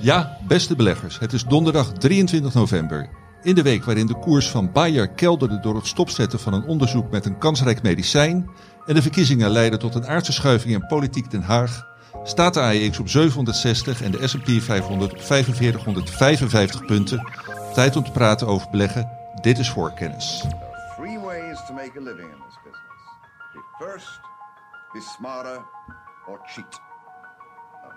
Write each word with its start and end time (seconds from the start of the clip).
Ja, 0.00 0.36
beste 0.46 0.76
beleggers, 0.76 1.18
het 1.18 1.32
is 1.32 1.44
donderdag 1.44 1.92
23 1.92 2.54
november. 2.54 3.08
In 3.42 3.54
de 3.54 3.62
week 3.62 3.84
waarin 3.84 4.06
de 4.06 4.18
koers 4.18 4.50
van 4.50 4.72
Bayer 4.72 5.08
kelderde 5.08 5.60
door 5.60 5.74
het 5.74 5.86
stopzetten 5.86 6.38
van 6.38 6.52
een 6.52 6.64
onderzoek 6.64 7.10
met 7.10 7.26
een 7.26 7.38
kansrijk 7.38 7.82
medicijn 7.82 8.50
en 8.86 8.94
de 8.94 9.02
verkiezingen 9.02 9.50
leidden 9.50 9.78
tot 9.78 9.94
een 9.94 10.06
aardse 10.06 10.32
schuiving 10.32 10.74
in 10.74 10.86
politiek 10.86 11.30
Den 11.30 11.42
Haag, 11.42 11.86
staat 12.24 12.54
de 12.54 12.60
AEX 12.60 12.98
op 12.98 13.08
760 13.08 14.02
en 14.02 14.10
de 14.10 14.28
S&P 14.28 14.48
500 14.62 15.12
op 15.12 15.20
4555 15.20 16.84
punten. 16.84 17.30
Tijd 17.74 17.96
om 17.96 18.04
te 18.04 18.10
praten 18.10 18.46
over 18.46 18.70
beleggen. 18.70 19.10
Dit 19.40 19.58
is 19.58 19.70
voorkennis. 19.70 20.44
Three 20.96 21.18
ways 21.18 21.58
to 21.66 21.74
make 21.74 21.92
a 21.98 22.02
living 22.02 22.28
in 22.28 22.38
this 22.46 22.58
business. 22.64 22.82
First, 23.78 24.20
smarter, 25.16 25.64
or 26.26 26.40
cheat. 26.46 26.87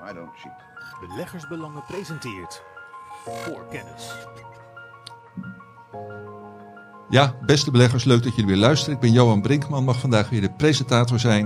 I 0.10 0.14
don't 0.14 0.36
cheat. 0.36 1.10
Beleggersbelangen 1.10 1.84
presenteert 1.88 2.64
voor 3.26 3.68
kennis. 3.70 4.12
Ja, 7.10 7.36
beste 7.46 7.72
beleggers, 7.72 8.04
leuk 8.04 8.24
dat 8.24 8.36
jullie 8.36 8.52
weer 8.52 8.60
luisteren. 8.62 8.96
Ik 8.96 9.02
ben 9.02 9.12
Johan 9.12 9.42
Brinkman, 9.42 9.84
mag 9.84 10.00
vandaag 10.00 10.30
weer 10.30 10.42
de 10.42 10.52
presentator 10.52 11.20
zijn. 11.20 11.46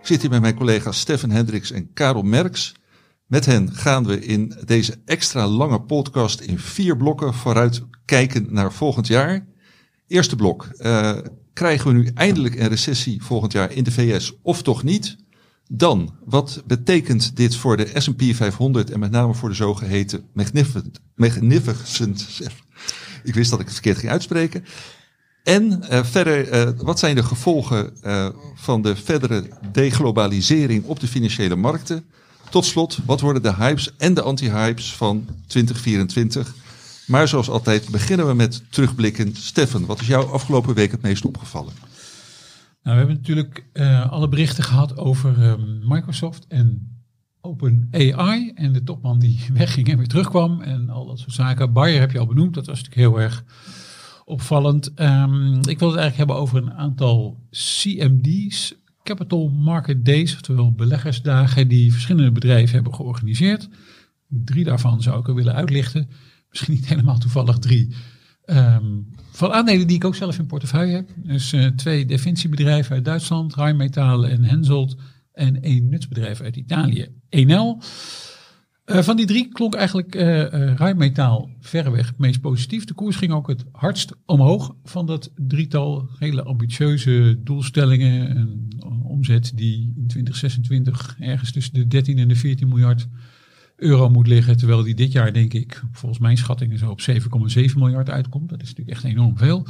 Ik 0.00 0.06
zit 0.06 0.20
hier 0.20 0.30
met 0.30 0.40
mijn 0.40 0.54
collega's 0.56 1.00
Stefan 1.00 1.30
Hendricks 1.30 1.70
en 1.70 1.92
Karel 1.92 2.22
Merks. 2.22 2.74
Met 3.26 3.46
hen 3.46 3.72
gaan 3.72 4.06
we 4.06 4.24
in 4.24 4.56
deze 4.64 5.00
extra 5.04 5.46
lange 5.46 5.80
podcast 5.80 6.40
in 6.40 6.58
vier 6.58 6.96
blokken 6.96 7.34
vooruit 7.34 7.82
kijken 8.04 8.46
naar 8.50 8.72
volgend 8.72 9.06
jaar. 9.06 9.46
Eerste 10.06 10.36
blok. 10.36 10.64
eh, 10.64 11.16
krijgen 11.52 11.86
we 11.86 11.92
nu 11.92 12.10
eindelijk 12.14 12.54
een 12.54 12.68
recessie 12.68 13.22
volgend 13.22 13.52
jaar 13.52 13.72
in 13.72 13.84
de 13.84 13.92
VS 13.92 14.38
of 14.42 14.62
toch 14.62 14.82
niet? 14.82 15.16
Dan, 15.68 16.14
wat 16.24 16.62
betekent 16.66 17.36
dit 17.36 17.56
voor 17.56 17.76
de 17.76 17.90
S&P 17.94 18.22
500 18.34 18.90
en 18.90 18.98
met 18.98 19.10
name 19.10 19.34
voor 19.34 19.48
de 19.48 19.54
zogeheten 19.54 20.24
Magnificent, 20.32 21.00
Magnificent 21.14 22.40
ik 23.24 23.34
wist 23.34 23.50
dat 23.50 23.60
ik 23.60 23.64
het 23.64 23.74
verkeerd 23.74 23.98
ging 23.98 24.12
uitspreken. 24.12 24.64
En 25.42 25.82
eh, 25.82 26.04
verder, 26.04 26.48
eh, 26.48 26.70
wat 26.76 26.98
zijn 26.98 27.14
de 27.14 27.22
gevolgen 27.22 28.02
eh, 28.02 28.28
van 28.54 28.82
de 28.82 28.96
verdere 28.96 29.48
deglobalisering 29.72 30.84
op 30.84 31.00
de 31.00 31.06
financiële 31.06 31.56
markten? 31.56 32.04
Tot 32.50 32.64
slot, 32.64 32.98
wat 33.06 33.20
worden 33.20 33.42
de 33.42 33.54
hypes 33.54 33.96
en 33.96 34.14
de 34.14 34.22
anti-hypes 34.22 34.94
van 34.94 35.28
2024? 35.46 36.54
Maar 37.06 37.28
zoals 37.28 37.48
altijd 37.48 37.88
beginnen 37.88 38.26
we 38.26 38.34
met 38.34 38.62
terugblikken. 38.70 39.36
Stefan, 39.36 39.86
wat 39.86 40.00
is 40.00 40.06
jou 40.06 40.30
afgelopen 40.30 40.74
week 40.74 40.90
het 40.90 41.02
meest 41.02 41.24
opgevallen? 41.24 41.72
Nou, 42.86 42.98
we 42.98 43.04
hebben 43.04 43.22
natuurlijk 43.22 43.66
eh, 43.72 44.10
alle 44.10 44.28
berichten 44.28 44.64
gehad 44.64 44.96
over 44.96 45.42
ehm, 45.42 45.88
Microsoft 45.88 46.46
en 46.46 46.96
OpenAI. 47.40 48.52
En 48.54 48.72
de 48.72 48.82
topman 48.82 49.18
die 49.18 49.40
wegging 49.52 49.88
en 49.88 49.96
weer 49.96 50.06
terugkwam. 50.06 50.60
En 50.60 50.90
al 50.90 51.06
dat 51.06 51.18
soort 51.18 51.32
zaken. 51.32 51.72
Bayer 51.72 52.00
heb 52.00 52.12
je 52.12 52.18
al 52.18 52.26
benoemd. 52.26 52.54
Dat 52.54 52.66
was 52.66 52.82
natuurlijk 52.82 53.08
heel 53.08 53.20
erg 53.20 53.44
opvallend. 54.24 54.94
Ehm, 54.94 55.54
ik 55.54 55.78
wil 55.78 55.88
het 55.88 55.98
eigenlijk 55.98 56.16
hebben 56.16 56.36
over 56.36 56.62
een 56.62 56.72
aantal 56.72 57.46
CMD's. 57.50 58.74
Capital 59.02 59.48
Market 59.48 60.04
Days, 60.04 60.34
oftewel 60.34 60.72
beleggersdagen 60.72 61.68
die 61.68 61.92
verschillende 61.92 62.32
bedrijven 62.32 62.74
hebben 62.74 62.94
georganiseerd. 62.94 63.68
Drie 64.28 64.64
daarvan 64.64 65.02
zou 65.02 65.20
ik 65.20 65.28
er 65.28 65.34
willen 65.34 65.54
uitlichten. 65.54 66.08
Misschien 66.50 66.74
niet 66.74 66.88
helemaal 66.92 67.18
toevallig 67.18 67.58
drie. 67.58 67.94
Ehm, 68.46 68.84
van 69.30 69.52
aandelen 69.52 69.86
die 69.86 69.96
ik 69.96 70.04
ook 70.04 70.14
zelf 70.14 70.38
in 70.38 70.46
portefeuille 70.46 70.94
heb. 70.94 71.08
Dus 71.16 71.52
eh, 71.52 71.66
twee 71.66 72.06
defensiebedrijven 72.06 72.94
uit 72.94 73.04
Duitsland, 73.04 73.54
Rheinmetall 73.54 74.24
en 74.24 74.44
Henselt. 74.44 74.96
En 75.32 75.62
één 75.62 75.88
nutsbedrijf 75.88 76.40
uit 76.40 76.56
Italië, 76.56 77.08
Enel. 77.28 77.82
Eh, 78.84 78.98
van 78.98 79.16
die 79.16 79.26
drie 79.26 79.48
klonk 79.48 79.74
eigenlijk 79.74 80.14
eh, 80.14 80.74
Rheinmetall 80.74 81.48
verreweg 81.60 82.06
het 82.06 82.18
meest 82.18 82.40
positief. 82.40 82.84
De 82.84 82.94
koers 82.94 83.16
ging 83.16 83.32
ook 83.32 83.48
het 83.48 83.64
hardst 83.72 84.12
omhoog 84.26 84.74
van 84.84 85.06
dat 85.06 85.32
drietal. 85.34 86.08
Hele 86.18 86.42
ambitieuze 86.42 87.40
doelstellingen. 87.44 88.36
Een 88.36 89.02
omzet 89.02 89.52
die 89.54 89.92
in 89.96 90.06
2026 90.06 91.16
ergens 91.20 91.52
tussen 91.52 91.74
de 91.74 91.86
13 91.86 92.18
en 92.18 92.28
de 92.28 92.36
14 92.36 92.68
miljard 92.68 93.08
euro 93.76 94.10
moet 94.10 94.26
liggen. 94.26 94.56
Terwijl 94.56 94.82
die 94.82 94.94
dit 94.94 95.12
jaar, 95.12 95.32
denk 95.32 95.52
ik, 95.52 95.82
volgens 95.92 96.20
mijn 96.20 96.36
schattingen 96.36 96.78
zo 96.78 96.90
op 96.90 97.00
7,7 97.10 97.74
miljard 97.74 98.10
uitkomt. 98.10 98.48
Dat 98.48 98.62
is 98.62 98.68
natuurlijk 98.68 98.96
echt 98.96 99.04
enorm 99.04 99.38
veel. 99.38 99.66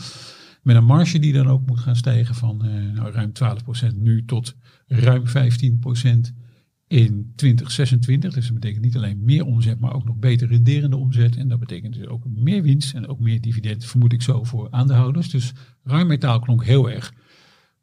Met 0.63 0.77
een 0.77 0.85
marge 0.85 1.19
die 1.19 1.33
dan 1.33 1.49
ook 1.49 1.67
moet 1.67 1.79
gaan 1.79 1.97
stijgen 1.97 2.35
van 2.35 2.65
eh, 2.65 2.93
nou, 2.95 3.13
ruim 3.13 3.33
12% 3.93 3.97
nu 3.97 4.25
tot 4.25 4.57
ruim 4.87 5.23
15% 5.27 5.33
in 6.87 7.33
2026. 7.37 8.35
Dus 8.35 8.45
dat 8.45 8.55
betekent 8.55 8.85
niet 8.85 8.97
alleen 8.97 9.25
meer 9.25 9.45
omzet, 9.45 9.81
maar 9.81 9.95
ook 9.95 10.05
nog 10.05 10.17
beter 10.17 10.49
renderende 10.49 10.97
omzet. 10.97 11.37
En 11.37 11.49
dat 11.49 11.59
betekent 11.59 11.95
dus 11.95 12.07
ook 12.07 12.25
meer 12.35 12.63
winst 12.63 12.95
en 12.95 13.07
ook 13.07 13.21
meer 13.21 13.41
dividend, 13.41 13.85
vermoed 13.85 14.13
ik 14.13 14.23
zo, 14.23 14.45
voor 14.45 14.71
aandeelhouders. 14.71 15.31
Dus 15.31 15.53
ruim 15.83 16.07
metaal 16.07 16.41
klonk 16.41 16.65
heel 16.65 16.91
erg 16.91 17.13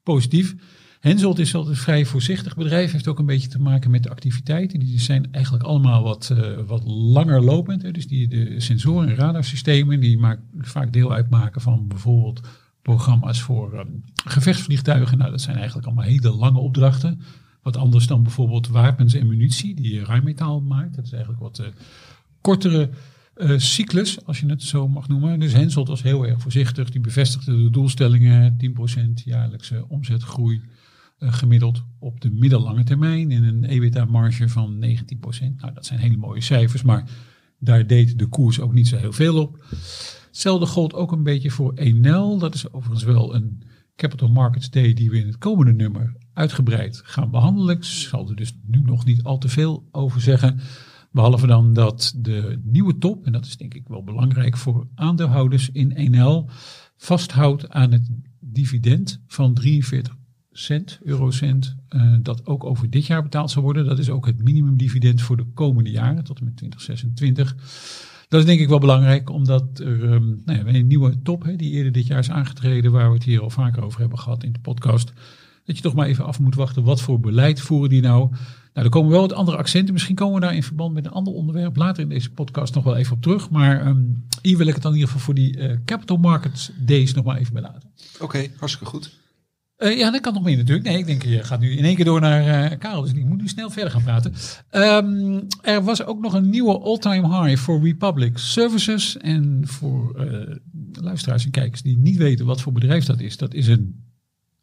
positief. 0.04 0.56
Henselt 1.04 1.40
is 1.40 1.56
altijd 1.56 1.76
een 1.76 1.82
vrij 1.82 2.06
voorzichtig 2.06 2.56
bedrijf. 2.56 2.92
Heeft 2.92 3.08
ook 3.08 3.20
een 3.20 3.26
beetje 3.26 3.48
te 3.48 3.62
maken 3.62 3.92
met 3.92 4.04
de 4.04 4.10
activiteiten. 4.10 4.80
Die 4.80 5.00
zijn 5.00 5.28
eigenlijk 5.32 5.64
allemaal 5.64 6.04
wat, 6.04 6.30
eh, 6.30 6.66
wat 6.66 6.84
langer 6.86 7.42
lopend. 7.42 7.82
Hè. 7.82 7.92
Dus 7.92 8.08
die, 8.08 8.28
de 8.28 8.60
sensoren 8.60 9.10
en 9.10 9.16
radarsystemen 9.16 10.00
die 10.00 10.18
maak, 10.18 10.40
vaak 10.60 10.94
deel 10.94 11.14
uitmaken 11.14 11.62
van 11.62 11.88
bijvoorbeeld 11.88 12.42
programma's 12.82 13.42
voor 13.42 13.74
ehm, 13.74 13.88
gevechtsvliegtuigen. 14.26 15.18
Nou, 15.18 15.32
dat 15.32 15.42
zijn 15.42 15.56
eigenlijk 15.56 15.86
allemaal 15.86 16.06
hele 16.06 16.32
lange 16.32 16.60
opdrachten. 16.60 17.22
Wat 17.62 17.78
anders 17.78 18.08
dan 18.08 18.24
bijvoorbeeld 18.24 18.68
wapens 18.68 19.14
en 19.14 19.28
munitie, 19.28 19.76
die 19.76 20.04
Rijnmetaal 20.04 20.62
maakt. 20.62 20.96
Dat 20.96 21.06
is 21.06 21.12
eigenlijk 21.12 21.42
wat 21.42 21.60
eh, 21.60 21.68
kortere 22.42 22.90
eh, 23.34 23.58
cyclus, 23.58 24.26
als 24.26 24.40
je 24.40 24.46
het 24.46 24.64
zo 24.64 24.88
mag 24.88 25.08
noemen. 25.08 25.40
Dus 25.40 25.54
Henselt 25.54 25.88
was 25.88 26.04
heel 26.04 26.28
erg 26.28 26.42
voorzichtig. 26.42 26.90
Die 26.90 27.02
bevestigde 27.02 27.64
de 27.64 27.70
doelstellingen, 27.70 28.58
10% 28.58 29.24
jaarlijkse 29.26 29.86
omzetgroei 29.88 30.62
gemiddeld 31.32 31.84
op 32.00 32.22
de 32.22 32.32
middellange 32.32 32.84
termijn. 32.84 33.32
En 33.32 33.44
een 33.44 33.64
EBITDA-marge 33.64 34.50
van 34.50 34.86
19%. 34.86 35.56
Nou, 35.58 35.74
dat 35.74 35.86
zijn 35.86 36.00
hele 36.00 36.18
mooie 36.18 36.42
cijfers, 36.42 36.84
maar 36.84 37.10
daar 37.60 37.88
deed 37.88 38.20
de 38.20 38.28
koers 38.28 38.60
ook 38.60 38.74
niet 38.74 38.88
zo 38.88 38.98
heel 38.98 39.14
veel 39.14 39.42
op. 39.42 39.66
Hetzelfde 40.28 40.66
gold 40.66 40.94
ook 40.94 41.12
een 41.12 41.24
beetje 41.24 41.52
voor 41.52 41.74
Enel. 41.74 42.38
Dat 42.38 42.54
is 42.54 42.72
overigens 42.72 43.04
wel 43.04 43.36
een 43.36 43.64
Capital 43.96 44.30
Markets 44.30 44.70
Day 44.70 44.94
die 44.94 45.10
we 45.10 45.20
in 45.20 45.28
het 45.28 45.38
komende 45.38 45.74
nummer 45.74 46.16
uitgebreid 46.34 47.02
gaan 47.04 47.32
behandelen. 47.32 47.76
Ik 47.76 47.84
zal 47.84 48.30
er 48.30 48.36
dus 48.36 48.58
nu 48.66 48.82
nog 48.82 49.06
niet 49.06 49.24
al 49.24 49.38
te 49.38 49.50
veel 49.50 49.88
over 49.92 50.22
zeggen. 50.22 50.60
Behalve 51.12 51.48
dan 51.48 51.74
dat 51.74 52.14
de 52.18 52.62
nieuwe 52.64 52.98
top, 52.98 53.26
en 53.26 53.32
dat 53.32 53.46
is 53.46 53.58
denk 53.58 53.74
ik 53.74 53.88
wel 53.88 54.04
belangrijk 54.04 54.58
voor 54.58 54.88
aandeelhouders 54.96 55.70
in 55.72 55.92
Enel, 55.92 56.50
vasthoudt 56.98 57.70
aan 57.70 57.92
het 57.92 58.10
dividend 58.40 59.22
van 59.28 59.54
43 59.54 60.16
cent, 60.54 61.00
eurocent, 61.04 61.76
eh, 61.90 62.14
dat 62.22 62.46
ook 62.46 62.64
over 62.64 62.90
dit 62.90 63.06
jaar 63.06 63.24
betaald 63.24 63.52
zal 63.52 63.62
worden. 63.62 63.86
Dat 63.86 64.00
is 64.00 64.10
ook 64.10 64.26
het 64.26 64.44
minimumdividend 64.44 65.22
voor 65.22 65.38
de 65.38 65.46
komende 65.54 65.92
jaren, 65.92 66.24
tot 66.24 66.40
en 66.40 66.46
met 66.46 66.58
2026. 66.58 67.56
Dat 68.28 68.40
is 68.40 68.46
denk 68.46 68.60
ik 68.60 68.68
wel 68.68 68.80
belangrijk, 68.80 69.30
omdat 69.30 69.80
er 69.80 70.04
um, 70.04 70.42
nou 70.46 70.60
ja, 70.60 70.74
een 70.74 70.88
nieuwe 70.88 71.22
top, 71.22 71.44
hè, 71.44 71.56
die 71.56 71.72
eerder 71.72 71.92
dit 71.92 72.08
jaar 72.08 72.20
is 72.20 72.30
aangetreden, 72.30 72.92
waar 72.92 73.08
we 73.08 73.14
het 73.14 73.24
hier 73.24 73.42
al 73.42 73.50
vaker 73.50 73.84
over 73.84 74.00
hebben 74.00 74.20
gehad 74.20 74.44
in 74.44 74.52
de 74.52 74.60
podcast, 74.60 75.14
dat 75.66 75.76
je 75.76 75.82
toch 75.82 75.94
maar 75.94 76.08
even 76.08 76.26
af 76.26 76.40
moet 76.40 76.56
wachten, 76.56 76.84
wat 76.84 77.02
voor 77.02 77.20
beleid 77.20 77.62
voeren 77.62 77.90
die 77.90 78.02
nou? 78.02 78.30
Nou, 78.74 78.86
er 78.86 78.92
komen 78.92 79.12
wel 79.12 79.22
wat 79.22 79.34
andere 79.34 79.58
accenten. 79.58 79.94
Misschien 79.94 80.16
komen 80.16 80.36
we 80.36 80.46
daar 80.46 80.56
in 80.56 80.64
verband 80.64 80.94
met 80.94 81.06
een 81.06 81.12
ander 81.12 81.34
onderwerp 81.34 81.76
later 81.76 82.04
in 82.04 82.10
deze 82.10 82.32
podcast 82.32 82.74
nog 82.74 82.84
wel 82.84 82.96
even 82.96 83.16
op 83.16 83.22
terug. 83.22 83.50
Maar 83.50 83.88
um, 83.88 84.26
hier 84.42 84.58
wil 84.58 84.68
ik 84.68 84.74
het 84.74 84.84
dan 84.84 84.92
in 84.92 84.98
ieder 84.98 85.12
geval 85.14 85.26
voor 85.26 85.36
die 85.36 85.58
uh, 85.58 85.78
Capital 85.86 86.18
Markets 86.18 86.72
Days 86.86 87.14
nog 87.14 87.26
maar 87.26 87.38
even 87.38 87.54
bij 87.54 87.62
laten. 87.62 87.90
Oké, 88.20 88.48
hartstikke 88.58 88.86
goed. 88.86 89.22
Uh, 89.84 89.98
ja, 89.98 90.12
dat 90.12 90.22
kan 90.22 90.34
nog 90.34 90.44
meer 90.44 90.58
natuurlijk. 90.58 90.88
Nee, 90.88 90.98
ik 90.98 91.06
denk 91.06 91.24
je 91.24 91.44
gaat 91.44 91.60
nu 91.60 91.78
in 91.78 91.84
één 91.84 91.96
keer 91.96 92.06
door 92.06 92.22
naar 92.22 92.72
uh, 92.72 92.78
Karel, 92.80 93.02
dus 93.02 93.14
ik 93.14 93.26
moet 93.26 93.42
nu 93.42 93.48
snel 93.48 93.70
verder 93.70 93.92
gaan 93.92 94.04
praten. 94.04 94.34
Um, 94.72 95.48
er 95.62 95.84
was 95.84 96.06
ook 96.06 96.20
nog 96.20 96.34
een 96.34 96.50
nieuwe 96.50 96.80
all-time 96.80 97.44
high 97.44 97.62
voor 97.62 97.84
Republic 97.84 98.38
Services. 98.38 99.18
En 99.18 99.62
voor 99.66 100.16
uh, 100.18 100.56
luisteraars 100.92 101.46
en 101.46 101.52
kijkers 101.52 101.82
die 101.82 101.98
niet 101.98 102.18
weten 102.18 102.46
wat 102.46 102.62
voor 102.62 102.72
bedrijf 102.72 103.06
dat 103.06 103.20
is, 103.20 103.38
dat 103.38 103.54
is 103.54 103.68
een 103.68 104.02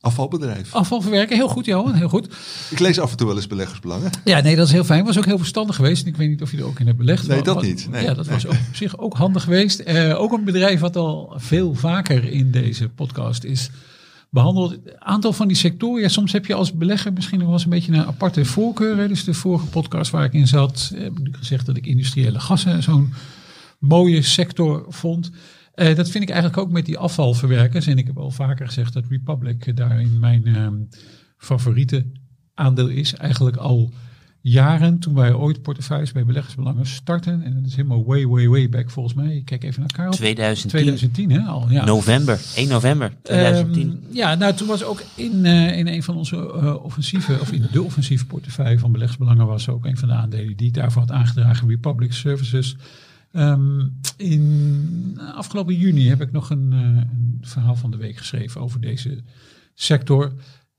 Afvalbedrijf. 0.00 0.74
Afvalverwerken, 0.74 1.36
heel 1.36 1.48
goed 1.48 1.64
Johan, 1.64 1.94
heel 1.94 2.08
goed. 2.08 2.28
Ik 2.70 2.78
lees 2.78 2.98
af 2.98 3.10
en 3.10 3.16
toe 3.16 3.26
wel 3.26 3.36
eens 3.36 3.46
beleggersbelangen. 3.46 4.10
Ja, 4.24 4.40
nee, 4.40 4.56
dat 4.56 4.66
is 4.66 4.72
heel 4.72 4.84
fijn. 4.84 5.04
Was 5.04 5.18
ook 5.18 5.24
heel 5.24 5.38
verstandig 5.38 5.76
geweest. 5.76 6.06
Ik 6.06 6.16
weet 6.16 6.28
niet 6.28 6.42
of 6.42 6.50
je 6.50 6.56
er 6.56 6.64
ook 6.64 6.80
in 6.80 6.86
hebt 6.86 6.98
belegd. 6.98 7.28
Nee, 7.28 7.42
dat 7.42 7.54
wat, 7.54 7.64
niet. 7.64 7.88
Nee, 7.90 8.04
ja, 8.04 8.14
dat 8.14 8.24
nee. 8.24 8.34
was 8.34 8.46
ook, 8.46 8.52
op 8.52 8.74
zich 8.74 8.98
ook 8.98 9.16
handig 9.16 9.42
geweest. 9.42 9.82
Uh, 9.86 10.20
ook 10.20 10.32
een 10.32 10.44
bedrijf 10.44 10.80
wat 10.80 10.96
al 10.96 11.34
veel 11.36 11.74
vaker 11.74 12.24
in 12.24 12.50
deze 12.50 12.88
podcast 12.88 13.44
is 13.44 13.70
behandeld. 14.30 14.70
Het 14.70 14.98
aantal 14.98 15.32
van 15.32 15.48
die 15.48 15.56
sectoren, 15.56 16.02
ja, 16.02 16.08
soms 16.08 16.32
heb 16.32 16.46
je 16.46 16.54
als 16.54 16.72
belegger 16.72 17.12
misschien 17.12 17.38
nog 17.38 17.46
wel 17.46 17.56
eens 17.56 17.64
een 17.64 17.70
beetje 17.70 17.92
een 17.92 18.04
aparte 18.04 18.44
voorkeur. 18.44 19.08
Dus 19.08 19.24
de 19.24 19.34
vorige 19.34 19.66
podcast 19.66 20.10
waar 20.10 20.24
ik 20.24 20.32
in 20.32 20.46
zat, 20.46 20.92
heb 20.94 21.18
ik 21.18 21.36
gezegd 21.36 21.66
dat 21.66 21.76
ik 21.76 21.86
industriële 21.86 22.40
gassen 22.40 22.82
zo'n 22.82 23.12
mooie 23.78 24.22
sector 24.22 24.84
vond. 24.88 25.30
Uh, 25.74 25.94
dat 25.94 26.10
vind 26.10 26.24
ik 26.24 26.30
eigenlijk 26.30 26.60
ook 26.62 26.70
met 26.70 26.86
die 26.86 26.98
afvalverwerkers. 26.98 27.86
En 27.86 27.98
ik 27.98 28.06
heb 28.06 28.18
al 28.18 28.30
vaker 28.30 28.66
gezegd 28.66 28.92
dat 28.92 29.04
Republic 29.08 29.76
daarin 29.76 30.18
mijn 30.18 30.48
uh, 30.48 30.68
favoriete 31.36 32.06
aandeel 32.54 32.88
is. 32.88 33.14
Eigenlijk 33.14 33.56
al 33.56 33.92
jaren, 34.42 34.98
toen 34.98 35.14
wij 35.14 35.32
ooit 35.32 35.62
portefeuilles 35.62 36.12
bij 36.12 36.24
beleggersbelangen 36.24 36.86
starten. 36.86 37.42
En 37.42 37.54
dat 37.54 37.66
is 37.66 37.76
helemaal 37.76 38.04
way, 38.04 38.26
way, 38.26 38.48
way 38.48 38.68
back 38.68 38.90
volgens 38.90 39.14
mij. 39.14 39.36
Ik 39.36 39.44
kijk 39.44 39.64
even 39.64 39.80
naar 39.80 39.92
Karel. 39.92 40.12
2010. 40.12 40.70
2010 40.70 41.30
hè, 41.30 41.40
al. 41.48 41.70
Ja. 41.70 41.84
November, 41.84 42.40
1 42.54 42.68
november 42.68 43.12
2010. 43.22 43.82
Ehm, 43.82 44.16
ja, 44.16 44.34
nou 44.34 44.54
toen 44.54 44.66
was 44.66 44.84
ook 44.84 45.02
in, 45.14 45.46
eh, 45.46 45.78
in 45.78 45.86
een 45.86 46.02
van 46.02 46.16
onze 46.16 46.36
eh, 46.36 46.84
offensieve, 46.84 47.40
of 47.40 47.52
in 47.52 47.66
de 47.72 47.82
offensieve 47.82 48.26
portefeuille 48.26 48.78
van 48.78 48.92
beleggersbelangen 48.92 49.46
was 49.46 49.68
ook 49.68 49.84
een 49.84 49.96
van 49.96 50.08
de 50.08 50.14
aandelen 50.14 50.56
die 50.56 50.66
ik 50.66 50.74
daarvoor 50.74 51.02
had 51.02 51.10
aangedragen, 51.10 51.68
Republic 51.68 52.12
Services. 52.12 52.76
Ehm, 53.32 53.86
in 54.16 55.20
afgelopen 55.34 55.74
juni 55.74 56.08
heb 56.08 56.20
ik 56.20 56.32
nog 56.32 56.50
een, 56.50 56.72
eh, 56.72 56.78
een 56.78 57.38
verhaal 57.40 57.76
van 57.76 57.90
de 57.90 57.96
week 57.96 58.16
geschreven 58.16 58.60
over 58.60 58.80
deze 58.80 59.22
sector. 59.74 60.32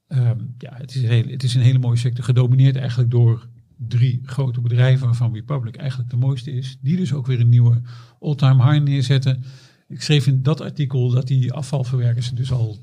Ehm, 0.07 0.37
ja, 0.57 0.73
het 0.73 0.95
is, 0.95 1.01
een 1.03 1.09
hele, 1.09 1.31
het 1.31 1.43
is 1.43 1.55
een 1.55 1.61
hele 1.61 1.79
mooie 1.79 1.97
sector, 1.97 2.23
gedomineerd 2.23 2.75
eigenlijk 2.75 3.11
door 3.11 3.47
drie 3.87 4.21
grote 4.25 4.61
bedrijven, 4.61 5.05
waarvan 5.05 5.33
Republic 5.33 5.75
eigenlijk 5.75 6.09
de 6.09 6.17
mooiste 6.17 6.51
is. 6.51 6.77
Die 6.81 6.97
dus 6.97 7.13
ook 7.13 7.27
weer 7.27 7.39
een 7.39 7.49
nieuwe 7.49 7.81
all-time 8.19 8.71
high 8.71 8.83
neerzetten. 8.83 9.43
Ik 9.87 10.01
schreef 10.01 10.27
in 10.27 10.43
dat 10.43 10.61
artikel 10.61 11.09
dat 11.09 11.27
die 11.27 11.53
afvalverwerkers 11.53 12.31
dus 12.31 12.51
al 12.51 12.77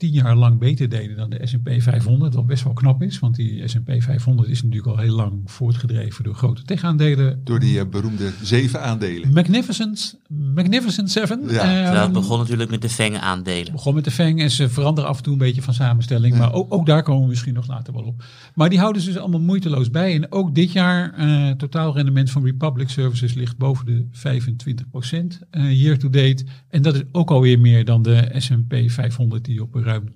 tien 0.00 0.12
jaar 0.12 0.36
lang 0.36 0.58
beter 0.58 0.88
deden 0.88 1.16
dan 1.16 1.30
de 1.30 1.40
S&P 1.42 1.70
500. 1.78 2.34
Wat 2.34 2.46
best 2.46 2.64
wel 2.64 2.72
knap 2.72 3.02
is, 3.02 3.18
want 3.18 3.34
die 3.34 3.68
S&P 3.68 3.90
500 3.98 4.48
is 4.48 4.62
natuurlijk 4.62 4.90
al 4.90 4.98
heel 4.98 5.14
lang 5.14 5.40
voortgedreven 5.44 6.24
door 6.24 6.34
grote 6.34 6.62
tech-aandelen. 6.62 7.40
Door 7.44 7.60
die 7.60 7.78
eh, 7.78 7.86
beroemde 7.86 8.30
zeven 8.42 8.82
aandelen. 8.82 9.32
Magnificent, 9.32 10.18
Magnificent 10.54 11.10
Seven. 11.10 11.42
Ja. 11.48 12.02
Ehm, 12.02 12.12
begon 12.12 12.38
natuurlijk 12.38 12.70
met 12.70 12.82
de 12.82 12.88
Feng 12.88 13.16
aandelen. 13.16 13.72
begon 13.72 13.94
met 13.94 14.04
de 14.04 14.10
Feng 14.10 14.40
en 14.40 14.50
ze 14.50 14.68
veranderen 14.68 15.10
af 15.10 15.16
en 15.16 15.22
toe 15.22 15.32
een 15.32 15.38
beetje 15.38 15.62
van 15.62 15.74
samenstelling. 15.74 16.36
Maar 16.36 16.52
ook, 16.52 16.74
ook 16.74 16.86
daar 16.86 17.02
komen 17.02 17.22
we 17.22 17.28
misschien 17.28 17.54
nog 17.54 17.66
later 17.66 17.92
wel 17.92 18.02
op. 18.02 18.22
Maar 18.54 18.68
die 18.68 18.78
houden 18.78 19.02
ze 19.02 19.08
dus 19.08 19.18
allemaal 19.18 19.40
moeiteloos 19.40 19.90
bij. 19.90 20.14
En 20.14 20.32
ook 20.32 20.54
dit 20.54 20.72
jaar, 20.72 21.14
eh 21.14 21.50
totaal 21.50 21.94
rendement 21.94 22.30
van 22.30 22.44
Republic 22.44 22.88
Services 22.88 23.34
ligt 23.34 23.56
boven 23.56 23.86
de 23.86 24.06
25% 24.12 25.38
eh 25.50 25.82
year 25.82 25.98
to 25.98 26.10
date. 26.10 26.44
En 26.68 26.82
dat 26.82 26.94
is 26.94 27.02
ook 27.12 27.30
alweer 27.30 27.60
meer 27.60 27.84
dan 27.84 28.02
de 28.02 28.28
S&P 28.36 28.74
500 28.86 29.44
die 29.44 29.62
op 29.62 29.74
ruim 29.90 30.14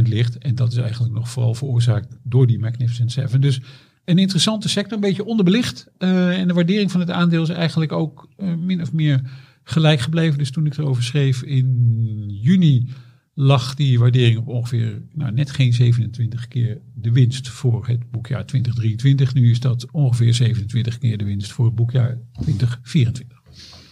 20% 0.00 0.08
ligt. 0.08 0.38
En 0.38 0.54
dat 0.54 0.72
is 0.72 0.78
eigenlijk 0.78 1.14
nog 1.14 1.30
vooral 1.30 1.54
veroorzaakt 1.54 2.16
door 2.22 2.46
die 2.46 2.58
Magnificent 2.58 3.12
Seven. 3.12 3.40
Dus 3.40 3.60
een 4.04 4.18
interessante 4.18 4.68
sector, 4.68 4.92
een 4.92 5.00
beetje 5.00 5.24
onderbelicht. 5.24 5.86
Eh, 5.98 6.38
en 6.38 6.48
de 6.48 6.54
waardering 6.54 6.90
van 6.90 7.00
het 7.00 7.10
aandeel 7.10 7.42
is 7.42 7.48
eigenlijk 7.48 7.92
ook 7.92 8.28
eh, 8.36 8.54
min 8.54 8.82
of 8.82 8.92
meer 8.92 9.20
gelijk 9.62 10.00
gebleven. 10.00 10.38
Dus 10.38 10.50
toen 10.50 10.66
ik 10.66 10.76
erover 10.76 11.02
schreef 11.02 11.42
in 11.42 12.24
juni 12.28 12.88
lag 13.34 13.74
die 13.74 13.98
waardering 13.98 14.38
op 14.38 14.48
ongeveer 14.48 15.02
nou, 15.12 15.32
net 15.32 15.50
geen 15.50 15.72
27 15.72 16.48
keer 16.48 16.80
de 16.94 17.12
winst 17.12 17.48
voor 17.48 17.86
het 17.86 18.10
boekjaar 18.10 18.46
2023. 18.46 19.34
Nu 19.34 19.50
is 19.50 19.60
dat 19.60 19.90
ongeveer 19.90 20.34
27 20.34 20.98
keer 20.98 21.18
de 21.18 21.24
winst 21.24 21.52
voor 21.52 21.64
het 21.64 21.74
boekjaar 21.74 22.18
2024. 22.40 23.42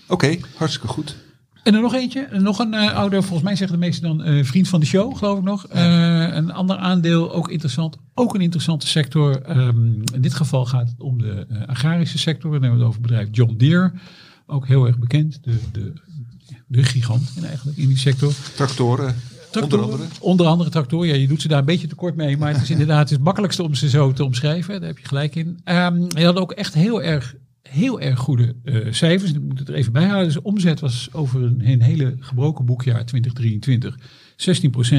Oké, 0.09 0.38
hartstikke 0.55 0.88
goed. 0.88 1.17
En 1.62 1.75
er 1.75 1.81
nog 1.81 1.95
eentje, 1.95 2.29
nog 2.33 2.59
een 2.59 2.75
eh, 2.75 2.95
oude, 2.95 3.23
volgens 3.23 3.43
mij 3.43 3.57
zeggen 3.57 3.79
de 3.79 3.85
meesten 3.85 4.09
dan 4.09 4.23
eh, 4.23 4.45
vriend 4.45 4.69
van 4.69 4.81
de 4.81 4.87
show, 4.87 5.17
geloof 5.17 5.39
ik 5.39 5.45
nog. 5.45 5.67
Eh, 5.67 6.35
een 6.35 6.53
ander 6.53 6.77
aandeel, 6.77 7.33
ook 7.33 7.49
interessant, 7.51 7.97
ook 8.15 8.35
een 8.35 8.41
interessante 8.41 8.87
sector. 8.87 9.43
Ehm, 9.43 9.93
in 10.15 10.21
dit 10.21 10.35
geval 10.35 10.67
gaat 10.67 10.89
het 10.89 11.01
om 11.01 11.19
de 11.19 11.47
eh, 11.49 11.69
agrarische 11.69 12.19
sector. 12.19 12.51
Dan 12.51 12.62
hebben 12.62 12.79
we 12.79 12.85
het 12.85 12.87
over 12.87 13.01
het 13.01 13.11
bedrijf 13.11 13.29
John 13.33 13.55
Deere. 13.57 13.93
Ook 14.47 14.67
heel 14.67 14.87
erg 14.87 14.99
bekend, 14.99 15.39
de, 15.43 15.59
de, 15.73 15.93
de 16.67 16.83
gigant 16.83 17.33
in, 17.37 17.45
eigenlijk 17.45 17.79
in 17.79 17.89
die 17.89 17.99
sector. 17.99 18.33
Tractoren, 18.55 19.15
onder 19.61 19.83
andere. 19.83 20.03
Onder 20.21 20.47
andere 20.47 20.71
tractoren. 20.71 21.09
Ja, 21.09 21.15
je 21.15 21.29
doet 21.29 21.43
ze 21.43 21.49
daar 21.49 21.59
een 21.59 21.65
beetje 21.65 21.87
tekort 21.87 22.17
mee. 22.17 22.37
Maar 22.37 22.53
het 22.53 22.63
is 22.63 22.71
inderdaad 22.77 23.11
het 23.11 23.23
makkelijkste 23.23 23.63
om 23.63 23.75
ze 23.75 23.89
zo 23.89 24.13
te 24.13 24.25
omschrijven. 24.25 24.79
Daar 24.79 24.89
heb 24.89 24.99
je 24.99 25.06
gelijk 25.06 25.35
in. 25.35 25.61
Ehm 25.65 26.03
je 26.09 26.25
had 26.25 26.37
ook 26.37 26.53
echt 26.53 26.75
heel 26.75 27.03
erg, 27.03 27.35
heel 27.70 28.00
erg 28.00 28.19
goede 28.19 28.56
eh, 28.64 28.93
cijfers. 28.93 29.32
Ik 29.32 29.43
moet 29.43 29.58
het 29.58 29.69
er 29.69 29.75
even 29.75 29.93
bij 29.93 30.05
houden. 30.05 30.25
Dus 30.25 30.34
de 30.34 30.43
omzet 30.43 30.81
was 30.81 31.08
over 31.12 31.43
een, 31.43 31.82
hele 31.82 32.17
gebroken 32.19 32.64
boekjaar 32.64 33.06
2023 33.06 33.99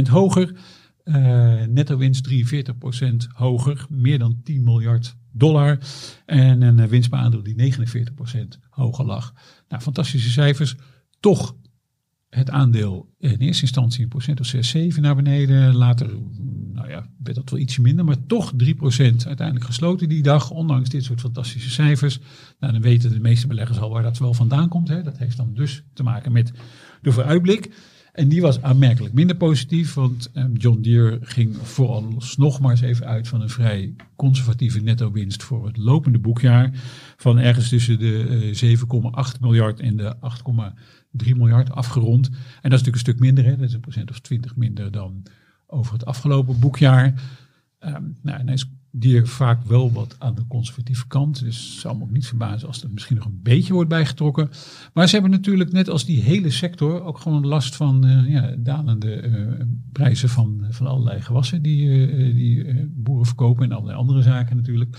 16% 0.07 0.09
hoger. 0.09 0.56
Eh, 1.03 1.63
netto 1.63 1.97
winst 1.97 2.29
43% 2.29 3.27
hoger. 3.33 3.85
Meer 3.89 4.19
dan 4.19 4.41
10 4.44 4.63
miljard 4.63 5.15
dollar. 5.31 5.79
En 6.25 6.62
een 6.62 6.79
eh, 6.79 6.88
winst 6.88 7.12
die 7.44 7.56
49% 7.56 8.57
hoger 8.69 9.06
lag. 9.06 9.33
Nou, 9.68 9.81
fantastische 9.81 10.29
cijfers. 10.29 10.75
Toch 11.19 11.56
het 12.29 12.50
aandeel 12.50 13.13
in 13.18 13.38
eerste 13.38 13.62
instantie 13.62 14.03
een 14.03 14.09
procent 14.09 14.39
of 14.39 14.45
6, 14.45 14.69
7 14.69 15.01
naar 15.01 15.15
beneden. 15.15 15.75
Later, 15.75 16.09
nou 16.81 16.94
ja, 16.94 17.07
werd 17.24 17.36
dat 17.36 17.50
wel 17.50 17.60
ietsje 17.60 17.81
minder, 17.81 18.06
maar 18.06 18.25
toch 18.28 18.54
3% 18.54 18.57
uiteindelijk 19.25 19.66
gesloten 19.66 20.10
die 20.10 20.24
dag, 20.24 20.50
ondanks 20.51 20.89
dit 20.89 21.04
soort 21.04 21.19
fantastische 21.19 21.69
cijfers. 21.69 22.19
Nou, 22.60 22.74
dan 22.74 22.81
weten 22.81 23.12
de 23.12 23.19
meeste 23.19 23.48
beleggers 23.48 23.80
al 23.80 23.89
waar 23.89 24.04
dat 24.04 24.18
wel 24.18 24.33
vandaan 24.33 24.69
komt. 24.69 24.88
Hè. 24.88 25.04
Dat 25.04 25.18
heeft 25.18 25.38
dan 25.38 25.54
dus 25.54 25.83
te 25.94 26.04
maken 26.04 26.31
met 26.31 26.51
de 27.01 27.12
vooruitblik. 27.12 27.72
En 28.12 28.28
die 28.28 28.42
was 28.42 28.62
aanmerkelijk 28.62 29.13
minder 29.13 29.36
positief, 29.36 29.94
want 29.94 30.31
eh, 30.33 30.45
John 30.54 30.81
Deere 30.81 31.19
ging 31.22 31.57
vooralsnog 31.57 32.60
maar 32.60 32.72
eens 32.72 32.81
even 32.81 33.06
uit 33.06 33.28
van 33.28 33.42
een 33.42 33.50
vrij 33.50 33.95
conservatieve 34.16 34.80
netto 34.80 35.12
winst 35.12 35.44
voor 35.44 35.66
het 35.66 35.78
lopende 35.78 36.19
boekjaar. 36.19 36.72
Van 37.18 37.39
ergens 37.39 37.69
tussen 37.69 38.00
de 38.00 38.54
eh, 38.62 38.78
7,8 39.36 39.39
miljard 39.39 39.80
en 39.80 39.98
de 39.98 40.16
8,3 41.25 41.36
miljard 41.36 41.72
afgerond. 41.72 42.28
En 42.28 42.69
dat 42.69 42.80
is 42.80 42.86
natuurlijk 42.86 42.95
een 42.95 43.00
stuk 43.00 43.19
minder, 43.19 43.44
hè? 43.44 43.56
dat 43.56 43.68
is 43.68 43.74
een 43.74 43.80
procent 43.80 44.10
of 44.10 44.19
20 44.19 44.56
minder 44.56 44.92
dan 44.92 45.24
over 45.71 45.94
het 45.94 46.06
afgelopen 46.06 46.59
boekjaar. 46.59 47.21
Ehm, 47.79 48.03
nou, 48.21 48.39
en 48.39 48.50
is 48.50 48.65
Deere 48.94 49.25
vaak 49.25 49.63
wel 49.63 49.91
wat 49.91 50.15
aan 50.19 50.35
de 50.35 50.47
conservatieve 50.47 51.07
kant. 51.07 51.39
Dus 51.39 51.79
zou 51.79 51.97
me 51.97 52.03
ook 52.03 52.12
niet 52.12 52.27
verbazen 52.27 52.68
als 52.68 52.83
er 52.83 52.89
misschien 52.94 53.15
nog 53.15 53.25
een 53.25 53.39
beetje 53.44 53.73
wordt 53.73 53.89
bijgetrokken. 53.89 54.50
Maar 54.94 55.07
ze 55.07 55.13
hebben 55.13 55.31
natuurlijk 55.31 55.71
net 55.71 55.89
als 55.89 56.06
die 56.06 56.21
hele 56.21 56.50
sector 56.50 57.03
ook 57.03 57.19
gewoon 57.19 57.47
last 57.47 57.75
van 57.75 58.06
eh, 58.06 58.29
ja, 58.29 58.56
dalende 58.57 59.13
eh, 59.13 59.65
prijzen 59.91 60.29
van, 60.29 60.65
van 60.69 60.88
allerlei 60.88 61.21
gewassen 61.21 61.62
die, 61.62 62.07
eh, 62.07 62.35
die 62.35 62.85
boeren 62.89 63.25
verkopen 63.25 63.63
en 63.63 63.71
allerlei 63.71 63.97
andere 63.97 64.21
zaken 64.21 64.56
natuurlijk. 64.56 64.97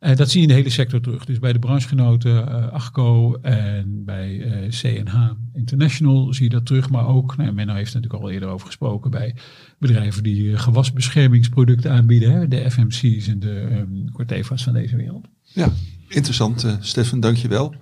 Eh, 0.00 0.16
dat 0.16 0.30
zie 0.30 0.36
je 0.40 0.46
in 0.46 0.52
de 0.52 0.58
hele 0.58 0.70
sector 0.70 1.00
terug. 1.00 1.24
Dus 1.24 1.38
bij 1.38 1.52
de 1.52 1.58
branchegenoten 1.58 2.48
eh 2.48 2.72
Agco 2.72 3.34
en 3.34 4.02
bij 4.04 4.40
eh, 4.42 4.68
CNH 4.68 5.30
International 5.54 6.34
zie 6.34 6.44
je 6.44 6.50
dat 6.50 6.66
terug. 6.66 6.90
Maar 6.90 7.06
ook, 7.06 7.36
nou, 7.36 7.52
Menno 7.52 7.74
heeft 7.74 7.94
er 7.94 7.96
natuurlijk 8.00 8.22
al 8.24 8.30
eerder 8.30 8.48
over 8.48 8.66
gesproken, 8.66 9.10
bij 9.10 9.34
bedrijven 9.78 10.22
die 10.22 10.52
eh, 10.52 10.58
gewasbeschermingsproducten 10.60 11.90
aanbieden. 11.90 12.32
Hè, 12.32 12.48
de 12.48 12.70
FMC's 12.70 13.28
en 13.28 13.38
de 13.40 13.68
um, 13.72 14.10
Corteva's 14.12 14.62
van 14.62 14.72
deze 14.72 14.96
wereld. 14.96 15.26
Ja, 15.42 15.68
interessant, 16.08 16.64
eh 16.64 16.74
Stefan, 16.80 17.20
dankjewel. 17.20 17.74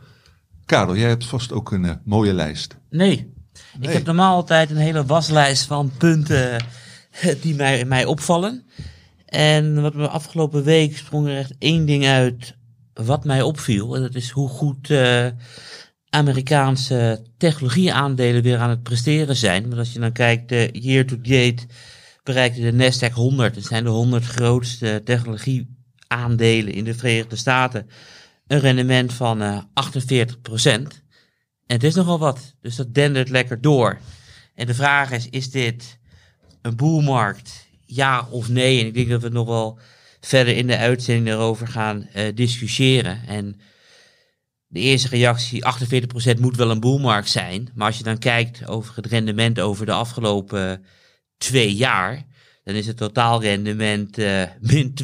Karel, 0.64 0.96
jij 0.96 1.08
hebt 1.08 1.26
vast 1.26 1.52
ook 1.52 1.72
een 1.72 1.84
eh, 1.84 1.94
mooie 2.04 2.32
lijst. 2.32 2.76
Nee. 2.90 3.12
Ik 3.12 3.26
Nee. 3.80 3.94
heb 3.94 4.04
normaal 4.06 4.34
altijd 4.34 4.70
een 4.70 4.76
hele 4.76 5.04
waslijst 5.04 5.66
van 5.66 5.90
punten 5.98 6.56
eh, 7.20 7.34
die 7.42 7.54
mij, 7.54 7.84
mij 7.84 8.04
opvallen. 8.04 8.62
En 9.28 9.82
wat 9.82 9.94
me 9.94 10.08
afgelopen 10.08 10.64
week 10.64 10.96
sprong 10.96 11.26
er 11.26 11.36
echt 11.36 11.54
één 11.58 11.86
ding 11.86 12.06
uit 12.06 12.56
wat 12.92 13.24
mij 13.24 13.42
opviel. 13.42 13.96
En 13.96 14.02
dat 14.02 14.14
is 14.14 14.30
hoe 14.30 14.48
goed 14.48 14.90
eh, 14.90 15.26
Amerikaanse 16.10 17.22
technologieaandelen 17.36 18.42
weer 18.42 18.58
aan 18.58 18.70
het 18.70 18.82
presteren 18.82 19.36
zijn. 19.36 19.62
Want 19.62 19.78
als 19.78 19.92
je 19.92 19.98
dan 19.98 20.12
kijkt, 20.12 20.48
de 20.48 20.68
year 20.72 21.06
to 21.06 21.16
date 21.16 21.66
bereikte 22.22 22.60
de 22.60 22.72
Nasdaq 22.72 23.12
100. 23.12 23.54
Dat 23.54 23.64
zijn 23.64 23.84
de 23.84 23.90
100 23.90 24.24
grootste 24.24 25.00
technologieaandelen 25.04 26.72
in 26.72 26.84
de 26.84 26.94
Verenigde 26.94 27.36
Staten. 27.36 27.86
Een 28.46 28.60
rendement 28.60 29.12
van 29.12 29.42
eh 29.42 29.58
48% 29.58 31.02
En 31.66 31.74
het 31.74 31.84
is 31.84 31.94
nogal 31.94 32.18
wat, 32.18 32.54
dus 32.60 32.76
dat 32.76 32.94
dendert 32.94 33.28
lekker 33.28 33.60
door. 33.60 33.98
En 34.54 34.66
de 34.66 34.74
vraag 34.74 35.10
is, 35.10 35.28
is 35.28 35.50
dit 35.50 35.98
een 36.62 36.76
boelmarkt? 36.76 37.67
Ja 37.90 38.28
of 38.30 38.48
nee? 38.48 38.80
En 38.80 38.86
ik 38.86 38.94
denk 38.94 39.08
dat 39.08 39.22
we 39.22 39.28
nog 39.28 39.46
wel 39.46 39.78
verder 40.20 40.56
in 40.56 40.66
de 40.66 40.76
uitzending 40.76 41.26
daarover 41.26 41.68
gaan 41.68 42.08
eh, 42.12 42.34
discussiëren. 42.34 43.26
En 43.26 43.60
de 44.66 44.80
eerste 44.80 45.08
reactie, 45.08 45.64
48% 46.36 46.40
moet 46.40 46.56
wel 46.56 46.70
een 46.70 46.80
boelmarkt 46.80 47.30
zijn. 47.30 47.70
Maar 47.74 47.86
als 47.86 47.98
je 47.98 48.04
dan 48.04 48.18
kijkt 48.18 48.66
over 48.66 48.96
het 48.96 49.06
rendement 49.06 49.60
over 49.60 49.86
de 49.86 49.92
afgelopen 49.92 50.84
twee 51.36 51.74
jaar, 51.74 52.26
dan 52.68 52.76
is 52.76 52.86
het 52.86 52.96
totaalrendement 52.96 54.18
eh 54.18 54.42
min 54.60 54.94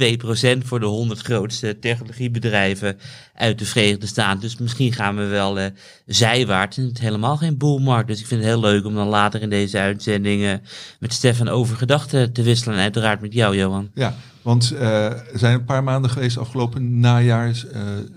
2% 0.61 0.67
voor 0.67 0.81
de 0.81 0.87
100 0.87 1.21
grootste 1.21 1.79
technologiebedrijven 1.81 2.99
uit 3.35 3.59
de 3.59 3.65
Verenigde 3.65 4.07
Staten. 4.07 4.41
Dus 4.41 4.57
misschien 4.57 4.93
gaan 4.93 5.17
we 5.17 5.25
wel 5.25 5.59
eh, 5.59 5.67
zijwaarts 6.07 6.77
en 6.77 6.85
het 6.85 6.97
is 6.97 7.03
helemaal 7.03 7.37
geen 7.37 7.57
boelmarkt. 7.57 8.09
Dus 8.09 8.21
ik 8.21 8.27
vind 8.27 8.41
het 8.41 8.51
heel 8.51 8.61
leuk 8.61 8.85
om 8.85 8.95
dan 8.95 9.09
later 9.09 9.43
in 9.43 9.51
deze 9.51 9.79
uitzending 9.79 10.43
eh, 10.43 10.53
met 10.99 11.13
Stefan 11.13 11.49
over 11.49 11.77
gedachten 11.77 12.33
te 12.33 12.43
wisselen. 12.43 12.75
En 12.77 12.83
uiteraard 12.83 13.21
met 13.21 13.33
jou, 13.33 13.57
Johan. 13.57 13.91
Ja, 13.95 14.15
want 14.43 14.71
er 14.71 15.25
zijn 15.35 15.55
een 15.55 15.65
paar 15.65 15.85
maanden 15.85 16.11
geweest 16.11 16.39
afgelopen 16.39 17.01
najaar, 17.01 17.65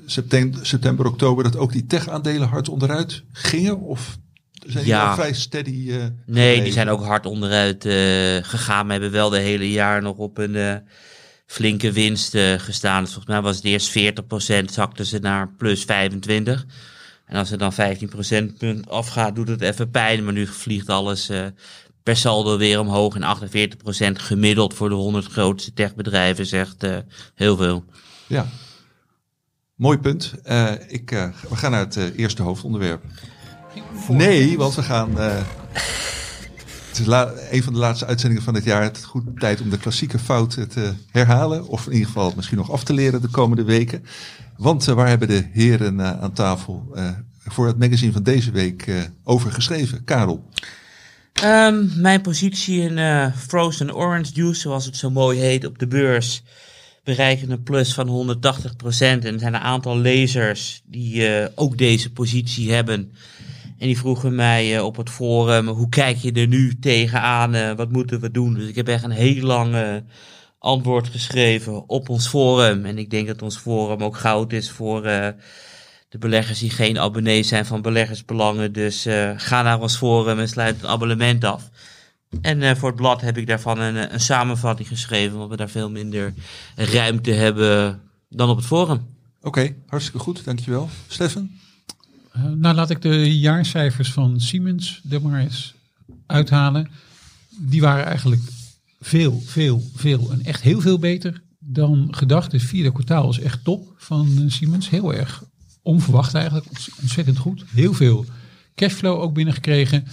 september, 0.06 0.66
september, 0.66 1.06
oktober, 1.06 1.44
dat 1.44 1.58
ook 1.58 1.72
die 1.72 1.86
tech-aandelen 1.86 2.48
hard 2.48 2.70
onderuit 2.70 3.24
gingen? 3.32 3.80
Of 3.80 4.18
zijn 4.72 4.84
die 4.84 4.94
Ja. 4.94 5.16
vrij 5.16 5.34
steady? 5.34 5.70
eh, 5.92 5.96
Nee, 5.98 6.08
gebleven? 6.26 6.64
die 6.64 6.74
zijn 6.74 6.90
ook 6.90 7.04
hard 7.04 7.26
onderuit 7.26 7.86
eh, 7.86 7.94
gegaan. 8.50 8.86
We 8.86 8.92
hebben 8.92 9.12
wel 9.12 9.30
de 9.30 9.40
hele 9.40 9.72
jaar 9.72 10.02
nog 10.02 10.18
op 10.18 10.38
een 10.38 10.56
eh, 10.56 10.76
flinke 11.46 11.92
winsten 11.92 12.60
gestaan. 12.60 13.04
Dus 13.04 13.14
volgens 13.14 13.34
mij 13.34 13.42
was 13.44 13.56
het 13.56 13.66
eerst 13.66 13.90
40%, 13.90 14.72
zakten 14.72 15.06
ze 15.06 15.20
naar 15.20 15.50
plus 15.58 15.84
25. 15.84 16.66
En 17.26 17.36
als 17.38 17.52
er 17.52 17.58
dan 17.58 17.74
15 17.74 18.10
procentpunt 18.10 18.90
afgaat, 18.90 19.36
doet 19.36 19.48
het 19.48 19.62
even 19.62 19.90
pijn. 19.90 20.24
Maar 20.24 20.34
nu 20.34 20.48
vliegt 20.48 20.90
alles 20.90 21.30
per 22.04 22.18
saldo 22.18 22.58
weer 22.58 22.80
omhoog. 22.80 23.16
En 23.16 23.24
48 23.24 23.78
procent 23.80 24.20
gemiddeld 24.20 24.74
voor 24.74 24.90
de 24.90 24.96
100 24.96 25.26
grootste 25.26 25.74
techbedrijven 25.74 26.46
zegt 26.46 26.86
heel 27.36 27.58
veel. 27.58 27.86
Ja, 28.28 28.48
mooi 29.76 29.98
punt. 29.98 30.34
Ik, 30.88 31.10
we 31.50 31.56
gaan 31.56 31.72
naar 31.72 31.80
het 31.80 31.96
eerste 32.16 32.42
hoofdonderwerp. 32.42 33.04
Nee, 34.10 34.58
want 34.58 34.76
we 34.76 34.84
gaan 34.84 35.10
het 36.98 37.08
is 37.08 37.58
een 37.58 37.64
van 37.64 37.74
de 37.74 37.80
laatste 37.80 38.06
uitzendingen 38.06 38.44
van 38.44 38.54
het 38.54 38.64
jaar. 38.64 38.84
Het 38.84 38.98
is 38.98 39.04
goed 39.04 39.40
tijd 39.40 39.62
om 39.62 39.70
de 39.70 39.78
klassieke 39.78 40.20
fouten 40.20 40.70
te 40.70 40.94
herhalen. 41.12 41.68
Of 41.68 41.86
in 41.86 41.92
ieder 41.92 42.08
geval 42.08 42.34
misschien 42.36 42.58
nog 42.58 42.72
af 42.72 42.84
te 42.84 42.94
leren 42.94 43.22
de 43.22 43.28
komende 43.28 43.64
weken. 43.64 44.06
Want 44.58 44.88
uh, 44.88 44.96
waar 44.96 45.08
hebben 45.08 45.28
de 45.28 45.48
heren 45.52 46.00
uh, 46.00 46.20
aan 46.22 46.34
tafel 46.34 46.92
uh, 46.96 47.10
voor 47.46 47.68
het 47.68 47.80
magazine 47.80 48.12
van 48.12 48.24
deze 48.24 48.52
week 48.52 49.10
over 49.24 49.52
geschreven? 49.52 50.04
Karel. 50.04 50.50
Um, 51.44 51.92
mijn 51.96 52.22
positie 52.22 52.82
in 52.82 53.32
frozen 53.32 53.96
orange 53.96 54.32
juice, 54.34 54.60
zoals 54.60 54.86
het 54.86 54.98
zo 54.98 55.10
mooi 55.10 55.40
heet 55.40 55.66
op 55.66 55.80
de 55.80 55.88
beurs, 55.88 56.44
bereiken 57.04 57.52
een 57.52 57.64
plus 57.64 57.94
van 57.94 58.38
180%. 58.38 58.40
En 59.00 59.24
er 59.24 59.40
zijn 59.40 59.54
een 59.54 59.56
aantal 59.56 59.98
lezers 59.98 60.82
die 60.86 61.50
ook 61.56 61.78
deze 61.78 62.12
positie 62.12 62.72
hebben. 62.72 63.12
En 63.78 63.88
die 63.88 63.98
vroegen 63.98 64.36
mij 64.36 64.76
uh, 64.76 64.84
op 64.84 64.96
het 64.96 65.10
forum, 65.10 65.68
hoe 65.68 65.90
kijk 65.90 66.18
je 66.18 66.32
er 66.32 66.48
nu 66.48 66.80
tegenaan? 66.80 67.56
Uh, 67.56 67.72
wat 67.74 67.92
moeten 67.92 68.20
we 68.20 68.32
doen? 68.32 68.54
Dus 68.54 68.68
ik 68.68 68.76
heb 68.76 68.88
echt 68.88 69.04
een 69.04 69.12
heel 69.12 69.44
lang 69.44 69.76
uh, 69.76 69.96
antwoord 70.60 71.08
geschreven 71.08 71.90
op 71.90 72.10
ons 72.10 72.28
forum. 72.28 72.86
En 72.86 72.98
ik 72.98 73.10
denk 73.10 73.28
dat 73.28 73.42
ons 73.42 73.58
forum 73.58 74.04
ook 74.04 74.18
goud 74.18 74.54
is 74.54 74.72
voor 74.72 75.02
de 76.10 76.18
beleggers 76.20 76.60
die 76.60 76.70
geen 76.70 77.00
abonnee 77.00 77.44
zijn 77.44 77.66
van 77.66 77.82
Beleggersbelangen. 77.82 78.74
Dus 78.74 79.06
ga 79.36 79.62
naar 79.62 79.82
ons 79.82 79.98
forum 79.98 80.40
en 80.40 80.50
sluit 80.50 80.84
een 80.84 80.90
abonnement 80.90 81.44
af. 81.44 81.70
En 82.42 82.78
voor 82.78 82.90
het 82.90 82.98
blad 82.98 83.22
heb 83.22 83.38
ik 83.38 83.48
daarvan 83.48 83.80
een, 83.80 84.14
een 84.14 84.20
samenvatting 84.20 84.88
geschreven, 84.88 85.34
omdat 85.34 85.50
we 85.50 85.56
daar 85.56 85.70
veel 85.70 85.90
minder 85.90 86.34
ruimte 86.76 87.32
hebben 87.32 88.02
dan 88.30 88.50
op 88.50 88.58
het 88.58 88.66
forum. 88.66 89.08
Oké, 89.42 89.76
hartstikke 89.88 90.20
goed, 90.20 90.46
dankjewel. 90.46 90.90
Stefan? 91.08 91.50
Uh, 92.38 92.44
nou, 92.44 92.76
laat 92.76 92.90
ik 92.90 93.02
de 93.02 93.40
jaarcijfers 93.40 94.12
van 94.12 94.40
Siemens 94.40 95.02
er 95.10 95.22
maar 95.22 95.40
eens 95.40 95.74
uithalen. 96.26 96.90
Die 97.60 97.82
waren 97.82 98.06
eigenlijk 98.06 98.42
veel, 99.00 99.42
veel, 99.46 99.84
veel 99.96 100.32
en 100.32 100.44
echt 100.44 100.62
heel 100.62 100.82
veel 100.82 101.00
beter 101.00 101.42
dan 101.60 102.08
gedacht. 102.12 102.52
Het 102.52 102.62
vierde 102.62 102.92
kwartaal 102.92 103.26
was 103.26 103.40
echt 103.40 103.64
top 103.64 103.94
van 103.98 104.30
uh, 104.38 104.50
Siemens. 104.50 104.90
Heel 104.90 105.14
erg 105.14 105.44
onverwacht 105.82 106.34
eigenlijk. 106.34 106.66
Ontzettend 107.02 107.38
goed. 107.38 107.66
Heel 107.68 107.94
veel 107.94 108.26
cashflow 108.76 109.20
ook 109.20 109.34
binnengekregen. 109.34 110.06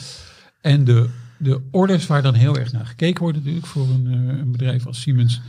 En 0.60 0.84
de, 0.84 1.08
de 1.38 1.60
orders 1.70 2.06
waar 2.06 2.22
dan 2.22 2.34
heel 2.34 2.56
erg 2.56 2.72
naar 2.72 2.86
gekeken 2.86 3.22
wordt 3.22 3.36
natuurlijk 3.36 3.66
voor 3.66 3.88
een, 3.88 4.06
uh, 4.06 4.38
een 4.38 4.52
bedrijf 4.52 4.86
als 4.86 5.00
Siemens. 5.00 5.40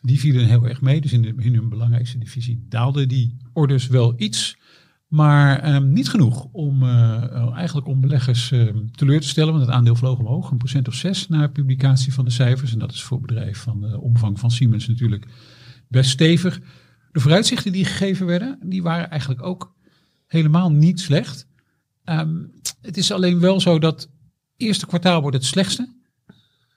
Die 0.00 0.20
vielen 0.20 0.46
heel 0.46 0.68
erg 0.68 0.80
mee. 0.80 1.00
Dus 1.00 1.12
in, 1.12 1.40
in 1.40 1.54
hun 1.54 1.68
belangrijkste 1.68 2.18
divisie 2.18 2.66
daalden 2.68 3.08
die 3.08 3.36
orders 3.52 3.86
wel 3.86 4.14
iets. 4.16 4.56
Maar 5.14 5.74
um, 5.74 5.92
niet 5.92 6.08
genoeg 6.08 6.48
om 6.52 6.82
uh, 6.82 7.52
eigenlijk 7.54 7.86
om 7.86 8.00
beleggers 8.00 8.50
uh, 8.50 8.76
teleur 8.90 9.20
te 9.20 9.28
stellen. 9.28 9.52
Want 9.52 9.66
het 9.66 9.74
aandeel 9.74 9.96
vloog 9.96 10.18
omhoog, 10.18 10.50
een 10.50 10.58
procent 10.58 10.88
of 10.88 10.94
zes 10.94 11.28
na 11.28 11.46
publicatie 11.46 12.12
van 12.12 12.24
de 12.24 12.30
cijfers. 12.30 12.72
En 12.72 12.78
dat 12.78 12.92
is 12.92 13.02
voor 13.02 13.20
bedrijf 13.20 13.58
van 13.58 13.80
de 13.80 14.00
omvang 14.00 14.40
van 14.40 14.50
Siemens 14.50 14.88
natuurlijk 14.88 15.26
best 15.88 16.10
stevig. 16.10 16.60
De 17.12 17.20
vooruitzichten 17.20 17.72
die 17.72 17.84
gegeven 17.84 18.26
werden, 18.26 18.58
die 18.62 18.82
waren 18.82 19.10
eigenlijk 19.10 19.42
ook 19.42 19.74
helemaal 20.26 20.72
niet 20.72 21.00
slecht. 21.00 21.48
Um, 22.04 22.50
het 22.80 22.96
is 22.96 23.12
alleen 23.12 23.40
wel 23.40 23.60
zo 23.60 23.78
dat 23.78 24.10
eerste 24.56 24.86
kwartaal 24.86 25.20
wordt 25.20 25.36
het 25.36 25.46
slechtste. 25.46 25.94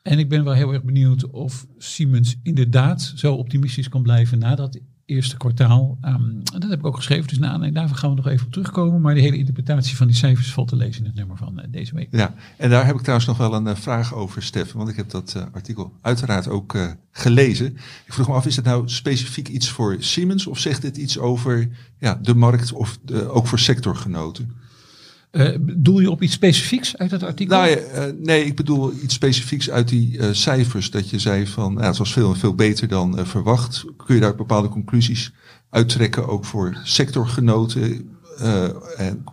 En 0.02 0.20
ik 0.20 0.30
ben 0.30 0.44
wel 0.44 0.54
heel 0.54 0.74
erg 0.74 0.84
benieuwd 0.84 1.30
of 1.30 1.68
Siemens 1.78 2.36
inderdaad 2.44 3.14
zo 3.16 3.34
optimistisch 3.34 3.90
kan 3.90 4.02
blijven 4.02 4.40
nadat 4.40 4.80
eerste 5.08 5.38
kwartaal. 5.38 5.98
Um, 6.06 6.40
dat 6.44 6.70
heb 6.70 6.80
ik 6.80 6.86
ook 6.86 6.96
geschreven, 6.96 7.28
dus 7.28 7.38
na, 7.38 7.58
daarvoor 7.72 7.98
gaan 7.98 8.10
we 8.10 8.16
nog 8.16 8.28
even 8.28 8.46
op 8.46 8.52
terugkomen. 8.52 9.02
Maar 9.02 9.14
de 9.14 9.22
hele 9.22 9.38
interpretatie 9.38 9.96
van 9.96 10.08
die 10.08 10.16
cijfers 10.16 10.54
valt 10.54 10.68
te 10.68 10.76
lezen 10.76 11.02
in 11.02 11.08
het 11.08 11.16
nummer 11.16 11.38
van 11.38 11.60
uh, 11.60 11.66
deze 11.70 11.96
week. 11.96 12.08
Ja, 12.12 12.34
en 12.58 12.70
daar 12.70 12.86
heb 12.86 12.96
ik 12.96 13.02
trouwens 13.02 13.28
nog 13.28 13.38
wel 13.38 13.54
een 13.54 13.68
uh, 13.68 13.76
vraag 13.76 14.14
over, 14.14 14.44
Stefan. 14.44 14.78
Want 14.78 14.90
ik 14.90 14.96
heb 14.96 15.10
dat 15.10 15.34
uh, 15.38 15.44
artikel 15.52 15.94
uiteraard 16.02 16.48
ook 16.48 16.78
gelezen. 17.12 17.66
Ik 18.06 18.14
vroeg 18.14 18.28
me 18.28 18.34
af, 18.34 18.46
is 18.46 18.56
het 18.56 18.66
nou 18.66 18.90
specifiek 18.90 19.48
iets 19.48 19.70
voor 19.70 19.96
Siemens? 20.00 20.48
Of 20.48 20.60
zegt 20.60 20.82
dit 20.82 20.98
iets 20.98 21.18
over 21.18 21.70
ja, 22.00 22.20
de 22.22 22.36
markt 22.36 22.72
of 22.74 22.98
de, 23.02 23.30
ook 23.30 23.48
voor 23.48 23.60
sectorgenoten? 23.60 24.52
Uh, 25.32 25.56
doel 25.62 26.00
je 26.00 26.12
op 26.12 26.22
iets 26.22 26.34
specifieks 26.34 26.98
uit 26.98 27.12
het 27.12 27.24
artikel? 27.24 27.58
Nou, 27.58 27.78
uh, 27.78 28.04
nee, 28.24 28.46
ik 28.46 28.56
bedoel 28.56 28.94
iets 29.04 29.14
specifieks 29.14 29.70
uit 29.70 29.88
die 29.88 30.18
uh, 30.18 30.28
cijfers. 30.32 30.92
Dat 30.92 31.10
je 31.10 31.20
zei 31.20 31.48
van, 31.48 31.76
ja, 31.80 31.86
het 31.88 31.98
was 31.98 32.14
veel, 32.14 32.36
veel 32.36 32.56
beter 32.56 32.88
dan 32.88 33.26
verwacht. 33.26 33.86
Kun 34.06 34.16
je 34.16 34.22
daar 34.22 34.36
bepaalde 34.36 34.70
conclusies 34.70 35.34
uittrekken, 35.70 36.28
ook 36.28 36.46
voor 36.46 36.82
sectorgenoten? 36.84 38.16
en 38.98 39.24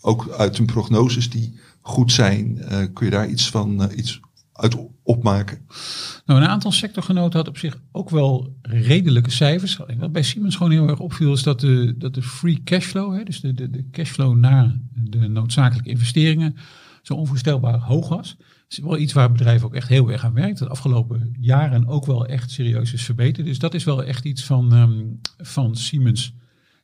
ook 0.00 0.30
uit 0.30 0.56
hun 0.56 0.66
prognoses 0.66 1.30
die 1.30 1.58
goed 1.80 2.12
zijn. 2.12 2.64
kun 2.92 3.04
je 3.04 3.12
daar 3.12 3.28
iets 3.28 3.50
van 3.50 3.90
iets 3.94 4.20
uit 4.52 4.76
opmaken? 5.04 5.58
Nou, 6.26 6.40
een 6.40 6.48
aantal 6.48 6.72
sectorgenoten 6.72 7.38
had 7.38 7.48
op 7.48 7.58
zich 7.58 7.78
ook 7.92 8.10
wel 8.10 8.56
redelijke 8.62 9.30
cijfers. 9.30 9.78
Wat 9.98 10.12
bij 10.12 10.22
Siemens 10.22 10.56
gewoon 10.56 10.72
heel 10.72 10.88
erg 10.88 11.00
opviel 11.00 11.32
is 11.32 11.42
dat 11.42 11.60
de, 11.60 11.94
dat 11.98 12.14
de 12.14 12.22
free 12.22 12.62
cashflow, 12.64 13.16
hè, 13.16 13.22
dus 13.22 13.40
de, 13.40 13.54
de, 13.54 13.70
de 13.70 13.90
cashflow 13.90 14.36
na 14.36 14.76
de 14.94 15.28
noodzakelijke 15.28 15.90
investeringen, 15.90 16.56
zo 17.02 17.14
onvoorstelbaar 17.14 17.78
hoog 17.78 18.08
was. 18.08 18.36
Dat 18.38 18.46
is 18.68 18.78
wel 18.78 18.98
iets 18.98 19.12
waar 19.12 19.28
het 19.28 19.32
bedrijf 19.32 19.62
ook 19.62 19.74
echt 19.74 19.88
heel 19.88 20.10
erg 20.10 20.24
aan 20.24 20.34
werkt. 20.34 20.58
De 20.58 20.68
afgelopen 20.68 21.36
jaren 21.40 21.86
ook 21.86 22.06
wel 22.06 22.26
echt 22.26 22.50
serieus 22.50 22.92
is 22.92 23.04
verbeterd. 23.04 23.46
Dus 23.46 23.58
dat 23.58 23.74
is 23.74 23.84
wel 23.84 24.04
echt 24.04 24.24
iets 24.24 24.44
van, 24.44 24.72
um, 24.72 25.20
van 25.36 25.76
Siemens 25.76 26.34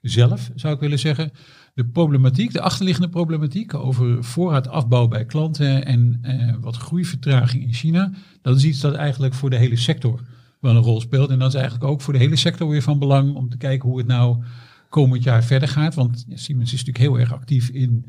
zelf, 0.01 0.51
zou 0.55 0.75
ik 0.75 0.81
willen 0.81 0.99
zeggen 0.99 1.31
de 1.75 1.85
problematiek, 1.85 2.53
de 2.53 2.61
achterliggende 2.61 3.09
problematiek 3.09 3.75
over 3.75 4.25
voorraadafbouw 4.25 5.09
bij 5.09 5.25
klanten 5.25 5.85
en 5.85 6.19
eh, 6.23 6.55
wat 6.61 6.77
groeivertraging 6.77 7.63
in 7.63 7.73
China, 7.73 8.13
dat 8.43 8.57
is 8.57 8.65
iets 8.65 8.81
dat 8.81 8.95
eigenlijk 8.95 9.35
voor 9.35 9.51
de 9.51 9.57
hele 9.57 9.77
sector 9.77 10.21
wel 10.61 10.77
een 10.77 10.83
rol 10.83 11.01
speelt. 11.01 11.31
En 11.31 11.39
dat 11.39 11.49
is 11.49 11.61
eigenlijk 11.61 11.91
ook 11.91 12.01
voor 12.01 12.13
de 12.13 12.19
hele 12.19 12.37
sector 12.37 12.69
weer 12.69 12.83
van 12.83 12.99
belang 12.99 13.35
om 13.35 13.49
te 13.49 13.57
kijken 13.57 13.89
hoe 13.89 13.99
het 13.99 14.07
nou 14.07 14.45
komend 14.89 15.23
jaar 15.23 15.45
verder 15.45 15.69
gaat. 15.69 15.95
Want 15.95 16.27
Siemens 16.29 16.73
is 16.73 16.85
natuurlijk 16.85 17.05
heel 17.05 17.19
erg 17.19 17.33
actief 17.33 17.69
in 17.69 18.07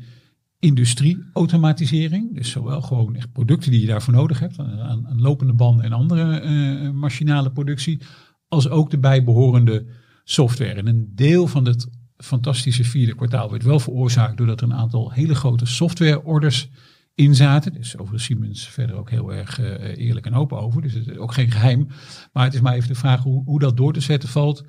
industrieautomatisering. 0.58 2.34
Dus 2.34 2.50
zowel 2.50 2.82
gewoon 2.82 3.16
echt 3.16 3.32
producten 3.32 3.70
die 3.70 3.80
je 3.80 3.86
daarvoor 3.86 4.14
nodig 4.14 4.38
hebt, 4.38 4.58
aan, 4.58 5.06
lopende 5.16 5.52
banden 5.52 5.84
en 5.84 5.92
andere 5.92 6.42
uh, 6.42 6.90
machinale 6.90 7.52
productie, 7.52 8.00
als 8.48 8.68
ook 8.68 8.90
de 8.90 8.98
bijbehorende 8.98 9.86
software. 10.24 10.72
En 10.72 10.86
een 10.86 11.12
deel 11.14 11.46
van 11.46 11.64
het 11.64 11.88
fantastische 12.22 12.84
vierde 12.84 13.14
kwartaal 13.14 13.50
werd 13.50 13.62
wel 13.62 13.80
veroorzaakt 13.80 14.36
doordat 14.36 14.60
er 14.60 14.66
een 14.66 14.74
aantal 14.74 15.10
hele 15.10 15.34
grote 15.34 15.66
softwareorders 15.66 16.68
in 17.14 17.34
zaten. 17.34 17.72
Dus 17.72 17.98
over 17.98 18.20
Siemens 18.20 18.68
verder 18.68 18.96
ook 18.96 19.10
heel 19.10 19.32
erg 19.32 19.60
uh, 19.60 19.96
eerlijk 19.96 20.26
en 20.26 20.34
open 20.34 20.58
over. 20.58 20.82
Dus 20.82 20.92
het 20.92 21.06
is 21.06 21.16
ook 21.16 21.34
geen 21.34 21.50
geheim. 21.50 21.88
Maar 22.32 22.44
het 22.44 22.54
is 22.54 22.60
maar 22.60 22.74
even 22.74 22.88
de 22.88 22.94
vraag 22.94 23.22
hoe, 23.22 23.44
hoe 23.44 23.58
dat 23.58 23.76
door 23.76 23.92
te 23.92 24.00
zetten 24.00 24.28
valt. 24.28 24.64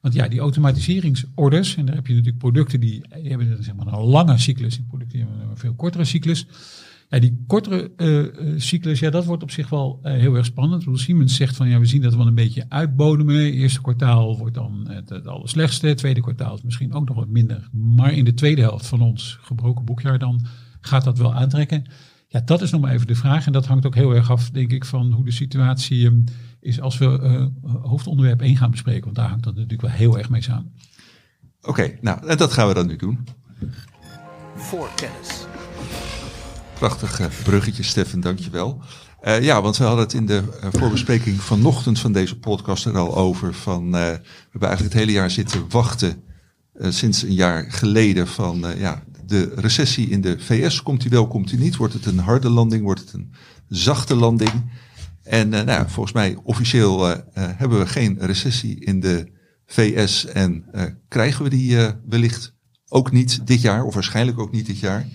Want 0.00 0.14
ja, 0.14 0.28
die 0.28 0.40
automatiseringsorders, 0.40 1.76
en 1.76 1.86
daar 1.86 1.94
heb 1.94 2.06
je 2.06 2.12
natuurlijk 2.12 2.38
producten 2.38 2.80
die, 2.80 3.02
die 3.22 3.28
hebben 3.28 3.64
zeg 3.64 3.74
maar, 3.74 3.86
een 3.86 4.00
lange 4.00 4.38
cyclus, 4.38 4.78
en 4.78 4.86
producten 4.86 5.18
die 5.18 5.26
hebben 5.26 5.48
een 5.48 5.56
veel 5.56 5.74
kortere 5.74 6.04
cyclus. 6.04 6.46
Ja, 7.10 7.18
die 7.18 7.44
kortere 7.46 7.92
uh, 7.96 8.60
cyclus, 8.60 8.98
ja, 8.98 9.10
dat 9.10 9.24
wordt 9.24 9.42
op 9.42 9.50
zich 9.50 9.68
wel 9.68 10.00
uh, 10.02 10.12
heel 10.12 10.34
erg 10.34 10.44
spannend. 10.44 10.84
Want 10.84 11.00
Siemens 11.00 11.36
zegt 11.36 11.56
van 11.56 11.68
ja, 11.68 11.78
we 11.78 11.86
zien 11.86 12.02
dat 12.02 12.14
wel 12.14 12.26
een 12.26 12.34
beetje 12.34 12.64
uitbodemen. 12.68 13.52
Eerste 13.52 13.80
kwartaal 13.80 14.38
wordt 14.38 14.54
dan 14.54 14.86
het, 14.88 15.08
het 15.08 15.26
allerslechtste. 15.26 15.94
Tweede 15.94 16.20
kwartaal 16.20 16.54
is 16.54 16.62
misschien 16.62 16.92
ook 16.92 17.08
nog 17.08 17.16
wat 17.16 17.28
minder. 17.28 17.68
Maar 17.72 18.12
in 18.12 18.24
de 18.24 18.34
tweede 18.34 18.62
helft 18.62 18.86
van 18.86 19.00
ons 19.00 19.38
gebroken 19.40 19.84
boekjaar 19.84 20.18
dan 20.18 20.46
gaat 20.80 21.04
dat 21.04 21.18
wel 21.18 21.34
aantrekken. 21.34 21.84
Ja, 22.28 22.40
dat 22.40 22.62
is 22.62 22.70
nog 22.70 22.80
maar 22.80 22.92
even 22.92 23.06
de 23.06 23.14
vraag. 23.14 23.46
En 23.46 23.52
dat 23.52 23.66
hangt 23.66 23.86
ook 23.86 23.94
heel 23.94 24.14
erg 24.14 24.30
af, 24.30 24.50
denk 24.50 24.72
ik, 24.72 24.84
van 24.84 25.12
hoe 25.12 25.24
de 25.24 25.30
situatie 25.30 26.06
um, 26.06 26.24
is 26.60 26.80
als 26.80 26.98
we 26.98 27.04
uh, 27.62 27.72
hoofdonderwerp 27.82 28.40
1 28.40 28.56
gaan 28.56 28.70
bespreken. 28.70 29.04
Want 29.04 29.16
daar 29.16 29.28
hangt 29.28 29.44
dat 29.44 29.54
natuurlijk 29.54 29.82
wel 29.82 29.90
heel 29.90 30.18
erg 30.18 30.30
mee 30.30 30.42
samen. 30.42 30.72
Oké, 31.60 31.68
okay, 31.68 31.98
nou, 32.00 32.26
en 32.26 32.36
dat 32.36 32.52
gaan 32.52 32.68
we 32.68 32.74
dan 32.74 32.86
nu 32.86 32.96
doen. 32.96 33.18
Voor 34.56 34.88
kennis. 34.96 35.49
Prachtig 36.80 37.42
bruggetje, 37.42 37.82
Stefan, 37.82 38.20
dankjewel. 38.20 38.82
Uh, 39.22 39.42
ja, 39.42 39.62
want 39.62 39.76
we 39.76 39.84
hadden 39.84 40.04
het 40.04 40.12
in 40.12 40.26
de 40.26 40.42
uh, 40.64 40.68
voorbespreking 40.72 41.40
vanochtend 41.40 41.98
van 41.98 42.12
deze 42.12 42.38
podcast 42.38 42.84
er 42.84 42.98
al 42.98 43.16
over. 43.16 43.54
Van, 43.54 43.90
we 43.90 43.98
hebben 44.50 44.68
eigenlijk 44.68 44.82
het 44.82 44.92
hele 44.92 45.12
jaar 45.12 45.30
zitten 45.30 45.64
wachten, 45.68 46.22
sinds 46.78 47.22
een 47.22 47.34
jaar 47.34 47.72
geleden, 47.72 48.28
van 48.28 48.64
ja, 48.76 49.02
de 49.26 49.52
recessie 49.54 50.08
in 50.08 50.20
de 50.20 50.38
VS. 50.38 50.82
Komt 50.82 51.00
die 51.00 51.10
wel, 51.10 51.28
komt 51.28 51.48
die 51.48 51.58
niet? 51.58 51.76
Wordt 51.76 51.94
het 51.94 52.06
een 52.06 52.18
harde 52.18 52.50
landing? 52.50 52.82
Wordt 52.82 53.00
het 53.00 53.12
een 53.12 53.32
zachte 53.68 54.14
landing? 54.14 54.70
En 55.22 55.54
eh, 55.54 55.64
nou, 55.64 55.88
volgens 55.88 56.14
mij 56.14 56.36
officieel 56.42 57.08
eh, 57.08 57.18
eh, 57.34 57.50
hebben 57.56 57.78
we 57.78 57.86
geen 57.86 58.18
recessie 58.20 58.84
in 58.84 59.00
de 59.00 59.32
VS 59.66 60.26
en 60.26 60.64
eh, 60.72 60.84
krijgen 61.08 61.44
we 61.44 61.50
die 61.50 61.78
eh, 61.78 61.92
wellicht 62.08 62.54
ook 62.88 63.12
niet 63.12 63.46
dit 63.46 63.60
jaar, 63.60 63.84
of 63.84 63.94
waarschijnlijk 63.94 64.38
ook 64.38 64.52
niet 64.52 64.66
dit 64.66 64.78
jaar. 64.78 65.06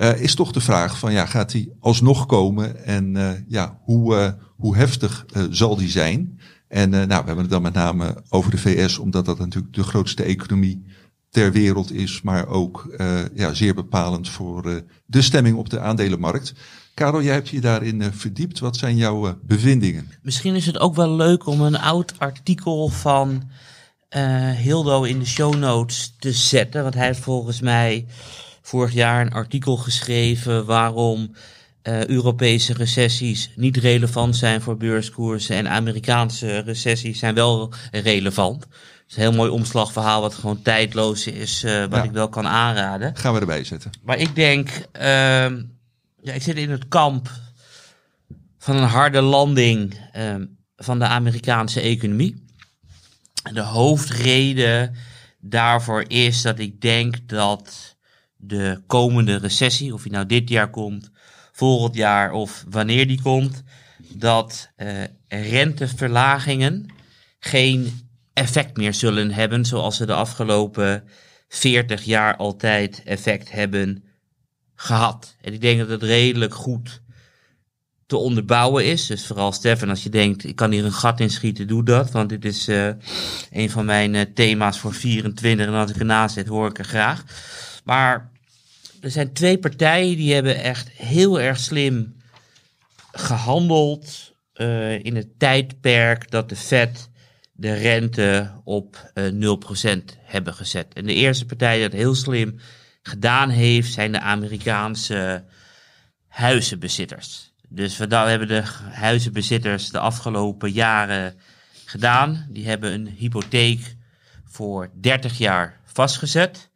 Eh, 0.00 0.20
is 0.20 0.34
toch 0.34 0.52
de 0.52 0.60
vraag 0.60 0.98
van 0.98 1.12
ja, 1.12 1.26
gaat 1.26 1.50
die 1.50 1.72
alsnog 1.80 2.26
komen 2.26 2.84
en 2.84 3.16
eh, 3.16 3.30
ja, 3.48 3.78
hoe, 3.82 4.16
eh, 4.16 4.32
hoe 4.56 4.76
heftig 4.76 5.26
zal 5.50 5.76
die 5.76 5.88
zijn? 5.88 6.40
En 6.68 6.90
nou, 6.90 7.06
we 7.06 7.14
hebben 7.14 7.38
het 7.38 7.50
dan 7.50 7.62
met 7.62 7.72
name 7.72 8.22
over 8.28 8.50
de 8.50 8.58
VS, 8.58 8.98
omdat 8.98 9.24
dat 9.24 9.38
natuurlijk 9.38 9.74
de 9.74 9.82
grootste 9.82 10.22
economie 10.22 10.84
ter 11.30 11.52
wereld 11.52 11.92
is, 11.92 12.22
maar 12.22 12.46
ook 12.46 12.94
ja, 13.34 13.54
zeer 13.54 13.74
bepalend 13.74 14.28
voor 14.28 14.82
de 15.06 15.22
stemming 15.22 15.56
op 15.56 15.70
de 15.70 15.80
aandelenmarkt. 15.80 16.54
Karel, 16.94 17.22
jij 17.22 17.34
hebt 17.34 17.48
je 17.48 17.60
daarin 17.60 18.12
verdiept. 18.12 18.58
Wat 18.58 18.76
zijn 18.76 18.96
jouw 18.96 19.38
bevindingen? 19.42 20.08
Misschien 20.22 20.54
is 20.54 20.66
het 20.66 20.78
ook 20.78 20.94
wel 20.94 21.16
leuk 21.16 21.46
om 21.46 21.60
een 21.60 21.78
oud 21.78 22.14
artikel 22.18 22.88
van 22.88 23.42
Hildo 24.56 25.02
in 25.02 25.18
de 25.18 25.26
show 25.26 25.54
notes 25.54 26.14
te 26.18 26.32
zetten. 26.32 26.82
Want 26.82 26.94
hij 26.94 27.14
volgens 27.14 27.60
mij 27.60 28.06
vorig 28.70 28.92
jaar 28.92 29.20
een 29.20 29.32
artikel 29.32 29.76
geschreven 29.76 30.64
waarom 30.64 31.34
eh, 31.82 32.06
Europese 32.06 32.72
recessies 32.72 33.50
niet 33.56 33.76
relevant 33.76 34.36
zijn 34.36 34.60
voor 34.60 34.76
beurskoersen 34.76 35.56
en 35.56 35.68
Amerikaanse 35.68 36.58
recessies 36.58 37.18
zijn 37.18 37.34
wel 37.34 37.72
relevant. 37.90 38.62
Het 38.62 38.70
is 39.08 39.16
een 39.16 39.22
heel 39.22 39.32
mooi 39.32 39.50
omslagverhaal 39.50 40.20
wat 40.20 40.34
gewoon 40.34 40.62
tijdloos 40.62 41.26
is, 41.26 41.64
eh, 41.64 41.80
wat 41.80 41.92
Ja. 41.98 42.02
ik 42.02 42.10
wel 42.10 42.28
kan 42.28 42.46
aanraden. 42.46 43.16
Gaan 43.16 43.34
we 43.34 43.40
erbij 43.40 43.64
zetten. 43.64 43.90
Maar 44.02 44.18
ik 44.18 44.34
denk, 44.34 44.68
ehm, 44.92 45.62
ja, 46.22 46.32
ik 46.32 46.42
zit 46.42 46.56
in 46.56 46.70
het 46.70 46.88
kamp 46.88 47.30
van 48.58 48.76
een 48.76 48.88
harde 48.88 49.20
landing 49.20 50.08
ehm, 50.12 50.44
van 50.76 50.98
de 50.98 51.06
Amerikaanse 51.06 51.80
economie. 51.80 52.44
De 53.52 53.62
hoofdreden 53.62 54.94
daarvoor 55.40 56.04
is 56.08 56.42
dat 56.42 56.58
ik 56.58 56.80
denk 56.80 57.28
dat 57.28 57.89
de 58.40 58.82
komende 58.86 59.36
recessie, 59.36 59.94
of 59.94 60.02
die 60.02 60.12
nou 60.12 60.26
dit 60.26 60.48
jaar 60.48 60.70
komt, 60.70 61.10
volgend 61.52 61.94
jaar 61.94 62.32
of 62.32 62.64
wanneer 62.68 63.06
die 63.06 63.22
komt, 63.22 63.62
dat 64.14 64.70
eh, 64.76 65.04
renteverlagingen 65.28 66.86
geen 67.38 68.08
effect 68.32 68.76
meer 68.76 68.94
zullen 68.94 69.30
hebben 69.30 69.64
zoals 69.64 69.96
ze 69.96 70.06
de 70.06 70.14
afgelopen 70.14 71.04
40 71.48 72.04
jaar 72.04 72.36
altijd 72.36 73.02
effect 73.04 73.50
hebben 73.50 74.04
gehad. 74.74 75.36
En 75.40 75.52
ik 75.52 75.60
denk 75.60 75.78
dat 75.78 75.88
het 75.88 76.02
redelijk 76.02 76.54
goed 76.54 77.02
te 78.06 78.16
onderbouwen 78.16 78.84
is. 78.84 79.06
Dus 79.06 79.26
vooral 79.26 79.52
Stefan, 79.52 79.88
als 79.88 80.02
je 80.02 80.08
denkt, 80.08 80.44
ik 80.44 80.56
kan 80.56 80.70
hier 80.70 80.84
een 80.84 80.92
gat 80.92 81.20
in 81.20 81.30
schieten, 81.30 81.66
doe 81.66 81.84
dat. 81.84 82.10
Want 82.10 82.28
dit 82.28 82.44
is 82.44 82.68
eh, 82.68 82.88
een 83.50 83.70
van 83.70 83.84
mijn 83.84 84.14
eh, 84.14 84.26
thema's 84.34 84.78
voor 84.78 84.94
24. 84.94 85.66
En 85.66 85.72
als 85.72 85.90
ik 85.90 85.96
ernaast 85.96 86.34
zit, 86.34 86.46
hoor 86.46 86.68
ik 86.68 86.78
er 86.78 86.84
graag. 86.84 87.24
Maar 87.84 88.29
er 89.00 89.10
zijn 89.10 89.32
twee 89.32 89.58
partijen 89.58 90.16
die 90.16 90.34
hebben 90.34 90.62
echt 90.62 90.88
heel 90.88 91.40
erg 91.40 91.58
slim 91.58 92.16
gehandeld 93.12 94.34
eh, 94.52 95.04
in 95.04 95.16
het 95.16 95.38
tijdperk 95.38 96.30
dat 96.30 96.48
de 96.48 96.56
Fed 96.56 97.10
de 97.52 97.72
rente 97.72 98.50
op 98.64 99.10
eh 99.14 99.24
0% 99.92 100.02
hebben 100.18 100.54
gezet. 100.54 100.94
En 100.94 101.06
de 101.06 101.14
eerste 101.14 101.46
partij 101.46 101.74
die 101.74 101.88
dat 101.88 101.98
heel 101.98 102.14
slim 102.14 102.60
gedaan 103.02 103.50
heeft, 103.50 103.92
zijn 103.92 104.12
de 104.12 104.20
Amerikaanse 104.20 105.44
huizenbezitters. 106.28 107.52
Dus 107.68 107.96
we 107.96 108.06
hebben 108.14 108.48
de 108.48 108.62
huizenbezitters 108.90 109.90
de 109.90 109.98
afgelopen 109.98 110.72
jaren 110.72 111.38
gedaan. 111.84 112.46
Die 112.50 112.68
hebben 112.68 112.92
een 112.92 113.08
hypotheek 113.08 113.96
voor 114.44 114.90
30 115.00 115.38
jaar 115.38 115.80
vastgezet. 115.84 116.69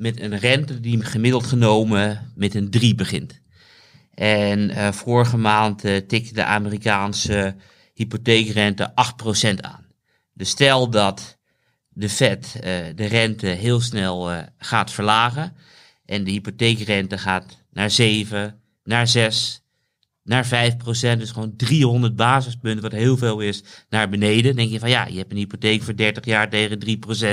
Met 0.00 0.20
een 0.20 0.38
rente 0.38 0.80
die 0.80 1.04
gemiddeld 1.04 1.46
genomen 1.46 2.32
met 2.34 2.54
een 2.54 2.70
3 2.70 2.94
begint. 2.94 3.40
En 4.14 4.70
eh, 4.70 4.92
vorige 4.92 5.36
maand 5.36 5.84
eh, 5.84 5.96
tikte 5.96 6.34
de 6.34 6.44
Amerikaanse 6.44 7.54
hypotheekrente 7.94 8.90
8% 8.90 9.60
aan. 9.60 9.86
Dus 10.34 10.48
stel 10.48 10.90
dat 10.90 11.38
de 11.88 12.08
Fed 12.08 12.56
eh, 12.60 12.72
de 12.94 13.06
rente 13.06 13.46
heel 13.46 13.80
snel 13.80 14.44
gaat 14.58 14.90
verlagen 14.90 15.56
en 16.04 16.24
de 16.24 16.30
hypotheekrente 16.30 17.18
gaat 17.18 17.64
naar 17.70 17.90
7, 17.90 18.60
naar 18.84 19.08
6, 19.08 19.62
naar 20.22 20.46
5% 20.46 20.48
dus 21.18 21.30
gewoon 21.30 21.56
300 21.56 22.16
basispunten, 22.16 22.82
wat 22.82 22.92
heel 22.92 23.16
veel 23.16 23.40
is, 23.40 23.62
naar 23.88 24.08
beneden. 24.08 24.44
Dan 24.44 24.56
denk 24.56 24.70
je 24.70 24.78
van 24.78 24.90
ja, 24.90 25.06
je 25.06 25.18
hebt 25.18 25.30
een 25.30 25.36
hypotheek 25.36 25.82
voor 25.82 25.96
30 25.96 26.24
jaar 26.24 26.48
tegen 26.48 26.78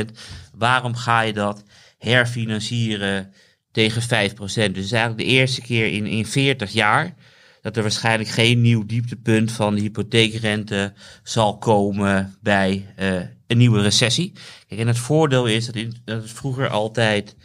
3% 0.08 0.18
Waarom 0.58 0.96
ga 0.96 1.22
je 1.22 1.34
dat 1.34 1.64
herfinancieren 1.98 3.34
tegen 3.72 4.02
5 4.02 4.34
Dus 4.34 4.56
het 4.56 4.78
is 4.78 4.92
eigenlijk 4.92 5.30
de 5.30 5.36
eerste 5.36 5.62
keer 5.62 5.94
in, 5.94 6.06
in 6.06 6.26
40 6.26 6.72
jaar 6.72 7.16
dat 7.62 7.76
er 7.76 7.82
waarschijnlijk 7.82 8.30
geen 8.30 8.62
nieuw 8.62 8.86
dieptepunt 8.86 9.52
van 9.52 9.76
de 9.76 9.82
hypotheekrente 9.82 10.94
zal 11.24 11.58
komen 11.58 12.36
bij 12.42 12.86
eh, 12.96 13.16
een 13.48 13.58
nieuwe 13.58 13.82
recessie. 13.82 14.34
Kijk, 14.68 14.82
en 14.82 14.88
het 14.88 14.98
voordeel 14.98 15.46
is 15.46 15.66
dat, 15.66 15.76
in, 15.76 15.94
dat 16.06 16.22
het 16.22 16.32
vroeger 16.32 16.70
altijd 16.70 17.36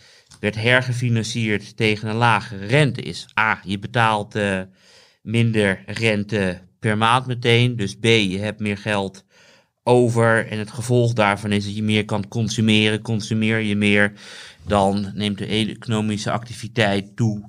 werd 0.41 0.55
hergefinancierd 0.55 1.77
tegen 1.77 2.09
een 2.09 2.17
lagere 2.17 2.67
rente 2.67 3.01
is. 3.01 3.27
A, 3.41 3.61
je 3.65 3.79
betaalt 3.79 4.35
eh, 4.35 4.61
minder 5.23 5.83
rente 5.87 6.61
per 6.79 6.99
maand 6.99 7.27
meteen. 7.27 7.77
Dus 7.77 7.97
B, 7.97 8.05
je 8.05 8.39
hebt 8.39 8.61
meer 8.61 8.79
geld 8.79 9.25
over. 9.85 10.47
En 10.49 10.59
het 10.59 10.71
gevolg 10.71 11.13
daarvan 11.13 11.53
is 11.53 11.65
dat 11.65 11.77
je 11.77 11.83
meer 11.83 12.05
kan 12.05 12.29
consumeren. 12.29 13.01
Consumeer 13.03 13.59
je 13.59 13.77
meer, 13.77 14.13
dan 14.67 15.11
neemt 15.15 15.39
de 15.39 15.47
economische 15.47 16.31
activiteit 16.31 17.17
toe. 17.17 17.45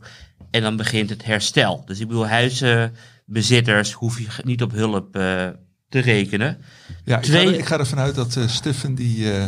En 0.51 0.61
dan 0.61 0.77
begint 0.77 1.09
het 1.09 1.25
herstel. 1.25 1.83
Dus 1.85 1.99
ik 1.99 2.07
bedoel, 2.07 2.27
huizenbezitters 2.27 3.91
hoef 3.91 4.19
je 4.19 4.27
niet 4.43 4.61
op 4.61 4.71
hulp 4.71 5.15
eh, 5.15 5.47
te 5.89 5.99
rekenen. 5.99 6.57
Ja, 7.05 7.17
ik, 7.17 7.23
Twee- 7.23 7.45
ga, 7.47 7.53
er- 7.53 7.59
ik 7.59 7.65
ga 7.65 7.79
ervan 7.79 7.97
uit 7.99 8.15
dat 8.15 8.37
Stefan 8.47 8.95
die 8.95 9.31
eh, 9.31 9.45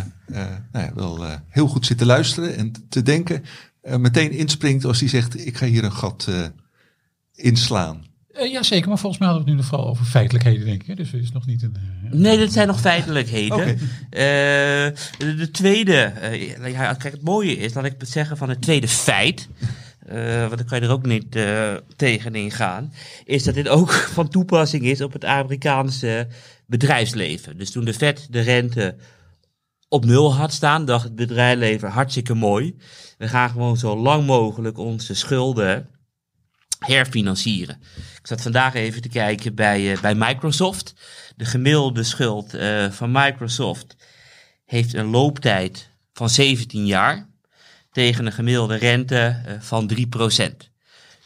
nou 0.72 0.86
ja, 0.86 0.92
wel 0.96 1.26
heel 1.50 1.68
goed 1.68 1.86
zit 1.86 1.98
te 1.98 2.06
luisteren 2.06 2.56
en 2.56 2.72
te 2.90 3.02
denken. 3.02 3.44
meteen 3.82 4.32
inspringt 4.32 4.86
als 4.86 5.00
hij 5.00 5.10
zegt, 5.10 5.46
ik 5.46 5.58
ga 5.58 5.66
hier 5.66 5.84
een 5.84 5.92
gat 5.92 6.30
inslaan. 7.34 8.06
Eh, 8.36 8.52
ja, 8.52 8.64
zeker. 8.64 8.88
Maar 8.90 8.98
volgens 8.98 9.20
mij 9.22 9.30
hadden 9.30 9.46
we 9.46 9.52
het 9.52 9.62
nu 9.62 9.68
vooral 9.68 9.88
over 9.90 10.06
feitelijkheden, 10.06 10.66
denk 10.66 10.84
ik. 10.84 10.98
Dus 10.98 11.14
er 11.14 11.20
is 11.20 11.32
nog 11.32 11.46
niet 11.46 11.64
een... 11.64 11.76
eh, 12.06 12.12
Nee, 12.12 12.38
dat 12.38 12.52
zijn 12.52 12.68
nog 12.68 12.80
feitelijkheden. 12.80 13.68
Eh, 13.68 13.78
de, 15.18 15.36
de 15.38 15.50
tweede, 15.52 16.14
ja, 16.66 16.94
kijk, 16.94 17.14
het 17.14 17.24
mooie 17.24 17.58
is, 17.58 17.74
laat 17.74 17.86
ik 17.86 17.96
het 17.98 18.10
zeggen 18.10 18.38
van 18.38 18.50
het 18.50 18.62
tweede 18.62 18.88
feit, 18.88 19.50
eh, 20.06 20.40
want 20.40 20.58
dan 20.58 20.66
kan 20.66 20.80
je 20.80 20.86
er 20.86 20.92
ook 20.92 21.06
niet 21.06 21.38
tegenin 21.96 22.52
gaan, 22.52 22.94
is 23.26 23.44
dat 23.44 23.54
dit 23.54 23.68
ook 23.68 23.92
van 24.18 24.28
toepassing 24.30 24.84
is 24.84 25.02
op 25.02 25.14
het 25.14 25.26
Amerikaanse 25.26 26.28
bedrijfsleven. 26.66 27.58
Dus 27.58 27.72
toen 27.72 27.86
de 27.86 27.94
Fed 27.94 28.28
de 28.30 28.40
rente 28.42 28.96
op 29.90 30.06
nul 30.06 30.34
had 30.36 30.54
staan, 30.54 30.86
dacht 30.86 31.04
het 31.04 31.16
bedrijfsleven 31.16 31.90
hartstikke 31.90 32.34
mooi. 32.34 32.76
We 33.18 33.28
gaan 33.28 33.50
gewoon 33.50 33.78
zo 33.78 33.98
lang 33.98 34.26
mogelijk 34.26 34.78
onze 34.78 35.14
schulden 35.14 35.88
herfinancieren. 36.86 37.78
Ik 37.96 38.28
zat 38.28 38.42
vandaag 38.42 38.74
even 38.74 39.02
te 39.02 39.10
kijken 39.10 39.56
bij, 39.56 39.92
eh, 39.92 40.02
bij 40.02 40.16
Microsoft. 40.16 40.94
De 41.36 41.46
gemiddelde 41.46 42.04
schuld 42.04 42.54
eh, 42.54 42.92
van 42.92 43.12
Microsoft 43.12 43.96
heeft 44.66 44.94
een 44.94 45.06
looptijd 45.06 45.90
van 46.14 46.30
17 46.30 46.86
jaar 46.86 47.30
tegen 47.92 48.26
een 48.26 48.32
gemiddelde 48.32 48.76
rente 48.76 49.42
eh, 49.46 49.54
van 49.60 49.88
3%. 49.88 50.72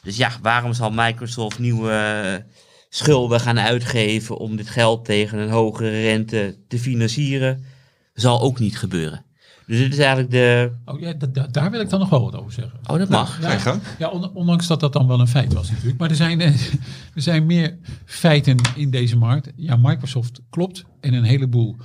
Dus 0.01 0.17
ja, 0.17 0.31
waarom 0.41 0.73
zal 0.73 0.91
Microsoft 0.91 1.59
nieuwe 1.59 2.45
schulden 2.89 3.39
gaan 3.39 3.59
uitgeven 3.59 4.37
om 4.37 4.55
dit 4.55 4.69
geld 4.69 5.05
tegen 5.05 5.37
een 5.37 5.49
hogere 5.49 6.01
rente 6.01 6.57
te 6.67 6.79
financieren? 6.79 7.65
Zal 8.13 8.41
ook 8.41 8.59
niet 8.59 8.77
gebeuren. 8.77 9.25
Dus 9.69 9.77
dit 9.77 9.91
is 9.93 9.97
eigenlijk 9.97 10.31
de. 10.31 10.71
Oh 10.85 10.99
ja, 10.99 11.13
da- 11.13 11.27
da- 11.27 11.47
daar 11.51 11.71
wil 11.71 11.79
ik 11.81 11.89
dan 11.89 11.99
nog 11.99 12.09
wel 12.09 12.21
wat 12.23 12.35
over 12.35 12.51
zeggen. 12.51 12.79
Oh, 12.85 12.97
dat 12.97 13.09
mag. 13.09 13.39
Ga 13.41 13.51
je 13.51 13.59
gang. 13.59 13.81
Ja, 13.99 14.07
on- 14.09 14.31
ondanks 14.33 14.67
dat 14.67 14.79
dat 14.79 14.93
dan 14.93 15.07
wel 15.07 15.19
een 15.19 15.27
feit 15.27 15.53
was 15.53 15.69
natuurlijk. 15.71 15.97
Maar 15.99 16.09
er 16.09 16.15
zijn, 16.15 16.41
eh, 16.41 16.47
er 17.15 17.21
zijn 17.21 17.45
meer 17.45 17.77
feiten 18.05 18.57
in 18.75 18.89
deze 18.89 19.17
markt. 19.17 19.51
Ja, 19.55 19.75
Microsoft 19.75 20.41
klopt. 20.49 20.85
En 20.99 21.13
een 21.13 21.23
heleboel 21.23 21.75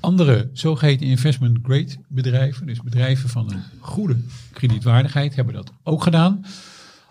andere 0.00 0.50
zogeheten 0.52 1.06
investment 1.06 1.58
grade 1.62 1.96
bedrijven. 2.08 2.66
Dus 2.66 2.80
bedrijven 2.82 3.28
van 3.28 3.50
een 3.52 3.62
goede 3.80 4.16
kredietwaardigheid 4.52 5.34
hebben 5.36 5.54
dat 5.54 5.72
ook 5.82 6.02
gedaan. 6.02 6.44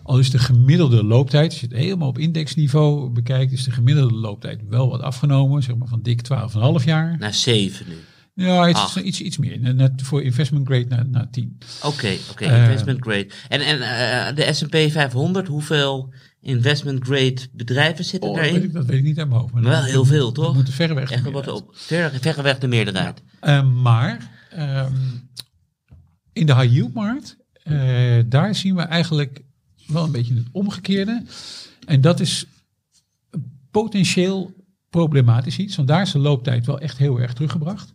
Al 0.02 0.18
is 0.18 0.30
de 0.30 0.38
gemiddelde 0.38 1.04
looptijd, 1.04 1.50
als 1.50 1.60
je 1.60 1.66
het 1.66 1.76
helemaal 1.76 2.08
op 2.08 2.18
indexniveau 2.18 3.10
bekijkt, 3.10 3.52
is 3.52 3.64
de 3.64 3.70
gemiddelde 3.70 4.14
looptijd 4.14 4.60
wel 4.68 4.88
wat 4.90 5.00
afgenomen. 5.00 5.62
Zeg 5.62 5.76
maar 5.76 5.88
van 5.88 6.02
dik 6.02 6.20
12,5 6.22 6.84
jaar. 6.84 7.16
Naar 7.18 7.34
7 7.34 7.86
nu. 7.88 7.94
Ja, 8.34 8.68
iets, 8.68 8.78
Acht. 8.78 8.96
iets, 8.96 9.20
iets 9.20 9.38
meer. 9.38 9.74
Net 9.74 10.02
voor 10.02 10.22
investment 10.22 10.66
grade 10.66 10.86
naar, 10.88 11.06
naar 11.08 11.30
10. 11.30 11.58
Oké, 11.82 12.16
oké, 12.30 12.44
Eh, 12.44 12.62
investment 12.62 13.00
grade. 13.00 13.28
En, 13.48 13.60
en 13.60 13.80
eh, 13.80 14.36
de 14.36 14.52
S&P 14.52 14.76
500, 14.92 15.46
hoeveel 15.48 16.12
investment 16.40 17.04
grade 17.04 17.36
bedrijven 17.52 18.04
zitten 18.04 18.30
Oh, 18.30 18.36
dat, 18.36 18.44
weet 18.44 18.54
ik, 18.54 18.60
daarin? 18.60 18.72
dat 18.72 18.86
weet 18.86 18.98
ik 18.98 19.04
niet 19.04 19.18
uit 19.18 19.28
mijn 19.28 19.40
hoofd. 19.40 19.52
maar 19.52 19.62
Wel 19.62 19.82
heel 19.82 20.04
veel, 20.04 20.32
toch? 20.32 20.44
dat 20.44 20.54
moeten 20.54 20.72
verreweg 20.72 21.10
Echt 21.10 21.30
wat 21.30 21.48
op, 21.48 21.70
ver, 21.74 22.12
verreweg 22.20 22.58
de 22.58 22.66
meerderheid. 22.66 23.22
Eh, 23.40 23.70
maar 23.70 24.30
ehm, 24.50 24.92
in 26.32 26.46
de 26.46 26.54
high 26.54 26.72
yield 26.72 26.94
markt, 26.94 27.36
eh, 27.62 28.18
daar 28.26 28.54
zien 28.54 28.74
we 28.76 28.82
eigenlijk 28.82 29.42
wel 29.86 30.04
een 30.04 30.12
beetje 30.12 30.34
het 30.34 30.46
omgekeerde. 30.52 31.22
En 31.86 32.00
dat 32.00 32.20
is 32.20 32.46
potentieel 33.70 34.52
problematisch 34.90 35.58
iets, 35.58 35.76
want 35.76 35.88
daar 35.88 36.02
is 36.02 36.12
de 36.12 36.18
looptijd 36.18 36.66
wel 36.66 36.78
echt 36.80 36.98
heel 36.98 37.20
erg 37.20 37.32
teruggebracht. 37.32 37.92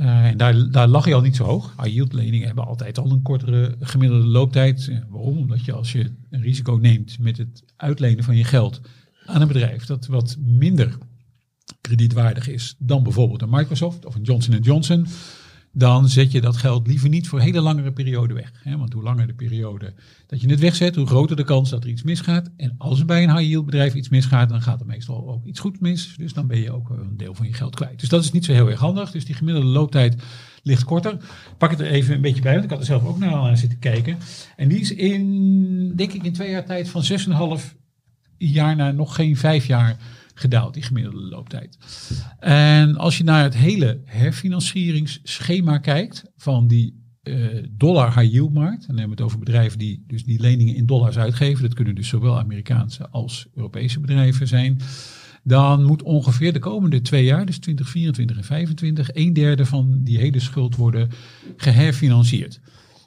Eh, 0.00 0.24
en 0.24 0.36
daar, 0.36 0.70
daar 0.70 0.88
lag 0.88 1.06
je 1.06 1.14
al 1.14 1.20
niet 1.20 1.36
zo 1.36 1.44
hoog. 1.44 1.74
High 1.76 1.94
yield 1.94 2.12
leningen 2.12 2.46
hebben 2.46 2.66
altijd 2.66 2.98
al 2.98 3.10
een 3.10 3.22
kortere 3.22 3.76
gemiddelde 3.80 4.26
looptijd. 4.26 4.88
Eh, 4.88 4.98
waarom? 5.08 5.38
Omdat 5.38 5.64
je 5.64 5.72
als 5.72 5.92
je 5.92 6.12
een 6.30 6.42
risico 6.42 6.74
neemt 6.74 7.18
met 7.18 7.38
het 7.38 7.64
uitlenen 7.76 8.24
van 8.24 8.36
je 8.36 8.44
geld 8.44 8.80
aan 9.26 9.40
een 9.40 9.48
bedrijf 9.48 9.84
dat 9.84 10.06
wat 10.06 10.36
minder 10.38 10.98
kredietwaardig 11.80 12.48
is 12.48 12.74
dan 12.78 13.02
bijvoorbeeld 13.02 13.42
een 13.42 13.50
Microsoft 13.50 14.06
of 14.06 14.14
een 14.14 14.22
Johnson 14.22 14.58
Johnson, 14.58 15.06
dan 15.72 16.08
zet 16.08 16.32
je 16.32 16.40
dat 16.40 16.56
geld 16.56 16.86
liever 16.86 17.08
niet 17.08 17.28
voor 17.28 17.38
een 17.38 17.44
hele 17.44 17.60
langere 17.60 17.92
periode 17.92 18.34
weg. 18.34 18.52
Hè? 18.62 18.76
Want 18.76 18.92
hoe 18.92 19.02
langer 19.02 19.26
de 19.26 19.34
periode 19.34 19.92
dat 20.26 20.40
je 20.40 20.48
het 20.48 20.60
wegzet, 20.60 20.96
hoe 20.96 21.06
groter 21.06 21.36
de 21.36 21.44
kans 21.44 21.70
dat 21.70 21.84
er 21.84 21.90
iets 21.90 22.02
misgaat. 22.02 22.50
En 22.56 22.74
als 22.78 23.00
er 23.00 23.06
bij 23.06 23.22
een 23.22 23.36
high 23.36 23.48
yield 23.48 23.64
bedrijf 23.64 23.94
iets 23.94 24.08
misgaat, 24.08 24.48
dan 24.48 24.62
gaat 24.62 24.80
er 24.80 24.86
meestal 24.86 25.28
ook 25.28 25.44
iets 25.44 25.60
goed 25.60 25.80
mis. 25.80 26.14
Dus 26.16 26.32
dan 26.32 26.46
ben 26.46 26.58
je 26.58 26.72
ook 26.72 26.90
een 26.90 27.16
deel 27.16 27.34
van 27.34 27.46
je 27.46 27.52
geld 27.52 27.74
kwijt. 27.74 28.00
Dus 28.00 28.08
dat 28.08 28.24
is 28.24 28.32
niet 28.32 28.44
zo 28.44 28.52
heel 28.52 28.70
erg 28.70 28.80
handig. 28.80 29.10
Dus 29.10 29.24
die 29.24 29.34
gemiddelde 29.34 29.68
looptijd 29.68 30.22
ligt 30.62 30.84
korter. 30.84 31.16
Pak 31.58 31.70
het 31.70 31.80
er 31.80 31.86
even 31.86 32.14
een 32.14 32.20
beetje 32.20 32.42
bij, 32.42 32.52
want 32.52 32.64
ik 32.64 32.70
had 32.70 32.78
er 32.78 32.86
zelf 32.86 33.04
ook 33.04 33.18
naar 33.18 33.34
aan 33.34 33.56
zitten 33.56 33.78
kijken. 33.78 34.16
En 34.56 34.68
die 34.68 34.80
is 34.80 34.94
in, 34.94 35.96
denk 35.96 36.12
ik, 36.12 36.22
in 36.22 36.32
twee 36.32 36.50
jaar 36.50 36.64
tijd 36.64 36.88
van 36.88 37.04
6,5 37.58 37.74
jaar 38.38 38.76
naar 38.76 38.94
nog 38.94 39.14
geen 39.14 39.36
vijf 39.36 39.66
jaar 39.66 39.96
gedaald, 40.40 40.74
die 40.74 40.82
gemiddelde 40.82 41.20
looptijd. 41.20 41.78
En 42.38 42.96
als 42.96 43.18
je 43.18 43.24
naar 43.24 43.42
het 43.42 43.56
hele 43.56 44.00
herfinancieringsschema 44.04 45.78
kijkt 45.78 46.22
van 46.36 46.68
die 46.68 47.00
eh, 47.22 47.34
dollar 47.70 48.18
high 48.18 48.32
yield 48.32 48.52
markt, 48.52 48.86
dan 48.86 48.98
hebben 48.98 49.16
we 49.16 49.22
het 49.22 49.32
over 49.32 49.38
bedrijven 49.38 49.78
die 49.78 50.04
dus 50.06 50.24
die 50.24 50.40
leningen 50.40 50.74
in 50.74 50.86
dollars 50.86 51.18
uitgeven, 51.18 51.62
dat 51.62 51.74
kunnen 51.74 51.94
dus 51.94 52.08
zowel 52.08 52.38
Amerikaanse 52.38 53.08
als 53.08 53.46
Europese 53.54 54.00
bedrijven 54.00 54.48
zijn, 54.48 54.80
dan 55.42 55.84
moet 55.84 56.02
ongeveer 56.02 56.52
de 56.52 56.58
komende 56.58 57.00
twee 57.00 57.24
jaar, 57.24 57.46
dus 57.46 57.58
2024 57.58 58.36
en 58.36 58.42
2025, 58.42 59.24
een 59.26 59.32
derde 59.32 59.66
van 59.66 60.00
die 60.04 60.18
hele 60.18 60.40
schuld 60.40 60.76
worden 60.76 61.10
geherfinancierd. 61.56 62.60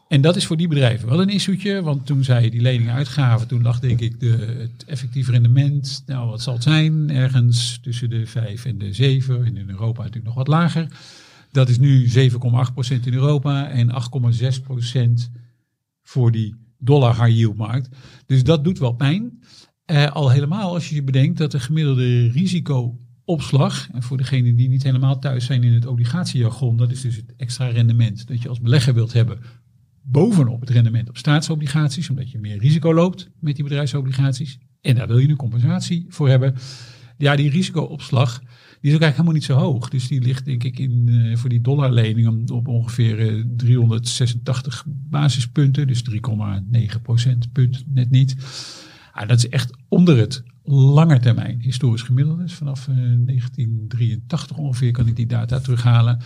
En 0.07 0.21
dat 0.21 0.35
is 0.35 0.45
voor 0.45 0.57
die 0.57 0.67
bedrijven 0.67 1.09
wel 1.09 1.21
een 1.21 1.29
issuetje, 1.29 1.81
want 1.81 2.05
toen 2.05 2.23
zij 2.23 2.49
die 2.49 2.61
leningen 2.61 2.93
uitgaven, 2.93 3.47
toen 3.47 3.61
lag 3.61 3.79
denk 3.79 3.99
ik 3.99 4.19
de, 4.19 4.29
het 4.59 4.85
effectief 4.85 5.29
rendement, 5.29 6.03
nou 6.05 6.29
wat 6.29 6.41
zal 6.41 6.53
het 6.53 6.63
zijn, 6.63 7.09
ergens 7.09 7.79
tussen 7.81 8.09
de 8.09 8.25
5 8.25 8.65
en 8.65 8.77
de 8.77 8.93
7, 8.93 9.45
en 9.45 9.57
in 9.57 9.69
Europa 9.69 9.97
natuurlijk 9.97 10.25
nog 10.25 10.35
wat 10.35 10.47
lager. 10.47 10.87
Dat 11.51 11.69
is 11.69 11.79
nu 11.79 12.07
7,8% 12.07 12.09
in 13.03 13.13
Europa 13.13 13.69
en 13.69 13.91
8,6% 15.27 15.31
voor 16.01 16.31
die 16.31 16.55
dollar 16.77 17.23
high 17.23 17.37
yield 17.37 17.57
markt. 17.57 17.89
Dus 18.25 18.43
dat 18.43 18.63
doet 18.63 18.79
wel 18.79 18.93
pijn. 18.93 19.43
Eh, 19.85 20.11
al 20.11 20.29
helemaal 20.29 20.73
als 20.73 20.89
je 20.89 20.95
je 20.95 21.03
bedenkt 21.03 21.37
dat 21.37 21.51
de 21.51 21.59
gemiddelde 21.59 22.27
risicoopslag, 22.27 23.89
en 23.91 24.03
voor 24.03 24.17
degenen 24.17 24.55
die 24.55 24.69
niet 24.69 24.83
helemaal 24.83 25.19
thuis 25.19 25.45
zijn 25.45 25.63
in 25.63 25.73
het 25.73 25.85
obligatiejargon, 25.85 26.77
dat 26.77 26.91
is 26.91 27.01
dus 27.01 27.15
het 27.15 27.33
extra 27.37 27.67
rendement 27.67 28.27
dat 28.27 28.41
je 28.41 28.49
als 28.49 28.61
belegger 28.61 28.93
wilt 28.93 29.13
hebben 29.13 29.39
bovenop 30.03 30.59
het 30.59 30.69
rendement 30.69 31.09
op 31.09 31.17
staatsobligaties, 31.17 32.09
omdat 32.09 32.31
je 32.31 32.39
meer 32.39 32.57
risico 32.57 32.93
loopt 32.93 33.29
met 33.39 33.55
die 33.55 33.63
bedrijfsobligaties. 33.63 34.59
En 34.81 34.95
daar 34.95 35.07
wil 35.07 35.17
je 35.17 35.29
een 35.29 35.35
compensatie 35.35 36.05
voor 36.09 36.29
hebben. 36.29 36.55
Ja, 37.17 37.35
die 37.35 37.49
risicoopslag, 37.49 38.39
die 38.39 38.91
is 38.91 38.95
ook 38.95 39.01
eigenlijk 39.01 39.11
helemaal 39.11 39.33
niet 39.33 39.43
zo 39.43 39.53
hoog. 39.53 39.89
Dus 39.89 40.07
die 40.07 40.21
ligt 40.21 40.45
denk 40.45 40.63
ik 40.63 40.79
in, 40.79 41.09
eh, 41.09 41.37
voor 41.37 41.49
die 41.49 41.61
dollarlening 41.61 42.49
op 42.49 42.67
ongeveer 42.67 43.19
eh, 43.19 43.43
386 43.57 44.85
basispunten. 44.87 45.87
Dus 45.87 46.01
3,9 46.01 47.01
procentpunt, 47.01 47.83
net 47.87 48.09
niet. 48.09 48.35
Ah, 49.11 49.27
dat 49.27 49.37
is 49.37 49.49
echt 49.49 49.77
onder 49.87 50.17
het 50.17 50.43
langetermijn 50.63 51.61
historisch 51.61 52.01
gemiddelde. 52.01 52.41
Dus 52.41 52.53
vanaf 52.53 52.87
eh, 52.87 52.95
1983 52.95 54.57
ongeveer 54.57 54.91
kan 54.91 55.07
ik 55.07 55.15
die 55.15 55.25
data 55.25 55.59
terughalen. 55.59 56.19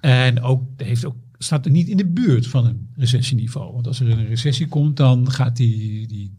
En 0.00 0.40
ook, 0.42 0.62
heeft 0.76 1.04
ook, 1.04 1.16
staat 1.44 1.64
er 1.64 1.70
niet 1.70 1.88
in 1.88 1.96
de 1.96 2.06
buurt 2.06 2.46
van 2.46 2.66
een 2.66 2.88
recessieniveau. 2.96 3.72
Want 3.72 3.86
als 3.86 4.00
er 4.00 4.10
een 4.10 4.26
recessie 4.26 4.68
komt, 4.68 4.96
dan 4.96 5.30
gaat 5.30 5.56
die, 5.56 6.06
die 6.06 6.32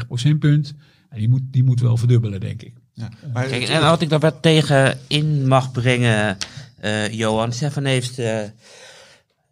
3,9 0.00 0.06
procentpunt. 0.06 0.74
En 1.08 1.18
die 1.18 1.28
moet, 1.28 1.42
die 1.50 1.64
moet 1.64 1.80
wel 1.80 1.96
verdubbelen, 1.96 2.40
denk 2.40 2.62
ik. 2.62 2.72
Ja. 2.92 3.08
Maar 3.32 3.46
Kijk, 3.46 3.68
en 3.68 3.80
wat 3.80 4.02
ik 4.02 4.08
daar 4.08 4.18
wat 4.18 4.42
tegen 4.42 4.98
in 5.06 5.48
mag 5.48 5.72
brengen, 5.72 6.36
eh, 6.80 7.12
Johan, 7.12 7.52
Stefan 7.52 7.84
heeft 7.84 8.18
eh, 8.18 8.40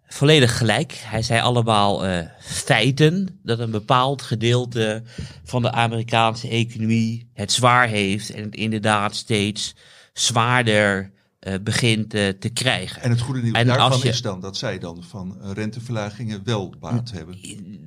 volledig 0.07 0.59
gelijk. 0.59 0.93
Hij 1.05 1.23
zei 1.23 1.41
allemaal 1.41 2.07
eh, 2.07 2.27
feiten 2.41 3.39
dat 3.43 3.59
een 3.59 3.71
bepaald 3.71 4.23
gedeelte 4.23 5.03
van 5.45 5.63
de 5.63 5.73
Amerikaanse 5.73 6.49
economie 6.49 7.29
het 7.33 7.53
zwaar 7.53 7.89
heeft 7.89 8.31
en 8.31 8.43
het 8.43 8.55
inderdaad 8.55 9.15
steeds 9.15 9.75
zwaarder 10.13 11.11
eh, 11.41 11.55
begint 11.63 12.15
eh, 12.15 12.29
te 12.29 12.49
krijgen. 12.49 13.03
en 13.03 13.11
het 13.11 13.21
goede 13.21 13.43
nieuws 13.43 13.57
en 13.57 13.67
daarvan 13.67 13.99
je- 14.03 14.09
is 14.09 14.23
dan 14.23 14.41
dat 14.41 14.57
zij 14.57 14.79
dan 14.79 15.03
van 15.03 15.39
renteverlagingen 15.53 16.45
wel 16.45 16.75
baat 16.81 17.11
hebben. 17.11 17.37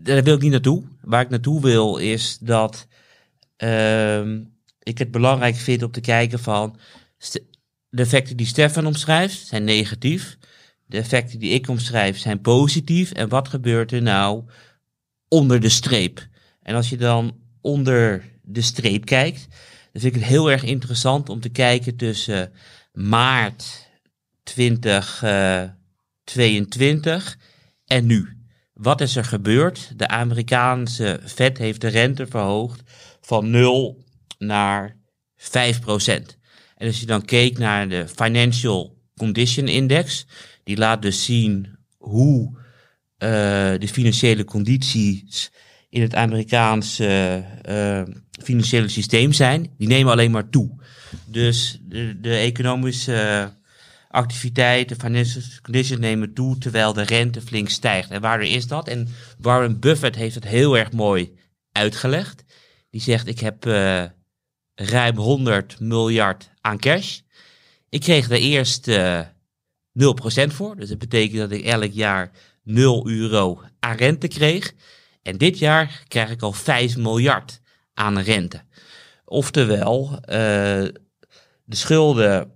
daar 0.03 0.23
wil 0.23 0.35
ik 0.35 0.41
niet 0.41 0.51
naartoe. 0.51 0.83
Waar 1.01 1.21
ik 1.21 1.29
naartoe 1.29 1.61
wil 1.61 1.97
is 1.97 2.37
dat 2.41 2.87
ehm, 3.55 4.41
ik 4.83 4.97
het 4.97 5.11
belangrijk 5.11 5.55
vind 5.55 5.83
om 5.83 5.91
te 5.91 6.01
kijken 6.01 6.39
van 6.39 6.77
de 7.89 8.01
effecten 8.01 8.37
die 8.37 8.45
Stefan 8.45 8.85
omschrijft 8.85 9.47
zijn 9.47 9.63
negatief. 9.63 10.37
De 10.85 10.97
effecten 10.97 11.39
die 11.39 11.51
ik 11.51 11.67
omschrijf 11.67 12.17
zijn 12.17 12.41
positief. 12.41 13.11
En 13.11 13.29
wat 13.29 13.47
gebeurt 13.47 13.91
er 13.91 14.01
nou 14.01 14.43
onder 15.27 15.59
de 15.59 15.69
streep? 15.69 16.27
En 16.61 16.75
als 16.75 16.89
je 16.89 16.97
dan 16.97 17.35
onder 17.61 18.23
de 18.41 18.61
streep 18.61 19.05
kijkt, 19.05 19.47
dan 19.91 20.01
vind 20.01 20.15
ik 20.15 20.21
het 20.21 20.29
heel 20.29 20.51
erg 20.51 20.63
interessant 20.63 21.29
om 21.29 21.39
te 21.39 21.49
kijken 21.49 21.95
tussen 21.95 22.51
maart 22.93 23.89
2022 24.43 27.37
en 27.85 28.05
nu. 28.05 28.37
Wat 28.73 29.01
is 29.01 29.15
er 29.15 29.25
gebeurd? 29.25 29.91
De 29.95 30.07
Amerikaanse 30.07 31.19
Fed 31.25 31.57
heeft 31.57 31.81
de 31.81 31.87
rente 31.87 32.27
verhoogd 32.27 32.81
van 33.21 33.49
0 33.49 34.03
naar 34.37 34.97
5 35.35 35.79
procent. 35.79 36.37
En 36.75 36.87
als 36.87 36.99
je 36.99 37.05
dan 37.05 37.25
keek 37.25 37.57
naar 37.57 37.89
de 37.89 38.07
Financial 38.07 38.97
Condition 39.17 39.67
Index, 39.67 40.25
die 40.63 40.77
laat 40.77 41.01
dus 41.01 41.25
zien 41.25 41.77
hoe 41.97 42.57
eh, 43.17 43.29
de 43.79 43.87
financiële 43.87 44.43
condities 44.43 45.51
in 45.89 46.01
het 46.01 46.15
Amerikaanse 46.15 47.43
eh, 47.61 48.03
financiële 48.41 48.87
systeem 48.87 49.33
zijn, 49.33 49.73
die 49.77 49.87
nemen 49.87 50.11
alleen 50.11 50.31
maar 50.31 50.49
toe. 50.49 50.69
Dus 51.25 51.79
de, 51.81 52.19
de 52.21 52.35
economische 52.35 53.51
activiteit, 54.09 54.89
de 54.89 54.95
financial 54.95 55.43
conditions 55.61 55.99
nemen 55.99 56.33
toe, 56.33 56.57
terwijl 56.57 56.93
de 56.93 57.01
rente 57.01 57.41
flink 57.41 57.69
stijgt. 57.69 58.09
En 58.09 58.21
waardoor 58.21 58.47
is 58.47 58.67
dat? 58.67 58.87
En 58.87 59.07
Warren 59.37 59.79
Buffett 59.79 60.15
heeft 60.15 60.35
het 60.35 60.47
heel 60.47 60.77
erg 60.77 60.91
mooi 60.91 61.33
uitgelegd. 61.71 62.43
Die 62.89 63.01
zegt, 63.01 63.27
ik 63.27 63.39
heb 63.39 63.65
eh, 63.65 64.03
ruim 64.75 65.17
100 65.17 65.79
miljard 65.79 66.49
aan 66.61 66.79
cash. 66.79 67.19
Ik 67.89 68.01
kreeg 68.01 68.29
er 68.29 68.37
eerst 68.37 68.87
eh 68.87 69.19
0% 69.99 70.03
voor. 70.47 70.75
Dus 70.75 70.89
dat 70.89 70.97
betekent 70.97 71.39
dat 71.39 71.51
ik 71.51 71.65
elk 71.65 71.91
jaar 71.91 72.31
0 72.63 73.09
euro 73.09 73.61
aan 73.79 73.95
rente 73.95 74.27
kreeg. 74.27 74.73
En 75.21 75.37
dit 75.37 75.59
jaar 75.59 76.03
krijg 76.07 76.29
ik 76.29 76.41
al 76.41 76.51
5 76.51 76.97
miljard 76.97 77.61
aan 77.93 78.19
rente. 78.19 78.61
Oftewel, 79.25 80.19
eh, 80.21 80.37
de 81.65 81.75
schulden 81.75 82.51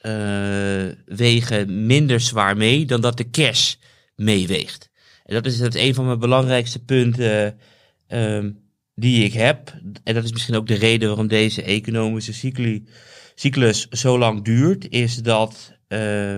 eh, 0.00 0.86
wegen 1.06 1.86
minder 1.86 2.20
zwaar 2.20 2.56
mee 2.56 2.86
dan 2.86 3.00
dat 3.00 3.16
de 3.16 3.30
cash 3.30 3.74
meeweegt. 4.16 4.90
En 5.24 5.34
dat 5.34 5.46
is, 5.46 5.58
dat 5.58 5.74
een 5.74 5.94
van 5.94 6.06
mijn 6.06 6.18
belangrijkste 6.18 6.84
punten 6.84 7.58
ehm, 8.06 8.50
die 8.94 9.24
ik 9.24 9.32
heb. 9.32 9.74
En 10.04 10.14
dat 10.14 10.24
is 10.24 10.32
misschien 10.32 10.54
ook 10.54 10.66
de 10.66 10.74
reden 10.74 11.08
waarom 11.08 11.26
deze 11.26 11.62
economische 11.62 12.32
cycli, 12.32 12.88
cyclus 13.34 13.88
zo 13.88 14.18
lang 14.18 14.44
duurt. 14.44 14.88
Is 14.88 15.16
dat 15.16 15.72
eh, 15.88 16.36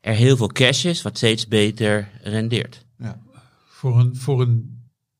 er 0.00 0.14
heel 0.14 0.36
veel 0.36 0.52
cash 0.52 0.84
is, 0.84 1.02
wat 1.02 1.16
steeds 1.16 1.48
beter 1.48 2.10
rendeert. 2.22 2.86
Ja. 2.98 3.22
Voor 3.68 3.98
een, 3.98 4.16
voor 4.16 4.40
een 4.40 4.77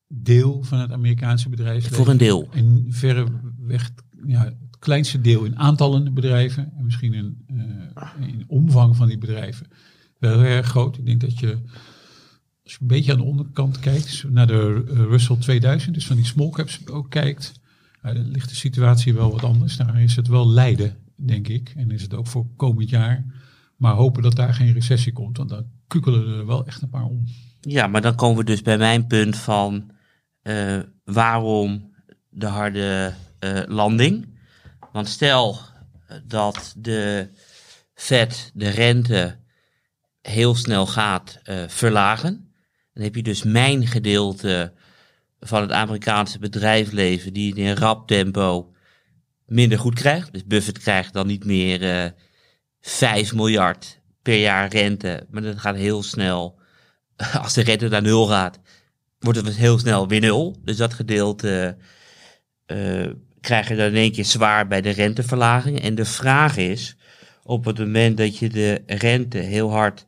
deel 0.08 0.62
van 0.62 0.78
het 0.78 0.92
Amerikaanse 0.92 1.48
bedrijfsleven. 1.48 1.96
Voor 1.96 2.08
een 2.08 2.16
deel. 2.16 2.48
En 2.52 2.86
verreweg 2.88 3.90
ja, 4.26 4.44
het 4.44 4.78
kleinste 4.78 5.20
deel 5.20 5.44
in 5.44 5.58
aantallen 5.58 6.14
bedrijven. 6.14 6.72
En 6.76 6.84
misschien 6.84 7.14
in, 7.14 7.44
eh, 7.46 8.28
in 8.28 8.44
omvang 8.46 8.96
van 8.96 9.08
die 9.08 9.18
bedrijven. 9.18 9.66
Wel 10.18 10.40
heel 10.40 10.50
erg 10.50 10.66
groot. 10.66 10.98
Ik 10.98 11.06
denk 11.06 11.20
dat 11.20 11.38
je 11.38 11.58
Als 12.62 12.76
je 12.76 12.82
een 12.82 12.88
beetje 12.88 13.12
aan 13.12 13.18
de 13.18 13.24
onderkant 13.24 13.78
kijkt, 13.78 14.24
naar 14.28 14.46
de 14.46 14.84
eh, 14.88 14.96
Russell 14.96 15.36
2000, 15.36 15.94
dus 15.94 16.06
van 16.06 16.16
die 16.16 16.24
small 16.24 16.50
caps 16.50 16.86
ook 16.86 17.10
kijkt, 17.10 17.52
uh, 18.04 18.14
dan 18.14 18.30
ligt 18.30 18.48
de 18.48 18.54
situatie 18.54 19.14
wel 19.14 19.32
wat 19.32 19.44
anders. 19.44 19.76
Daar 19.76 20.02
is 20.02 20.16
het 20.16 20.28
wel 20.28 20.48
lijden, 20.48 20.96
denk 21.16 21.48
ik. 21.48 21.72
En 21.76 21.90
is 21.90 22.02
het 22.02 22.14
ook 22.14 22.26
voor 22.26 22.46
komend 22.56 22.90
jaar. 22.90 23.24
Maar 23.76 23.94
hopen 23.94 24.22
dat 24.22 24.36
daar 24.36 24.54
geen 24.54 24.72
recessie 24.72 25.12
komt, 25.12 25.36
want 25.36 25.48
dan 25.48 25.64
kukelen 25.86 26.38
er 26.38 26.46
wel 26.46 26.66
echt 26.66 26.82
een 26.82 26.88
paar 26.88 27.04
om. 27.04 27.24
Ja, 27.60 27.86
maar 27.86 28.00
dan 28.00 28.14
komen 28.14 28.38
we 28.38 28.44
dus 28.44 28.62
bij 28.62 28.78
mijn 28.78 29.06
punt 29.06 29.36
van 29.36 29.90
uh, 30.48 30.78
waarom 31.04 31.94
de 32.30 32.46
harde 32.46 33.14
uh, 33.40 33.62
landing. 33.66 34.38
Want 34.92 35.08
stel 35.08 35.58
dat 36.24 36.74
de 36.76 37.30
Fed 37.94 38.50
de 38.54 38.68
rente 38.68 39.38
heel 40.20 40.54
snel 40.54 40.86
gaat 40.86 41.40
verlagen. 41.66 42.52
Dan 42.92 43.04
heb 43.04 43.14
je 43.14 43.22
dus 43.22 43.42
mijn 43.42 43.86
gedeelte 43.86 44.72
van 45.40 45.60
het 45.60 45.72
Amerikaanse 45.72 46.38
bedrijfsleven 46.38 47.32
die 47.32 47.54
in 47.54 47.76
rap 47.76 48.06
tempo 48.06 48.72
minder 49.46 49.78
goed 49.78 49.94
krijgt. 49.94 50.32
Dus 50.32 50.46
Buffett 50.46 50.78
krijgt 50.78 51.12
dan 51.12 51.26
niet 51.26 51.44
meer 51.44 52.04
uh, 52.04 52.10
5 52.80 53.34
miljard 53.34 54.00
per 54.22 54.38
jaar 54.38 54.68
rente, 54.68 55.26
maar 55.30 55.42
dat 55.42 55.58
gaat 55.58 55.76
heel 55.76 56.02
snel, 56.02 56.60
als 57.42 57.54
de 57.54 57.62
rente 57.62 57.88
naar 57.88 58.02
nul 58.02 58.26
gaat, 58.26 58.58
wordt 59.18 59.38
het 59.38 59.56
heel 59.56 59.78
snel 59.78 60.08
weer 60.08 60.20
nul. 60.20 60.56
Dus 60.64 60.76
dat 60.76 60.94
gedeelte 60.94 61.76
uh, 62.66 63.06
krijg 63.40 63.68
je 63.68 63.76
dan 63.76 63.86
in 63.86 63.94
één 63.94 64.12
keer 64.12 64.24
zwaar 64.24 64.66
bij 64.66 64.80
de 64.80 64.90
renteverlaging. 64.90 65.80
En 65.80 65.94
de 65.94 66.04
vraag 66.04 66.56
is, 66.56 66.96
op 67.42 67.64
het 67.64 67.78
moment 67.78 68.16
dat 68.16 68.38
je 68.38 68.48
de 68.48 68.82
rente 68.86 69.38
heel 69.38 69.70
hard 69.70 70.06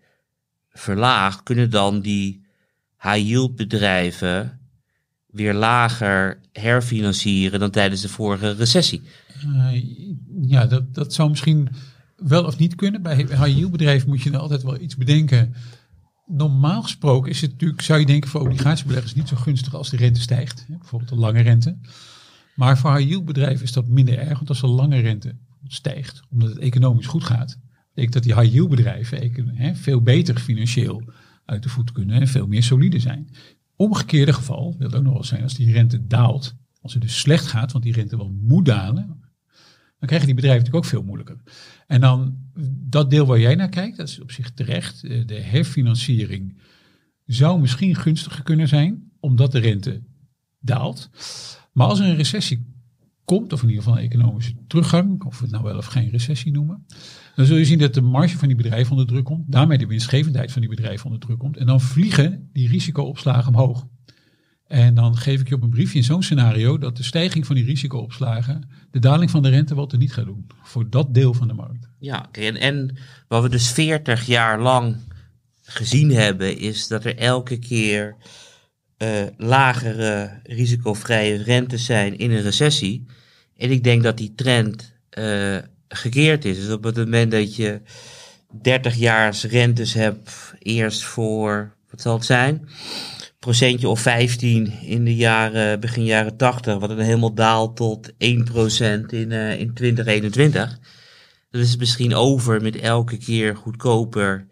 verlaagt, 0.73 1.43
kunnen 1.43 1.71
dan 1.71 2.01
die 2.01 2.45
high-yield 3.01 3.57
bedrijven 3.57 4.61
weer 5.27 5.55
lager 5.55 6.41
herfinancieren 6.53 7.61
dan 7.61 7.71
tijdens 7.71 8.01
de 8.01 8.09
vorige 8.09 8.53
recessie? 8.53 9.03
Uh, 9.47 9.85
ja, 10.43 10.67
dat, 10.67 10.95
dat 10.95 11.15
zou 11.15 11.29
misschien 11.29 11.69
wel 12.17 12.45
of 12.45 12.59
niet 12.59 12.75
kunnen. 12.75 13.03
Bij 13.03 13.17
high-yield 13.17 13.71
bedrijven 13.71 14.09
moet 14.09 14.23
je 14.23 14.39
altijd 14.39 14.63
wel 14.63 14.81
iets 14.81 14.97
bedenken. 14.97 15.55
Normaal 16.31 16.83
gesproken 16.83 17.31
is 17.31 17.41
het 17.41 17.51
natuurlijk, 17.51 17.83
zou 17.83 18.01
je 18.01 18.07
denken, 18.07 18.31
voor 18.31 18.41
obligatiebeleggers 18.41 19.15
niet 19.15 19.29
zo 19.29 19.37
gunstig 19.37 19.75
als 19.75 19.91
de 19.91 19.97
rente 19.97 20.21
stijgt. 20.21 20.65
Bijvoorbeeld 20.69 21.11
de 21.11 21.17
lange 21.17 21.41
rente. 21.41 21.79
Maar 22.55 22.79
voor 22.79 22.97
high-yield 22.97 23.25
bedrijven 23.25 23.65
is 23.65 23.73
dat 23.73 23.89
minder 23.89 24.19
erg, 24.19 24.37
want 24.37 24.49
als 24.49 24.61
de 24.61 24.67
lange 24.67 24.99
rente 24.99 25.37
stijgt, 25.67 26.23
omdat 26.31 26.49
het 26.49 26.59
economisch 26.59 27.07
goed 27.07 27.25
gaat, 27.25 27.59
betekent 27.89 28.13
dat 28.13 28.23
die 28.23 28.35
high-yield 28.35 28.69
bedrijven 28.69 29.57
hè, 29.57 29.75
veel 29.75 30.03
beter 30.03 30.39
financieel 30.39 31.03
uit 31.45 31.63
de 31.63 31.69
voet 31.69 31.93
kunnen 31.93 32.21
en 32.21 32.29
veel 32.29 32.47
meer 32.47 32.63
solide 32.63 32.99
zijn. 32.99 33.29
Omgekeerde 33.77 34.33
geval 34.33 34.75
wil 34.79 34.87
het 34.87 34.97
ook 34.97 35.03
nog 35.03 35.13
wel 35.13 35.25
zijn 35.25 35.43
als 35.43 35.55
die 35.55 35.73
rente 35.73 36.07
daalt, 36.07 36.55
als 36.81 36.93
het 36.93 37.03
dus 37.03 37.19
slecht 37.19 37.47
gaat, 37.47 37.73
want 37.73 37.85
die 37.85 37.93
rente 37.93 38.17
wel 38.17 38.35
moet 38.41 38.65
dalen, 38.65 39.07
dan 39.99 40.09
krijgen 40.09 40.27
die 40.27 40.37
bedrijven 40.37 40.65
natuurlijk 40.65 40.85
ook 40.85 40.91
veel 40.91 41.03
moeilijker. 41.03 41.43
En 41.91 42.01
dan 42.01 42.37
dat 42.89 43.11
deel 43.11 43.27
waar 43.27 43.41
jij 43.41 43.55
naar 43.55 43.69
kijkt, 43.69 43.97
dat 43.97 44.09
is 44.09 44.21
op 44.21 44.31
zich 44.31 44.51
terecht. 44.51 45.01
De 45.29 45.41
herfinanciering 45.41 46.59
zou 47.27 47.61
misschien 47.61 47.95
gunstiger 47.95 48.43
kunnen 48.43 48.69
zijn, 48.69 49.11
omdat 49.21 49.53
de 49.53 49.59
rente 49.59 50.03
daalt. 50.59 51.11
Maar 51.73 51.87
als 51.87 51.99
er 51.99 52.07
een 52.07 52.17
recessie 52.17 52.67
komt, 53.25 53.53
of 53.53 53.63
in 53.63 53.69
ieder 53.69 53.83
geval 53.83 53.99
een 53.99 54.05
economische 54.05 54.55
teruggang, 54.67 55.25
of 55.25 55.39
we 55.39 55.43
het 55.43 55.53
nou 55.53 55.65
wel 55.65 55.77
of 55.77 55.87
geen 55.87 56.11
recessie 56.11 56.53
noemen, 56.53 56.87
dan 57.35 57.47
zul 57.47 57.57
je 57.57 57.65
zien 57.65 57.79
dat 57.79 57.95
de 57.95 58.01
marge 58.01 58.39
van 58.39 58.49
die 58.49 58.57
bedrijven 58.57 58.91
onder 58.91 59.07
druk 59.07 59.25
komt, 59.25 59.53
daarmee 59.53 59.79
de 59.79 59.87
winstgevendheid 59.87 60.53
van 60.53 60.61
die 60.61 60.71
bedrijven 60.71 61.05
onder 61.05 61.21
druk 61.21 61.39
komt. 61.39 61.57
En 61.57 61.67
dan 61.67 61.81
vliegen 61.81 62.49
die 62.53 62.69
risicoopslagen 62.69 63.55
omhoog. 63.55 63.87
En 64.71 64.95
dan 64.95 65.17
geef 65.17 65.41
ik 65.41 65.49
je 65.49 65.55
op 65.55 65.63
een 65.63 65.71
briefje 65.71 65.99
in 65.99 66.05
zo'n 66.05 66.23
scenario 66.23 66.79
dat 66.79 66.97
de 66.97 67.03
stijging 67.03 67.47
van 67.47 67.55
die 67.55 67.65
risicoopslagen 67.65 68.71
de 68.91 68.99
daling 68.99 69.31
van 69.31 69.43
de 69.43 69.49
rente 69.49 69.75
wel 69.75 69.91
niet 69.99 70.13
gaat 70.13 70.25
doen. 70.25 70.47
Voor 70.63 70.91
dat 70.91 71.15
deel 71.15 71.35
van 71.35 71.49
de 71.49 71.55
markt. 71.55 71.89
Ja, 71.99 72.29
en, 72.33 72.57
en 72.57 72.97
wat 73.29 73.43
we 73.43 73.49
dus 73.49 73.71
40 73.71 74.27
jaar 74.27 74.61
lang 74.61 74.97
gezien 75.63 76.11
hebben, 76.11 76.59
is 76.59 76.89
dat 76.89 77.05
er 77.05 77.17
elke 77.17 77.59
keer 77.59 78.17
uh, 78.99 79.23
lagere 79.37 80.41
risicovrije 80.43 81.43
rentes 81.43 81.85
zijn 81.85 82.19
in 82.19 82.31
een 82.31 82.43
recessie. 82.43 83.07
En 83.57 83.71
ik 83.71 83.85
denk 83.85 84.03
dat 84.03 84.17
die 84.17 84.35
trend 84.35 84.95
uh, 85.19 85.59
gekeerd 85.89 86.45
is. 86.45 86.57
Dus 86.57 86.73
op 86.73 86.85
het 86.85 86.97
moment 86.97 87.31
dat 87.31 87.57
je 87.57 87.81
30 88.63 88.95
jaar 88.95 89.39
rentes 89.43 89.95
hebt, 89.95 90.55
eerst 90.59 91.03
voor, 91.03 91.77
wat 91.91 92.01
zal 92.01 92.15
het 92.15 92.25
zijn? 92.25 92.69
Procentje 93.41 93.89
of 93.89 94.01
15 94.01 94.73
in 94.83 95.05
de 95.05 95.17
jaren, 95.17 95.81
begin 95.81 96.05
jaren 96.05 96.37
80, 96.37 96.79
wat 96.79 96.89
dan 96.89 96.99
helemaal 96.99 97.35
daalt 97.35 97.77
tot 97.77 98.13
1% 98.13 98.15
in, 98.17 99.31
uh, 99.31 99.61
in 99.61 99.75
2021. 99.75 100.79
Dat 101.51 101.61
is 101.61 101.77
misschien 101.77 102.15
over 102.15 102.63
met 102.63 102.77
elke 102.77 103.17
keer 103.17 103.57
goedkoper 103.57 104.47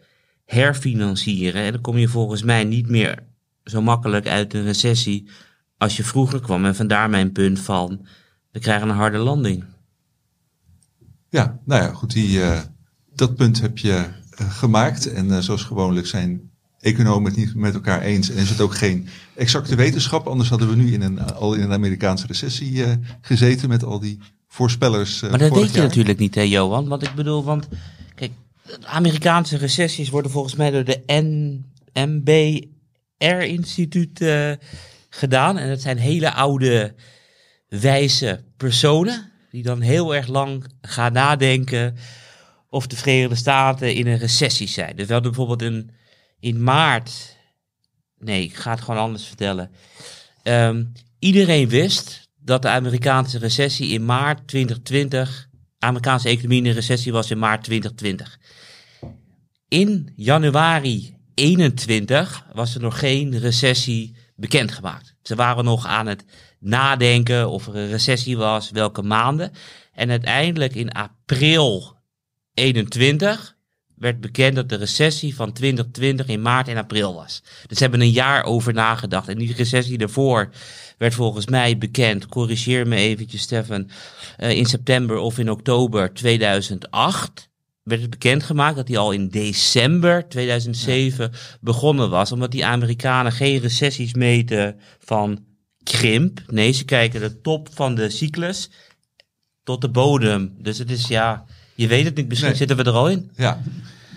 herfinancieren. 0.44 1.62
En 1.62 1.72
dan 1.72 1.80
kom 1.80 1.96
je 1.96 2.08
volgens 2.08 2.42
mij 2.42 2.64
niet 2.64 2.88
meer 2.88 3.18
zo 3.64 3.82
makkelijk 3.82 4.26
uit 4.26 4.54
een 4.54 4.64
recessie 4.64 5.28
als 5.76 5.96
je 5.96 6.04
vroeger 6.04 6.40
kwam. 6.40 6.64
En 6.64 6.76
vandaar 6.76 7.10
mijn 7.10 7.32
punt 7.32 7.60
van, 7.60 8.06
we 8.50 8.58
krijgen 8.58 8.88
een 8.88 8.94
harde 8.94 9.18
landing. 9.18 9.64
Ja, 11.28 11.60
nou 11.64 11.82
ja, 11.82 11.92
goed, 11.92 12.12
die, 12.12 12.38
uh, 12.38 12.60
dat 13.14 13.34
punt 13.34 13.60
heb 13.60 13.78
je 13.78 14.06
uh, 14.40 14.50
gemaakt. 14.50 15.12
En 15.12 15.42
zoals 15.42 15.62
gewoonlijk 15.62 16.06
zijn 16.06 16.47
economen 16.80 17.30
het 17.30 17.40
niet 17.40 17.54
met 17.54 17.74
elkaar 17.74 18.02
eens. 18.02 18.30
En 18.30 18.36
is 18.36 18.48
het 18.48 18.60
ook 18.60 18.74
geen 18.74 19.08
exacte 19.36 19.74
wetenschap. 19.74 20.26
Anders 20.26 20.48
hadden 20.48 20.68
we 20.68 20.76
nu 20.76 20.92
in 20.92 21.02
een, 21.02 21.20
al 21.20 21.54
in 21.54 21.60
een 21.60 21.72
Amerikaanse 21.72 22.26
recessie 22.26 22.84
gezeten 23.20 23.68
met 23.68 23.84
al 23.84 24.00
die 24.00 24.18
voorspellers. 24.48 25.20
maar 25.20 25.38
dat 25.38 25.54
weet 25.54 25.74
je 25.74 25.80
natuurlijk 25.80 26.18
niet, 26.18 26.34
hè, 26.34 26.42
Johan? 26.42 26.88
Want 26.88 27.02
ik 27.02 27.14
bedoel, 27.14 27.44
want 27.44 27.68
kijk, 28.14 28.32
Amerikaanse 28.84 29.56
recessies 29.56 30.10
worden 30.10 30.30
volgens 30.30 30.54
mij 30.54 30.70
door 30.70 30.84
de 30.84 31.02
NMBR-instituut 31.94 34.24
gedaan. 35.10 35.58
En 35.58 35.68
dat 35.68 35.80
zijn 35.80 35.98
hele 35.98 36.32
oude, 36.32 36.94
wijze 37.68 38.44
personen 38.56 39.30
die 39.50 39.62
dan 39.62 39.80
heel 39.80 40.14
erg 40.14 40.26
lang 40.26 40.64
gaan 40.80 41.12
nadenken 41.12 41.96
of 42.70 42.86
de 42.86 42.96
Verenigde 42.96 43.34
Staten 43.34 43.94
in 43.94 44.06
een 44.06 44.18
recessie 44.18 44.68
zijn. 44.68 44.96
Dus 44.96 45.06
we 45.06 45.12
hadden 45.12 45.32
bijvoorbeeld 45.32 45.72
in, 45.72 45.90
in 46.40 46.62
maart. 46.62 47.36
Nee, 48.18 48.42
ik 48.42 48.54
ga 48.54 48.70
het 48.70 48.80
gewoon 48.80 49.00
anders 49.00 49.24
vertellen. 49.24 49.70
Um, 50.42 50.92
iedereen 51.18 51.68
wist 51.68 52.28
dat 52.36 52.62
de 52.62 52.68
Amerikaanse 52.68 53.38
recessie 53.38 53.92
in 53.92 54.04
maart 54.04 54.48
2020. 54.48 55.48
Amerikaanse 55.78 56.28
economie 56.28 56.58
in 56.58 56.66
een 56.66 56.72
recessie 56.72 57.12
was 57.12 57.30
in 57.30 57.38
maart 57.38 57.64
2020. 57.64 58.38
In 59.68 60.12
januari 60.16 61.16
21 61.34 62.46
was 62.52 62.74
er 62.74 62.80
nog 62.80 62.98
geen 62.98 63.38
recessie 63.38 64.16
bekendgemaakt. 64.36 65.14
Ze 65.22 65.34
waren 65.34 65.64
nog 65.64 65.86
aan 65.86 66.06
het 66.06 66.24
nadenken 66.58 67.50
of 67.50 67.66
er 67.66 67.76
een 67.76 67.88
recessie 67.88 68.36
was, 68.36 68.70
welke 68.70 69.02
maanden. 69.02 69.52
En 69.92 70.10
uiteindelijk 70.10 70.74
in 70.74 70.92
april 70.92 71.96
21 72.54 73.56
werd 73.98 74.20
bekend 74.20 74.54
dat 74.54 74.68
de 74.68 74.76
recessie 74.76 75.34
van 75.34 75.52
2020 75.52 76.26
in 76.26 76.42
maart 76.42 76.68
en 76.68 76.76
april 76.76 77.14
was. 77.14 77.42
Dus 77.66 77.76
ze 77.76 77.82
hebben 77.82 78.00
een 78.00 78.10
jaar 78.10 78.44
over 78.44 78.72
nagedacht. 78.72 79.28
En 79.28 79.38
die 79.38 79.54
recessie 79.54 79.98
daarvoor 79.98 80.50
werd 80.98 81.14
volgens 81.14 81.46
mij 81.46 81.78
bekend, 81.78 82.26
corrigeer 82.26 82.86
me 82.86 82.96
eventjes 82.96 83.42
Stefan, 83.42 83.90
uh, 84.38 84.50
in 84.50 84.66
september 84.66 85.16
of 85.16 85.38
in 85.38 85.50
oktober 85.50 86.14
2008 86.14 87.48
werd 87.88 88.00
het 88.00 88.10
bekendgemaakt 88.10 88.76
dat 88.76 88.86
die 88.86 88.98
al 88.98 89.12
in 89.12 89.28
december 89.28 90.28
2007 90.28 91.30
ja. 91.32 91.38
begonnen 91.60 92.10
was. 92.10 92.32
Omdat 92.32 92.50
die 92.50 92.64
Amerikanen 92.64 93.32
geen 93.32 93.60
recessies 93.60 94.14
meten 94.14 94.80
van 94.98 95.44
krimp. 95.82 96.40
Nee, 96.46 96.72
ze 96.72 96.84
kijken 96.84 97.20
de 97.20 97.40
top 97.40 97.68
van 97.72 97.94
de 97.94 98.10
cyclus 98.10 98.70
tot 99.62 99.80
de 99.80 99.90
bodem. 99.90 100.54
Dus 100.58 100.78
het 100.78 100.90
is 100.90 101.08
ja, 101.08 101.44
je 101.78 101.86
weet 101.86 102.04
het 102.04 102.16
niet, 102.16 102.28
misschien 102.28 102.48
nee. 102.48 102.58
zitten 102.58 102.76
we 102.76 102.82
er 102.82 102.92
al 102.92 103.10
in. 103.10 103.30
Ja. 103.36 103.62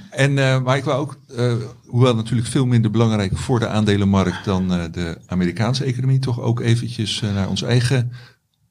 En, 0.10 0.38
uh, 0.38 0.64
maar 0.64 0.78
ik 0.78 0.84
wou 0.84 1.00
ook, 1.00 1.20
uh, 1.38 1.54
hoewel 1.86 2.16
natuurlijk 2.16 2.48
veel 2.48 2.66
minder 2.66 2.92
belangrijk 2.92 3.38
voor 3.38 3.60
de 3.60 3.68
aandelenmarkt 3.68 4.46
dan 4.46 4.74
uh, 4.74 4.84
de 4.92 5.18
Amerikaanse 5.26 5.84
economie, 5.84 6.20
toch 6.20 6.40
ook 6.40 6.60
eventjes 6.60 7.22
naar 7.22 7.50
ons 7.50 7.62
eigen 7.62 8.12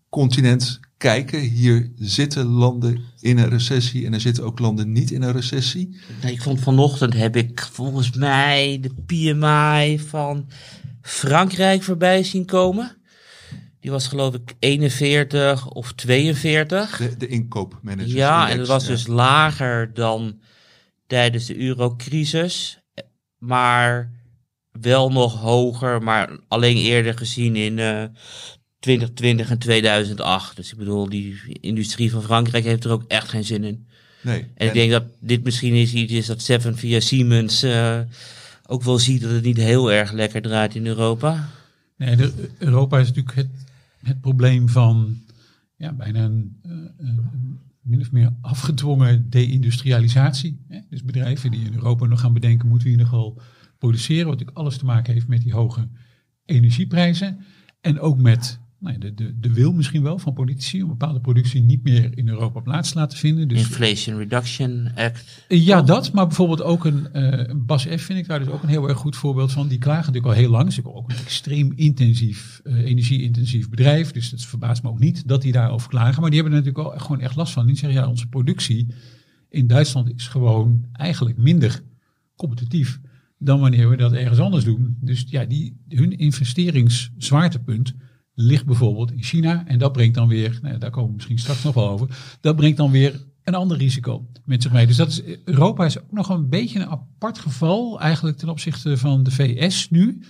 continent 0.08 0.80
kijken. 0.96 1.40
Hier 1.40 1.90
zitten 1.96 2.46
landen 2.46 3.00
in 3.20 3.38
een 3.38 3.48
recessie 3.48 4.06
en 4.06 4.14
er 4.14 4.20
zitten 4.20 4.44
ook 4.44 4.58
landen 4.58 4.92
niet 4.92 5.10
in 5.10 5.22
een 5.22 5.32
recessie. 5.32 5.96
Nee, 6.22 6.32
ik 6.32 6.42
vond 6.42 6.60
vanochtend 6.60 7.14
heb 7.14 7.36
ik 7.36 7.68
volgens 7.72 8.10
mij 8.12 8.80
de 8.80 8.90
PMI 9.06 9.98
van 9.98 10.48
Frankrijk 11.02 11.82
voorbij 11.82 12.22
zien 12.22 12.44
komen. 12.44 12.96
Die 13.80 13.90
was 13.90 14.06
geloof 14.06 14.34
ik 14.34 14.54
41 14.58 15.68
of 15.68 15.92
42. 15.92 16.96
De, 16.96 17.16
de 17.16 17.26
inkoopmanager. 17.26 18.16
Ja, 18.16 18.50
en 18.50 18.58
dat 18.58 18.66
was 18.66 18.82
ja. 18.82 18.88
dus 18.88 19.06
lager 19.06 19.94
dan 19.94 20.40
tijdens 21.06 21.46
de 21.46 21.58
eurocrisis. 21.58 22.80
Maar 23.38 24.10
wel 24.70 25.12
nog 25.12 25.40
hoger, 25.40 26.02
maar 26.02 26.38
alleen 26.48 26.76
eerder 26.76 27.18
gezien 27.18 27.56
in 27.56 27.78
eh 27.78 28.04
2020 28.80 29.50
en 29.50 29.58
2008. 29.58 30.56
Dus 30.56 30.72
ik 30.72 30.78
bedoel, 30.78 31.08
die 31.08 31.58
industrie 31.60 32.10
van 32.10 32.22
Frankrijk 32.22 32.64
heeft 32.64 32.84
er 32.84 32.90
ook 32.90 33.04
echt 33.08 33.28
geen 33.28 33.44
zin 33.44 33.64
in. 33.64 33.86
Nee. 34.20 34.46
En, 34.54 34.66
ik 34.66 34.72
denk 34.72 34.90
dat 34.90 35.04
dit 35.20 35.44
misschien 35.44 35.74
is 35.74 35.92
iets 35.92 36.12
is 36.12 36.26
dat 36.26 36.42
Seven 36.42 36.76
via 36.76 37.00
Siemens 37.00 37.62
eh, 37.62 38.00
ook 38.66 38.82
wel 38.82 38.98
ziet 38.98 39.22
dat 39.22 39.30
het 39.30 39.44
niet 39.44 39.56
heel 39.56 39.92
erg 39.92 40.12
lekker 40.12 40.42
draait 40.42 40.74
in 40.74 40.86
Europa. 40.86 41.48
Nee, 41.96 42.16
de- 42.16 42.50
Europa 42.58 42.98
is 42.98 43.06
natuurlijk 43.08 43.36
het, 43.36 43.48
het 44.02 44.20
probleem 44.20 44.68
van 44.68 45.18
ja, 45.76 45.92
bijna 45.92 46.24
een, 46.24 46.58
eh, 46.62 46.72
een 46.96 47.58
min 47.80 48.00
of 48.00 48.12
meer 48.12 48.32
afgedwongen 48.40 49.30
deindustrialisatie. 49.30 50.60
Dus 50.88 51.04
bedrijven 51.04 51.50
die 51.50 51.64
in 51.64 51.74
Europa 51.74 52.06
nog 52.06 52.20
gaan 52.20 52.32
bedenken, 52.32 52.68
moeten 52.68 52.88
we 52.88 52.94
hier 52.94 53.02
nogal 53.02 53.40
produceren, 53.78 54.26
wat 54.26 54.32
natuurlijk 54.32 54.58
alles 54.58 54.76
te 54.76 54.84
maken 54.84 55.12
heeft 55.12 55.26
met 55.26 55.42
die 55.42 55.52
hoge 55.52 55.88
energieprijzen. 56.44 57.38
En 57.80 58.00
ook 58.00 58.18
met 58.18 58.59
nou 58.80 58.94
ja, 58.94 59.00
de, 59.00 59.14
de, 59.14 59.40
de 59.40 59.52
wil 59.52 59.72
misschien 59.72 60.02
wel 60.02 60.18
van 60.18 60.32
politici 60.32 60.82
om 60.82 60.88
bepaalde 60.88 61.20
productie 61.20 61.62
niet 61.62 61.82
meer 61.82 62.18
in 62.18 62.28
Europa 62.28 62.60
plaats 62.60 62.92
te 62.92 62.98
laten 62.98 63.18
vinden. 63.18 63.48
Dus 63.48 63.58
Inflation 63.58 64.16
Reduction 64.16 64.90
Act. 64.94 65.44
ja, 65.48 65.82
dat. 65.82 66.12
Maar 66.12 66.26
bijvoorbeeld 66.26 66.62
ook 66.62 66.84
een 66.84 67.12
eh, 67.12 67.48
een 67.48 67.66
Bas 67.66 67.82
F. 67.82 68.02
vind 68.02 68.18
ik 68.18 68.26
daar 68.26 68.38
dus 68.38 68.48
ook 68.48 68.62
een 68.62 68.68
heel 68.68 68.88
erg 68.88 68.98
goed 68.98 69.16
voorbeeld 69.16 69.52
van. 69.52 69.68
Die 69.68 69.78
klagen 69.78 70.06
natuurlijk 70.06 70.34
al 70.34 70.40
heel 70.40 70.50
lang. 70.50 70.64
Het 70.64 70.72
is 70.72 70.84
ook 70.84 71.10
een 71.10 71.16
extreem 71.16 71.72
intensief, 71.76 72.60
eh, 72.64 72.78
energie-intensief 72.78 73.68
bedrijf. 73.68 74.12
Dus 74.12 74.30
het 74.30 74.44
verbaast 74.44 74.82
me 74.82 74.88
ook 74.88 74.98
niet 74.98 75.28
dat 75.28 75.42
die 75.42 75.52
daarover 75.52 75.88
klagen. 75.88 76.20
Maar 76.20 76.30
die 76.30 76.40
hebben 76.40 76.58
er 76.58 76.64
natuurlijk 76.64 76.92
al 76.92 76.98
gewoon 76.98 77.20
echt 77.20 77.36
last 77.36 77.52
van. 77.52 77.66
Die 77.66 77.76
zeggen, 77.76 78.00
ja, 78.00 78.08
onze 78.08 78.26
productie 78.26 78.94
in 79.48 79.66
Duitsland 79.66 80.14
is 80.14 80.28
gewoon 80.28 80.84
eigenlijk 80.92 81.36
minder 81.36 81.82
competitief 82.36 83.00
dan 83.38 83.60
wanneer 83.60 83.90
we 83.90 83.96
dat 83.96 84.12
ergens 84.12 84.38
anders 84.38 84.64
doen. 84.64 84.96
Dus 85.00 85.24
ja, 85.28 85.44
die, 85.44 85.80
hun 85.88 86.18
investeringszwaartepunt 86.18 87.94
ligt 88.34 88.66
bijvoorbeeld 88.66 89.12
in 89.12 89.22
China. 89.22 89.66
En 89.66 89.78
dat 89.78 89.92
brengt 89.92 90.14
dan 90.14 90.28
weer, 90.28 90.58
nou, 90.62 90.78
daar 90.78 90.90
komen 90.90 91.08
we 91.08 91.14
misschien 91.14 91.38
straks 91.38 91.62
nog 91.62 91.74
wel 91.74 91.88
over, 91.88 92.36
dat 92.40 92.56
brengt 92.56 92.76
dan 92.76 92.90
weer 92.90 93.28
een 93.44 93.54
ander 93.54 93.76
risico 93.76 94.26
met 94.44 94.62
zich 94.62 94.72
mee. 94.72 94.86
Dus 94.86 94.96
dat 94.96 95.08
is, 95.08 95.22
Europa 95.44 95.84
is 95.84 95.98
ook 95.98 96.12
nog 96.12 96.28
een 96.28 96.48
beetje 96.48 96.80
een 96.80 96.88
apart 96.88 97.38
geval 97.38 98.00
eigenlijk 98.00 98.36
ten 98.36 98.48
opzichte 98.48 98.96
van 98.96 99.22
de 99.22 99.30
VS 99.30 99.90
nu. 99.90 100.22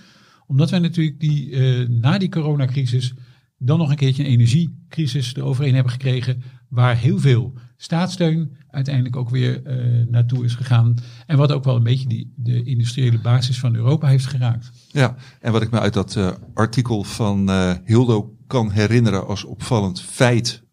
Omdat 0.47 0.69
wij 0.69 0.79
natuurlijk 0.79 1.19
die, 1.19 1.51
eh, 1.51 1.89
na 1.89 2.17
die 2.17 2.29
coronacrisis 2.29 3.13
dan 3.63 3.77
nog 3.77 3.89
een 3.89 3.95
keertje 3.95 4.23
een 4.23 4.29
energiecrisis 4.29 5.35
eroverheen 5.35 5.73
hebben 5.73 5.91
gekregen. 5.91 6.43
Waar 6.69 6.97
heel 6.97 7.19
veel 7.19 7.53
staatssteun 7.77 8.57
uiteindelijk 8.69 9.15
ook 9.15 9.29
weer 9.29 9.63
eh, 9.63 10.07
naartoe 10.07 10.45
is 10.45 10.55
gegaan. 10.55 10.95
En 11.25 11.37
wat 11.37 11.51
ook 11.51 11.63
wel 11.63 11.75
een 11.75 11.83
beetje 11.83 12.07
die, 12.07 12.33
de 12.35 12.63
industriële 12.63 13.19
basis 13.19 13.59
van 13.59 13.75
Europa 13.75 14.07
heeft 14.07 14.25
geraakt. 14.25 14.71
Ja, 14.91 15.15
en 15.39 15.51
wat 15.51 15.61
ik 15.61 15.71
me 15.71 15.79
uit 15.79 15.93
dat 15.93 16.15
eh, 16.15 16.31
artikel 16.53 17.03
van 17.03 17.49
eh, 17.49 17.73
Hildo 17.85 18.35
kan 18.47 18.71
herinneren 18.71 19.27
als 19.27 19.43
opvallend 19.43 20.01
feit, 20.01 20.63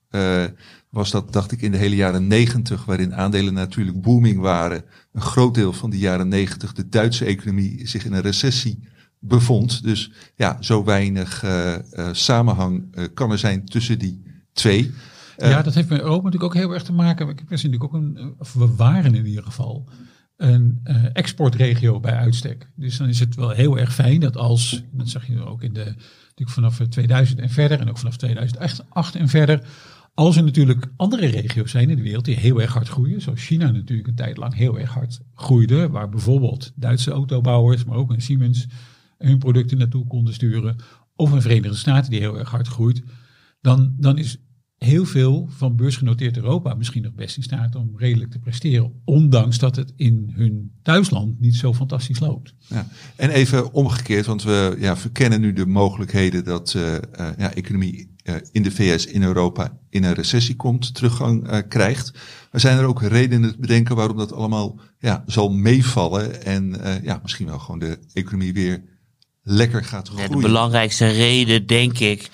was 0.90 1.10
dat, 1.10 1.32
dacht 1.32 1.52
ik, 1.52 1.62
in 1.62 1.70
de 1.70 1.78
hele 1.78 1.96
jaren 1.96 2.26
negentig, 2.26 2.84
waarin 2.84 3.14
aandelen 3.14 3.54
natuurlijk 3.54 4.00
booming 4.00 4.40
waren, 4.40 4.84
een 5.12 5.20
groot 5.20 5.54
deel 5.54 5.72
van 5.72 5.90
die 5.90 6.00
jaren 6.00 6.28
negentig 6.28 6.72
de 6.72 6.88
Duitse 6.88 7.24
economie 7.24 7.88
zich 7.88 8.04
in 8.04 8.12
een 8.12 8.20
recessie 8.20 8.88
bevond. 9.20 9.82
Dus 9.82 10.10
ja, 10.36 10.56
zo 10.60 10.84
weinig 10.84 11.42
eh, 11.42 11.74
eh, 11.74 12.14
samenhang 12.14 12.94
eh, 12.94 13.04
kan 13.14 13.30
er 13.30 13.38
zijn 13.38 13.64
tussen 13.64 13.98
die 13.98 14.22
twee. 14.52 14.92
Ja, 15.36 15.62
dat 15.62 15.74
heeft 15.74 15.88
met 15.88 16.00
Europa 16.00 16.24
natuurlijk 16.24 16.54
ook 16.54 16.60
heel 16.60 16.72
erg 16.72 16.82
te 16.82 16.92
maken. 16.92 17.28
Ik 17.28 17.48
was 17.48 17.62
natuurlijk 17.62 17.84
ook 17.84 17.94
een, 17.94 18.34
we 18.52 18.74
waren 18.76 19.14
in 19.14 19.26
ieder 19.26 19.42
geval, 19.42 19.88
een 20.36 20.80
exportregio 21.12 22.00
bij 22.00 22.14
uitstek. 22.14 22.70
Dus 22.74 22.96
dan 22.96 23.08
is 23.08 23.20
het 23.20 23.34
wel 23.34 23.50
heel 23.50 23.78
erg 23.78 23.94
fijn 23.94 24.20
dat 24.20 24.36
als, 24.36 24.82
dat 24.92 25.08
zag 25.08 25.26
je 25.26 25.46
ook 25.46 25.62
in 25.62 25.72
de, 25.72 25.84
natuurlijk 25.84 26.50
vanaf 26.50 26.78
2000 26.88 27.38
en 27.40 27.50
verder, 27.50 27.80
en 27.80 27.88
ook 27.88 27.98
vanaf 27.98 28.16
2008 28.16 29.14
en 29.14 29.28
verder, 29.28 29.62
als 30.18 30.36
er 30.36 30.44
natuurlijk 30.44 30.86
andere 30.96 31.26
regio's 31.26 31.70
zijn 31.70 31.90
in 31.90 31.96
de 31.96 32.02
wereld 32.02 32.24
die 32.24 32.36
heel 32.36 32.60
erg 32.60 32.72
hard 32.72 32.88
groeien, 32.88 33.20
zoals 33.20 33.44
China 33.44 33.70
natuurlijk 33.70 34.08
een 34.08 34.14
tijd 34.14 34.36
lang 34.36 34.54
heel 34.54 34.78
erg 34.78 34.90
hard 34.90 35.20
groeide, 35.34 35.88
waar 35.88 36.08
bijvoorbeeld 36.08 36.72
Duitse 36.74 37.10
autobouwers, 37.10 37.84
maar 37.84 37.96
ook 37.96 38.10
een 38.10 38.22
Siemens 38.22 38.66
hun 39.18 39.38
producten 39.38 39.78
naartoe 39.78 40.06
konden 40.06 40.34
sturen, 40.34 40.76
of 41.16 41.30
een 41.30 41.42
Verenigde 41.42 41.76
Staten 41.76 42.10
die 42.10 42.20
heel 42.20 42.38
erg 42.38 42.50
hard 42.50 42.68
groeit, 42.68 43.02
dan, 43.60 43.94
dan 43.96 44.18
is 44.18 44.38
heel 44.78 45.04
veel 45.04 45.48
van 45.50 45.76
beursgenoteerd 45.76 46.36
Europa 46.36 46.74
misschien 46.74 47.02
nog 47.02 47.14
best 47.14 47.36
in 47.36 47.42
staat 47.42 47.74
om 47.74 47.92
redelijk 47.96 48.30
te 48.30 48.38
presteren. 48.38 48.92
Ondanks 49.04 49.58
dat 49.58 49.76
het 49.76 49.92
in 49.96 50.32
hun 50.34 50.72
thuisland 50.82 51.40
niet 51.40 51.54
zo 51.54 51.74
fantastisch 51.74 52.20
loopt. 52.20 52.54
Ja. 52.66 52.86
En 53.16 53.30
even 53.30 53.72
omgekeerd, 53.72 54.26
want 54.26 54.42
we 54.42 54.76
ja, 54.78 54.96
verkennen 54.96 55.40
nu 55.40 55.52
de 55.52 55.66
mogelijkheden 55.66 56.44
dat 56.44 56.74
eh, 56.74 56.94
ja, 57.38 57.54
economie 57.54 58.14
eh, 58.22 58.34
in 58.52 58.62
de 58.62 58.70
VS, 58.70 59.06
in 59.06 59.22
Europa, 59.22 59.78
in 59.90 60.04
een 60.04 60.14
recessie 60.14 60.56
komt, 60.56 60.94
teruggang 60.94 61.64
krijgt. 61.68 62.12
Maar 62.52 62.60
zijn 62.60 62.78
er 62.78 62.84
ook 62.84 63.02
redenen 63.02 63.52
te 63.52 63.58
bedenken 63.58 63.96
waarom 63.96 64.16
dat 64.16 64.32
allemaal 64.32 64.80
ja, 64.98 65.22
zal 65.26 65.50
meevallen 65.50 66.44
en 66.44 66.80
ja, 67.02 67.18
misschien 67.22 67.46
wel 67.46 67.58
gewoon 67.58 67.78
de 67.78 67.98
economie 68.12 68.52
weer 68.52 68.82
lekker 69.48 69.84
gaat 69.84 70.06
Ja, 70.08 70.12
groeien? 70.24 70.40
de 70.40 70.46
belangrijkste 70.46 71.08
reden, 71.08 71.66
denk 71.66 71.98
ik, 71.98 72.28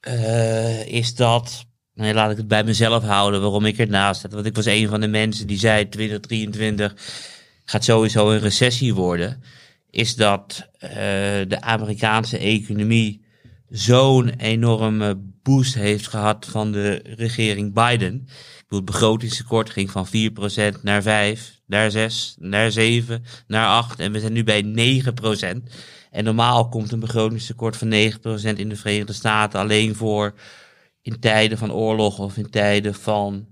eh, 0.00 0.86
is 0.86 1.14
dat. 1.14 1.64
Nee, 1.94 2.14
laat 2.14 2.30
ik 2.30 2.36
het 2.36 2.48
bij 2.48 2.64
mezelf 2.64 3.04
houden 3.04 3.40
waarom 3.40 3.64
ik 3.64 3.78
ernaast 3.78 4.20
zit. 4.20 4.32
Want 4.32 4.46
ik 4.46 4.56
was 4.56 4.66
een 4.66 4.88
van 4.88 5.00
de 5.00 5.08
mensen 5.08 5.46
die 5.46 5.58
zei 5.58 5.88
2023 5.88 6.94
gaat 7.64 7.84
sowieso 7.84 8.30
een 8.30 8.38
recessie 8.40 8.94
worden. 8.94 9.42
Is 9.90 10.16
dat 10.16 10.68
eh, 10.78 10.90
de 11.48 11.60
Amerikaanse 11.60 12.38
economie 12.38 13.24
zo'n 13.68 14.28
enorme 14.28 15.16
boost 15.42 15.74
heeft 15.74 16.08
gehad 16.08 16.46
van 16.50 16.72
de 16.72 17.02
regering 17.16 17.74
Biden. 17.74 18.14
Ik 18.14 18.64
bedoel, 18.68 18.78
het 18.78 18.84
begrotingstekort 18.84 19.70
ging 19.70 19.90
van 19.90 20.06
4% 20.06 20.82
naar 20.82 21.02
5, 21.02 21.60
naar 21.66 21.90
6, 21.90 22.34
naar 22.38 22.72
7, 22.72 23.24
naar 23.46 23.66
8 23.66 23.98
en 23.98 24.12
we 24.12 24.20
zijn 24.20 24.32
nu 24.32 24.44
bij 24.44 24.62
9%. 24.62 25.70
En 26.14 26.24
normaal 26.24 26.68
komt 26.68 26.92
een 26.92 27.00
begrotingstekort 27.00 27.76
van 27.76 27.90
9% 27.90 27.92
in 28.56 28.68
de 28.68 28.76
Verenigde 28.76 29.12
Staten 29.12 29.60
alleen 29.60 29.94
voor 29.94 30.34
in 31.02 31.20
tijden 31.20 31.58
van 31.58 31.72
oorlog 31.72 32.18
of 32.18 32.36
in 32.36 32.50
tijden 32.50 32.94
van 32.94 33.46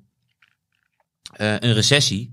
eh, 1.33 1.55
een 1.59 1.73
recessie. 1.73 2.31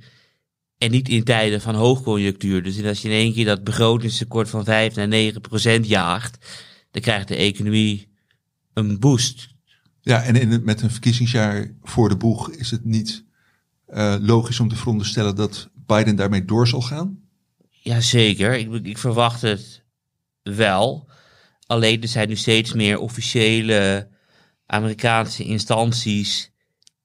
En 0.77 0.91
niet 0.91 1.09
in 1.09 1.23
tijden 1.23 1.61
van 1.61 1.75
hoogconjunctuur. 1.75 2.63
Dus 2.63 2.83
als 2.83 3.01
je 3.01 3.09
in 3.09 3.15
één 3.15 3.33
keer 3.33 3.45
dat 3.45 3.63
begrotingstekort 3.63 4.49
van 4.49 4.63
5 4.63 4.95
naar 4.95 5.33
9% 5.79 5.81
jaagt, 5.81 6.37
dan 6.91 7.01
krijgt 7.01 7.27
de 7.27 7.35
economie 7.35 8.07
een 8.73 8.99
boost. 8.99 9.49
Ja, 10.01 10.23
en 10.23 10.35
in 10.35 10.51
het, 10.51 10.63
met 10.63 10.81
een 10.81 10.91
verkiezingsjaar 10.91 11.71
voor 11.81 12.09
de 12.09 12.17
boeg 12.17 12.51
is 12.51 12.71
het 12.71 12.85
niet 12.85 13.25
eh, 13.85 14.15
logisch 14.19 14.59
om 14.59 14.69
te 14.69 14.75
veronderstellen 14.75 15.35
dat 15.35 15.69
Biden 15.85 16.15
daarmee 16.15 16.45
door 16.45 16.67
zal 16.67 16.81
gaan? 16.81 17.19
Jazeker, 17.69 18.57
ik, 18.57 18.85
ik 18.85 18.97
verwacht 18.97 19.41
het 19.41 19.78
wel. 20.55 21.07
Alleen 21.65 22.01
er 22.01 22.07
zijn 22.07 22.27
nu 22.27 22.35
steeds 22.35 22.73
meer 22.73 22.99
officiële 22.99 24.07
Amerikaanse 24.65 25.43
instanties 25.43 26.51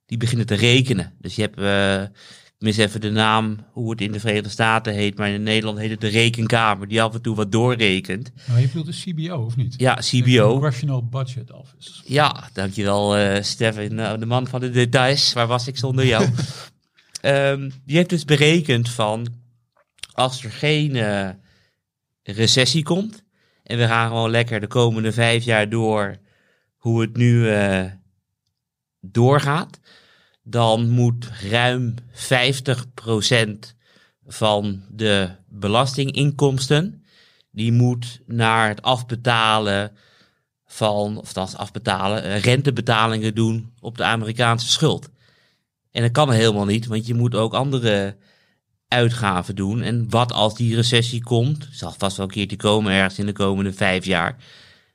die 0.07 0.19
beginnen 0.19 0.47
te 0.47 0.55
rekenen. 0.55 1.13
Dus 1.21 1.35
je 1.35 1.43
hebt, 1.43 1.59
eh, 1.59 2.03
ik 2.03 2.59
mis 2.59 2.77
even 2.77 3.01
de 3.01 3.11
naam, 3.11 3.67
hoe 3.73 3.91
het 3.91 4.01
in 4.01 4.13
de 4.13 4.21
Verenigde 4.21 4.49
Staten 4.49 4.95
heet, 4.95 5.19
maar 5.19 5.29
in 5.29 5.43
Nederland 5.43 5.79
heet 5.79 5.91
het 5.91 6.01
de 6.01 6.09
Rekenkamer, 6.09 6.89
die 6.89 7.03
af 7.03 7.15
en 7.15 7.23
toe 7.23 7.37
wat 7.37 7.53
doorrekent. 7.53 8.33
Nou, 8.47 8.61
je 8.61 8.67
bedoelt 8.67 8.87
de 8.87 9.13
CBO 9.13 9.45
of 9.45 9.57
niet? 9.57 9.75
Ja, 9.77 9.95
CBO. 9.95 10.53
Congressional 10.53 11.05
Budget 11.05 11.53
Office. 11.53 11.91
Ja, 12.05 12.49
dankjewel 12.53 13.19
uh, 13.19 13.43
Stefan, 13.43 13.99
uh, 13.99 14.19
de 14.19 14.27
man 14.27 14.47
van 14.47 14.61
de 14.61 14.71
details. 14.71 15.33
Waar 15.33 15.47
was 15.47 15.67
ik 15.67 15.77
zonder 15.77 16.07
jou? 16.07 16.29
um, 17.23 17.73
die 17.85 17.97
heeft 17.97 18.09
dus 18.09 18.25
berekend 18.25 18.91
van, 18.91 19.27
als 20.13 20.45
er 20.45 20.51
geen 20.51 20.95
uh, 20.95 21.29
recessie 22.23 22.83
komt, 22.83 23.24
en 23.65 23.79
we 23.79 23.87
gaan 23.87 24.09
gewoon 24.09 24.31
lekker 24.31 24.61
de 24.61 24.67
komende 24.67 25.13
vijf 25.13 25.45
jaar 25.45 25.69
door 25.69 26.17
hoe 26.77 27.01
het 27.01 27.17
nu 27.17 27.51
uh, 27.51 27.85
doorgaat, 29.01 29.81
dan 30.43 30.91
moet 30.91 31.31
ruim 31.51 31.95
50% 32.13 33.75
van 34.27 34.85
de 34.89 35.31
belastinginkomsten, 35.49 37.05
die 37.51 37.73
moet 37.73 38.21
naar 38.27 38.69
het 38.69 38.83
afbetalen 38.83 39.93
van, 40.67 41.19
of 41.19 41.33
dat 41.33 41.57
afbetalen, 41.57 42.39
rentebetalingen 42.39 43.35
doen 43.35 43.73
op 43.81 43.97
de 43.97 44.05
Amerikaanse 44.05 44.71
schuld. 44.71 45.09
En 45.91 46.03
dat 46.03 46.11
kan 46.11 46.31
helemaal 46.31 46.65
niet, 46.65 46.87
want 46.87 47.07
je 47.07 47.15
moet 47.15 47.35
ook 47.35 47.55
andere 47.55 48.17
uitgaven 48.95 49.57
doen. 49.57 49.83
En 49.83 50.07
wat 50.11 50.33
als 50.33 50.55
die 50.55 50.75
recessie 50.75 51.23
komt, 51.23 51.69
zal 51.71 51.95
vast 51.99 52.17
wel 52.17 52.27
een 52.27 52.33
keertje 52.33 52.57
komen 52.57 52.93
ergens 52.93 53.19
in 53.19 53.27
de 53.27 53.33
komende 53.33 53.73
vijf 53.73 54.05
jaar. 54.05 54.37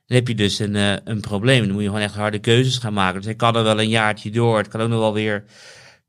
Dan 0.06 0.16
heb 0.16 0.28
je 0.28 0.34
dus 0.34 0.58
een, 0.58 0.74
uh, 0.74 0.96
een 1.04 1.20
probleem. 1.20 1.62
Dan 1.62 1.72
moet 1.72 1.82
je 1.82 1.86
gewoon 1.86 2.02
echt 2.02 2.14
harde 2.14 2.38
keuzes 2.38 2.78
gaan 2.78 2.92
maken. 2.92 3.16
Dus 3.16 3.24
hij 3.24 3.34
kan 3.34 3.56
er 3.56 3.62
wel 3.62 3.80
een 3.80 3.88
jaartje 3.88 4.30
door. 4.30 4.58
Het 4.58 4.68
kan 4.68 4.80
ook 4.80 4.88
nog 4.88 4.98
wel 4.98 5.12
weer 5.12 5.44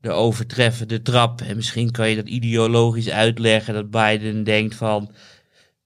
de 0.00 0.10
overtreffende 0.10 1.02
trap. 1.02 1.40
En 1.40 1.56
misschien 1.56 1.90
kan 1.90 2.08
je 2.08 2.16
dat 2.16 2.28
ideologisch 2.28 3.08
uitleggen 3.10 3.74
dat 3.74 3.90
Biden 3.90 4.44
denkt 4.44 4.74
van 4.74 5.10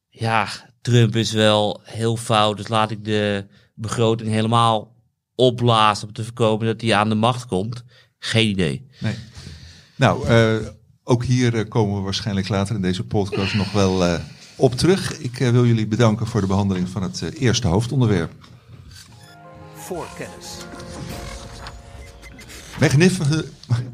ja, 0.09 0.49
Trump 0.81 1.17
is 1.17 1.33
wel 1.33 1.81
heel 1.85 2.17
fout, 2.17 2.57
dus 2.57 2.69
laat 2.69 2.91
ik 2.91 3.05
de 3.05 3.47
begroting 3.75 4.31
helemaal 4.31 4.95
opblazen 5.35 6.09
om 6.09 6.13
te 6.15 6.25
voorkomen 6.25 6.67
dat 6.67 6.81
hij 6.81 6.95
aan 6.95 7.09
de 7.09 7.15
macht 7.15 7.47
komt. 7.47 7.85
Geen 8.19 8.49
idee. 8.49 8.87
Nee. 8.99 9.15
Nou, 9.97 10.29
eh, 10.29 10.57
ook 11.09 11.25
hier 11.25 11.55
eh, 11.57 11.69
komen 11.69 11.97
we 11.97 12.01
waarschijnlijk 12.03 12.49
later 12.49 12.75
in 12.75 12.83
deze 12.83 13.05
podcast 13.05 13.55
nog 13.55 13.73
wel 13.73 14.05
eh, 14.05 14.21
op 14.57 14.75
terug. 14.75 15.19
Ik 15.19 15.41
eh, 15.41 15.51
wil 15.51 15.67
jullie 15.67 15.87
bedanken 15.87 16.27
voor 16.27 16.41
de 16.41 16.47
behandeling 16.47 16.89
van 16.89 17.03
het 17.03 17.23
eh, 17.23 17.41
eerste 17.43 17.67
hoofdonderwerp. 17.69 18.33
Voorkennis. 19.75 20.47
Magnificent. 22.81 23.45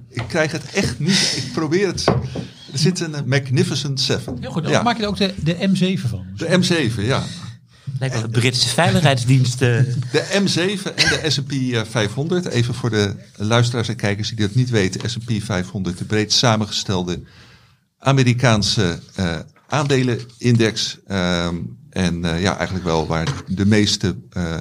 Ik 0.08 0.24
krijg 0.28 0.52
het 0.52 0.64
echt 0.70 0.98
niet. 0.98 1.34
Ik 1.36 1.52
probeer 1.52 1.86
het. 1.86 2.04
Er 2.72 2.78
zit 2.78 3.00
een 3.00 3.14
Magnificent 3.26 4.00
Seven. 4.00 4.36
Heel 4.40 4.50
goed, 4.50 4.62
dan 4.62 4.72
Ja, 4.72 4.82
maak 4.82 4.96
je 4.96 5.02
er 5.02 5.08
ook 5.08 5.16
de, 5.16 5.34
de 5.42 5.54
M7 5.56 6.00
van. 6.08 6.26
de 6.36 6.46
M7, 6.46 7.00
ja. 7.04 7.22
Lijkt 7.98 8.14
wel 8.14 8.30
de 8.30 8.38
Britse 8.40 8.68
veiligheidsdienst. 8.68 9.62
eh. 9.62 9.68
De 10.12 10.40
M7 10.42 10.94
en 10.94 11.08
de 11.08 11.30
S&P 11.30 11.52
eh, 11.52 11.82
500. 11.84 12.46
Even 12.46 12.74
voor 12.74 12.90
de 12.90 13.14
luisteraars 13.36 13.88
en 13.88 13.96
kijkers 13.96 14.28
die 14.28 14.46
dat 14.46 14.54
niet 14.54 14.70
weten. 14.70 15.10
S&P 15.10 15.32
500, 15.42 15.98
de 15.98 16.04
breed 16.04 16.32
samengestelde 16.32 17.20
Amerikaanse 17.98 18.98
eh, 19.14 19.38
aandelenindex. 19.68 20.98
Ehm, 21.06 21.56
en 21.90 22.24
eh, 22.24 22.40
ja, 22.42 22.56
eigenlijk 22.56 22.84
wel 22.84 23.06
waar 23.06 23.42
de 23.46 23.66
meeste 23.66 24.16
eh, 24.30 24.58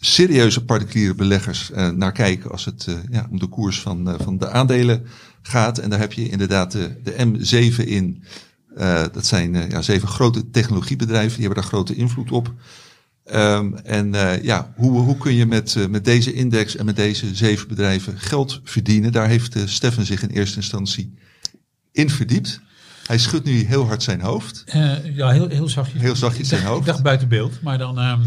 serieuze 0.00 0.64
particuliere 0.64 1.14
beleggers 1.14 1.70
eh, 1.70 1.88
naar 1.88 2.12
kijken 2.12 2.50
als 2.50 2.64
het 2.64 2.84
eh, 2.88 2.94
ja, 3.10 3.26
om 3.30 3.38
de 3.38 3.46
koers 3.46 3.80
van, 3.80 4.08
eh, 4.08 4.14
van 4.22 4.38
de 4.38 4.50
aandelen 4.50 5.06
gaat. 5.42 5.78
En 5.78 5.90
daar 5.90 5.98
heb 5.98 6.12
je 6.12 6.28
inderdaad 6.28 6.72
de, 6.72 7.00
de 7.02 7.12
M7 7.26 7.84
in. 7.88 8.24
Eh, 8.76 9.04
dat 9.12 9.26
zijn 9.26 9.54
eh, 9.54 9.70
ja, 9.70 9.82
zeven 9.82 10.08
grote 10.08 10.50
technologiebedrijven, 10.50 11.36
die 11.36 11.44
hebben 11.46 11.62
daar 11.62 11.70
grote 11.72 11.94
invloed 11.94 12.30
op. 12.30 12.52
Ehm, 13.24 13.74
en 13.74 14.14
eh, 14.14 14.42
ja, 14.42 14.72
hoe, 14.76 15.00
hoe 15.00 15.16
kun 15.18 15.34
je 15.34 15.46
met, 15.46 15.76
eh, 15.76 15.86
met 15.86 16.04
deze 16.04 16.32
index 16.32 16.76
en 16.76 16.84
met 16.84 16.96
deze 16.96 17.34
zeven 17.34 17.68
bedrijven 17.68 18.18
geld 18.18 18.60
verdienen? 18.64 19.12
Daar 19.12 19.28
heeft 19.28 19.56
eh, 19.56 19.62
Stefan 19.66 20.04
zich 20.04 20.22
in 20.22 20.28
eerste 20.30 20.56
instantie 20.56 21.14
in 21.92 22.10
verdiept. 22.10 22.60
Hij 23.06 23.18
schudt 23.18 23.44
nu 23.44 23.52
heel 23.64 23.86
hard 23.86 24.02
zijn 24.02 24.20
hoofd. 24.20 24.62
Eh, 24.66 25.16
ja, 25.16 25.30
heel, 25.30 25.48
heel 25.48 25.68
zachtjes. 25.68 26.00
Heel 26.02 26.16
zachtjes 26.16 26.42
Ik 26.42 26.48
zijn 26.48 26.60
dacht- 26.60 26.72
hoofd. 26.72 26.86
Ik 26.86 26.92
dacht 26.92 27.02
buiten 27.02 27.28
beeld, 27.28 27.62
maar 27.62 27.78
dan... 27.78 27.98
ehm, 27.98 28.20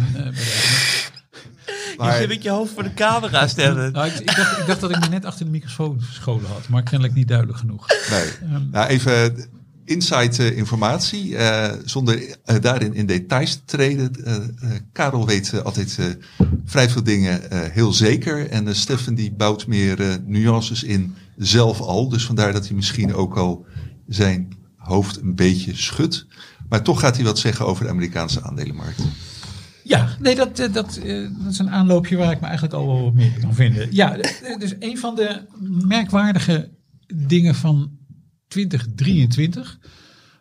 Maar- 1.97 2.11
Je 2.13 2.17
zit 2.19 2.27
met 2.27 2.43
je 2.43 2.49
hoofd 2.49 2.73
voor 2.73 2.83
de 2.83 2.93
camera 2.93 3.47
stemmen. 3.57 3.91
nou, 3.91 4.07
ik, 4.07 4.13
ik, 4.19 4.35
dacht, 4.35 4.59
ik 4.59 4.65
dacht 4.67 4.79
dat 4.81 4.89
ik 4.89 4.99
me 4.99 5.07
net 5.07 5.25
achter 5.25 5.45
de 5.45 5.51
microfoon 5.51 6.01
gescholen 6.01 6.49
had, 6.49 6.67
maar 6.69 6.83
kennelijk 6.83 7.13
niet 7.15 7.27
duidelijk 7.27 7.57
genoeg. 7.59 7.87
Nee. 8.09 8.29
Ehm. 8.51 8.69
Nou, 8.71 8.87
even 8.87 9.45
insight 9.88 10.39
eh, 10.39 10.57
informatie, 10.57 11.38
eh, 11.38 11.73
zonder 11.85 12.38
eh, 12.45 12.61
daarin 12.61 12.93
in 12.93 13.05
details 13.05 13.55
te 13.55 13.61
treden. 13.65 14.11
Karel 14.91 15.25
weet 15.25 15.63
altijd 15.63 15.97
vrij 16.65 16.89
veel 16.89 17.03
dingen 17.03 17.41
heel 17.71 17.93
zeker. 17.93 18.49
En 18.49 18.75
Stefan 18.75 19.15
die 19.15 19.31
bouwt 19.31 19.67
meer 19.67 20.19
nuances 20.25 20.83
in 20.83 21.15
zelf 21.38 21.79
al. 21.79 22.09
Dus 22.09 22.25
vandaar 22.25 22.53
dat 22.53 22.67
hij 22.67 22.75
misschien 22.75 23.13
ook 23.13 23.38
al 23.38 23.65
zijn 24.07 24.47
hoofd 24.75 25.21
een 25.21 25.35
beetje 25.35 25.75
schudt. 25.75 26.25
Maar 26.69 26.81
toch 26.81 26.99
gaat 26.99 27.15
hij 27.15 27.25
wat 27.25 27.39
zeggen 27.39 27.65
over 27.65 27.83
de 27.83 27.89
Amerikaanse 27.89 28.43
aandelenmarkt. 28.43 29.01
Ja, 29.83 30.09
nee, 30.19 30.35
dat, 30.35 30.57
dat, 30.57 30.73
dat 30.73 30.99
is 31.49 31.59
een 31.59 31.69
aanloopje 31.69 32.17
waar 32.17 32.31
ik 32.31 32.39
me 32.39 32.45
eigenlijk 32.45 32.75
al 32.75 32.88
wel 32.88 33.03
wat 33.03 33.13
meer 33.13 33.31
kan 33.41 33.53
vinden. 33.53 33.88
Ja, 33.91 34.17
dus 34.59 34.73
een 34.79 34.97
van 34.97 35.15
de 35.15 35.41
merkwaardige 35.88 36.69
dingen 37.13 37.55
van 37.55 37.96
2023 38.47 39.79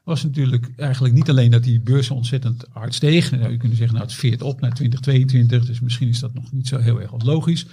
was 0.04 0.22
natuurlijk 0.22 0.70
eigenlijk 0.76 1.14
niet 1.14 1.30
alleen 1.30 1.50
dat 1.50 1.64
die 1.64 1.80
beurzen 1.80 2.14
ontzettend 2.14 2.64
hard 2.70 2.94
stegen. 2.94 3.38
Nou, 3.38 3.50
je 3.50 3.57
kunt 3.57 3.76
zeggen, 3.76 3.94
nou 3.94 4.07
het 4.07 4.16
veert 4.16 4.42
op 4.42 4.61
naar 4.61 4.74
2022, 4.74 5.66
dus 5.66 5.80
misschien 5.80 6.09
is 6.09 6.18
dat 6.18 6.34
nog 6.34 6.52
niet 6.52 6.68
zo 6.68 6.78
heel 6.78 7.00
erg 7.00 7.24
logisch. 7.24 7.66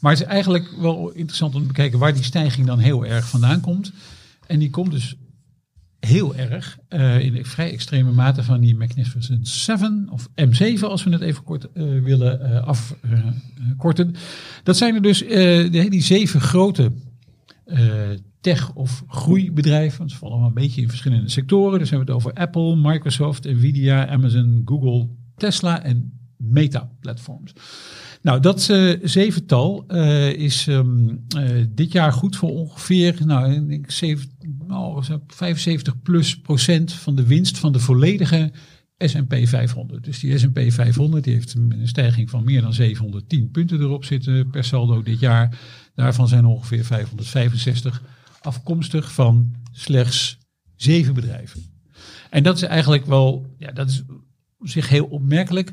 Maar 0.00 0.12
het 0.12 0.20
is 0.20 0.26
eigenlijk 0.26 0.74
wel 0.78 1.10
interessant 1.10 1.54
om 1.54 1.60
te 1.60 1.66
bekijken 1.66 1.98
waar 1.98 2.14
die 2.14 2.22
stijging 2.22 2.66
dan 2.66 2.78
heel 2.78 3.06
erg 3.06 3.28
vandaan 3.28 3.60
komt. 3.60 3.92
En 4.46 4.58
die 4.58 4.70
komt 4.70 4.90
dus 4.90 5.16
heel 6.06 6.36
erg 6.36 6.78
eh, 6.88 7.20
in 7.20 7.44
vrij 7.44 7.72
extreme 7.72 8.12
mate 8.12 8.42
van 8.42 8.60
die 8.60 8.76
Magnificent 8.76 9.48
7 9.48 10.08
of 10.10 10.28
M7 10.28 10.80
als 10.80 11.04
we 11.04 11.10
het 11.10 11.20
even 11.20 11.44
kort 11.44 11.72
eh, 11.72 11.84
willen 12.02 12.40
eh, 12.40 12.66
afkorten. 12.66 14.14
dat 14.62 14.76
zijn 14.76 14.94
er 14.94 15.02
dus 15.02 15.18
die 15.70 16.02
zeven 16.02 16.40
grote 16.40 16.92
tech- 18.42 18.74
of 18.74 19.04
groeibedrijven. 19.08 20.08
Ze 20.08 20.16
vallen 20.16 20.34
allemaal 20.34 20.56
een 20.56 20.62
beetje 20.62 20.80
in 20.80 20.88
verschillende 20.88 21.28
sectoren. 21.28 21.78
Dus 21.78 21.90
hebben 21.90 22.06
we 22.06 22.12
het 22.12 22.22
over 22.22 22.40
Apple, 22.40 22.76
Microsoft, 22.76 23.44
Nvidia, 23.44 24.08
Amazon, 24.08 24.62
Google, 24.64 25.08
Tesla 25.36 25.82
en 25.82 26.20
Meta 26.36 26.90
platforms. 27.00 27.52
Nou, 28.22 28.40
dat 28.40 28.68
eh, 28.68 28.92
zevental 29.02 29.84
eh, 29.88 30.32
is 30.32 30.66
ehm, 30.68 31.08
eh, 31.36 31.50
dit 31.68 31.92
jaar 31.92 32.12
goed 32.12 32.36
voor 32.36 32.50
ongeveer 32.50 33.16
nou, 33.24 33.70
ik 33.70 33.90
zeven, 33.90 34.30
nou, 34.66 35.04
zo 35.04 35.22
75 35.26 36.02
plus 36.02 36.40
procent 36.40 36.92
van 36.92 37.16
de 37.16 37.26
winst 37.26 37.58
van 37.58 37.72
de 37.72 37.78
volledige 37.78 38.52
S&P 38.98 39.34
500. 39.44 40.04
Dus 40.04 40.20
die 40.20 40.38
S&P 40.38 40.60
500 40.68 41.24
die 41.24 41.32
heeft 41.32 41.54
een 41.54 41.80
stijging 41.82 42.30
van 42.30 42.44
meer 42.44 42.60
dan 42.60 42.72
710 42.72 43.50
punten 43.50 43.80
erop 43.80 44.04
zitten 44.04 44.50
per 44.50 44.64
saldo 44.64 45.02
dit 45.02 45.20
jaar. 45.20 45.58
Daarvan 45.94 46.28
zijn 46.28 46.44
ongeveer 46.44 46.84
565 46.84 48.02
afkomstig 48.42 49.12
van 49.12 49.54
slechts 49.72 50.38
zeven 50.76 51.14
bedrijven. 51.14 51.64
En 52.30 52.42
dat 52.42 52.56
is 52.56 52.62
eigenlijk 52.62 53.06
wel, 53.06 53.46
ja, 53.58 53.72
dat 53.72 53.88
is 53.88 54.02
op 54.58 54.68
zich 54.68 54.88
heel 54.88 55.04
opmerkelijk. 55.04 55.72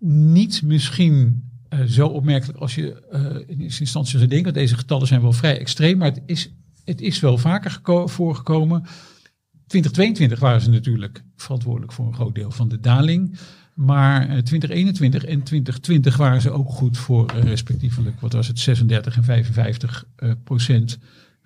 Niet 0.00 0.62
misschien 0.62 1.50
eh, 1.68 1.82
zo 1.82 2.06
opmerkelijk 2.06 2.58
als 2.58 2.74
je 2.74 3.06
eh, 3.10 3.36
in 3.46 3.60
eerste 3.60 3.80
instantie 3.80 4.18
zou 4.18 4.28
denken. 4.28 4.52
Want 4.52 4.56
deze 4.56 4.76
getallen 4.76 5.06
zijn 5.06 5.20
wel 5.20 5.32
vrij 5.32 5.58
extreem, 5.58 5.98
maar 5.98 6.10
het 6.10 6.22
is, 6.26 6.50
het 6.84 7.00
is 7.00 7.20
wel 7.20 7.38
vaker 7.38 7.70
geko- 7.70 8.06
voorgekomen. 8.06 8.82
2022 9.66 10.38
waren 10.38 10.60
ze 10.60 10.70
natuurlijk 10.70 11.24
verantwoordelijk 11.36 11.92
voor 11.92 12.06
een 12.06 12.14
groot 12.14 12.34
deel 12.34 12.50
van 12.50 12.68
de 12.68 12.80
daling. 12.80 13.38
Maar 13.76 14.28
eh, 14.28 14.38
2021 14.38 15.24
en 15.24 15.42
2020 15.42 16.16
waren 16.16 16.40
ze 16.40 16.50
ook 16.50 16.70
goed 16.70 16.98
voor 16.98 17.26
eh, 17.26 17.42
respectievelijk, 17.42 18.20
wat 18.20 18.32
was 18.32 18.48
het, 18.48 18.58
36 18.58 19.16
en 19.16 19.24
55 19.24 20.06
eh, 20.16 20.30
procent 20.44 20.98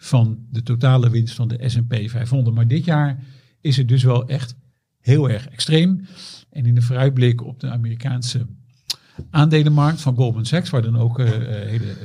van 0.02 0.38
de 0.50 0.62
totale 0.62 1.10
winst 1.10 1.34
van 1.34 1.48
de 1.48 1.68
S&P 1.68 1.94
500. 2.06 2.56
Maar 2.56 2.66
dit 2.68 2.84
jaar 2.84 3.18
is 3.60 3.76
het 3.76 3.88
dus 3.88 4.02
wel 4.02 4.28
echt 4.28 4.54
heel 5.00 5.30
erg 5.30 5.48
extreem. 5.48 6.06
En 6.50 6.66
in 6.66 6.74
de 6.74 6.82
vooruitblik 6.82 7.44
op 7.44 7.60
de 7.60 7.70
Amerikaanse 7.70 8.46
aandelenmarkt 9.30 10.00
van 10.00 10.14
Goldman 10.14 10.44
Sachs, 10.46 10.70
waar 10.70 10.82
dan 10.82 10.98
ook 10.98 11.18
eh, 11.18 11.26
eh, 11.34 11.68
hele 11.68 11.90
eh, 11.90 11.96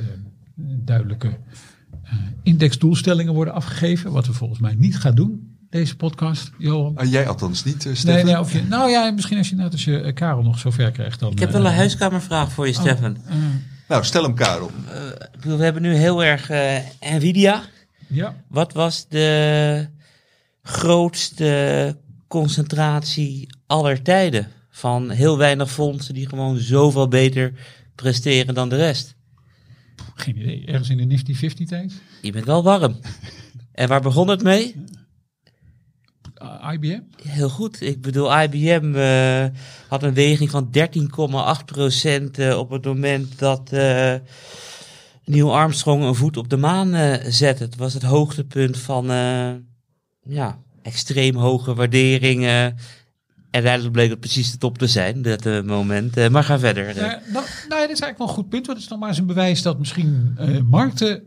duidelijke 0.84 1.28
eh, 1.28 2.12
indexdoelstellingen 2.42 3.34
worden 3.34 3.54
afgegeven, 3.54 4.12
wat 4.12 4.26
we 4.26 4.32
volgens 4.32 4.60
mij 4.60 4.74
niet 4.74 4.98
gaan 4.98 5.14
doen, 5.14 5.56
deze 5.70 5.96
podcast, 5.96 6.52
Johan. 6.58 6.96
Ah, 6.96 7.10
jij 7.10 7.28
althans 7.28 7.64
niet, 7.64 7.84
Nee, 7.84 7.94
Stefan? 7.94 8.24
nee, 8.24 8.38
of 8.38 8.52
je, 8.52 8.62
nou 8.62 8.90
ja, 8.90 9.10
misschien 9.10 9.38
als 9.38 9.48
je 9.50 9.56
net 9.56 9.72
als 9.72 9.84
je 9.84 10.12
Karel 10.12 10.42
nog 10.42 10.58
zo 10.58 10.70
ver 10.70 10.90
krijgt 10.90 11.20
dan. 11.20 11.32
Ik 11.32 11.38
heb 11.38 11.50
wel 11.50 11.66
een 11.66 11.72
huiskamervraag 11.74 12.52
voor 12.52 12.66
je, 12.66 12.72
Stefan. 12.72 13.16
eh, 13.26 13.34
Nou, 13.88 14.04
stel 14.04 14.22
hem 14.22 14.34
Karel. 14.34 14.70
Ik 15.32 15.40
bedoel, 15.40 15.58
we 15.58 15.64
hebben 15.64 15.82
nu 15.82 15.94
heel 15.94 16.24
erg 16.24 16.48
Nvidia. 17.00 17.62
Ja. 18.06 18.44
Wat 18.48 18.72
was 18.72 19.08
de 19.08 19.88
grootste 20.62 21.96
concentratie 22.28 23.48
aller 23.66 24.02
tijden? 24.02 24.48
Van 24.70 25.10
heel 25.10 25.38
weinig 25.38 25.70
fondsen 25.70 26.14
die 26.14 26.28
gewoon 26.28 26.58
zoveel 26.58 27.08
beter 27.08 27.52
presteren 27.94 28.54
dan 28.54 28.68
de 28.68 28.76
rest. 28.76 29.16
Geen 30.14 30.36
idee. 30.40 30.66
Ergens 30.66 30.88
in 30.88 30.96
de 30.96 31.04
Nifty 31.04 31.34
50 31.34 31.66
tijd. 31.66 31.92
Je 32.22 32.32
bent 32.32 32.44
wel 32.44 32.62
warm. 32.62 32.96
En 33.72 33.88
waar 33.88 34.00
begon 34.00 34.28
het 34.28 34.42
mee? 34.42 34.74
Ah, 36.34 36.72
IBM. 36.72 37.00
Heel 37.22 37.48
goed. 37.48 37.80
Ik 37.80 38.00
bedoel, 38.00 38.40
IBM 38.40 38.94
eh, 38.94 39.46
had 39.88 40.02
een 40.02 40.14
weging 40.14 40.50
van 40.50 40.70
13,8% 40.72 40.80
eh, 42.32 42.58
op 42.58 42.70
het 42.70 42.84
moment 42.84 43.38
dat 43.38 43.72
eh 43.72 44.14
Neil 45.26 45.56
Armstrong 45.56 46.02
een 46.02 46.14
voet 46.14 46.36
op 46.36 46.48
de 46.48 46.56
maan 46.56 46.94
eh, 46.94 47.24
zette. 47.30 47.62
Het 47.64 47.76
was 47.76 47.94
het 47.94 48.02
hoogtepunt 48.02 48.78
van 48.78 49.10
eh, 49.10 49.50
ja, 50.22 50.58
extreem 50.82 51.34
hoge 51.36 51.74
waarderingen. 51.74 52.64
En 53.50 53.62
uiteindelijk 53.62 53.92
bleek 53.92 54.10
het 54.10 54.20
precies 54.20 54.50
de 54.50 54.58
top 54.58 54.78
te 54.78 54.86
zijn, 54.86 55.22
dat 55.22 55.46
eh, 55.46 55.62
moment. 55.62 56.30
Maar 56.30 56.44
ga 56.44 56.58
verder. 56.58 56.84
Nou, 56.84 56.96
nou, 57.32 57.44
nou 57.68 57.80
ja, 57.80 57.86
dit 57.86 57.96
is 57.96 58.00
eigenlijk 58.00 58.18
wel 58.18 58.28
een 58.28 58.34
goed 58.34 58.48
punt. 58.48 58.66
Want 58.66 58.78
het 58.78 58.86
is 58.86 58.92
nog 58.92 58.98
maar 59.00 59.08
eens 59.08 59.18
een 59.18 59.26
bewijs 59.26 59.62
dat 59.62 59.78
misschien 59.78 60.36
markten 60.68 61.22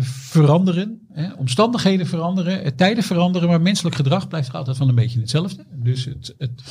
veranderen. 0.00 1.06
Hè, 1.12 1.32
omstandigheden 1.32 2.06
veranderen. 2.06 2.76
tijden 2.76 3.04
veranderen. 3.04 3.48
Maar 3.48 3.60
menselijk 3.60 3.96
gedrag 3.96 4.28
blijft 4.28 4.52
altijd 4.54 4.78
wel 4.78 4.88
een 4.88 4.94
beetje 4.94 5.20
hetzelfde. 5.20 5.64
Dus 5.72 6.04
het, 6.04 6.34
het- 6.38 6.62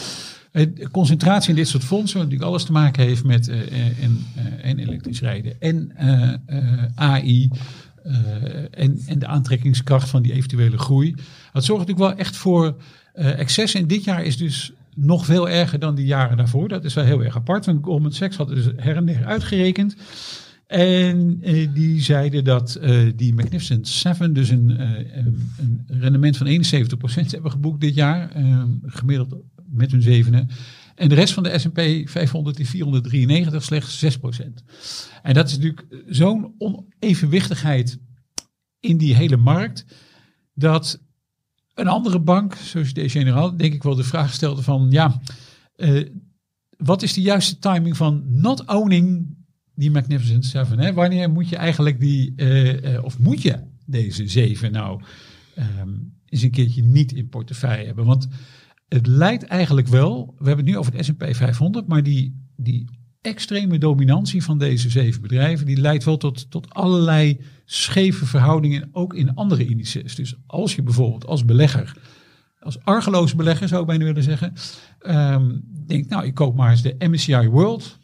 concentratie 0.91 1.49
in 1.49 1.55
dit 1.55 1.67
soort 1.67 1.83
fondsen. 1.83 2.17
Wat 2.17 2.25
natuurlijk 2.25 2.51
alles 2.51 2.63
te 2.65 2.71
maken 2.71 3.03
heeft 3.03 3.23
met 3.23 3.47
eh, 3.47 3.61
eh, 3.61 4.03
en, 4.03 4.25
eh, 4.35 4.69
en 4.69 4.79
elektrisch 4.79 5.21
rijden. 5.21 5.61
En 5.61 5.91
eh, 5.95 6.33
eh, 6.45 6.85
AI. 6.95 7.49
eh, 8.03 8.13
en, 8.71 8.99
en 9.05 9.19
de 9.19 9.27
aantrekkingskracht 9.27 10.09
van 10.09 10.21
die 10.21 10.33
eventuele 10.33 10.77
groei. 10.77 11.15
Dat 11.53 11.63
zorgt 11.63 11.87
natuurlijk 11.87 12.15
wel 12.15 12.25
echt 12.25 12.35
voor 12.35 12.75
Eh 13.13 13.39
excess 13.39 13.75
in 13.75 13.87
dit 13.87 14.03
jaar 14.03 14.23
is 14.23 14.37
dus 14.37 14.71
nog 14.95 15.25
veel 15.25 15.49
erger 15.49 15.79
dan 15.79 15.95
die 15.95 16.05
jaren 16.05 16.37
daarvoor. 16.37 16.67
Dat 16.67 16.83
is 16.83 16.93
wel 16.93 17.03
heel 17.03 17.23
erg 17.23 17.35
apart. 17.35 17.65
Want 17.65 17.83
Goldman 17.85 18.11
Sachs 18.11 18.35
had 18.37 18.47
dus 18.47 18.65
her 18.75 18.95
en 18.95 19.05
der 19.05 19.25
uitgerekend. 19.25 19.95
En 20.67 21.37
eh, 21.41 21.67
die 21.73 22.01
zeiden 22.01 22.43
dat 22.43 22.75
eh, 22.75 22.99
die 23.15 23.33
Magnificent 23.33 23.87
Seven 23.87 24.33
dus 24.33 24.49
een, 24.49 24.77
eh, 24.77 25.25
een, 25.57 25.85
rendement 25.87 26.37
van 26.37 26.47
71% 26.47 27.31
hebben 27.31 27.51
geboekt 27.51 27.81
dit 27.81 27.95
jaar. 27.95 28.31
eh, 28.31 28.63
gemiddeld 28.85 29.35
met 29.73 29.91
hun 29.91 30.01
zevenen. 30.01 30.49
En 30.95 31.09
de 31.09 31.15
rest 31.15 31.33
van 31.33 31.43
de 31.43 31.59
S&P 31.59 32.09
500, 32.09 32.55
die 32.55 32.67
493, 32.67 33.63
slechts 33.63 34.17
6%. 34.17 34.19
En 35.21 35.33
dat 35.33 35.47
is 35.47 35.57
natuurlijk 35.57 35.85
zo'n 36.07 36.53
onevenwichtigheid 36.57 37.99
in 38.79 38.97
die 38.97 39.15
hele 39.15 39.37
markt. 39.37 39.85
Dat 40.53 41.01
een 41.73 41.87
andere 41.87 42.19
bank, 42.19 42.55
Société 42.55 43.09
Générale, 43.09 43.55
denk 43.55 43.73
ik 43.73 43.83
wel 43.83 43.95
de 43.95 44.03
vraag 44.03 44.33
stelde 44.33 44.61
van... 44.61 44.87
ja, 44.89 45.21
eh, 45.75 46.01
wat 46.77 47.01
is 47.01 47.13
de 47.13 47.21
juiste 47.21 47.59
timing 47.59 47.97
van 47.97 48.23
not 48.27 48.65
owning 48.65 49.35
die 49.75 49.91
Magnificent 49.91 50.45
Seven? 50.45 50.79
Hè? 50.79 50.93
Wanneer 50.93 51.29
moet 51.29 51.49
je 51.49 51.55
eigenlijk 51.55 51.99
die, 51.99 52.33
eh, 52.35 52.95
eh, 52.95 53.03
of 53.03 53.19
moet 53.19 53.41
je 53.41 53.59
deze 53.85 54.27
zeven 54.27 54.71
nou 54.71 55.01
ehm, 55.55 55.89
eens 56.25 56.41
een 56.41 56.51
keertje 56.51 56.83
niet 56.83 57.11
in 57.11 57.29
portefeuille 57.29 57.85
hebben? 57.85 58.05
Want 58.05 58.27
het 58.87 59.07
lijkt 59.07 59.43
eigenlijk 59.43 59.87
wel, 59.87 60.35
we 60.37 60.45
hebben 60.47 60.65
het 60.65 60.73
nu 60.73 60.79
over 60.79 60.93
het 60.93 61.05
S&P 61.05 61.35
500, 61.35 61.87
maar 61.87 62.03
die, 62.03 62.47
die 62.55 62.89
extreme 63.21 63.77
dominantie 63.77 64.43
van 64.43 64.57
deze 64.57 64.89
zeven 64.89 65.21
bedrijven, 65.21 65.65
die 65.65 65.77
leidt 65.77 66.03
wel 66.03 66.17
tot, 66.17 66.51
tot 66.51 66.73
allerlei 66.73 67.39
scheve 67.65 68.25
verhoudingen, 68.25 68.89
ook 68.91 69.13
in 69.13 69.35
andere 69.35 69.65
indices. 69.65 70.15
Dus 70.15 70.35
als 70.45 70.75
je 70.75 70.83
bijvoorbeeld 70.83 71.25
als 71.25 71.45
belegger, 71.45 71.97
als 72.59 72.79
argeloos 72.83 73.35
belegger 73.35 73.67
zou 73.67 73.81
ik 73.81 73.87
bijna 73.87 74.03
willen 74.03 74.23
zeggen, 74.23 74.53
ehm, 74.99 75.51
denkt, 75.85 76.09
nou, 76.09 76.25
ik 76.25 76.33
koop 76.33 76.55
maar 76.55 76.71
eens 76.71 76.81
de 76.81 76.95
MSCI 76.99 77.47
World. 77.47 77.99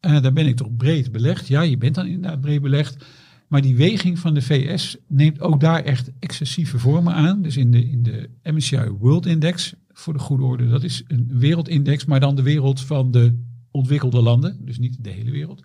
Eh 0.00 0.22
daar 0.22 0.32
ben 0.32 0.46
ik 0.46 0.56
toch 0.56 0.76
breed 0.76 1.12
belegd. 1.12 1.48
Ja, 1.48 1.60
je 1.60 1.78
bent 1.78 1.94
dan 1.94 2.06
inderdaad 2.06 2.40
breed 2.40 2.62
belegd. 2.62 3.04
Maar 3.48 3.60
die 3.60 3.76
weging 3.76 4.18
van 4.18 4.34
de 4.34 4.42
VS 4.42 4.96
neemt 5.06 5.40
ook 5.40 5.60
daar 5.60 5.84
echt 5.84 6.10
excessieve 6.18 6.78
vormen 6.78 7.14
aan. 7.14 7.42
Dus 7.42 7.56
in 7.56 7.70
de, 7.70 7.90
in 7.90 8.02
de 8.02 8.30
MSCI 8.42 8.88
World 8.98 9.26
Index, 9.26 9.74
voor 9.98 10.12
de 10.12 10.18
goede 10.18 10.44
orde, 10.44 10.68
dat 10.68 10.82
is 10.82 11.02
een 11.06 11.30
wereldindex, 11.32 12.04
maar 12.04 12.20
dan 12.20 12.36
de 12.36 12.42
wereld 12.42 12.80
van 12.80 13.10
de 13.10 13.42
ontwikkelde 13.70 14.22
landen. 14.22 14.58
Dus 14.64 14.78
niet 14.78 15.04
de 15.04 15.10
hele 15.10 15.30
wereld. 15.30 15.62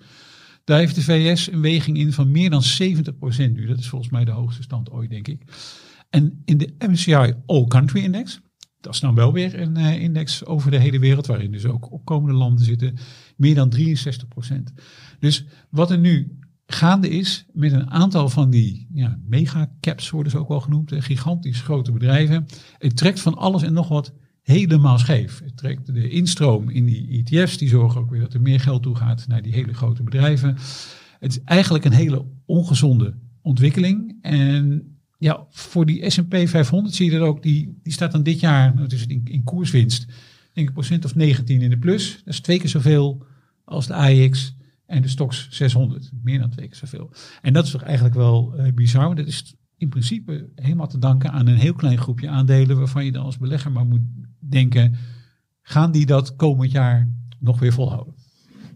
Daar 0.64 0.80
heeft 0.80 0.96
de 0.96 1.02
VS 1.02 1.52
een 1.52 1.62
weging 1.62 1.98
in 1.98 2.14
van 2.14 2.32
meer 2.32 2.50
dan 2.50 2.64
70% 2.64 3.52
nu. 3.52 3.66
Dat 3.66 3.78
is 3.78 3.90
volgens 3.90 4.12
mij 4.12 4.26
de 4.26 4.32
hoogste 4.32 4.64
stand 4.64 4.92
ooit, 4.92 5.10
denk 5.10 5.28
ik. 5.28 5.44
En 6.10 6.42
in 6.46 6.58
de 6.58 6.74
MSCI 6.78 7.34
All 7.46 7.68
Country 7.68 8.04
Index, 8.04 8.42
dat 8.80 8.94
is 8.94 9.00
dan 9.00 9.16
wel 9.16 9.34
weer 9.34 9.60
een 9.60 9.78
eh, 9.78 10.02
index 10.02 10.46
over 10.46 10.72
de 10.72 10.78
hele 10.78 11.00
wereld, 11.00 11.26
waarin 11.26 11.52
dus 11.52 11.66
ook 11.66 11.92
opkomende 11.92 12.38
landen 12.38 12.66
zitten, 12.66 12.98
meer 13.36 13.56
dan 13.56 13.74
63%. 13.78 14.74
Dus 15.20 15.46
wat 15.70 15.92
er 15.92 15.98
nu 15.98 16.38
gaande 16.66 17.10
is 17.10 17.46
met 17.54 17.72
een 17.72 17.90
aantal 17.90 18.30
van 18.30 18.50
die 18.50 18.88
ja, 18.94 19.20
megacaps, 19.26 20.10
worden 20.10 20.32
ze 20.32 20.38
ook 20.38 20.48
wel 20.48 20.62
genoemd, 20.62 20.92
gigantisch 20.98 21.62
grote 21.62 21.92
bedrijven. 21.92 22.46
Het 22.78 22.98
trekt 22.98 23.20
van 23.20 23.38
alles 23.38 23.64
en 23.64 23.74
nog 23.74 23.88
wat 23.88 24.14
helemaal 24.44 24.98
scheef. 24.98 25.42
Het 25.44 25.58
trekt 25.58 25.94
de 25.94 26.10
instroom 26.10 26.70
in 26.70 26.86
die 26.86 27.24
ETF's, 27.26 27.58
die 27.58 27.70
zorgen 27.70 28.02
ook 28.02 28.10
weer 28.10 28.20
dat 28.20 28.34
er 28.34 28.42
meer 28.42 28.60
geld 28.60 28.84
toe 28.84 28.96
gaat 28.96 29.28
naar 29.28 29.42
die 29.42 29.54
hele 29.54 29.74
grote 29.74 30.04
bedrijven. 30.04 30.58
Het 31.20 31.32
is 31.32 31.44
eigenlijk 31.44 31.86
een 31.86 31.92
hele 31.92 32.26
ongezonde 32.46 33.14
ontwikkeling. 33.42 34.18
En 34.22 34.88
ja, 35.18 35.46
voor 35.50 35.86
die 35.86 36.10
S&P 36.10 36.36
500 36.48 36.96
zie 36.96 37.12
je 37.12 37.18
dat 37.18 37.28
ook, 37.28 37.44
die, 37.44 37.80
die 37.84 37.94
staat 37.94 38.12
dan 38.12 38.24
dit 38.24 38.40
jaar, 38.40 38.70
nou, 38.70 38.84
het 38.84 38.94
is 38.94 39.06
in, 39.06 39.22
in 39.26 39.44
koerswinst, 39.44 40.06
denk 40.54 40.68
ik 40.68 40.74
procent 40.74 41.06
of 41.06 41.16
19 41.16 41.62
in 41.62 41.70
de 41.70 41.78
plus. 41.78 42.22
Dat 42.26 42.34
is 42.34 42.40
twee 42.40 42.60
keer 42.60 42.70
zoveel 42.70 43.26
als 43.64 43.88
de 43.88 43.94
AX 43.94 44.56
en 44.86 45.02
de 45.02 45.08
Stox 45.08 45.48
600. 45.50 46.12
Meer 46.24 46.40
dan 46.40 46.50
twee 46.50 46.68
keer 46.68 46.76
zoveel. 46.76 47.12
En 47.42 47.54
dat 47.54 47.66
is 47.66 47.72
toch 47.72 47.84
eigenlijk 47.84 48.16
wel 48.16 48.54
eh, 48.56 48.74
bizar. 48.74 49.16
Dat 49.16 49.28
is 49.28 49.56
in 49.84 49.90
principe 49.90 50.50
helemaal 50.56 50.88
te 50.88 51.00
danken 51.00 51.32
aan 51.32 51.48
een 51.48 51.58
heel 51.58 51.74
klein 51.74 51.98
groepje 51.98 52.30
aandelen 52.30 52.78
waarvan 52.78 53.06
je 53.06 53.12
dan 53.12 53.26
als 53.26 53.38
belegger 53.38 53.72
maar 53.72 53.86
moet 53.86 54.02
denken, 54.40 54.96
gaan 55.62 55.92
die 55.92 56.06
dat 56.06 56.36
komend 56.36 56.72
jaar 56.72 57.10
nog 57.40 57.60
weer 57.60 57.74
volhouden? 57.74 58.14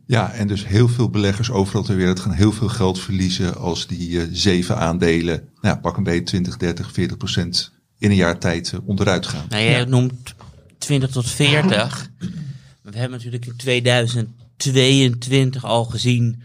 Ja, 0.05 0.31
en 0.31 0.47
dus 0.47 0.67
heel 0.67 0.87
veel 0.87 1.09
beleggers 1.09 1.51
overal 1.51 1.83
ter 1.83 1.95
wereld 1.95 2.19
gaan 2.19 2.31
heel 2.31 2.51
veel 2.51 2.67
geld 2.67 2.99
verliezen 2.99 3.57
als 3.57 3.87
die 3.87 4.21
eh, 4.21 4.27
zeven 4.31 4.77
aandelen, 4.77 5.35
nou 5.35 5.75
ja, 5.75 5.75
pak 5.75 5.97
een 5.97 6.03
beetje 6.03 6.23
20, 6.23 6.57
30, 6.57 6.91
40 6.91 7.17
procent 7.17 7.73
in 7.97 8.09
een 8.09 8.15
jaar 8.15 8.39
tijd 8.39 8.73
eh, 8.73 8.79
onderuit 8.85 9.27
gaan. 9.27 9.45
Nou, 9.49 9.63
jij 9.63 9.85
noemt 9.85 10.35
20 10.77 11.09
tot 11.09 11.29
40. 11.29 12.09
Maar 12.19 12.91
we 12.91 12.97
hebben 12.97 13.17
natuurlijk 13.17 13.45
in 13.45 13.55
2022 13.55 15.65
al 15.65 15.85
gezien 15.85 16.41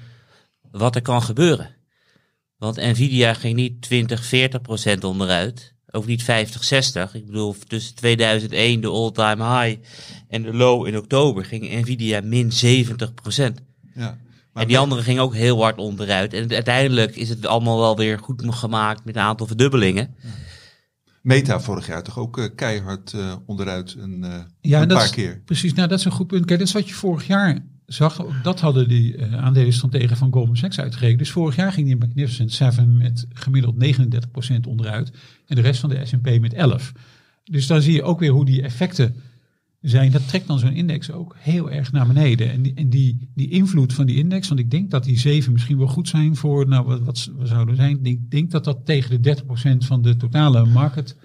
wat 0.70 0.94
er 0.94 1.02
kan 1.02 1.22
gebeuren. 1.22 1.80
Want 2.62 2.76
Nvidia 2.76 3.34
ging 3.34 3.54
niet 3.56 3.82
20, 3.82 4.24
40 4.24 4.60
procent 4.60 5.04
onderuit. 5.04 5.74
Ook 5.90 6.06
niet 6.06 6.22
50, 6.22 6.64
60. 6.64 7.14
Ik 7.14 7.26
bedoel, 7.26 7.56
tussen 7.66 7.94
2001 7.94 8.80
de 8.80 8.88
all-time 8.88 9.44
high 9.60 9.80
en 10.28 10.42
de 10.42 10.54
low 10.54 10.86
in 10.86 10.96
oktober 10.96 11.44
ging 11.44 11.80
Nvidia 11.80 12.20
min 12.20 12.52
70 12.52 13.14
procent. 13.14 13.60
Ja. 13.94 14.18
En 14.54 14.66
die 14.68 14.78
andere 14.78 15.02
ging 15.02 15.18
ook 15.18 15.34
heel 15.34 15.62
hard 15.62 15.78
onderuit. 15.78 16.32
En 16.32 16.50
uiteindelijk 16.50 17.16
is 17.16 17.28
het 17.28 17.46
allemaal 17.46 17.78
wel 17.78 17.96
weer 17.96 18.18
goed 18.18 18.42
gemaakt 18.54 19.04
met 19.04 19.16
een 19.16 19.22
aantal 19.22 19.46
verdubbelingen. 19.46 20.14
Meta 21.22 21.60
vorig 21.60 21.86
jaar 21.86 22.02
toch 22.02 22.18
ook 22.18 22.38
eh, 22.38 22.44
keihard 22.56 23.12
eh, 23.12 23.34
onderuit 23.46 23.94
een, 23.98 24.24
eh, 24.24 24.38
Ja, 24.60 24.80
een 24.82 24.88
paar 24.88 25.04
is- 25.04 25.10
keer. 25.10 25.42
Precies, 25.44 25.72
nou 25.74 25.88
dat 25.88 25.98
is 25.98 26.04
een 26.04 26.10
goed 26.12 26.26
punt. 26.26 26.44
Kijk, 26.44 26.58
dat 26.58 26.68
is 26.68 26.74
wat 26.74 26.88
je 26.88 26.94
vorig 26.94 27.26
jaar 27.26 27.64
zag. 27.92 28.42
Dat 28.42 28.60
hadden 28.60 28.88
die 28.88 29.16
uh, 29.16 29.34
aandelenstrategen 29.34 30.16
van 30.16 30.32
Goldman 30.32 30.56
Sachs 30.56 30.80
uitgerekend. 30.80 31.18
Dus 31.18 31.30
vorig 31.30 31.56
jaar 31.56 31.72
ging 31.72 31.86
die 31.86 31.96
Magnificent 31.96 32.52
Seven 32.52 32.96
met 32.96 33.26
gemiddeld 33.32 33.74
39% 33.74 34.68
onderuit. 34.68 35.12
En 35.46 35.56
de 35.56 35.62
rest 35.62 35.80
van 35.80 35.88
de 35.88 36.04
S&P 36.04 36.40
met 36.40 36.54
11. 36.54 36.92
Dus 37.44 37.66
dan 37.66 37.82
zie 37.82 37.92
je 37.92 38.02
ook 38.02 38.20
weer 38.20 38.30
hoe 38.30 38.44
die 38.44 38.62
effecten 38.62 39.14
zijn. 39.80 40.10
Dat 40.10 40.28
trekt 40.28 40.46
dan 40.46 40.58
zo'n 40.58 40.72
index 40.72 41.10
ook 41.10 41.36
heel 41.38 41.70
erg 41.70 41.92
naar 41.92 42.06
beneden. 42.06 42.50
En, 42.50 42.88
die, 42.90 43.30
die, 43.34 43.50
invloed 43.50 43.92
van 43.92 44.06
die 44.06 44.16
index, 44.16 44.48
want 44.48 44.60
ik 44.60 44.70
denk 44.70 44.90
dat 44.90 45.04
die 45.04 45.18
zeven 45.18 45.52
misschien 45.52 45.78
wel 45.78 45.86
goed 45.86 46.08
zijn 46.08 46.36
voor, 46.36 46.68
nou 46.68 46.86
wat, 46.86 47.00
wat, 47.00 47.30
wat 47.36 47.48
zouden 47.48 47.76
zijn. 47.76 48.04
Ik 48.04 48.30
denk 48.30 48.50
dat 48.50 48.64
dat 48.64 48.86
tegen 48.86 49.22
de 49.22 49.42
30% 49.42 49.76
van 49.78 50.02
de 50.02 50.16
totale 50.16 50.64
market 50.64 51.16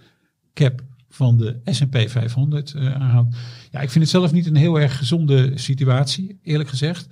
cap 0.53 0.81
van 1.17 1.37
de 1.37 1.59
S&P 1.65 2.09
500 2.09 2.73
uh, 2.73 2.93
aanhoudt. 2.93 3.35
Ja, 3.71 3.79
ik 3.79 3.89
vind 3.89 4.03
het 4.03 4.13
zelf 4.13 4.31
niet 4.31 4.45
een 4.45 4.55
heel 4.55 4.79
erg 4.79 4.97
gezonde 4.97 5.51
situatie, 5.55 6.39
eerlijk 6.41 6.69
gezegd. 6.69 7.07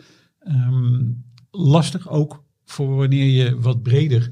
Um, 0.47 1.23
lastig 1.51 2.09
ook 2.09 2.43
voor 2.65 2.95
wanneer 2.95 3.25
je 3.25 3.59
wat 3.59 3.83
breder 3.83 4.29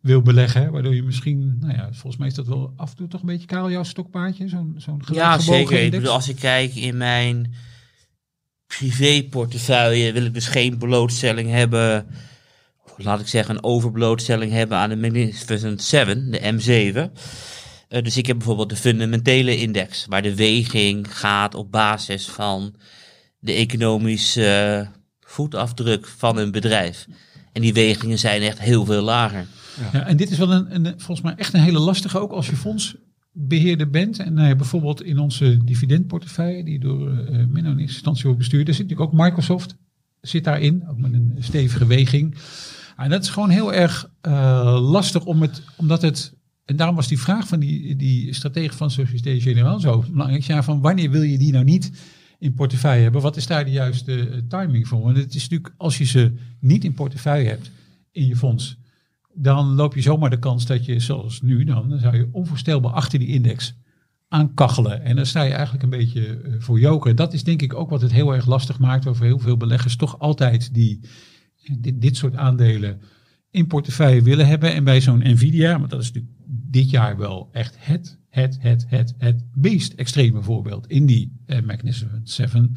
wil 0.00 0.22
beleggen, 0.22 0.72
waardoor 0.72 0.94
je 0.94 1.02
misschien, 1.02 1.56
nou 1.60 1.72
ja, 1.72 1.88
volgens 1.92 2.16
mij 2.16 2.28
is 2.28 2.34
dat 2.34 2.46
wel 2.46 2.72
af 2.76 2.90
en 2.90 2.96
toe 2.96 3.08
toch 3.08 3.20
een 3.20 3.26
beetje 3.26 3.46
kaal 3.46 3.70
jouw 3.70 3.82
stokpaardje, 3.82 4.48
zo'n 4.48 4.74
zo'n 4.76 5.02
Ja, 5.12 5.38
zeker. 5.38 5.82
Ik 5.82 5.90
bedoel, 5.90 6.12
als 6.12 6.28
ik 6.28 6.36
kijk 6.36 6.74
in 6.74 6.96
mijn 6.96 7.54
privéportefeuille, 8.66 10.12
wil 10.12 10.24
ik 10.24 10.34
dus 10.34 10.48
geen 10.48 10.78
blootstelling 10.78 11.50
hebben, 11.50 12.06
laat 12.96 13.20
ik 13.20 13.26
zeggen, 13.26 13.54
een 13.54 13.64
overblootstelling 13.64 14.52
hebben 14.52 14.78
aan 14.78 14.88
de 14.88 14.96
Magnificent 14.96 15.82
7, 15.82 16.30
de 16.30 16.38
M7. 16.40 17.12
Uh, 17.88 18.02
dus 18.02 18.16
ik 18.16 18.26
heb 18.26 18.36
bijvoorbeeld 18.36 18.70
de 18.70 18.76
fundamentele 18.76 19.56
index, 19.56 20.06
waar 20.08 20.22
de 20.22 20.34
weging 20.34 21.18
gaat 21.18 21.54
op 21.54 21.72
basis 21.72 22.28
van 22.28 22.74
de 23.38 23.52
economische 23.52 24.86
voetafdruk 25.20 26.06
van 26.06 26.38
een 26.38 26.50
bedrijf. 26.50 27.06
En 27.52 27.62
die 27.62 27.72
wegingen 27.72 28.18
zijn 28.18 28.42
echt 28.42 28.60
heel 28.60 28.84
veel 28.84 29.02
lager. 29.02 29.46
Ja, 29.92 30.06
en 30.06 30.16
dit 30.16 30.30
is 30.30 30.38
wel 30.38 30.52
een, 30.52 30.74
een, 30.74 30.94
volgens 30.96 31.20
mij 31.20 31.34
echt 31.34 31.54
een 31.54 31.60
hele 31.60 31.78
lastige, 31.78 32.18
ook 32.18 32.32
als 32.32 32.46
je 32.46 32.56
fondsbeheerder 32.56 33.90
bent. 33.90 34.18
En 34.18 34.38
uh, 34.38 34.54
bijvoorbeeld 34.56 35.02
in 35.02 35.18
onze 35.18 35.64
dividendportefeuille, 35.64 36.64
die 36.64 36.78
door 36.78 37.10
uh, 37.10 37.44
Menno 37.48 37.76
instantie 37.76 38.24
wordt 38.24 38.38
bestuurd, 38.38 38.66
daar 38.66 38.74
zit 38.74 38.88
natuurlijk 38.88 39.12
ook 39.12 39.20
Microsoft, 39.24 39.76
zit 40.20 40.44
daarin, 40.44 40.88
ook 40.88 40.98
met 40.98 41.12
een 41.12 41.36
stevige 41.38 41.86
weging. 41.86 42.36
En 42.96 43.10
dat 43.10 43.22
is 43.22 43.30
gewoon 43.30 43.50
heel 43.50 43.72
erg 43.72 44.10
lastig 44.80 45.24
om 45.24 45.42
het, 45.42 45.62
omdat 45.76 46.02
het 46.02 46.35
en 46.66 46.76
daarom 46.76 46.96
was 46.96 47.08
die 47.08 47.20
vraag 47.20 47.48
van 47.48 47.60
die, 47.60 47.96
die 47.96 48.34
stratege 48.34 48.76
van 48.76 48.90
Société 48.90 49.40
Générale 49.40 49.80
zo 49.80 50.04
belangrijk. 50.10 50.42
Ja, 50.42 50.62
van 50.62 50.80
wanneer 50.80 51.10
wil 51.10 51.22
je 51.22 51.38
die 51.38 51.52
nou 51.52 51.64
niet 51.64 51.92
in 52.38 52.54
portefeuille 52.54 53.02
hebben? 53.02 53.20
Wat 53.20 53.36
is 53.36 53.46
daar 53.46 53.64
de 53.64 53.70
juiste 53.70 54.28
uh, 54.28 54.36
timing 54.48 54.88
voor? 54.88 55.02
Want 55.02 55.16
het 55.16 55.34
is 55.34 55.42
natuurlijk, 55.42 55.74
als 55.76 55.98
je 55.98 56.04
ze 56.04 56.32
niet 56.60 56.84
in 56.84 56.94
portefeuille 56.94 57.48
hebt 57.48 57.70
in 58.12 58.26
je 58.26 58.36
fonds, 58.36 58.76
dan 59.34 59.74
loop 59.74 59.94
je 59.94 60.00
zomaar 60.00 60.30
de 60.30 60.38
kans 60.38 60.66
dat 60.66 60.84
je, 60.84 61.00
zoals 61.00 61.42
nu 61.42 61.64
dan, 61.64 61.98
zou 61.98 62.16
je 62.16 62.28
onvoorstelbaar 62.32 62.92
achter 62.92 63.18
die 63.18 63.28
index 63.28 63.74
aankachelen. 64.28 65.02
En 65.02 65.16
dan 65.16 65.26
sta 65.26 65.42
je 65.42 65.52
eigenlijk 65.52 65.82
een 65.82 65.98
beetje 65.98 66.42
uh, 66.44 66.54
voor 66.58 66.80
joker. 66.80 67.14
Dat 67.14 67.32
is 67.32 67.44
denk 67.44 67.62
ik 67.62 67.74
ook 67.74 67.90
wat 67.90 68.00
het 68.00 68.12
heel 68.12 68.34
erg 68.34 68.46
lastig 68.46 68.78
maakt 68.78 69.06
over 69.06 69.24
heel 69.24 69.38
veel 69.38 69.56
beleggers. 69.56 69.96
Toch 69.96 70.18
altijd 70.18 70.74
die, 70.74 71.00
dit, 71.78 72.00
dit 72.00 72.16
soort 72.16 72.36
aandelen 72.36 73.00
in 73.50 73.66
portefeuille 73.66 74.22
willen 74.22 74.46
hebben. 74.46 74.74
En 74.74 74.84
bij 74.84 75.00
zo'n 75.00 75.22
Nvidia, 75.24 75.78
want 75.78 75.90
dat 75.90 76.00
is 76.00 76.06
natuurlijk 76.06 76.35
dit 76.70 76.90
jaar 76.90 77.16
wel 77.16 77.48
echt 77.52 77.76
het, 77.78 78.18
het, 78.30 78.56
het, 78.60 78.84
het, 78.88 79.14
het 79.18 79.42
meest 79.54 79.92
extreme 79.92 80.42
voorbeeld 80.42 80.86
in 80.86 81.06
die 81.06 81.32
uh, 81.46 81.60
Magnificent 81.60 82.30
Seven. 82.30 82.72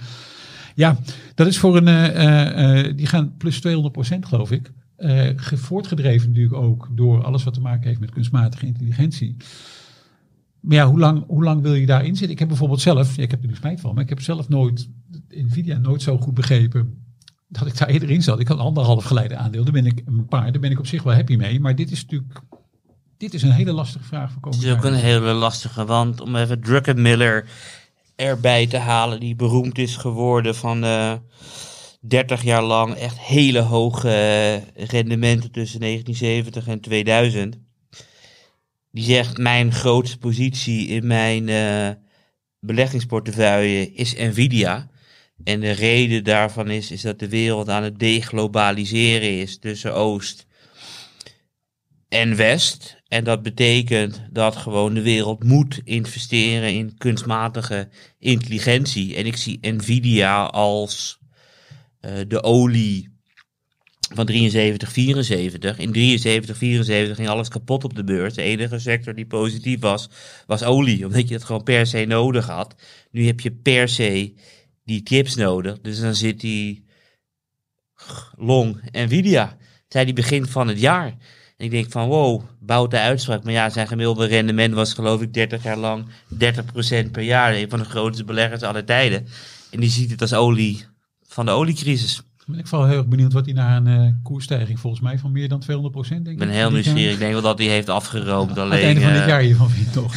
Ja, 0.76 0.98
dat 1.36 1.48
is 1.48 1.58
voor 1.58 1.78
een, 1.78 1.88
uh, 1.88 2.86
uh, 2.86 2.96
die 2.96 3.08
gaan 3.08 3.38
plus 3.38 3.60
200 3.60 3.94
procent 3.94 4.26
geloof 4.26 4.52
ik. 4.52 4.72
voortgedreven 5.38 6.28
natuurlijk 6.28 6.56
ook 6.56 6.90
door 6.92 7.24
alles 7.24 7.44
wat 7.44 7.54
te 7.54 7.62
maken 7.62 7.88
heeft 7.88 8.00
met 8.00 8.12
kunstmatige 8.12 8.66
intelligentie. 8.66 9.36
Maar 10.60 10.76
ja, 10.78 10.88
hoe 10.88 11.00
lang, 11.00 11.24
hoe 11.28 11.44
lang 11.44 11.62
wil 11.62 11.74
je 11.74 11.86
daarin 11.86 12.16
zitten? 12.16 12.32
Ik 12.32 12.40
heb 12.40 12.48
bijvoorbeeld 12.48 12.82
zelf, 12.82 13.16
ja, 13.16 13.24
ik 13.24 13.32
heb 13.32 13.42
er 13.42 13.48
nu 13.48 13.56
spijt 13.56 13.80
van, 13.80 13.94
maar 13.94 14.04
ik 14.04 14.10
heb 14.10 14.22
zelf 14.22 14.50
nooit, 14.50 14.90
Nvidia 15.30 15.78
nooit 15.78 16.02
zo 16.02 16.18
goed 16.18 16.34
begrepen 16.34 16.98
dat 17.48 17.68
ik 17.68 17.78
daar 17.78 17.88
eerder 17.88 18.10
in 18.10 18.24
zat. 18.24 18.40
Ik 18.40 18.48
had 18.48 18.60
anderhalf 18.60 19.04
geleide 19.04 19.36
aandeel, 19.36 19.64
daar 19.64 19.74
ben 19.74 19.86
ik 19.86 20.02
een 20.06 20.26
paar, 20.26 20.52
daar 20.52 20.62
ben 20.62 20.72
ik 20.72 20.80
op 20.80 20.88
zich 20.88 21.04
wel 21.04 21.14
happy 21.14 21.36
mee. 21.36 21.60
Maar 21.60 21.76
dit 21.76 21.92
is 21.92 22.02
natuurlijk, 22.02 22.42
dit 23.20 23.34
is 23.34 23.42
een 23.42 23.52
hele 23.52 23.72
lastige 23.72 24.04
vraag 24.04 24.32
voor 24.32 24.42
komend 24.42 24.62
Het 24.62 24.72
is 24.72 24.78
ook 24.78 24.84
een 24.84 24.94
hele 24.94 25.32
lastige, 25.34 25.86
want 25.86 26.22
om 26.22 26.36
even 26.36 26.62
Druckenmiller 26.62 27.46
erbij 28.16 28.68
te 28.68 28.78
halen, 28.78 29.20
die 29.20 29.36
beroemd 29.36 29.78
is 29.78 29.96
geworden 29.96 30.56
van 30.56 30.84
uh, 30.86 31.14
30 32.00 32.44
jaar 32.44 32.64
lang 32.64 32.94
echt 32.94 33.20
hele 33.20 33.60
hoge 33.60 34.64
rendementen 34.76 35.52
tussen 35.52 35.80
1970 35.80 36.68
en 36.68 36.80
2000 36.80 37.58
die 38.92 39.04
zegt: 39.04 39.38
Mijn 39.38 39.74
grootste 39.74 40.18
positie 40.18 40.88
in 40.88 41.08
mijn 41.08 41.48
uh, 41.48 41.90
beleggingsportefeuille 42.60 43.94
is 43.94 44.16
Nvidia. 44.16 44.90
En 45.44 45.60
de 45.60 45.72
reden 45.72 46.24
daarvan 46.24 46.70
is, 46.70 46.92
is 46.92 47.02
dat 47.02 47.20
de 47.20 47.30
wereld 47.30 47.70
aan 47.70 47.84
het 47.84 48.00
deglobaliseren 48.00 49.40
is 49.40 49.60
tussen 49.60 49.96
Oost 49.96 50.46
en 52.10 52.36
West. 52.36 52.99
En 53.10 53.24
dat 53.24 53.42
betekent 53.42 54.22
dat 54.32 54.56
gewoon 54.56 54.94
de 54.94 55.02
wereld 55.02 55.44
moet 55.44 55.82
investeren 55.84 56.74
in 56.74 56.98
kunstmatige 56.98 57.90
intelligentie. 58.20 59.16
En 59.16 59.26
ik 59.26 59.38
zie 59.38 59.60
Nvidia 59.62 60.44
als 60.44 61.20
uh, 62.02 62.12
de 62.28 62.44
olie 62.44 63.18
van 64.14 64.26
73, 64.26 64.92
74. 64.92 65.78
In 65.78 65.92
73, 65.92 66.58
74 66.58 67.16
ging 67.16 67.28
alles 67.28 67.48
kapot 67.48 67.84
op 67.84 67.96
de 67.96 68.04
beurs. 68.04 68.34
De 68.34 68.42
enige 68.42 68.80
sector 68.80 69.16
die 69.16 69.26
positief 69.26 69.80
was, 69.80 70.10
was 70.46 70.64
olie. 70.64 71.06
Omdat 71.06 71.28
je 71.28 71.34
het 71.34 71.44
gewoon 71.44 71.64
per 71.64 71.88
se 71.88 72.06
nodig 72.06 72.48
had. 72.48 72.76
Nu 73.12 73.26
heb 73.26 73.40
je 73.40 73.52
per 73.52 73.90
se 73.90 74.34
die 74.84 75.02
chips 75.04 75.36
nodig. 75.36 75.82
Dus 75.82 76.00
dan 76.00 76.16
zit 76.16 76.40
die 76.40 76.86
long 78.38 78.82
Nvidia. 78.92 79.58
Zei 79.88 80.06
die 80.06 80.14
begin 80.14 80.46
van 80.46 80.68
het 80.68 80.80
jaar. 80.80 81.18
En 81.58 81.66
ik 81.66 81.72
denk 81.72 81.92
van 81.92 82.08
wow, 82.08 82.44
bouwt 82.70 82.92
de 82.92 83.00
uitspraak. 83.00 83.44
Maar 83.44 83.54
ja, 83.54 83.70
zijn 83.70 83.88
gemiddelde 83.88 84.26
rendement 84.26 84.74
was 84.74 84.94
geloof 84.94 85.22
ik 85.22 85.34
30 85.34 85.64
jaar 85.64 85.78
lang 85.78 86.06
30% 86.34 86.38
per 87.12 87.22
jaar. 87.22 87.54
Een 87.56 87.70
van 87.70 87.80
de 87.80 87.86
grootste 87.86 88.24
beleggers 88.24 88.62
aller 88.62 88.86
tijden. 88.86 89.28
En 89.72 89.80
die 89.80 89.90
ziet 89.90 90.12
het 90.12 90.22
als 90.22 90.34
olie 90.34 90.86
van 91.28 91.46
de 91.46 91.52
oliecrisis 91.52 92.22
ben 92.46 92.60
ik 92.60 92.68
vooral 92.68 92.88
heel 92.88 92.98
erg 92.98 93.08
benieuwd 93.08 93.34
wat 93.34 93.46
hij 93.46 93.54
na 93.54 93.78
een 93.78 93.88
uh, 93.88 94.12
koersstijging 94.24 94.80
volgens 94.80 95.02
mij 95.02 95.18
van 95.18 95.32
meer 95.32 95.48
dan 95.48 95.60
200 95.60 95.96
procent. 95.96 96.28
Ik 96.28 96.38
ben 96.38 96.50
heel 96.50 96.72
nieuwsgierig. 96.72 97.14
Ik 97.14 97.20
denk 97.20 97.32
wel 97.32 97.42
dat 97.42 97.58
hij 97.58 97.68
heeft 97.68 97.90
afgeroomd. 97.90 98.58
alleen, 98.58 98.72
het 98.72 98.82
einde 98.82 99.02
van 99.02 99.12
dit 99.12 99.22
eh, 99.22 99.28
jaar 99.28 99.42
hiervan 99.42 99.70
vind 99.70 99.94
toch. 99.94 100.16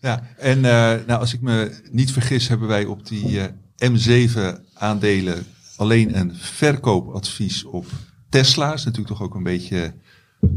Ja, 0.00 0.22
en 0.36 0.56
uh, 0.58 0.62
nou, 1.06 1.20
als 1.20 1.34
ik 1.34 1.40
me 1.40 1.82
niet 1.90 2.12
vergis, 2.12 2.48
hebben 2.48 2.68
wij 2.68 2.84
op 2.84 3.06
die 3.06 3.40
M7 3.84 4.40
aandelen 4.74 5.46
alleen 5.76 6.18
een 6.18 6.34
verkoopadvies 6.34 7.64
op 7.64 7.86
Tesla. 8.28 8.72
is 8.72 8.84
natuurlijk 8.84 9.16
toch 9.16 9.22
ook 9.22 9.34
een 9.34 9.42
beetje 9.42 9.94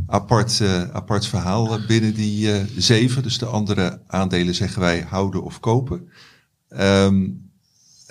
apart, 0.08 0.62
apart 0.92 1.26
verhaal 1.28 1.80
binnen 1.88 2.14
die 2.14 2.66
zeven. 2.78 3.24
Dus 3.24 3.38
de 3.38 3.46
andere 3.46 4.02
aandelen 4.08 4.56
zeggen 4.56 4.82
wij 4.82 5.02
houden 5.02 5.44
of 5.44 5.60
kopen. 5.60 6.10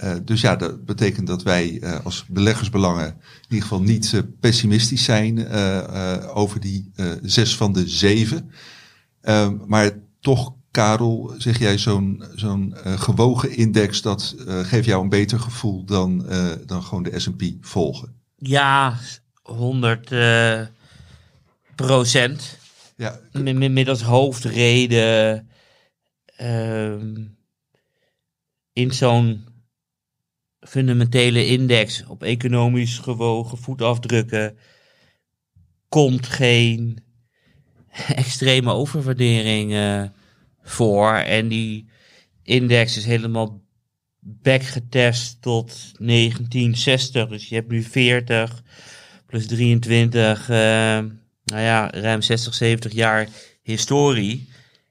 Uh, 0.05 0.14
dus 0.25 0.41
ja, 0.41 0.57
dat 0.57 0.85
betekent 0.85 1.27
dat 1.27 1.43
wij 1.43 1.71
uh, 1.71 1.99
als 2.05 2.25
beleggersbelangen 2.27 3.07
in 3.07 3.14
ieder 3.49 3.62
geval 3.62 3.83
niet 3.83 4.12
uh, 4.12 4.21
pessimistisch 4.41 5.05
zijn 5.05 5.49
over 6.29 6.61
die 6.61 6.91
zes 7.23 7.57
van 7.57 7.73
de 7.73 7.89
zeven. 7.89 8.51
Ehm, 9.21 9.57
maar 9.66 9.91
toch, 10.21 10.55
Karel, 10.71 11.35
zeg 11.39 11.59
jij 11.59 11.79
zo'n 11.79 12.25
zo'n 12.35 12.75
gewogen 12.85 13.57
index, 13.57 14.03
dat 14.03 14.35
geeft 14.47 14.85
jou 14.85 15.03
een 15.03 15.09
beter 15.09 15.41
gevoel 15.41 15.85
dan, 15.85 16.27
dan 16.66 16.83
gewoon 16.83 17.03
de 17.03 17.19
S&P 17.19 17.43
volgen. 17.61 18.14
Ja, 18.37 18.99
100 19.43 20.11
procent. 21.87 22.59
Ja. 22.97 23.20
Met, 23.33 23.89
als 23.89 24.03
hoofdreden 24.03 25.49
ehm, 26.37 27.24
in 28.72 28.93
zo'n 28.93 29.45
fundamentele 30.61 31.47
index 31.47 32.05
op 32.07 32.22
economisch 32.22 32.99
gewogen 32.99 33.59
voetafdrukken 33.59 34.59
komt 35.89 36.26
geen 36.26 36.99
extreme 38.24 38.72
overwaardering 38.72 39.72
uh, 39.72 40.05
voor. 40.62 41.12
En 41.14 41.49
die 41.49 41.89
index 42.43 42.97
is 42.97 43.05
helemaal 43.05 43.62
backgetest 44.20 45.43
tot 45.43 45.66
1960. 45.99 47.29
Dus 47.29 47.49
je 47.49 47.55
hebt 47.55 47.70
nu 47.70 47.83
40 47.83 48.62
plus 49.26 49.47
23, 49.47 50.51
uh, 50.51 50.99
nou 51.49 51.63
ja, 51.63 51.91
ruim 51.91 52.23
60, 52.23 52.55
70 52.55 52.93
jaar 52.93 53.29
historie. 53.63 54.49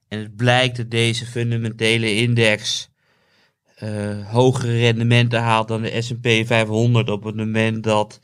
En 0.07 0.19
het 0.19 0.35
blijkt 0.35 0.77
dat 0.77 0.91
deze 0.91 1.25
fundamentele 1.25 2.15
index 2.15 2.89
uh, 3.83 4.31
hogere 4.31 4.77
rendementen 4.77 5.41
haalt 5.41 5.67
dan 5.67 5.81
de 5.81 6.01
S&P 6.01 6.27
500 6.47 7.09
op 7.09 7.23
het 7.23 7.35
moment 7.35 7.83
dat 7.83 8.19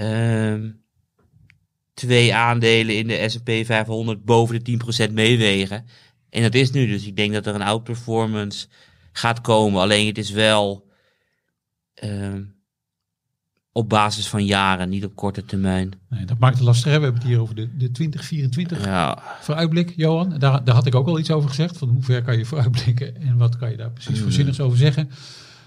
uh, 0.00 0.54
twee 1.94 2.34
aandelen 2.34 2.96
in 2.96 3.06
de 3.06 3.28
S&P 3.28 3.50
500 3.66 4.24
boven 4.24 4.64
de 4.64 5.06
10% 5.08 5.12
meewegen. 5.12 5.86
En 6.30 6.42
dat 6.42 6.54
is 6.54 6.70
nu 6.70 6.86
dus. 6.86 7.06
Ik 7.06 7.16
denk 7.16 7.32
dat 7.32 7.46
er 7.46 7.54
een 7.54 7.62
outperformance 7.62 8.66
gaat 9.12 9.40
komen. 9.40 9.80
Alleen 9.80 10.06
het 10.06 10.18
is 10.18 10.30
wel 10.30 10.88
uh, 12.04 12.34
op 13.78 13.88
basis 13.88 14.28
van 14.28 14.44
jaren, 14.44 14.88
niet 14.88 15.04
op 15.04 15.16
korte 15.16 15.44
termijn. 15.44 15.92
Nee, 16.08 16.24
dat 16.24 16.38
maakt 16.38 16.54
het 16.54 16.64
lastig. 16.64 16.84
We 16.84 16.90
hebben 16.90 17.14
het 17.14 17.22
hier 17.22 17.40
over 17.40 17.54
de, 17.54 17.76
de 17.76 17.90
2024 17.90 18.84
ja. 18.84 19.18
vooruitblik, 19.40 19.92
Johan. 19.96 20.38
Daar, 20.38 20.64
daar 20.64 20.74
had 20.74 20.86
ik 20.86 20.94
ook 20.94 21.06
al 21.06 21.18
iets 21.18 21.30
over 21.30 21.48
gezegd. 21.48 21.78
Van 21.78 21.88
hoe 21.88 22.02
ver 22.02 22.22
kan 22.22 22.38
je 22.38 22.44
vooruitblikken 22.44 23.20
en 23.20 23.36
wat 23.36 23.56
kan 23.56 23.70
je 23.70 23.76
daar 23.76 23.90
precies 23.90 24.20
voorzinnigs 24.20 24.60
over 24.60 24.78
zeggen. 24.78 25.10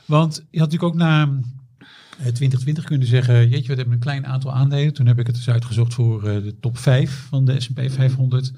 Want 0.06 0.36
je 0.36 0.60
had 0.60 0.72
natuurlijk 0.72 0.94
ook 0.94 1.00
na 1.00 1.26
2020 2.18 2.84
eh, 2.84 2.90
kunnen 2.90 3.08
zeggen, 3.08 3.50
jeetje, 3.50 3.68
we 3.68 3.76
hebben 3.76 3.94
een 3.94 4.00
klein 4.00 4.28
aantal 4.28 4.54
aandelen. 4.54 4.94
Toen 4.94 5.08
heb 5.08 5.20
ik 5.20 5.28
het 5.28 5.36
eens 5.36 5.50
uitgezocht 5.50 5.94
voor 5.94 6.24
uh, 6.24 6.44
de 6.44 6.56
top 6.60 6.78
5 6.78 7.26
van 7.30 7.46
de 7.46 7.60
S&P 7.60 7.82
500. 7.88 8.52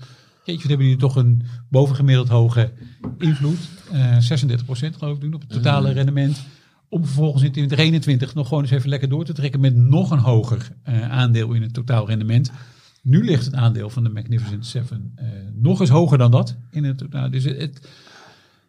Jeetje, 0.43 0.61
we 0.61 0.67
hebben 0.67 0.87
hier 0.87 0.97
toch 0.97 1.15
een 1.15 1.43
bovengemiddeld 1.69 2.27
hoge 2.27 2.71
invloed. 3.17 3.59
Uh, 3.93 4.17
36% 4.17 4.97
geloof 4.97 5.15
ik 5.15 5.21
doen 5.21 5.33
op 5.33 5.41
het 5.41 5.49
totale 5.49 5.89
mm. 5.89 5.93
rendement. 5.93 6.43
Om 6.93 7.05
vervolgens 7.05 7.43
in 7.43 7.51
2021 7.51 8.33
nog 8.33 8.47
gewoon 8.47 8.63
eens 8.63 8.71
even 8.71 8.89
lekker 8.89 9.09
door 9.09 9.25
te 9.25 9.33
trekken 9.33 9.59
met 9.59 9.75
nog 9.75 10.11
een 10.11 10.19
hoger 10.19 10.71
uh, 10.89 11.11
aandeel 11.11 11.53
in 11.53 11.61
het 11.61 11.73
totaal 11.73 12.07
rendement. 12.07 12.51
Nu 13.01 13.23
ligt 13.23 13.45
het 13.45 13.53
aandeel 13.53 13.89
van 13.89 14.03
de 14.03 14.09
Magnificent 14.09 14.65
Seven 14.65 15.15
uh, 15.19 15.27
nog 15.53 15.79
eens 15.79 15.89
hoger 15.89 16.17
dan 16.17 16.31
dat 16.31 16.55
in 16.71 16.83
het 16.83 16.97
totaal. 16.97 17.29
Dus 17.29 17.43
het, 17.43 17.57
het, 17.57 17.89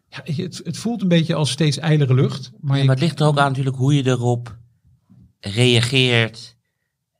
ja, 0.09 0.21
het, 0.23 0.61
het, 0.63 0.77
voelt 0.77 1.01
een 1.01 1.07
beetje 1.07 1.35
als 1.35 1.51
steeds 1.51 1.77
ijlere 1.77 2.13
lucht. 2.13 2.51
Maar, 2.59 2.77
ja, 2.77 2.83
maar 2.83 2.95
het 2.95 3.03
ligt 3.03 3.19
er 3.19 3.25
ook 3.25 3.37
aan 3.37 3.49
natuurlijk 3.49 3.75
hoe 3.75 3.95
je 3.95 4.07
erop 4.07 4.57
reageert 5.39 6.55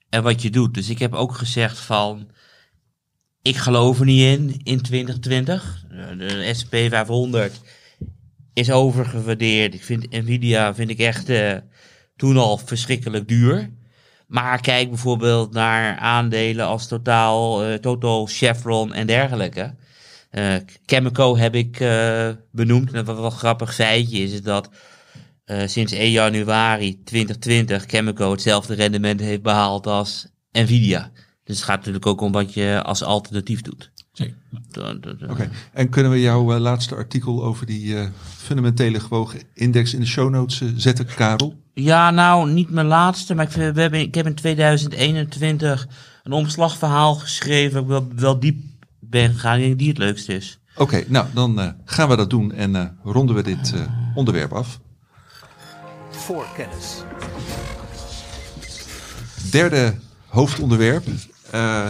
en 0.09 0.23
wat 0.23 0.41
je 0.41 0.49
doet. 0.49 0.73
Dus 0.73 0.89
ik 0.89 0.99
heb 0.99 1.13
ook 1.13 1.35
gezegd 1.35 1.79
van, 1.79 2.27
ik 3.41 3.55
geloof 3.55 3.99
er 3.99 4.05
niet 4.05 4.39
in 4.39 4.59
in 4.63 4.81
2020. 4.81 5.85
De 6.17 6.51
SP 6.59 6.73
500 6.75 7.61
is 8.55 8.71
overgewaardeerd. 8.71 9.73
Ik 9.73 9.83
vind 9.83 10.11
Nvidia 10.11 10.75
vind 10.75 10.89
ik 10.89 10.99
echt 10.99 11.29
uh, 11.29 11.53
toen 12.15 12.37
al 12.37 12.57
verschrikkelijk 12.57 13.27
duur. 13.27 13.69
Maar 14.27 14.61
kijk 14.61 14.89
bijvoorbeeld 14.89 15.53
naar 15.53 15.97
aandelen 15.97 16.65
als 16.65 16.87
Totaal, 16.87 17.69
uh, 17.69 17.73
Total, 17.73 18.25
Chevron 18.25 18.93
en 18.93 19.07
dergelijke. 19.07 19.75
Uh, 20.31 20.55
Chemico 20.85 21.37
heb 21.37 21.55
ik 21.55 21.77
benoemd. 22.51 22.93
En 22.93 23.05
wat 23.05 23.19
wel 23.19 23.29
grappig 23.29 23.75
feitje 23.75 24.19
is, 24.19 24.31
is 24.31 24.41
dat 24.41 24.69
sinds 25.65 25.93
1 25.93 26.11
januari 26.11 27.03
2020 27.03 27.85
Chemico 27.87 28.31
hetzelfde 28.31 28.73
rendement 28.73 29.19
heeft 29.19 29.41
behaald 29.41 29.87
als 29.87 30.27
Nvidia. 30.51 31.11
Dus 31.43 31.55
het 31.55 31.65
gaat 31.65 31.77
natuurlijk 31.77 32.05
ook 32.05 32.21
om 32.21 32.31
wat 32.31 32.53
je 32.53 32.81
als 32.83 33.03
alternatief 33.03 33.61
doet. 33.61 33.91
Oké, 35.29 35.49
en 35.73 35.89
kunnen 35.89 36.11
we 36.11 36.21
jouw 36.21 36.53
uh, 36.53 36.59
laatste 36.59 36.95
artikel 36.95 37.43
over 37.43 37.65
die 37.65 37.85
uh, 37.85 38.07
fundamentele 38.37 38.99
gewogen 38.99 39.41
index 39.53 39.93
in 39.93 39.99
de 39.99 40.05
show 40.05 40.29
notes 40.29 40.61
uh, 40.61 40.69
zetten, 40.75 41.05
Karel? 41.05 41.55
Ja, 41.73 42.11
nou, 42.11 42.51
niet 42.51 42.69
mijn 42.69 42.87
laatste, 42.87 43.35
maar 43.35 43.45
ik, 43.45 43.51
we 43.51 43.81
hebben, 43.81 43.99
ik 43.99 44.15
heb 44.15 44.25
in 44.25 44.35
2021 44.35 45.87
een 46.23 46.31
omslagverhaal 46.31 47.15
geschreven, 47.15 47.81
ik 47.81 47.87
wel, 47.87 48.07
wel 48.15 48.39
diep 48.39 48.59
ben 48.99 49.33
gegaan, 49.33 49.57
ik 49.57 49.63
denk 49.63 49.79
die 49.79 49.87
het 49.87 49.97
leukste 49.97 50.33
is. 50.33 50.59
Oké, 50.77 51.03
nou 51.07 51.25
dan 51.33 51.59
eh, 51.59 51.69
gaan 51.85 52.09
we 52.09 52.15
dat 52.15 52.29
doen 52.29 52.51
en 52.51 52.75
eh, 52.75 52.85
ronden 53.03 53.35
we 53.35 53.43
dit 53.43 53.73
eh, 53.73 53.81
onderwerp 54.15 54.53
af. 54.53 54.79
Voorkennis. 56.09 57.03
Derde 59.51 59.95
hoofdonderwerp, 60.27 61.05
eh, 61.51 61.89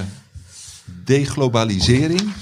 deglobalisering. 1.03 2.33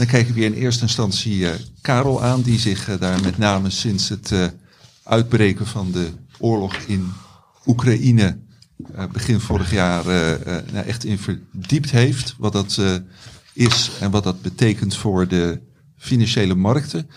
Dan 0.00 0.08
kijken 0.08 0.34
we 0.34 0.40
weer 0.40 0.52
in 0.54 0.62
eerste 0.62 0.82
instantie 0.82 1.50
eh, 1.50 1.54
Karel 1.80 2.22
aan, 2.22 2.42
die 2.42 2.58
zich 2.58 2.88
eh, 2.88 3.00
daar 3.00 3.20
met 3.20 3.38
name 3.38 3.70
sinds 3.70 4.08
het 4.08 4.32
eh, 4.32 4.46
uitbreken 5.02 5.66
van 5.66 5.92
de 5.92 6.08
oorlog 6.38 6.74
in 6.74 7.12
Oekraïne 7.66 8.38
begin 9.12 9.40
vorig 9.40 9.72
jaar 9.72 10.04
nou, 10.72 10.86
echt 10.86 11.04
in 11.04 11.18
verdiept 11.18 11.90
heeft. 11.90 12.34
Wat 12.38 12.52
dat 12.52 12.80
is 13.52 13.90
en 14.00 14.10
wat 14.10 14.24
dat 14.24 14.42
betekent 14.42 14.96
voor 14.96 15.28
de 15.28 15.60
financiële 15.96 16.54
markten. 16.54 17.10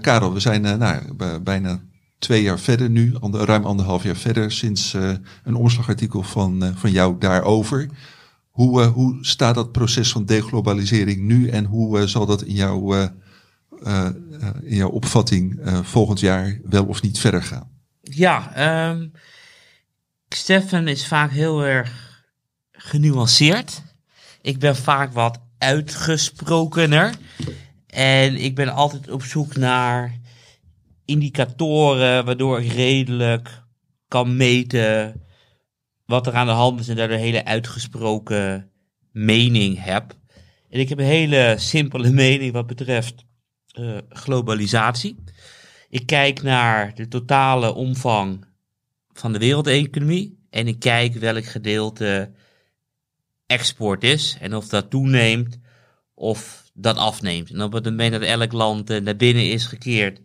Karel, 0.00 0.32
we 0.32 0.40
zijn 0.40 0.62
nou, 0.62 1.02
bijna 1.42 1.80
twee 2.18 2.42
jaar 2.42 2.58
verder 2.58 2.90
nu, 2.90 3.14
ruim 3.32 3.64
anderhalf 3.64 4.02
jaar 4.02 4.16
verder, 4.16 4.52
sinds 4.52 4.94
een 5.44 5.54
omslagartikel 5.54 6.22
van, 6.22 6.72
van 6.76 6.90
jou 6.90 7.16
daarover. 7.18 7.88
Hoe, 8.58 8.82
eh, 8.82 8.92
hoe 8.92 9.18
staat 9.20 9.54
dat 9.54 9.72
proces 9.72 10.12
van 10.12 10.24
deglobalisering 10.24 11.20
nu 11.20 11.48
en 11.48 11.64
hoe 11.64 11.98
eh, 11.98 12.06
zal 12.06 12.26
dat 12.26 12.42
in 12.42 12.54
jouw, 12.54 12.94
eh, 12.94 14.08
in 14.62 14.76
jouw 14.76 14.88
opvatting 14.88 15.60
volgend 15.82 16.20
jaar 16.20 16.60
wel 16.64 16.84
of 16.84 17.02
niet 17.02 17.18
verder 17.18 17.42
gaan? 17.42 17.70
Ja, 18.00 18.54
ehm 18.54 19.06
Stefan 20.28 20.88
is 20.88 21.06
vaak 21.06 21.30
heel 21.30 21.64
erg 21.64 22.22
genuanceerd. 22.72 23.82
Ik 24.42 24.58
ben 24.58 24.76
vaak 24.76 25.12
wat 25.12 25.40
uitgesprokener. 25.58 27.14
En 27.86 28.36
ik 28.36 28.54
ben 28.54 28.68
altijd 28.68 29.10
op 29.10 29.22
zoek 29.22 29.56
naar 29.56 30.18
indicatoren 31.04 32.24
waardoor 32.24 32.60
ik 32.62 32.72
redelijk 32.72 33.62
kan 34.08 34.36
meten 34.36 35.22
wat 36.08 36.26
er 36.26 36.32
aan 36.34 36.46
de 36.46 36.52
hand 36.52 36.80
is 36.80 36.88
en 36.88 36.96
daardoor 36.96 37.16
een 37.16 37.22
hele 37.22 37.44
uitgesproken 37.44 38.70
mening 39.12 39.84
heb. 39.84 40.16
En 40.70 40.80
ik 40.80 40.88
heb 40.88 40.98
een 40.98 41.04
hele 41.04 41.54
simpele 41.58 42.10
mening 42.24 42.52
wat 42.52 42.66
betreft 42.66 43.24
eh, 43.66 43.96
globalisatie. 44.08 45.16
Ik 45.88 46.06
kijk 46.06 46.42
naar 46.42 46.94
de 46.94 47.08
totale 47.08 47.74
omvang 47.74 48.44
van 49.12 49.32
de 49.32 49.38
wereldeconomie 49.38 50.46
en 50.50 50.66
ik 50.66 50.78
kijk 50.78 51.14
welk 51.14 51.44
gedeelte 51.44 52.32
export 53.46 54.04
is 54.04 54.36
en 54.40 54.54
of 54.54 54.68
dat 54.68 54.90
toeneemt 54.90 55.58
of 56.14 56.70
dat 56.74 56.96
afneemt. 56.96 57.50
En 57.50 57.62
op 57.62 57.72
het 57.72 57.84
moment 57.84 58.12
dat 58.12 58.22
elk 58.22 58.52
land 58.52 58.90
eh, 58.90 59.00
naar 59.00 59.16
binnen 59.16 59.50
is 59.50 59.66
gekeerd, 59.66 60.20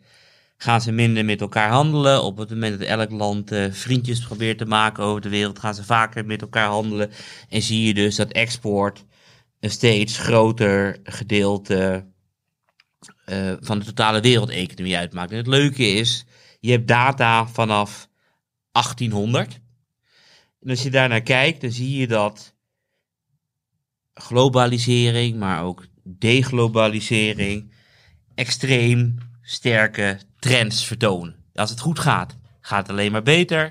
gaan 0.64 0.82
ze 0.82 0.92
minder 0.92 1.26
met 1.26 1.42
elkaar 1.42 1.70
handelen. 1.70 2.24
Op 2.24 2.38
het 2.38 2.50
moment 2.50 2.80
dat 2.80 2.88
elk 2.88 3.12
land 3.12 3.52
eh, 3.52 3.72
vriendjes 3.72 4.20
probeert 4.20 4.58
te 4.58 4.66
maken 4.66 5.04
over 5.04 5.22
de 5.22 5.30
wereld, 5.30 5.60
gaan 5.60 5.76
ze 5.76 5.84
vaker 5.84 6.26
met 6.26 6.42
elkaar 6.42 6.68
handelen. 6.68 7.12
En 7.50 7.62
zie 7.62 7.88
je 7.88 7.94
dus 7.94 8.16
dat 8.16 8.32
export 8.32 9.06
een 9.60 9.70
steeds 9.70 10.18
groter 10.18 11.00
gedeelte 11.04 12.08
eh, 13.26 13.54
van 13.60 13.80
de 13.80 13.86
totale 13.86 14.22
wereldeconomie 14.22 14.98
uitmaakt. 14.98 15.32
En 15.32 15.38
het 15.38 15.48
leuke 15.48 15.88
is, 15.88 16.26
je 16.60 16.72
hebt 16.72 16.88
data 16.88 17.48
vanaf 17.48 18.10
1800. 18.72 19.60
En 20.62 20.70
als 20.70 20.84
je 20.84 20.90
daarnaar 20.90 21.22
kijkt, 21.22 21.62
dan 21.62 21.72
zie 21.72 21.98
je 21.98 22.08
dat 22.08 22.56
globalisering, 24.14 25.38
maar 25.38 25.64
ook 25.64 25.86
deglobalisering, 26.04 27.74
extreem 28.36 29.18
sterke 29.42 30.20
trends 30.44 30.86
vertonen. 30.86 31.36
Als 31.54 31.70
het 31.70 31.80
goed 31.80 32.00
gaat, 32.00 32.38
gaat 32.62 32.82
het 32.82 32.90
alleen 32.90 33.12
maar 33.12 33.24
beter. 33.24 33.70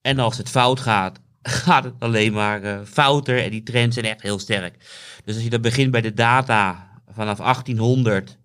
En 0.00 0.18
als 0.18 0.36
het 0.36 0.48
fout 0.48 0.80
gaat, 0.80 1.20
gaat 1.42 1.84
het 1.84 1.94
alleen 1.98 2.32
maar 2.32 2.62
eh, 2.62 2.78
fouter. 2.84 3.42
En 3.42 3.50
die 3.50 3.62
trends 3.62 3.94
zijn 3.94 4.06
echt 4.06 4.22
heel 4.22 4.38
sterk. 4.38 4.76
Dus 5.24 5.34
als 5.34 5.44
je 5.44 5.50
dan 5.50 5.60
begint 5.60 5.90
bij 5.90 6.00
de 6.00 6.14
data 6.14 6.88
vanaf 7.08 7.38
1800 7.38 8.38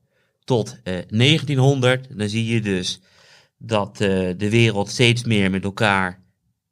tot 0.44 0.80
eh, 0.84 0.94
1900, 1.08 2.08
dan 2.18 2.30
zie 2.30 2.46
je 2.46 2.62
dus 2.62 3.02
dat 3.58 4.02
eh, 4.02 4.08
de 4.38 4.50
wereld 4.50 4.90
steeds 4.90 5.24
meer 5.24 5.50
met 5.50 5.64
elkaar 5.64 6.20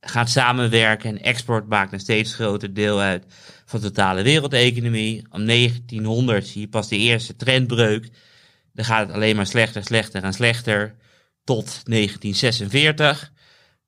gaat 0.01 0.29
samenwerken 0.29 1.09
en 1.09 1.21
export 1.21 1.69
maakt 1.69 1.93
een 1.93 1.99
steeds 1.99 2.33
groter 2.33 2.73
deel 2.73 2.99
uit 2.99 3.25
van 3.65 3.79
de 3.79 3.85
totale 3.85 4.21
wereldeconomie. 4.23 5.25
Om 5.29 5.45
1900 5.45 6.47
zie 6.47 6.61
je 6.61 6.67
pas 6.67 6.87
de 6.87 6.97
eerste 6.97 7.35
trendbreuk. 7.35 8.09
Dan 8.79 8.87
gaat 8.87 9.07
het 9.07 9.15
alleen 9.15 9.35
maar 9.35 9.47
slechter, 9.47 9.83
slechter 9.83 10.23
en 10.23 10.33
slechter 10.33 10.95
tot 11.43 11.65
1946. 11.65 13.31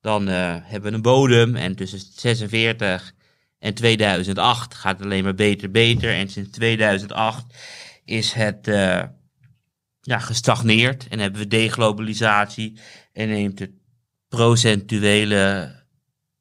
Dan 0.00 0.28
eh, 0.28 0.56
hebben 0.60 0.90
we 0.90 0.96
een 0.96 1.02
bodem 1.02 1.56
en 1.56 1.76
tussen 1.76 2.00
46 2.14 3.12
en 3.58 3.74
2008 3.74 4.74
gaat 4.74 4.96
het 4.96 5.04
alleen 5.04 5.24
maar 5.24 5.34
beter, 5.34 5.70
beter. 5.70 6.14
En 6.14 6.28
sinds 6.28 6.50
2008 6.50 7.44
is 8.04 8.32
het 8.32 8.68
eh, 8.68 9.02
ja, 10.00 10.18
gestagneerd 10.18 11.08
en 11.08 11.18
hebben 11.18 11.40
we 11.40 11.46
deglobalisatie 11.46 12.78
en 13.12 13.28
neemt 13.28 13.58
het 13.58 13.72
procentuele 14.28 15.74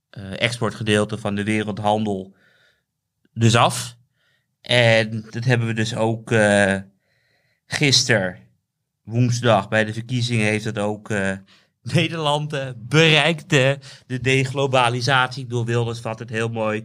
eh, 0.10 0.42
exportgedeelte 0.42 1.18
van 1.18 1.36
de 1.36 1.44
wereldhandel 1.44 2.36
dus 3.34 3.56
af. 3.56 3.98
En 4.62 5.26
dat 5.30 5.44
hebben 5.44 5.68
we 5.68 5.74
dus 5.74 5.96
ook 5.96 6.32
gisteren, 7.72 8.38
woensdag, 9.04 9.70
bij 9.70 9.86
de 9.86 9.94
verkiezingen 9.94 10.46
heeft 10.46 10.66
het 10.66 10.78
ook 10.78 11.10
eh, 11.10 11.32
Nederland 11.82 12.54
eh, 12.54 12.68
bereikt. 12.78 13.54
eh, 13.54 13.72
de 14.08 14.20
deglobalisatie. 14.22 15.42
Ik 15.42 15.48
bedoel, 15.48 15.66
Wilders 15.66 16.00
vat 16.00 16.20
het 16.20 16.30
heel 16.30 16.50
mooi 16.50 16.84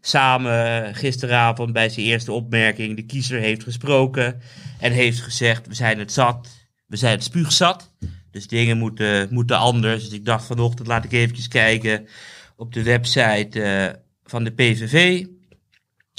samen 0.00 0.94
gisteravond 0.94 1.72
bij 1.72 1.88
zijn 1.88 2.06
eerste 2.06 2.32
opmerking. 2.32 2.96
De 2.96 3.06
kiezer 3.06 3.40
heeft 3.40 3.62
gesproken 3.62 4.40
en 4.80 4.92
heeft 4.92 5.20
gezegd, 5.20 5.66
we 5.66 5.74
zijn 5.74 5.98
het 5.98 6.12
zat, 6.12 6.48
we 6.86 6.96
zijn 6.96 7.14
het 7.14 7.24
spuugzat. 7.24 7.92
Dus 8.30 8.46
dingen 8.46 8.78
moeten, 8.78 9.28
moeten 9.30 9.58
anders. 9.58 10.04
Dus 10.04 10.12
ik 10.12 10.24
dacht 10.24 10.46
vanochtend, 10.46 10.86
laat 10.86 11.04
ik 11.04 11.12
eventjes 11.12 11.48
kijken 11.48 12.06
op 12.56 12.72
de 12.72 12.82
website 12.82 14.00
van 14.24 14.44
de 14.44 14.50
PVV. 14.50 15.24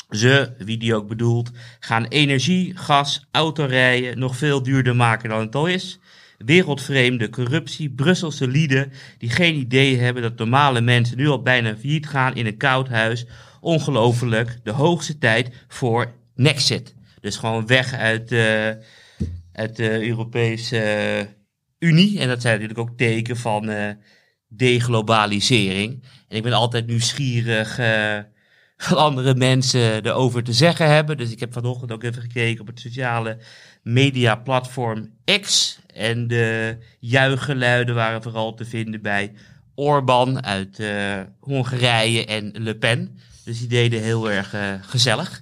Ze, 0.10 0.54
wie 0.58 0.78
die 0.78 0.96
ook 0.96 1.08
bedoelt, 1.08 1.52
gaan 1.80 2.06
energie, 2.06 2.78
gas, 2.78 3.28
autorijden 3.32 4.20
nog 4.20 4.36
veel 4.38 4.64
duurder 4.64 4.96
maken 4.96 5.30
dan 5.30 5.40
het 5.40 5.56
al 5.56 5.68
is. 5.68 6.00
Wereldvreemde 6.38 7.30
corruptie, 7.30 7.90
Brusselse 7.90 8.48
lieden 8.48 8.92
die 9.18 9.30
geen 9.30 9.56
idee 9.56 9.98
hebben 9.98 10.22
dat 10.24 10.38
normale 10.38 10.82
mensen 10.82 11.18
nu 11.18 11.28
al 11.28 11.42
bijna 11.42 11.78
failliet 11.78 12.08
gaan 12.08 12.36
in 12.36 12.46
een 12.46 12.58
koud 12.58 12.88
huis. 12.90 13.26
Ongelooflijk, 13.62 14.60
de 14.64 14.72
hoogste 14.72 15.18
tijd 15.18 15.66
voor 15.68 16.14
Nexit. 16.36 16.96
Dus 17.22 17.36
gewoon 17.38 17.68
weg 17.68 17.94
uit, 17.94 18.32
eh, 18.32 18.72
de 19.74 20.08
Europese 20.08 21.28
Unie. 21.80 22.20
En 22.20 22.28
dat 22.28 22.42
zijn 22.42 22.60
natuurlijk 22.60 22.90
ook 22.90 22.98
teken 22.98 23.38
van 23.38 23.70
eh, 23.70 23.90
deglobalisering. 24.48 26.04
En 26.28 26.38
ik 26.38 26.44
ben 26.44 26.54
altijd 26.54 26.88
nieuwsgierig 26.88 27.80
eh, 27.80 28.18
andere 28.96 29.36
mensen 29.36 30.06
erover 30.06 30.44
te 30.44 30.54
zeggen 30.54 30.90
hebben. 30.90 31.18
Dus 31.18 31.32
ik 31.32 31.40
heb 31.40 31.54
vanochtend 31.54 31.92
ook 31.92 32.04
even 32.04 32.22
gekeken 32.22 32.62
op 32.62 32.68
het 32.68 32.80
sociale 32.80 33.38
media 33.84 34.36
platform 34.36 35.10
X. 35.42 35.80
En 35.94 36.28
de 36.28 36.78
juichgeluiden 37.00 37.96
waren 37.96 38.24
vooral 38.24 38.54
te 38.54 38.66
vinden 38.66 39.02
bij 39.02 39.34
Orbán 39.76 40.44
uit 40.44 40.80
eh, 40.80 41.22
Hongarije 41.40 42.26
en 42.26 42.52
Le 42.54 42.76
Pen. 42.76 43.20
Dus 43.44 43.60
die 43.60 43.68
deden 43.68 44.02
heel 44.02 44.32
erg 44.32 44.54
eh, 44.54 44.74
gezellig. 44.82 45.42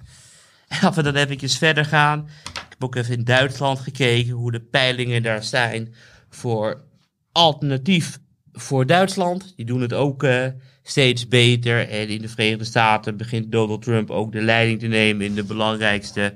En 0.68 0.80
als 0.80 0.96
we 0.96 1.02
dan 1.02 1.14
eventjes 1.14 1.58
verder 1.58 1.84
gaan. 1.84 2.28
Ik 2.44 2.66
heb 2.68 2.84
ook 2.84 2.94
even 2.94 3.14
in 3.14 3.24
Duitsland 3.24 3.78
gekeken 3.78 4.30
hoe 4.30 4.52
de 4.52 4.60
peilingen 4.60 5.22
daar 5.22 5.44
zijn 5.44 5.94
voor 6.30 6.84
alternatief 7.32 8.18
voor 8.52 8.86
Duitsland. 8.86 9.52
Die 9.56 9.66
doen 9.66 9.80
het 9.80 9.92
ook 9.92 10.22
eh, 10.22 10.46
steeds 10.88 11.28
beter. 11.28 11.88
En 11.88 12.08
in 12.08 12.22
de 12.22 12.28
Verenigde 12.28 12.64
Staten 12.64 13.16
begint 13.16 13.52
Donald 13.52 13.82
Trump 13.82 14.10
ook 14.10 14.32
de 14.32 14.42
leiding 14.42 14.80
te 14.80 14.86
nemen 14.86 15.26
in 15.26 15.34
de 15.34 15.44
belangrijkste 15.44 16.34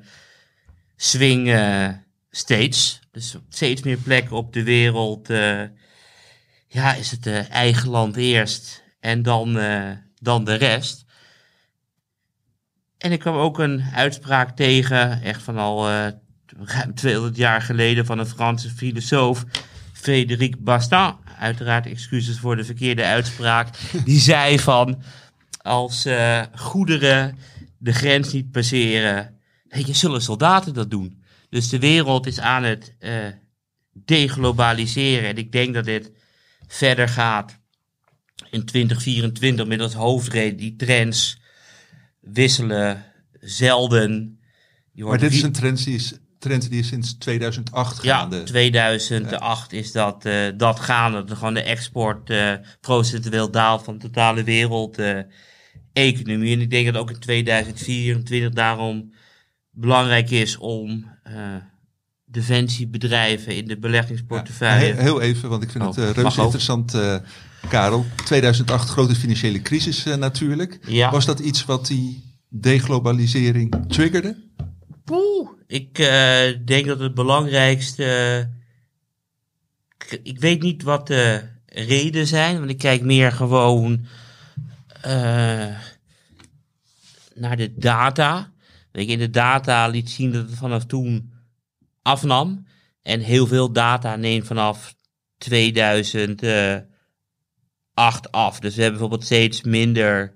swing 0.96 1.48
states. 2.30 3.00
Dus 3.12 3.36
steeds 3.48 3.82
meer 3.82 3.96
plekken 3.96 4.36
op 4.36 4.52
de 4.52 4.62
wereld 4.62 5.30
eh, 5.30 5.62
ja, 6.72 6.94
is 6.94 7.10
het 7.10 7.26
eh, 7.26 7.50
eigen 7.50 7.88
land 7.88 8.16
eerst 8.16 8.82
en 9.00 9.22
dan, 9.22 9.58
eh, 9.58 9.90
dan 10.20 10.44
de 10.44 10.54
rest. 10.54 11.04
En 12.98 13.12
ik 13.12 13.18
kwam 13.18 13.36
ook 13.36 13.58
een 13.58 13.82
uitspraak 13.94 14.56
tegen, 14.56 15.22
echt 15.22 15.42
van 15.42 15.58
al 15.58 15.88
eh, 15.88 16.06
ruim 16.64 16.94
200 16.94 17.36
jaar 17.36 17.62
geleden, 17.62 18.06
van 18.06 18.18
een 18.18 18.26
Franse 18.26 18.70
filosoof, 18.70 19.44
Frédéric 19.92 20.64
Bastiat. 20.64 21.16
Uiteraard 21.40 21.86
excuses 21.86 22.38
voor 22.38 22.56
de 22.56 22.64
verkeerde 22.64 23.04
uitspraak. 23.04 23.68
Die 24.04 24.20
zei 24.20 24.58
van, 24.58 25.02
als 25.62 26.04
eh, 26.04 26.42
goederen 26.54 27.36
de 27.78 27.92
grens 27.92 28.32
niet 28.32 28.50
passeren, 28.50 29.38
weet 29.68 29.86
je, 29.86 29.94
zullen 29.94 30.22
soldaten 30.22 30.74
dat 30.74 30.90
doen. 30.90 31.22
Dus 31.48 31.68
de 31.68 31.78
wereld 31.78 32.26
is 32.26 32.40
aan 32.40 32.62
het 32.62 32.94
eh, 32.98 33.12
deglobaliseren. 33.92 35.28
En 35.28 35.36
ik 35.36 35.52
denk 35.52 35.74
dat 35.74 35.84
dit 35.84 36.10
verder 36.66 37.08
gaat 37.08 37.58
in 38.50 38.64
2024 38.64 39.66
met 39.66 39.80
als 39.80 39.94
hoofdreden. 39.94 40.56
Die 40.56 40.76
trends 40.76 41.40
wisselen 42.20 43.04
zelden. 43.40 44.40
Maar 44.94 45.18
dit 45.18 45.32
is 45.32 45.42
een 45.42 45.52
trend 45.52 45.84
die 45.84 45.94
is, 45.94 46.14
trend 46.40 46.70
die 46.70 46.80
is 46.80 46.88
sinds 46.88 47.16
2008 47.18 48.02
ja, 48.02 48.18
gaande. 48.18 48.42
2008 48.42 49.72
is 49.72 49.92
dat, 49.92 50.24
eh, 50.24 50.34
dat 50.56 50.80
gaande. 50.80 51.24
Dat 51.24 51.38
gewoon 51.38 51.54
de 51.54 51.62
export 51.62 52.30
eh, 52.30 52.52
procentueel 52.80 53.50
daalt 53.50 53.84
van 53.84 53.94
de 53.98 54.04
totale 54.08 54.42
wereldeconomie. 54.44 56.54
en 56.54 56.60
ik 56.60 56.70
denk 56.70 56.86
dat 56.86 56.96
ook 56.96 57.10
in 57.10 57.18
2024 57.18 58.50
daarom 58.50 59.12
belangrijk 59.70 60.30
is 60.30 60.56
om 60.56 61.06
eh, 61.22 61.34
defensiebedrijven 62.24 63.56
in 63.56 63.64
de 63.66 63.74
Ja, 63.74 63.80
beleggingsportefeuille. 63.80 64.94
he- 64.94 65.02
heel 65.02 65.20
even, 65.20 65.48
want 65.48 65.62
ik 65.62 65.70
vind 65.70 65.84
Oh, 65.84 65.94
het 65.94 66.04
mag 66.04 66.14
reuze 66.16 66.40
interessant, 66.40 66.94
eh, 66.94 67.16
Karel. 67.68 68.06
2008, 68.24 68.88
grote 68.88 69.14
financiële 69.14 69.62
crisis 69.62 70.06
eh, 70.06 70.16
natuurlijk. 70.16 70.78
Ja. 70.86 71.10
Was 71.10 71.24
dat 71.26 71.38
iets 71.40 71.64
wat 71.64 71.86
die 71.86 72.38
deglobalisering 72.48 73.74
triggerde? 73.88 74.48
Ik 75.66 75.98
eh, 75.98 76.42
denk 76.64 76.86
dat 76.86 76.98
het 77.00 77.14
belangrijkste. 77.14 78.48
ik- 79.98 80.20
ik 80.22 80.40
weet 80.40 80.62
niet 80.62 80.82
wat 80.82 81.06
de 81.06 81.42
redenen 81.66 82.26
zijn, 82.26 82.58
want 82.58 82.70
ik 82.70 82.78
kijk 82.78 83.02
meer 83.02 83.32
gewoon 83.32 84.06
eh, 85.02 85.78
naar 87.34 87.56
de 87.56 87.74
data. 87.76 88.52
Je, 88.92 89.04
in 89.06 89.18
de 89.18 89.30
data 89.30 89.86
liet 89.86 90.10
zien 90.10 90.32
dat 90.32 90.46
het 90.48 90.58
vanaf 90.58 90.84
toen 90.84 91.32
afnam. 92.02 92.66
En 93.02 93.20
heel 93.20 93.46
veel 93.46 93.72
data 93.72 94.16
neemt 94.16 94.46
vanaf 94.46 94.94
2008 95.38 96.86
af. 98.30 98.60
Dus 98.60 98.74
we 98.74 98.82
hebben 98.82 99.00
bijvoorbeeld 99.00 99.24
steeds 99.24 99.62
minder 99.62 100.34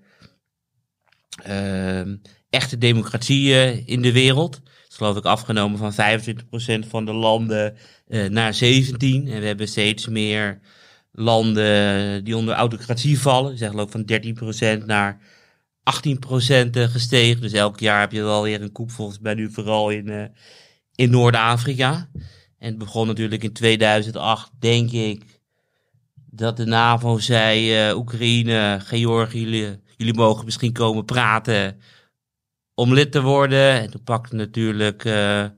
ehm, 1.42 2.16
echte 2.54 2.78
democratieën 2.78 3.86
in 3.86 4.02
de 4.02 4.12
wereld. 4.12 4.52
Dat 4.52 4.90
is 4.90 4.96
geloof 4.96 5.16
ik 5.16 5.24
afgenomen 5.24 5.78
van 5.78 5.92
25% 5.92 6.88
van 6.88 7.04
de 7.04 7.12
landen 7.12 7.76
eh, 8.06 8.28
naar 8.28 8.54
17. 8.54 9.28
En 9.28 9.40
we 9.40 9.46
hebben 9.46 9.68
steeds 9.68 10.08
meer 10.08 10.60
landen 11.12 12.24
die 12.24 12.36
onder 12.36 12.54
autocratie 12.54 13.20
vallen. 13.20 13.58
Zijn 13.58 13.70
geloof 13.70 13.94
ik 13.94 14.34
van 14.36 14.80
13% 14.80 14.84
naar 14.86 15.20
18% 15.84 16.76
eh, 16.76 16.88
gestegen. 16.88 17.40
Dus 17.40 17.52
elk 17.52 17.80
jaar 17.80 18.00
heb 18.00 18.12
je 18.12 18.22
wel 18.22 18.42
weer 18.42 18.62
een 18.62 18.72
koep, 18.72 18.90
volgens 18.90 19.18
mij 19.18 19.34
nu 19.34 19.50
vooral 19.50 19.90
in, 19.90 20.08
eh, 20.08 20.24
in 20.94 21.10
Noord-Afrika. 21.10 22.08
En 22.58 22.68
het 22.68 22.78
begon 22.78 23.06
natuurlijk 23.06 23.42
in 23.42 23.52
2008, 23.52 24.50
denk 24.58 24.90
ik, 24.90 25.40
dat 26.30 26.56
de 26.56 26.64
NAVO 26.64 27.18
zei, 27.18 27.88
eh, 27.88 27.96
Oekraïne, 27.96 28.80
Georgië, 28.82 29.78
jullie 29.96 30.14
mogen 30.14 30.44
misschien 30.44 30.72
komen 30.72 31.04
praten 31.04 31.80
om 32.74 32.94
lid 32.94 33.12
te 33.12 33.22
worden. 33.22 33.80
En 33.80 33.90
toen 33.90 34.02
pakte 34.02 34.34
natuurlijk, 34.34 35.04
eh, 35.04 35.42
eh, 35.42 35.50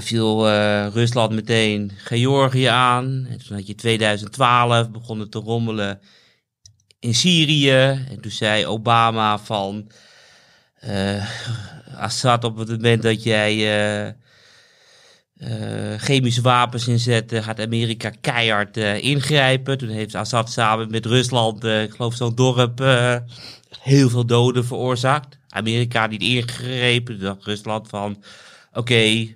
viel 0.00 0.48
eh, 0.48 0.86
Rusland 0.92 1.32
meteen 1.32 1.92
Georgië 1.96 2.64
aan. 2.64 3.26
En 3.30 3.38
toen 3.46 3.56
had 3.56 3.66
je 3.66 3.74
2012, 3.74 4.90
begon 4.90 5.20
het 5.20 5.30
te 5.30 5.38
rommelen 5.38 6.00
in 7.00 7.14
Syrië. 7.14 7.70
En 8.10 8.20
toen 8.20 8.30
zei 8.30 8.66
Obama 8.66 9.38
van, 9.38 9.90
Assad 11.96 12.44
op 12.44 12.56
het 12.56 12.68
moment 12.68 13.02
dat 13.02 13.22
jij... 13.22 14.16
chemische 15.96 16.42
wapens 16.42 16.88
inzetten, 16.88 17.42
gaat 17.42 17.60
Amerika 17.60 18.10
keihard 18.20 18.76
ingrijpen. 18.76 19.78
Toen 19.78 19.88
heeft 19.88 20.14
Assad 20.14 20.50
samen 20.50 20.90
met 20.90 21.06
Rusland, 21.06 21.64
ik 21.64 21.90
geloof 21.90 22.14
zo'n 22.14 22.34
dorp, 22.34 22.80
heel 23.80 24.08
veel 24.08 24.26
doden 24.26 24.64
veroorzaakt. 24.64 25.38
Amerika 25.48 26.06
niet 26.06 26.22
ingegrepen, 26.22 27.20
dacht 27.20 27.44
Rusland 27.44 27.88
van, 27.88 28.22
oké, 28.72 29.26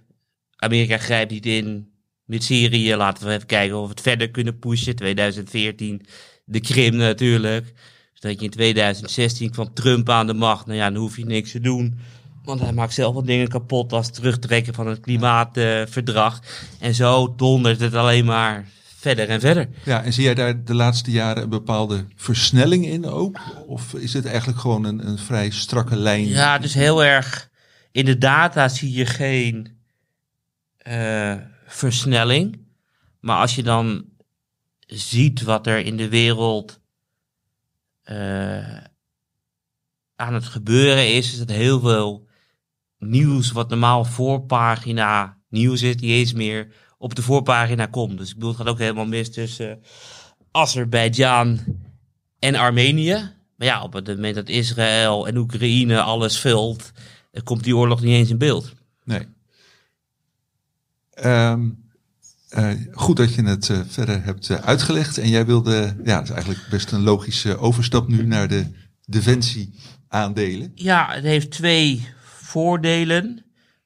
Amerika 0.56 0.98
grijpt 0.98 1.30
niet 1.30 1.46
in 1.46 1.92
met 2.24 2.44
Syrië, 2.44 2.96
laten 2.96 3.26
we 3.26 3.32
even 3.32 3.46
kijken 3.46 3.76
of 3.76 3.82
we 3.82 3.90
het 3.90 4.00
verder 4.00 4.30
kunnen 4.30 4.58
pushen. 4.58 4.96
2014, 4.96 6.06
de 6.44 6.60
Krim 6.60 6.96
natuurlijk. 6.96 7.64
Dus 8.12 8.20
dat 8.20 8.38
je 8.38 8.44
in 8.44 8.50
2016 8.50 9.50
kwam 9.50 9.74
Trump 9.74 10.08
aan 10.08 10.26
de 10.26 10.34
macht, 10.34 10.66
nou 10.66 10.78
ja, 10.78 10.90
dan 10.90 11.00
hoef 11.00 11.16
je 11.16 11.24
niks 11.24 11.50
te 11.50 11.60
doen. 11.60 11.98
Want 12.44 12.60
hij 12.60 12.72
maakt 12.72 12.94
zelf 12.94 13.14
wel 13.14 13.24
dingen 13.24 13.48
kapot 13.48 13.92
als 13.92 14.10
terugtrekken 14.10 14.74
van 14.74 14.86
het 14.86 15.00
klimaatverdrag. 15.00 16.40
en 16.78 16.94
zo 16.94 17.34
dondert 17.36 17.80
het 17.80 17.94
alleen 17.94 18.24
maar 18.24 18.68
verder 19.00 19.28
en 19.28 19.40
verder. 19.40 19.68
Ja, 19.84 20.02
en 20.02 20.12
zie 20.12 20.24
jij 20.24 20.34
daar 20.34 20.64
de 20.64 20.74
laatste 20.74 21.10
jaren 21.10 21.42
een 21.42 21.48
bepaalde 21.48 22.06
versnelling 22.14 22.86
in 22.86 23.06
ook? 23.06 23.40
Of 23.66 23.94
is 23.94 24.12
het 24.12 24.26
eigenlijk 24.26 24.58
gewoon 24.58 24.84
een, 24.84 25.06
een 25.06 25.18
vrij 25.18 25.50
strakke 25.50 25.96
lijn? 25.96 26.26
Ja, 26.28 26.58
dus 26.58 26.74
heel 26.74 27.04
erg. 27.04 27.50
In 27.92 28.04
de 28.04 28.18
data 28.18 28.68
zie 28.68 28.92
je 28.92 29.06
geen 29.06 29.78
eh, 30.76 31.36
versnelling. 31.66 32.68
Maar 33.20 33.36
als 33.36 33.54
je 33.54 33.62
dan 33.62 34.04
ziet 34.86 35.42
wat 35.42 35.66
er 35.66 35.78
in 35.78 35.96
de 35.96 36.08
wereld 36.08 36.80
eh, 38.02 38.76
aan 40.16 40.34
het 40.34 40.44
gebeuren 40.44 41.14
is, 41.14 41.32
is 41.32 41.38
het 41.38 41.50
heel 41.50 41.80
veel 41.80 42.28
nieuws 42.98 43.52
wat 43.52 43.68
normaal 43.68 44.04
voorpagina 44.04 45.38
nieuws 45.48 45.82
is, 45.82 45.94
niet 45.94 46.10
eens 46.10 46.32
meer 46.32 46.72
op 47.00 47.14
de 47.14 47.22
voorpagina 47.22 47.86
komt. 47.86 48.18
Dus 48.18 48.28
ik 48.28 48.34
bedoel, 48.34 48.48
het 48.48 48.58
gaat 48.58 48.68
ook 48.68 48.78
helemaal 48.78 49.06
mis 49.06 49.30
tussen 49.30 49.82
Azerbeidzjan 50.50 51.60
en 52.38 52.54
Armenië. 52.54 53.32
Maar 53.56 53.66
ja, 53.68 53.82
op 53.82 53.92
het 53.92 54.06
moment 54.06 54.34
dat 54.34 54.48
Israël 54.48 55.26
en 55.26 55.36
Oekraïne 55.36 56.00
alles 56.00 56.38
vult, 56.38 56.92
eh, 57.32 57.42
komt 57.42 57.64
die 57.64 57.76
oorlog 57.76 58.00
niet 58.00 58.12
eens 58.12 58.30
in 58.30 58.38
beeld. 58.38 58.72
Nee. 59.04 59.26
Ehm, 61.10 61.68
eh, 62.48 62.70
goed 62.92 63.16
dat 63.16 63.34
je 63.34 63.42
het 63.42 63.70
eh, 63.70 63.80
verder 63.86 64.24
hebt 64.24 64.50
eh, 64.50 64.56
uitgelegd. 64.56 65.18
En 65.18 65.28
jij 65.28 65.46
wilde, 65.46 65.96
ja, 66.04 66.14
dat 66.14 66.24
is 66.24 66.30
eigenlijk 66.30 66.66
best 66.70 66.92
een 66.92 67.02
logische 67.02 67.58
overstap 67.58 68.08
nu 68.08 68.26
naar 68.26 68.48
de 68.48 68.66
defensie-aandelen. 69.06 70.72
Ja, 70.74 71.08
het 71.10 71.24
heeft 71.24 71.50
twee 71.50 72.08
voordelen. 72.22 73.44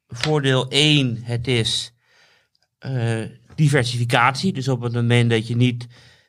Voordeel 0.08 0.68
1, 0.68 1.18
het 1.22 1.46
is 1.46 1.88
eh, 1.88 1.93
diversificatie. 3.54 4.52
Dus 4.52 4.68
op 4.68 4.82
het 4.82 4.92
moment 4.92 5.30
dat 5.30 5.46
je 5.46 5.56
niet 5.56 5.86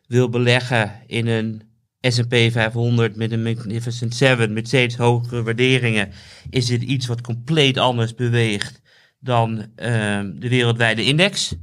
wil 0.08 0.30
beleggen 0.30 1.02
in 1.08 1.28
een 1.28 1.62
S&P 2.02 2.36
500 2.52 3.16
met 3.16 3.32
een 3.32 3.44
Magnificent 3.44 4.16
7 4.16 4.54
met 4.54 4.68
steeds 4.68 4.96
hogere 4.96 5.44
waarderingen, 5.44 6.12
is 6.50 6.66
dit 6.66 6.82
iets 6.82 7.06
wat 7.06 7.22
compleet 7.22 7.78
anders 7.78 8.16
beweegt 8.16 8.82
dan 9.20 9.66
ehm, 9.76 10.40
de 10.40 10.50
wereldwijde 10.50 11.04
index. 11.04 11.56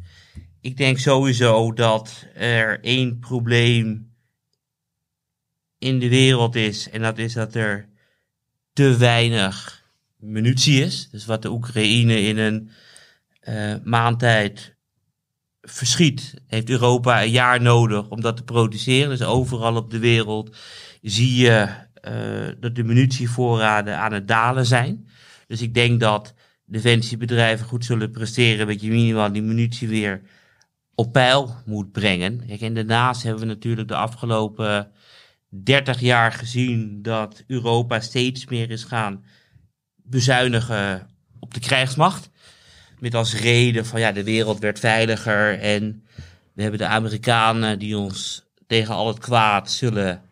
Ik 0.61 0.76
denk 0.76 0.99
sowieso 0.99 1.72
dat 1.72 2.26
er 2.34 2.80
één 2.80 3.18
probleem 3.18 4.11
in 5.78 5.99
de 5.99 6.09
wereld 6.09 6.55
is. 6.55 6.90
En 6.90 7.03
dat 7.03 7.18
is 7.18 7.32
dat 7.32 7.55
er 7.55 7.88
te 8.72 8.97
weinig 8.97 9.84
munitie 10.16 10.82
is. 10.84 11.09
Dus 11.11 11.26
wat 11.26 11.43
de 11.43 11.51
Oekraïne 11.51 12.20
in 12.20 12.38
een 12.38 12.70
eh 13.40 13.74
maand 13.84 14.18
tijd 14.18 14.74
verschiet, 15.62 16.34
heeft 16.46 16.70
Europa 16.70 17.22
een 17.22 17.30
jaar 17.30 17.60
nodig 17.60 18.08
om 18.08 18.20
dat 18.20 18.36
te 18.36 18.44
produceren. 18.44 19.08
Dus 19.08 19.22
overal 19.22 19.76
op 19.76 19.90
de 19.90 19.98
wereld 19.98 20.56
zie 21.02 21.36
je 21.36 21.68
eh, 21.94 22.48
dat 22.60 22.74
de 22.74 22.84
munitievoorraden 22.84 23.98
aan 23.98 24.12
het 24.12 24.28
dalen 24.28 24.66
zijn. 24.66 25.08
Dus 25.46 25.62
ik 25.62 25.74
denk 25.74 26.00
dat 26.00 26.34
defensiebedrijven 26.64 27.66
goed 27.66 27.84
zullen 27.84 28.10
presteren, 28.10 28.66
dat 28.66 28.80
je 28.80 28.90
minimaal 28.90 29.32
die 29.32 29.42
munitie 29.42 29.88
weer 29.88 30.22
op 30.94 31.12
peil 31.12 31.54
moet 31.66 31.92
brengen. 31.92 32.46
Kijk, 32.46 32.60
en 32.60 32.74
daarnaast 32.74 33.22
hebben 33.22 33.40
we 33.40 33.46
natuurlijk 33.46 33.88
de 33.88 33.96
afgelopen 33.96 34.90
30 35.48 36.00
jaar 36.00 36.32
gezien 36.32 37.02
dat 37.02 37.44
Europa 37.46 38.00
steeds 38.00 38.46
meer 38.46 38.70
is 38.70 38.84
gaan 38.84 39.24
bezuinigen 39.96 41.08
op 41.38 41.54
de 41.54 41.60
krijgsmacht. 41.60 42.30
Met 43.03 43.14
als 43.14 43.34
reden 43.34 43.86
van 43.86 44.00
ja, 44.00 44.12
de 44.12 44.24
wereld 44.24 44.59
werd 44.59 44.78
veiliger 44.78 45.59
en 45.59 46.05
we 46.53 46.62
hebben 46.62 46.80
de 46.80 46.86
Amerikanen 46.86 47.78
die 47.78 47.98
ons 47.98 48.44
tegen 48.66 48.94
al 48.94 49.09
het 49.09 49.18
kwaad 49.18 49.70
zullen 49.70 50.22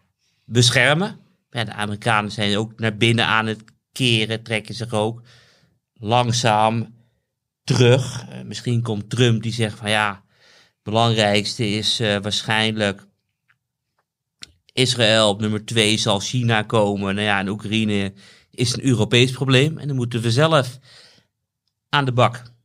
beschermen. 0.45 1.18
De 1.49 1.73
Amerikanen 1.73 2.31
zijn 2.31 2.57
ook 2.57 2.79
naar 2.79 2.97
binnen 2.97 3.27
aan 3.27 3.47
het 3.47 3.64
keren, 3.93 4.43
trekken 4.43 4.75
zich 4.75 4.93
ook 4.93 5.23
langzaam 5.95 6.95
terug. 7.64 8.27
Eh, 8.29 8.43
misschien 8.43 8.83
komt 8.83 9.11
Trump 9.11 9.43
die 9.43 9.53
zegt 9.53 9.79
van 9.79 9.91
ja, 9.91 10.25
het 10.39 10.83
belangrijkste 10.83 11.68
is 11.68 12.01
eh, 12.01 12.16
waarschijnlijk 12.16 13.07
Israël 14.73 15.29
op 15.29 15.41
nummer 15.41 15.64
twee 15.64 15.97
zal 15.97 16.21
China 16.21 16.62
komen. 16.62 17.14
Nou 17.14 17.27
ja, 17.27 17.39
en 17.39 17.49
Oekraïne 17.49 18.12
is 18.51 18.73
een 18.73 18.85
Europees 18.85 19.31
probleem. 19.31 19.79
En 19.79 19.87
dan 19.87 19.97
moeten 19.97 20.21
we 20.21 20.31
zelf 20.31 20.79
aan 21.89 22.05
de 22.05 22.12
bak. 22.12 22.59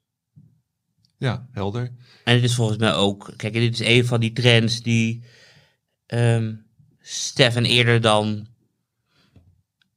Ja, 1.17 1.47
helder. 1.51 1.91
En 2.23 2.35
het 2.35 2.43
is 2.43 2.55
volgens 2.55 2.77
mij 2.77 2.93
ook, 2.93 3.33
kijk, 3.35 3.53
dit 3.53 3.79
is 3.79 3.87
een 3.87 4.05
van 4.05 4.19
die 4.19 4.33
trends 4.33 4.81
die 4.81 5.23
ehm 6.05 6.53
Stefan 7.07 7.63
eerder 7.63 8.01
dan, 8.01 8.47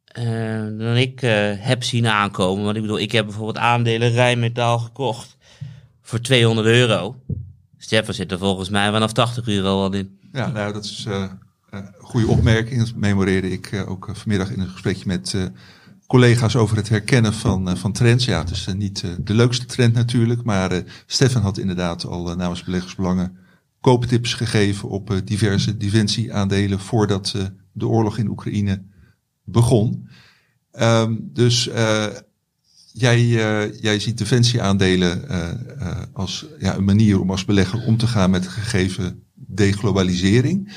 eh, 0.04 0.66
dan 0.78 0.96
ik 0.96 1.22
eh, 1.22 1.52
heb 1.56 1.82
zien 1.82 2.06
aankomen. 2.06 2.64
Want 2.64 2.76
ik 2.76 2.82
bedoel, 2.82 2.98
ik 2.98 3.12
heb 3.12 3.24
bijvoorbeeld 3.24 3.58
aandelen 3.58 4.10
Rijnmetaal 4.10 4.78
gekocht 4.78 5.36
voor 6.00 6.20
200 6.20 6.66
euro. 6.66 7.22
Stefan 7.78 8.14
zit 8.14 8.32
er 8.32 8.38
volgens 8.38 8.68
mij 8.68 8.90
vanaf 8.90 9.12
80 9.12 9.48
euro 9.48 9.82
al 9.82 9.92
in. 9.92 10.18
Ja, 10.32 10.46
nou, 10.46 10.72
dat 10.72 10.84
is 10.84 11.04
eh, 11.06 11.22
eh, 11.22 11.30
een 11.70 11.92
goede 11.98 12.26
opmerking. 12.26 12.78
Dat 12.78 12.94
memoreerde 12.94 13.50
ik 13.50 13.84
ook 13.86 14.10
vanmiddag 14.12 14.50
in 14.50 14.60
een 14.60 14.68
gesprekje 14.68 15.06
met 15.06 15.50
collega's 16.08 16.56
over 16.56 16.76
het 16.76 16.88
herkennen 16.88 17.34
van, 17.34 17.68
eh, 17.68 17.76
van 17.76 17.92
trends. 17.92 18.24
Ja, 18.24 18.38
het 18.38 18.50
is 18.50 18.66
eh, 18.66 18.74
niet 18.74 19.02
eh, 19.02 19.10
de 19.20 19.34
leukste 19.34 19.66
trend 19.66 19.94
natuurlijk, 19.94 20.42
maar 20.42 20.82
Stefan 21.06 21.42
had 21.42 21.58
inderdaad 21.58 22.04
al 22.04 22.36
namens 22.36 22.64
beleggersbelangen 22.64 23.36
kooptips 23.80 24.34
gegeven 24.34 24.88
op 24.88 25.20
diverse 25.24 25.76
Divensie-aandelen 25.76 26.78
voordat 26.78 27.34
de 27.72 27.86
oorlog 27.86 28.18
in 28.18 28.28
Oekraïne 28.28 28.82
begon. 29.44 30.08
Ehm, 30.72 31.16
dus 31.20 31.70
jij, 32.92 33.26
jij 33.80 34.00
ziet 34.00 34.18
Defensie-aandelen 34.18 35.28
als 36.12 36.46
ja, 36.58 36.76
een 36.76 36.84
manier 36.84 37.20
om 37.20 37.30
als 37.30 37.44
belegger 37.44 37.84
om 37.84 37.96
te 37.96 38.06
gaan 38.06 38.30
met 38.30 38.42
de 38.42 38.48
gegeven 38.48 39.22
deglobalisering. 39.34 40.72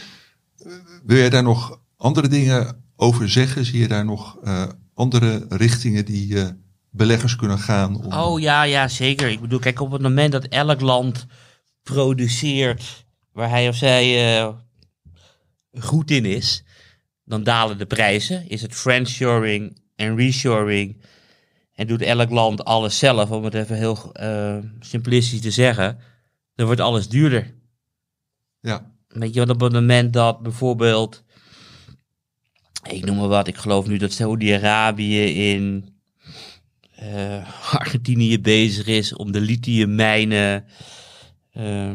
Wil 1.04 1.18
jij 1.18 1.30
daar 1.30 1.44
nog 1.44 1.80
andere 1.98 2.28
dingen 2.28 2.84
over 2.96 3.30
zeggen? 3.30 3.66
Zie 3.66 3.80
je 3.80 3.88
daar 3.88 4.06
nog 4.06 4.38
andere 4.94 5.46
richtingen 5.50 6.06
die 6.06 6.39
eh, 6.39 6.50
beleggers 6.89 7.36
kunnen 7.36 7.60
gaan? 7.60 8.04
Om... 8.04 8.14
Oh 8.14 8.39
ja, 8.39 8.64
ja, 8.64 8.88
zeker. 8.88 9.30
Ik 9.30 9.42
bedoel, 9.42 9.60
kijk, 9.60 9.82
op 9.82 9.92
het 9.92 10.02
moment 10.02 10.32
dat 10.32 10.46
elk 10.46 10.82
land 10.82 11.26
produceert 11.84 13.06
waar 13.32 13.50
hij 13.50 13.68
of 13.68 13.76
zij 13.76 14.38
eh, 14.39 14.54
goed 15.80 16.12
in 16.12 16.26
is, 16.26 16.64
dan 17.24 17.44
dalen 17.44 17.78
de 17.78 17.86
prijzen. 17.86 18.50
Is 18.50 18.62
het 18.62 18.76
friendshoring 18.76 19.82
en 19.96 20.16
reshoring 20.16 21.02
en 21.74 21.88
doet 21.88 22.02
elk 22.02 22.30
land 22.30 22.64
alles 22.64 22.98
zelf, 22.98 23.32
om 23.32 23.44
het 23.44 23.54
even 23.54 23.76
heel 23.76 24.14
eh, 24.14 24.58
simplistisch 24.80 25.42
te 25.42 25.52
zeggen, 25.52 26.00
dan 26.56 26.66
wordt 26.66 26.82
alles 26.82 27.10
duurder. 27.10 27.54
Ja, 28.60 28.92
Weet 29.14 29.34
je, 29.34 29.39
want 29.39 29.52
op 29.52 29.62
het 29.62 29.74
moment 29.74 30.14
dat 30.14 30.42
bijvoorbeeld, 30.42 31.24
ik 32.90 33.06
noem 33.06 33.18
maar 33.18 33.28
wat, 33.28 33.48
ik 33.48 33.58
geloof 33.58 33.88
nu 33.88 33.98
dat 33.98 34.12
Saudi-Arabië 34.12 35.24
in 35.24 35.96
eh, 36.96 37.74
Argentinië 37.80 38.40
bezig 38.40 38.88
is 38.88 39.16
om 39.16 39.32
de 39.32 39.42
lithiummijnen 39.42 40.66
eh, 41.52 41.92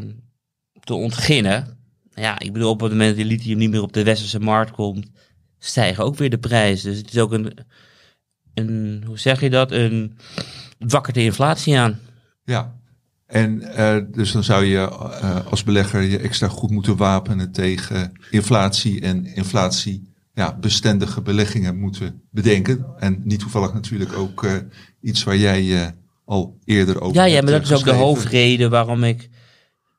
te 0.81 0.95
ontginnen. 0.95 1.79
Ja, 2.15 2.39
ik 2.39 2.53
bedoel, 2.53 2.71
op 2.71 2.81
het 2.81 2.91
moment 2.91 3.09
dat 3.09 3.17
die 3.17 3.37
lithium 3.37 3.59
niet 3.59 3.71
meer 3.71 3.83
op 3.83 3.93
de 3.93 4.05
westerse 4.05 4.41
markt 4.41 4.71
komt, 4.71 5.11
stijgen 5.59 6.05
ook 6.05 6.17
weer 6.17 6.31
de 6.31 6.39
prijzen. 6.39 6.91
Dus 6.91 6.99
het 6.99 7.13
is 7.13 7.19
ook 7.19 7.33
een, 7.33 7.59
een 8.55 9.03
hoe 9.07 9.19
zeg 9.19 9.41
je 9.41 9.51
dat, 9.51 9.71
een 9.71 10.19
wakkerte 10.79 11.23
inflatie 11.23 11.79
aan. 11.79 11.99
ja. 12.45 12.75
En 13.27 13.63
eh, 13.75 13.97
dus 14.11 14.33
dan 14.33 14.45
zou 14.45 14.65
je 14.65 14.79
eh, 14.79 15.47
als 15.47 15.65
belegger 15.65 16.03
je 16.03 16.19
extra 16.19 16.49
goed 16.49 16.71
moeten 16.71 16.97
wapenen 16.97 17.53
tegen 17.53 18.13
inflatie 18.31 19.01
en 19.01 19.25
inflatie 19.35 20.15
ja, 20.37 20.57
bestendige 20.59 21.23
beleggingen 21.23 21.79
moeten 21.79 22.23
bedenken. 22.31 22.87
En 22.99 23.21
niet 23.25 23.41
toevallig 23.41 23.73
natuurlijk 23.75 24.13
ook 24.13 24.45
eh, 24.45 24.57
iets 25.01 25.25
waar 25.25 25.37
jij 25.37 25.83
eh, 25.83 25.89
al 26.25 26.59
eerder 26.65 27.01
over 27.01 27.17
Ja, 27.17 27.25
ja, 27.25 27.43
maar 27.43 27.53
dat 27.53 27.63
eh, 27.63 27.71
is 27.71 27.77
ook 27.79 27.85
de 27.85 27.93
hoofdreden 27.93 28.71
waarom 28.71 29.05
ik 29.05 29.29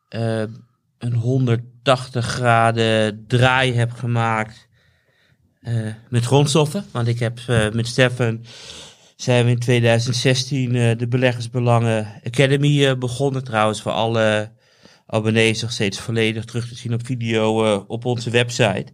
eh, 0.09 0.43
een 0.97 1.13
180 1.13 2.25
graden 2.25 3.25
draai 3.27 3.73
heb 3.73 3.91
gemaakt 3.91 4.67
eh, 5.61 5.93
met 6.09 6.25
grondstoffen. 6.25 6.85
Want 6.91 7.07
ik 7.07 7.19
heb 7.19 7.39
eh, 7.47 7.71
met 7.71 7.87
Stefan 7.87 8.45
zijn 9.15 9.45
we 9.45 9.51
in 9.51 9.59
2016 9.59 10.75
eh, 10.75 10.97
de 10.97 11.07
Beleggersbelangen 11.07 12.21
Academy 12.23 12.85
eh, 12.85 12.97
begonnen. 12.97 13.43
Trouwens, 13.43 13.81
voor 13.81 13.91
alle 13.91 14.51
abonnees 15.05 15.61
nog 15.61 15.71
steeds 15.71 15.99
volledig 15.99 16.45
terug 16.45 16.67
te 16.67 16.75
zien 16.75 16.93
op 16.93 17.05
video 17.05 17.65
eh, 17.65 17.83
op 17.87 18.05
onze 18.05 18.29
website. 18.29 18.85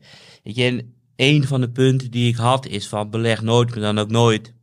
Weet 0.43 0.55
je, 0.55 0.63
en 0.63 0.92
een 1.15 1.47
van 1.47 1.61
de 1.61 1.71
punten 1.71 2.11
die 2.11 2.29
ik 2.29 2.35
had 2.35 2.65
is 2.65 2.87
van 2.87 3.09
beleg 3.09 3.41
nooit, 3.41 3.69
maar 3.69 3.79
dan 3.79 3.99
ook 3.99 4.09
nooit 4.09 4.53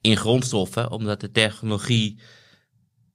in 0.00 0.16
grondstoffen, 0.16 0.90
omdat 0.90 1.20
de 1.20 1.30
technologie 1.30 2.20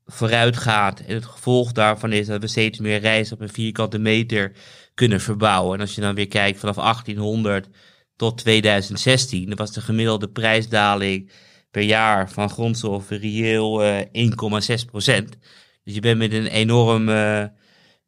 vooruit 0.05 0.57
gaat. 0.57 0.99
En 0.99 1.13
het 1.13 1.25
gevolg 1.25 1.71
daarvan 1.71 2.11
is 2.11 2.27
dat 2.27 2.41
we 2.41 2.47
steeds 2.47 2.79
meer 2.79 2.99
reis 2.99 3.31
op 3.31 3.41
een 3.41 3.49
vierkante 3.49 3.97
meter 3.97 4.51
kunnen 4.93 5.21
verbouwen. 5.21 5.75
En 5.75 5.81
als 5.81 5.95
je 5.95 6.01
dan 6.01 6.15
weer 6.15 6.27
kijkt 6.27 6.59
vanaf 6.59 6.75
1800 6.75 7.67
tot 8.15 8.37
2016, 8.37 9.47
dan 9.47 9.57
was 9.57 9.71
de 9.71 9.81
gemiddelde 9.81 10.29
prijsdaling 10.29 11.31
per 11.71 11.81
jaar 11.81 12.31
van 12.31 12.49
grondstoffen 12.49 13.19
reëel 13.19 13.83
eh 13.83 14.79
1,6 14.79 14.85
procent. 14.85 15.37
Dus 15.83 15.93
je 15.93 15.99
bent 15.99 16.17
met 16.17 16.33
een 16.33 16.47
enorm 16.47 17.09
eh, 17.09 17.41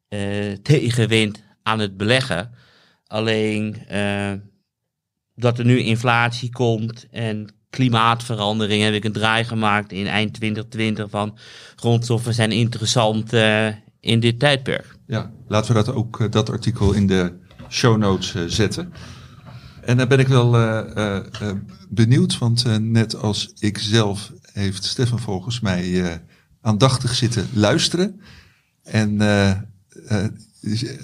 eh, 0.08 0.56
tegenwind 0.62 1.42
aan 1.62 1.78
het 1.78 1.96
beleggen. 1.96 2.54
Alleen 3.08 3.86
eh, 3.86 4.32
dat 5.34 5.58
er 5.58 5.64
nu 5.64 5.78
inflatie 5.78 6.50
komt 6.50 7.06
en 7.10 7.48
klimaatverandering 7.70 8.82
heb 8.82 8.94
ik 8.94 9.04
een 9.04 9.12
draai 9.12 9.44
gemaakt 9.44 9.92
in 9.92 10.06
eind 10.06 10.34
2020 10.34 11.10
van 11.10 11.38
grondstoffen 11.76 12.34
zijn 12.34 12.52
interessant 12.52 13.32
eh, 13.32 13.66
in 14.00 14.20
dit 14.20 14.38
tijdperk. 14.38 14.96
Ja, 15.06 15.30
laten 15.46 15.74
we 15.74 15.84
dat 15.84 15.94
ook, 15.94 16.20
eh, 16.20 16.30
dat 16.30 16.50
artikel 16.50 16.92
in 16.92 17.06
de 17.06 17.32
show 17.68 17.96
notes 17.96 18.46
zetten. 18.46 18.92
En 19.82 19.96
dan 19.96 20.08
ben 20.08 20.18
ik 20.18 20.28
wel 20.28 20.50
benieuwd, 21.88 22.38
want 22.38 22.80
net 22.80 23.16
als 23.16 23.52
ik 23.58 23.78
zelf 23.78 24.32
heeft 24.52 24.84
Stefan 24.84 25.18
volgens 25.18 25.60
mij 25.60 26.20
aandachtig 26.60 27.14
zitten 27.14 27.48
luisteren. 27.52 28.20
En 28.82 29.16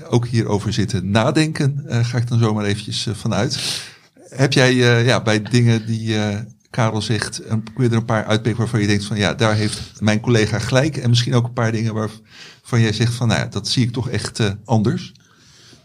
ook 0.09 0.26
hierover 0.26 0.72
zitten 0.72 1.11
nadenken, 1.11 1.86
eh, 1.86 2.05
ga 2.05 2.18
ik 2.18 2.28
dan 2.28 2.38
zomaar 2.38 2.64
eventjes 2.64 3.07
eh, 3.07 3.14
vanuit. 3.14 3.82
Heb 4.28 4.52
jij 4.52 4.70
eh, 4.70 5.07
ja, 5.07 5.22
bij 5.22 5.42
dingen 5.42 5.86
die 5.86 6.16
eh, 6.16 6.38
Karel 6.74 7.02
zegt, 7.02 7.40
een, 7.48 7.62
kun 7.62 7.84
je 7.84 7.90
er 7.90 7.96
een 7.96 8.05
paar 8.05 8.24
uitpikken 8.24 8.61
waarvan 8.61 8.80
je 8.80 8.86
denkt 8.86 9.05
van 9.05 9.16
ja, 9.16 9.34
daar 9.34 9.55
heeft 9.55 10.00
mijn 10.00 10.20
collega 10.20 10.59
gelijk. 10.59 10.96
En 10.96 11.09
misschien 11.09 11.34
ook 11.34 11.44
een 11.44 11.52
paar 11.52 11.72
dingen 11.72 11.94
waarvan 11.94 12.80
jij 12.80 12.92
zegt 12.92 13.14
van 13.14 13.28
nou 13.28 13.40
ja, 13.40 13.46
dat 13.46 13.68
zie 13.68 13.84
ik 13.84 13.92
toch 13.92 14.09
echt 14.09 14.40
eh, 14.40 14.50
anders. 14.64 15.12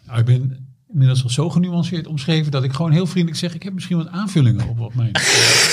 Nou, 0.06 0.20
ik 0.20 0.26
ben 0.26 0.68
inmiddels 0.92 1.24
al 1.24 1.30
zo 1.30 1.50
genuanceerd 1.50 2.08
omschreven 2.08 2.52
dat 2.52 2.64
ik 2.64 2.74
gewoon 2.74 2.92
heel 2.92 3.06
vriendelijk 3.06 3.40
zeg: 3.40 3.56
ik 3.56 3.64
heb 3.64 3.74
misschien 3.74 3.98
wat 3.98 4.08
aanvullingen 4.08 4.68
op 4.68 4.78
wat 4.78 4.94
mijn 4.94 5.12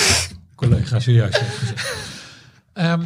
collega 0.55 0.99
zojuist 0.99 1.39
heeft 1.39 1.57
gezegd. 1.57 1.95
Ehm, 2.73 3.01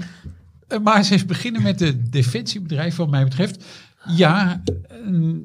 eh, 0.67 0.79
maar 0.79 0.97
eens 0.97 1.25
beginnen 1.25 1.61
met 1.61 1.79
de 1.79 2.09
defensiebedrijven, 2.09 2.99
wat 2.99 3.09
mij 3.09 3.23
betreft. 3.23 3.63
Ja, 4.07 4.63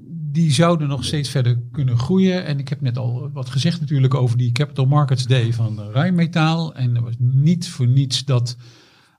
die 0.08 0.52
zouden 0.52 0.88
nog 0.88 1.04
steeds 1.04 1.28
verder 1.28 1.58
kunnen 1.72 1.98
groeien. 1.98 2.44
En 2.44 2.58
ik 2.58 2.68
heb 2.68 2.80
net 2.80 2.98
al 2.98 3.30
wat 3.32 3.50
gezegd 3.50 3.80
natuurlijk 3.80 4.14
over 4.14 4.38
die 4.38 4.52
Capital 4.52 4.86
Markets 4.86 5.26
Day 5.26 5.52
van 5.52 5.90
Rijnmetaal. 5.90 6.74
En 6.74 6.96
er 6.96 7.02
was 7.02 7.14
niet 7.18 7.68
voor 7.68 7.86
niets 7.86 8.24
dat 8.24 8.56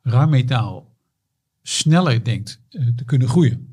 Rijnmetaal 0.02 0.96
sneller 1.62 2.24
denkt 2.24 2.62
eh, 2.70 2.88
te 2.96 3.06
kunnen 3.06 3.28
groeien 3.28 3.68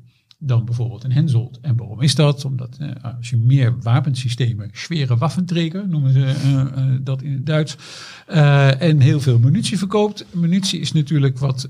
dan 0.45 0.65
bijvoorbeeld 0.65 1.03
een 1.03 1.11
Hensoldt. 1.11 1.59
En 1.61 1.75
waarom 1.77 2.01
is 2.01 2.15
dat? 2.15 2.45
Omdat 2.45 2.77
eh, 2.79 2.89
als 3.17 3.29
je 3.29 3.37
meer 3.37 3.79
wapensystemen, 3.81 4.69
zware 4.73 5.17
waffenträger 5.17 5.87
noemen 5.87 6.13
ze 6.13 6.25
eh, 6.25 6.61
eh, 6.61 6.99
dat 7.01 7.21
in 7.21 7.31
het 7.31 7.45
Duits, 7.45 7.77
en 8.79 8.99
heel 8.99 9.19
veel 9.19 9.39
munitie 9.39 9.77
verkoopt. 9.77 10.25
Munitie 10.31 10.79
is 10.79 10.91
natuurlijk 10.91 11.37
wat 11.37 11.69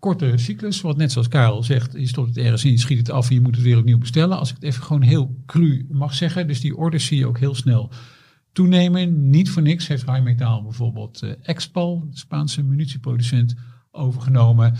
kortere 0.00 0.38
cyclus, 0.38 0.80
wat 0.80 0.96
net 0.96 1.12
zoals 1.12 1.28
Karel 1.28 1.62
zegt, 1.62 1.92
je 1.92 2.06
stopt 2.06 2.28
het 2.28 2.38
ergens 2.38 2.64
in, 2.64 2.70
je 2.70 2.78
schiet 2.78 2.98
het 2.98 3.10
af 3.10 3.28
en 3.28 3.34
je 3.34 3.40
moet 3.40 3.54
het 3.54 3.64
weer 3.64 3.78
opnieuw 3.78 3.98
bestellen. 3.98 4.38
Als 4.38 4.48
ik 4.48 4.54
het 4.54 4.64
even 4.64 4.82
gewoon 4.82 5.02
heel 5.02 5.42
cru 5.46 5.86
mag 5.90 6.14
zeggen, 6.14 6.46
dus 6.46 6.60
die 6.60 6.76
orders 6.76 7.06
zie 7.06 7.18
je 7.18 7.26
ook 7.26 7.38
heel 7.38 7.54
snel 7.54 7.90
toenemen. 8.52 9.30
Niet 9.30 9.50
voor 9.50 9.62
niks 9.62 9.86
heeft 9.86 10.04
Rijnmetaal 10.04 10.62
bijvoorbeeld 10.62 11.22
eh, 11.22 11.30
Expal, 11.42 12.08
de 12.10 12.18
Spaanse 12.18 12.62
munitieproducent, 12.62 13.54
overgenomen. 13.90 14.76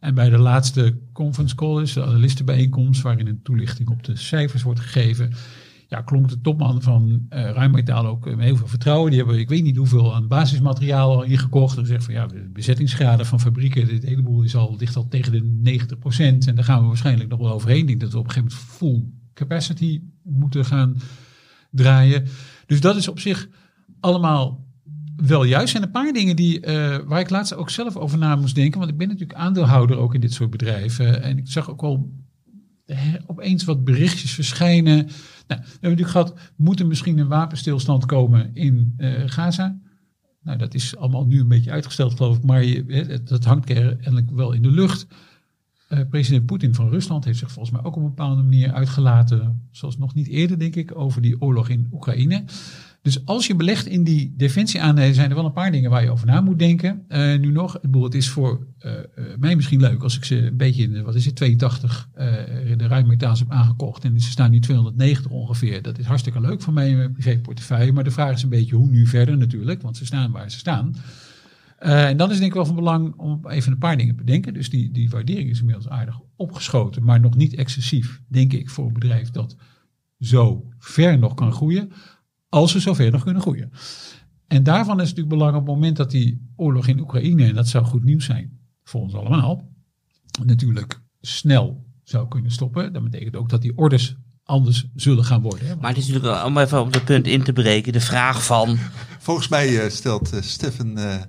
En 0.00 0.14
bij 0.14 0.30
de 0.30 0.38
laatste 0.38 0.98
conference 1.12 1.54
call 1.54 1.82
is 1.82 1.92
de 1.92 2.04
analistenbijeenkomst, 2.04 3.02
waarin 3.02 3.26
een 3.26 3.42
toelichting 3.42 3.88
op 3.88 4.04
de 4.04 4.16
cijfers 4.16 4.62
wordt 4.62 4.80
gegeven. 4.80 5.32
Ja, 5.94 6.02
klonk 6.02 6.28
de 6.28 6.40
topman 6.40 6.82
van 6.82 7.26
uh, 7.30 8.06
ook 8.06 8.24
met 8.24 8.38
heel 8.38 8.56
veel 8.56 8.66
vertrouwen. 8.66 9.10
Die 9.10 9.18
hebben, 9.18 9.38
ik 9.38 9.48
weet 9.48 9.62
niet 9.62 9.76
hoeveel 9.76 10.14
aan 10.14 10.28
basismateriaal 10.28 11.14
al 11.14 11.22
ingekocht. 11.22 11.78
En 11.78 11.86
zegt 11.86 12.04
van 12.04 12.14
ja, 12.14 12.26
de 12.26 12.50
bezettingsgraden 12.52 13.26
van 13.26 13.40
fabrieken, 13.40 13.86
dit 13.86 14.04
heleboel 14.04 14.42
is 14.42 14.56
al, 14.56 14.76
ligt 14.78 14.96
al 14.96 15.08
tegen 15.08 15.32
de 15.32 15.78
90%. 15.80 16.48
En 16.48 16.54
daar 16.54 16.64
gaan 16.64 16.80
we 16.80 16.86
waarschijnlijk 16.86 17.30
nog 17.30 17.38
wel 17.38 17.52
overheen. 17.52 17.80
Ik 17.80 17.86
denk 17.86 18.00
dat 18.00 18.12
we 18.12 18.18
op 18.18 18.24
een 18.24 18.30
gegeven 18.30 18.56
moment 18.56 18.76
full 18.76 19.02
capacity 19.34 20.02
moeten 20.22 20.64
gaan 20.64 20.96
draaien. 21.70 22.24
Dus 22.66 22.80
dat 22.80 22.96
is 22.96 23.08
op 23.08 23.20
zich 23.20 23.48
allemaal 24.00 24.66
wel 25.16 25.44
juist 25.44 25.70
zijn 25.70 25.82
een 25.82 25.90
paar 25.90 26.12
dingen 26.12 26.36
die, 26.36 26.60
eh, 26.60 26.98
waar 27.06 27.20
ik 27.20 27.30
laatst 27.30 27.54
ook 27.54 27.70
zelf 27.70 27.96
over 27.96 28.18
na 28.18 28.36
moest 28.36 28.54
denken. 28.54 28.78
Want 28.78 28.90
ik 28.90 28.98
ben 28.98 29.08
natuurlijk 29.08 29.38
aandeelhouder 29.38 29.96
ook 29.96 30.14
in 30.14 30.20
dit 30.20 30.32
soort 30.32 30.50
bedrijven. 30.50 31.22
En 31.22 31.38
ik 31.38 31.48
zag 31.48 31.70
ook 31.70 31.80
wel 31.80 32.12
opeens 33.26 33.64
wat 33.64 33.84
berichtjes 33.84 34.32
verschijnen. 34.32 34.94
Nou, 34.94 35.10
we 35.46 35.54
hebben 35.54 35.80
natuurlijk 35.80 36.08
gehad, 36.08 36.34
moet 36.56 36.80
er 36.80 36.86
misschien 36.86 37.18
een 37.18 37.28
wapenstilstand 37.28 38.06
komen 38.06 38.50
in 38.54 38.94
eh, 38.96 39.22
Gaza? 39.26 39.78
Nou, 40.42 40.58
dat 40.58 40.74
is 40.74 40.96
allemaal 40.96 41.26
nu 41.26 41.40
een 41.40 41.48
beetje 41.48 41.70
uitgesteld, 41.70 42.14
geloof 42.14 42.36
ik. 42.36 42.44
Maar 42.44 42.64
dat 43.24 43.44
hangt 43.44 43.64
kennelijk 43.64 44.30
wel 44.30 44.52
in 44.52 44.62
de 44.62 44.70
lucht. 44.70 45.06
Eh, 45.88 46.00
president 46.10 46.46
Poetin 46.46 46.74
van 46.74 46.88
Rusland 46.88 47.24
heeft 47.24 47.38
zich 47.38 47.52
volgens 47.52 47.74
mij 47.74 47.84
ook 47.84 47.96
op 47.96 48.02
een 48.02 48.08
bepaalde 48.08 48.42
manier 48.42 48.72
uitgelaten, 48.72 49.68
zoals 49.70 49.98
nog 49.98 50.14
niet 50.14 50.28
eerder, 50.28 50.58
denk 50.58 50.76
ik, 50.76 50.98
over 50.98 51.22
die 51.22 51.40
oorlog 51.40 51.68
in 51.68 51.88
Oekraïne. 51.92 52.44
Dus 53.04 53.26
als 53.26 53.46
je 53.46 53.54
belegt 53.54 53.86
in 53.86 54.04
die 54.04 54.34
defensieaandelen, 54.36 55.14
zijn 55.14 55.30
er 55.30 55.36
wel 55.36 55.44
een 55.44 55.52
paar 55.52 55.70
dingen 55.70 55.90
waar 55.90 56.02
je 56.02 56.10
over 56.10 56.26
na 56.26 56.40
moet 56.40 56.58
denken. 56.58 57.04
Eh, 57.08 57.38
nu 57.38 57.50
nog, 57.50 57.78
het 57.90 58.14
is 58.14 58.28
voor 58.28 58.66
eh, 58.78 58.92
eh, 58.92 59.04
mij 59.38 59.56
misschien 59.56 59.80
leuk 59.80 60.02
als 60.02 60.16
ik 60.16 60.24
ze 60.24 60.46
een 60.46 60.56
beetje 60.56 60.82
in, 60.82 61.02
wat 61.02 61.14
is 61.14 61.24
het, 61.24 61.36
82 61.36 62.08
eh, 62.14 62.26
de 62.76 62.86
ruimmetaals 62.86 63.38
heb 63.38 63.50
aangekocht. 63.50 64.04
En 64.04 64.20
ze 64.20 64.30
staan 64.30 64.50
nu 64.50 64.60
290 64.60 65.30
ongeveer. 65.30 65.82
Dat 65.82 65.98
is 65.98 66.04
hartstikke 66.04 66.40
leuk 66.40 66.62
voor 66.62 66.72
mij 66.72 66.88
in 66.88 66.96
mijn 66.96 67.12
privéportefeuille. 67.12 67.92
Maar 67.92 68.04
de 68.04 68.10
vraag 68.10 68.34
is 68.34 68.42
een 68.42 68.48
beetje 68.48 68.76
hoe 68.76 68.88
nu 68.88 69.06
verder 69.06 69.36
natuurlijk, 69.36 69.82
want 69.82 69.96
ze 69.96 70.06
staan 70.06 70.32
waar 70.32 70.50
ze 70.50 70.58
staan. 70.58 70.94
En 71.78 72.16
dan 72.16 72.30
is 72.30 72.36
denk 72.36 72.48
ik 72.48 72.56
wel 72.56 72.66
van 72.66 72.74
belang 72.74 73.14
om 73.16 73.40
even 73.48 73.72
een 73.72 73.78
paar 73.78 73.96
dingen 73.96 74.16
te 74.16 74.24
bedenken. 74.24 74.54
Dus 74.54 74.70
die, 74.70 74.90
die 74.90 75.10
waardering 75.10 75.50
is 75.50 75.58
inmiddels 75.58 75.88
aardig 75.88 76.20
opgeschoten, 76.36 77.04
maar 77.04 77.20
nog 77.20 77.36
niet 77.36 77.54
excessief, 77.54 78.20
denk 78.28 78.52
ik, 78.52 78.70
voor 78.70 78.86
een 78.86 78.92
bedrijf 78.92 79.30
dat 79.30 79.56
zo 80.20 80.68
ver 80.78 81.18
nog 81.18 81.34
kan 81.34 81.52
groeien, 81.52 81.92
als 82.54 82.72
ze 82.72 82.80
zo 82.80 82.94
ver 82.94 83.10
nog 83.10 83.22
kunnen 83.24 83.42
groeien. 83.42 83.70
En 84.46 84.62
daarvan 84.62 85.00
is 85.00 85.08
het 85.08 85.16
natuurlijk 85.16 85.28
belangrijk 85.28 85.62
op 85.62 85.66
het 85.66 85.74
moment 85.76 85.96
dat 85.96 86.10
die 86.10 86.52
oorlog 86.56 86.86
in 86.86 87.00
Oekraïne, 87.00 87.44
en 87.46 87.54
dat 87.54 87.68
zou 87.68 87.84
goed 87.84 88.04
nieuws 88.04 88.24
zijn 88.24 88.58
voor 88.84 89.00
ons 89.00 89.14
allemaal, 89.14 89.68
natuurlijk 90.44 91.00
snel 91.20 91.84
zou 92.02 92.28
kunnen 92.28 92.50
stoppen. 92.50 92.92
Dat 92.92 93.02
betekent 93.02 93.36
ook 93.36 93.48
dat 93.48 93.62
die 93.62 93.76
orders 93.76 94.16
anders 94.44 94.86
zullen 94.94 95.24
gaan 95.24 95.42
worden. 95.42 95.66
hè. 95.68 95.76
Maar 95.76 95.88
het 95.88 95.98
is 95.98 96.06
natuurlijk, 96.06 96.34
wel- 96.34 96.44
om 96.46 96.58
even 96.58 96.80
op 96.80 96.92
dat 96.92 97.04
punt 97.04 97.26
in 97.26 97.42
te 97.42 97.52
breken, 97.52 97.92
de 97.92 98.00
vraag 98.00 98.44
van... 98.44 98.78
Volgens 99.18 99.48
mij 99.48 99.80
eh, 99.84 99.90
stelt 99.90 100.32
eh, 100.32 100.40
Steffen... 100.42 100.96
eh, 100.98 101.20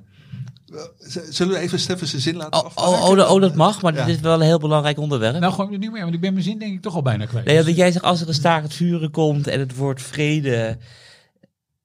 zullen 1.30 1.54
we 1.54 1.60
even 1.60 1.80
Steffen 1.80 2.08
zijn 2.08 2.22
zin 2.22 2.36
laten 2.36 2.60
Oh, 2.60 2.66
afmaken? 2.66 2.92
oh, 3.04 3.10
oh, 3.10 3.16
dat- 3.18 3.30
oh, 3.30 3.42
dat 3.42 3.56
mag, 3.56 3.82
maar 3.82 3.94
Ja. 3.96 4.06
dit 4.06 4.16
is 4.16 4.22
wel 4.22 4.34
een 4.34 4.42
heel 4.42 4.60
belangrijk 4.60 5.00
onderwerp. 5.00 5.40
Nou, 5.40 5.54
gewoon 5.54 5.80
niet 5.80 5.92
meer, 5.92 6.02
want 6.04 6.14
ik 6.14 6.22
ben 6.22 6.34
mijn 6.34 6.46
zin 6.46 6.60
denk 6.60 6.74
ik 6.74 6.82
toch 6.82 6.96
al 6.96 7.02
bijna 7.02 7.26
kwijt. 7.26 7.46
Nee, 7.46 7.64
dat 7.64 7.76
jij 7.76 7.92
zegt, 7.92 8.06
als 8.06 8.22
er 8.22 8.28
een 8.28 8.34
staakt 8.34 8.64
het 8.64 8.74
vuren 8.74 9.12
komt 9.12 9.48
en 9.48 9.60
het 9.60 9.76
wordt 9.76 10.02
vrede 10.02 10.78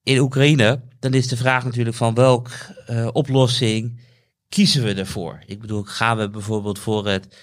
in 0.03 0.19
Oekraïne, 0.19 0.81
dan 0.99 1.15
is 1.15 1.29
de 1.29 1.37
vraag 1.37 1.65
natuurlijk 1.65 1.97
van 1.97 2.15
welke 2.15 2.51
eh, 2.87 3.09
oplossing 3.13 4.01
kiezen 4.49 4.85
we 4.85 4.95
ervoor? 4.95 5.43
Ik 5.47 5.61
bedoel, 5.61 5.83
gaan 5.83 6.17
we 6.17 6.31
bijvoorbeeld 6.31 6.79
voor 6.79 7.07
het 7.07 7.37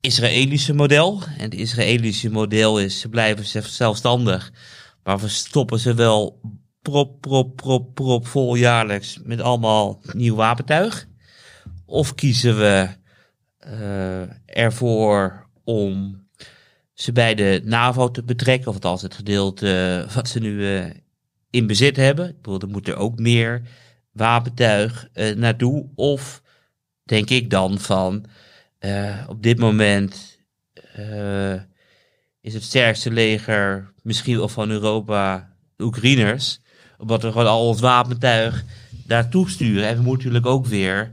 Israëlische 0.00 0.74
model? 0.74 1.22
En 1.36 1.42
het 1.42 1.54
Israëlische 1.54 2.30
model 2.30 2.80
is, 2.80 3.00
ze 3.00 3.08
blijven 3.08 3.46
zelf- 3.46 3.66
zelfstandig, 3.66 4.52
maar 5.02 5.18
we 5.18 5.28
stoppen 5.28 5.78
ze 5.78 5.94
wel 5.94 6.40
prop, 6.82 7.20
prop, 7.20 7.56
prop, 7.56 7.94
prop 7.94 8.26
vol 8.26 8.54
jaarlijks 8.54 9.18
met 9.22 9.40
allemaal 9.40 10.00
nieuw 10.12 10.34
wapentuig? 10.34 11.06
Of 11.86 12.14
kiezen 12.14 12.58
we 12.58 12.88
eh, 13.58 14.22
ervoor 14.44 15.48
om 15.64 16.22
ze 16.92 17.12
bij 17.12 17.34
de 17.34 17.60
NAVO 17.64 18.10
te 18.10 18.22
betrekken, 18.22 18.68
of 18.68 18.74
althans 18.74 19.02
het 19.02 19.14
gedeelte 19.14 20.06
wat 20.14 20.28
ze 20.28 20.40
nu 20.40 20.76
eh, 20.76 20.90
in 21.50 21.66
bezit 21.66 21.96
hebben. 21.96 22.28
Ik 22.28 22.36
bedoel, 22.42 22.60
er 22.60 22.68
moet 22.68 22.88
er 22.88 22.96
ook 22.96 23.18
meer 23.18 23.62
wapentuig 24.12 25.08
eh, 25.12 25.36
naartoe. 25.36 25.88
Of 25.94 26.42
denk 27.04 27.30
ik 27.30 27.50
dan 27.50 27.78
van, 27.78 28.24
eh, 28.78 29.24
op 29.28 29.42
dit 29.42 29.58
moment 29.58 30.38
eh, 30.94 31.54
is 32.40 32.54
het 32.54 32.62
sterkste 32.62 33.10
leger 33.10 33.92
misschien 34.02 34.36
wel 34.36 34.48
van 34.48 34.70
Europa 34.70 35.56
de 35.76 35.84
Oekraïners. 35.84 36.60
Omdat 36.98 37.22
we 37.22 37.30
gewoon 37.30 37.46
al 37.46 37.66
ons 37.66 37.80
wapentuig 37.80 38.64
daartoe 39.06 39.50
sturen. 39.50 39.88
En 39.88 39.96
we 39.96 40.02
moeten 40.02 40.26
natuurlijk 40.26 40.54
ook 40.54 40.66
weer 40.66 41.12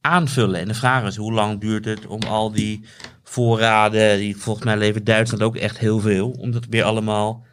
aanvullen. 0.00 0.60
En 0.60 0.68
de 0.68 0.74
vraag 0.74 1.06
is, 1.06 1.16
hoe 1.16 1.32
lang 1.32 1.60
duurt 1.60 1.84
het 1.84 2.06
om 2.06 2.22
al 2.22 2.52
die 2.52 2.84
voorraden, 3.22 4.18
die 4.18 4.36
volgens 4.36 4.64
mij 4.64 4.76
levert 4.76 5.06
Duitsland 5.06 5.42
ook 5.42 5.56
echt 5.56 5.78
heel 5.78 6.00
veel, 6.00 6.30
om 6.30 6.50
dat 6.50 6.66
weer 6.70 6.84
allemaal 6.84 7.44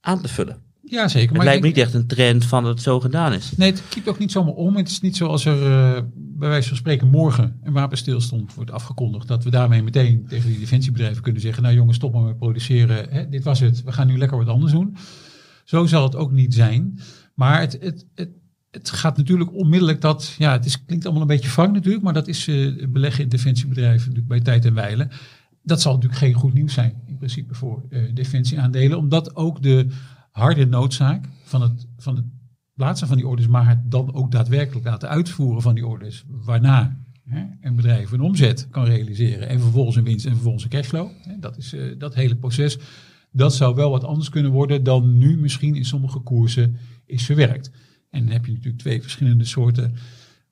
aan 0.00 0.22
te 0.22 0.28
vullen. 0.28 0.65
Ja, 0.88 1.08
zeker. 1.08 1.28
Het 1.28 1.36
Maar 1.36 1.46
lijkt 1.46 1.62
me 1.62 1.68
niet 1.68 1.78
echt 1.78 1.94
een 1.94 2.06
trend 2.06 2.44
van 2.44 2.62
dat 2.62 2.72
het 2.72 2.82
zo 2.82 3.00
gedaan 3.00 3.32
is. 3.32 3.56
Nee, 3.56 3.70
het 3.70 3.82
kiept 3.88 4.08
ook 4.08 4.18
niet 4.18 4.32
zomaar 4.32 4.54
om. 4.54 4.76
Het 4.76 4.88
is 4.88 5.00
niet 5.00 5.16
zoals 5.16 5.44
er 5.44 5.62
eh, 5.62 6.02
bij 6.14 6.48
wijze 6.48 6.68
van 6.68 6.76
spreken 6.76 7.08
morgen 7.08 7.60
een 7.62 7.72
wapenstilstand 7.72 8.54
wordt 8.54 8.70
afgekondigd. 8.70 9.28
Dat 9.28 9.44
we 9.44 9.50
daarmee 9.50 9.82
meteen 9.82 10.26
tegen 10.28 10.50
die 10.50 10.58
defensiebedrijven 10.58 11.22
kunnen 11.22 11.40
zeggen, 11.40 11.62
nou 11.62 11.74
jongens, 11.74 11.96
stop 11.96 12.12
maar 12.12 12.22
met 12.22 12.38
produceren. 12.38 13.06
Hè, 13.10 13.28
dit 13.28 13.44
was 13.44 13.60
het. 13.60 13.82
We 13.82 13.92
gaan 13.92 14.06
nu 14.06 14.18
lekker 14.18 14.38
wat 14.38 14.48
anders 14.48 14.72
doen. 14.72 14.96
Zo 15.64 15.86
zal 15.86 16.02
het 16.02 16.16
ook 16.16 16.32
niet 16.32 16.54
zijn. 16.54 17.00
Maar 17.34 17.60
het, 17.60 17.78
het, 17.80 18.06
het, 18.14 18.30
het 18.70 18.90
gaat 18.90 19.16
natuurlijk 19.16 19.54
onmiddellijk 19.54 20.00
dat, 20.00 20.34
ja, 20.38 20.52
het 20.52 20.64
is, 20.64 20.84
klinkt 20.84 21.04
allemaal 21.04 21.22
een 21.22 21.28
beetje 21.28 21.50
wrang 21.50 21.72
natuurlijk, 21.72 22.04
maar 22.04 22.12
dat 22.12 22.28
is 22.28 22.48
eh, 22.48 22.88
beleggen 22.88 23.22
in 23.22 23.28
defensiebedrijven 23.28 23.98
natuurlijk 23.98 24.28
bij 24.28 24.40
tijd 24.40 24.64
en 24.64 24.74
wijle. 24.74 25.08
Dat 25.62 25.80
zal 25.80 25.92
natuurlijk 25.94 26.20
geen 26.20 26.34
goed 26.34 26.54
nieuws 26.54 26.74
zijn 26.74 27.02
in 27.06 27.16
principe 27.16 27.54
voor 27.54 27.82
eh, 27.90 28.00
defensieaandelen, 28.14 28.98
omdat 28.98 29.36
ook 29.36 29.62
de 29.62 29.86
harde 30.36 30.66
noodzaak 30.66 31.28
van 31.44 31.62
het, 31.62 31.86
van 31.96 32.30
plaatsen 32.74 33.06
van 33.06 33.16
die 33.16 33.26
orders, 33.26 33.48
maar 33.48 33.68
het 33.68 33.90
dan 33.90 34.14
ook 34.14 34.30
daadwerkelijk 34.30 34.86
laten 34.86 35.08
uitvoeren 35.08 35.62
van 35.62 35.74
die 35.74 35.86
orders, 35.86 36.24
waarna 36.28 36.96
hè, 37.24 37.44
een 37.60 37.76
bedrijf 37.76 38.12
een 38.12 38.20
omzet 38.20 38.68
kan 38.70 38.84
realiseren 38.84 39.48
en 39.48 39.60
vervolgens 39.60 39.96
een 39.96 40.04
winst 40.04 40.26
en 40.26 40.32
vervolgens 40.32 40.64
een 40.64 40.70
cashflow. 40.70 41.10
Hè, 41.22 41.38
dat 41.38 41.56
is 41.56 41.72
eh, 41.72 41.98
dat 41.98 42.14
hele 42.14 42.36
proces. 42.36 42.78
Dat 43.32 43.54
zou 43.54 43.74
wel 43.74 43.90
wat 43.90 44.04
anders 44.04 44.28
kunnen 44.28 44.52
worden 44.52 44.82
dan 44.82 45.18
nu 45.18 45.38
misschien 45.38 45.74
in 45.74 45.84
sommige 45.84 46.18
koersen 46.18 46.76
is 47.06 47.24
verwerkt. 47.24 47.70
En 48.10 48.24
dan 48.24 48.32
heb 48.32 48.46
je 48.46 48.52
natuurlijk 48.52 48.82
twee 48.82 49.02
verschillende 49.02 49.44
soorten 49.44 49.94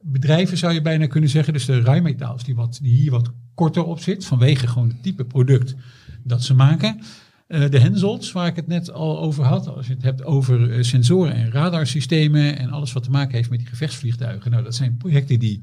bedrijven, 0.00 0.58
zou 0.58 0.72
je 0.72 0.82
bijna 0.82 1.06
kunnen 1.06 1.30
zeggen. 1.30 1.52
Dus 1.52 1.64
de 1.64 1.80
rijmetaals 1.80 2.44
die, 2.44 2.54
wat, 2.54 2.78
die 2.82 2.94
hier 2.94 3.10
wat 3.10 3.32
korter 3.54 3.84
op 3.84 4.00
zit, 4.00 4.24
vanwege 4.24 4.66
gewoon 4.66 4.88
het 4.88 5.02
type 5.02 5.24
product 5.24 5.74
dat 6.22 6.42
ze 6.42 6.54
maken. 6.54 7.00
Eh, 7.46 7.70
de 7.70 7.78
Hensolds, 7.78 8.32
waar 8.32 8.46
ik 8.46 8.56
het 8.56 8.66
net 8.66 8.92
al 8.92 9.20
over 9.20 9.44
had, 9.44 9.66
als 9.66 9.86
je 9.86 9.92
het 9.92 10.02
hebt 10.02 10.24
over 10.24 10.72
eh, 10.72 10.82
sensoren 10.82 11.34
en 11.34 11.50
radarsystemen 11.50 12.58
en 12.58 12.70
alles 12.70 12.92
wat 12.92 13.02
te 13.02 13.10
maken 13.10 13.34
heeft 13.34 13.50
met 13.50 13.58
die 13.58 13.68
gevechtsvliegtuigen. 13.68 14.50
Nou, 14.50 14.62
dat 14.62 14.74
zijn 14.74 14.96
projecten 14.96 15.38
die, 15.38 15.62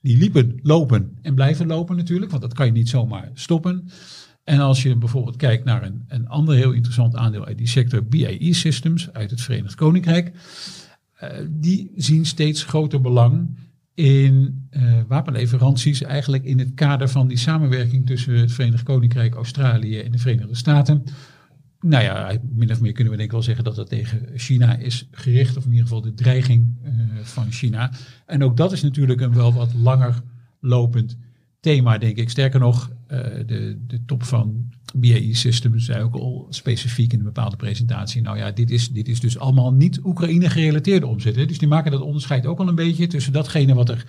die 0.00 0.16
liepen, 0.16 0.58
lopen 0.62 1.18
en 1.22 1.34
blijven 1.34 1.66
lopen 1.66 1.96
natuurlijk, 1.96 2.30
want 2.30 2.42
dat 2.42 2.54
kan 2.54 2.66
je 2.66 2.72
niet 2.72 2.88
zomaar 2.88 3.30
stoppen. 3.34 3.88
En 4.44 4.60
als 4.60 4.82
je 4.82 4.96
bijvoorbeeld 4.96 5.36
kijkt 5.36 5.64
naar 5.64 5.82
een, 5.82 6.04
een 6.08 6.28
ander 6.28 6.54
heel 6.54 6.72
interessant 6.72 7.16
aandeel 7.16 7.44
uit 7.44 7.58
die 7.58 7.68
sector, 7.68 8.04
BAE 8.04 8.52
Systems 8.54 9.12
uit 9.12 9.30
het 9.30 9.40
Verenigd 9.40 9.74
Koninkrijk, 9.74 10.32
eh, 11.16 11.30
die 11.50 11.92
zien 11.96 12.26
steeds 12.26 12.64
groter 12.64 13.00
belang 13.00 13.56
in 13.96 14.66
eh, 14.70 15.00
wapenleveranties, 15.08 16.02
eigenlijk 16.02 16.44
in 16.44 16.58
het 16.58 16.74
kader 16.74 17.08
van 17.08 17.28
die 17.28 17.36
samenwerking 17.36 18.06
tussen 18.06 18.34
het 18.34 18.52
Verenigd 18.52 18.82
Koninkrijk, 18.82 19.34
Australië 19.34 19.98
en 19.98 20.12
de 20.12 20.18
Verenigde 20.18 20.54
Staten. 20.54 21.04
Nou 21.80 22.04
ja, 22.04 22.38
min 22.52 22.70
of 22.70 22.80
meer 22.80 22.92
kunnen 22.92 23.12
we 23.12 23.18
denk 23.18 23.28
ik 23.28 23.34
wel 23.34 23.44
zeggen 23.44 23.64
dat 23.64 23.76
dat 23.76 23.88
tegen 23.88 24.28
China 24.34 24.76
is 24.76 25.08
gericht, 25.10 25.56
of 25.56 25.64
in 25.64 25.70
ieder 25.70 25.86
geval 25.86 26.00
de 26.00 26.14
dreiging 26.14 26.76
eh, 26.82 26.92
van 27.22 27.52
China. 27.52 27.90
En 28.26 28.42
ook 28.42 28.56
dat 28.56 28.72
is 28.72 28.82
natuurlijk 28.82 29.20
een 29.20 29.34
wel 29.34 29.52
wat 29.52 29.74
langer 29.74 30.22
lopend 30.60 31.16
thema, 31.66 31.98
denk 31.98 32.16
ik. 32.16 32.30
Sterker 32.30 32.60
nog, 32.60 32.90
eh, 33.06 33.18
de, 33.46 33.78
de 33.86 34.04
top 34.04 34.22
van 34.22 34.70
BAE 34.94 35.34
Systems 35.34 35.84
zei 35.84 36.02
ook 36.02 36.14
al 36.14 36.46
specifiek 36.50 37.12
in 37.12 37.18
een 37.18 37.24
bepaalde 37.24 37.56
presentatie. 37.56 38.22
Nou 38.22 38.38
ja, 38.38 38.50
dit 38.50 38.70
is, 38.70 38.88
dit 38.88 39.08
is 39.08 39.20
dus 39.20 39.38
allemaal 39.38 39.72
niet 39.72 40.00
Oekraïne 40.04 40.50
gerelateerde 40.50 41.06
omzet. 41.06 41.34
Dus 41.34 41.58
die 41.58 41.68
maken 41.68 41.90
dat 41.90 42.00
onderscheid 42.00 42.46
ook 42.46 42.58
al 42.58 42.68
een 42.68 42.74
beetje 42.74 43.06
tussen 43.06 43.32
datgene 43.32 43.74
wat 43.74 43.88
er 43.88 44.06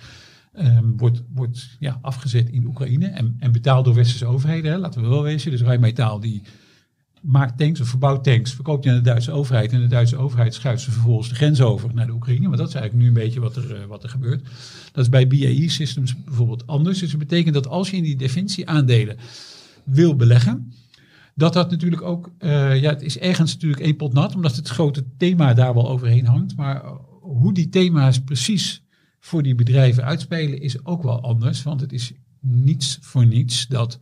ehm, 0.52 0.96
wordt, 0.96 1.22
wordt 1.34 1.76
ja, 1.78 1.98
afgezet 2.02 2.48
in 2.48 2.66
Oekraïne 2.66 3.06
en, 3.06 3.36
en 3.38 3.52
betaald 3.52 3.84
door 3.84 3.94
westerse 3.94 4.26
overheden. 4.26 4.72
Hè? 4.72 4.78
Laten 4.78 5.02
we 5.02 5.08
wel 5.08 5.22
wezen. 5.22 5.50
Dus 5.50 5.62
Rijnmetaal 5.62 6.20
die 6.20 6.42
maakt 7.22 7.58
tanks 7.58 7.80
of 7.80 7.88
verbouwt 7.88 8.24
tanks, 8.24 8.52
verkoopt 8.52 8.82
die 8.82 8.92
aan 8.92 8.98
de 8.98 9.04
Duitse 9.04 9.32
overheid. 9.32 9.72
En 9.72 9.80
de 9.80 9.86
Duitse 9.86 10.16
overheid 10.16 10.54
schuift 10.54 10.82
ze 10.82 10.90
vervolgens 10.90 11.28
de 11.28 11.34
grens 11.34 11.60
over 11.60 11.94
naar 11.94 12.06
de 12.06 12.12
Oekraïne. 12.12 12.48
Maar 12.48 12.56
dat 12.56 12.68
is 12.68 12.74
eigenlijk 12.74 13.02
nu 13.02 13.08
een 13.08 13.24
beetje 13.24 13.40
wat 13.40 13.56
er, 13.56 13.74
eh, 13.74 13.84
wat 13.84 14.02
er 14.02 14.08
gebeurt. 14.08 14.42
Dat 14.92 15.04
is 15.04 15.10
bij 15.10 15.26
BAE 15.26 15.68
Systems 15.68 16.24
bijvoorbeeld 16.24 16.66
anders. 16.66 16.98
Dus 16.98 17.10
dat 17.10 17.18
betekent 17.18 17.54
dat 17.54 17.68
als 17.68 17.90
je 17.90 17.96
in 17.96 18.02
die 18.02 18.16
defensieaandelen 18.16 19.16
wil 19.84 20.16
beleggen, 20.16 20.72
dat 21.34 21.52
dat 21.52 21.70
natuurlijk 21.70 22.02
ook, 22.02 22.30
eh, 22.38 22.80
ja, 22.80 22.90
het 22.90 23.02
is 23.02 23.18
ergens 23.18 23.52
natuurlijk 23.52 23.82
één 23.82 23.96
pot 23.96 24.12
nat, 24.12 24.34
omdat 24.34 24.56
het 24.56 24.68
grote 24.68 25.04
thema 25.16 25.54
daar 25.54 25.74
wel 25.74 25.88
overheen 25.88 26.26
hangt. 26.26 26.56
Maar 26.56 26.82
hoe 27.20 27.52
die 27.52 27.68
thema's 27.68 28.20
precies 28.20 28.82
voor 29.20 29.42
die 29.42 29.54
bedrijven 29.54 30.04
uitspelen, 30.04 30.60
is 30.60 30.84
ook 30.84 31.02
wel 31.02 31.22
anders. 31.22 31.62
Want 31.62 31.80
het 31.80 31.92
is 31.92 32.12
niets 32.40 32.98
voor 33.00 33.26
niets 33.26 33.66
dat 33.66 33.98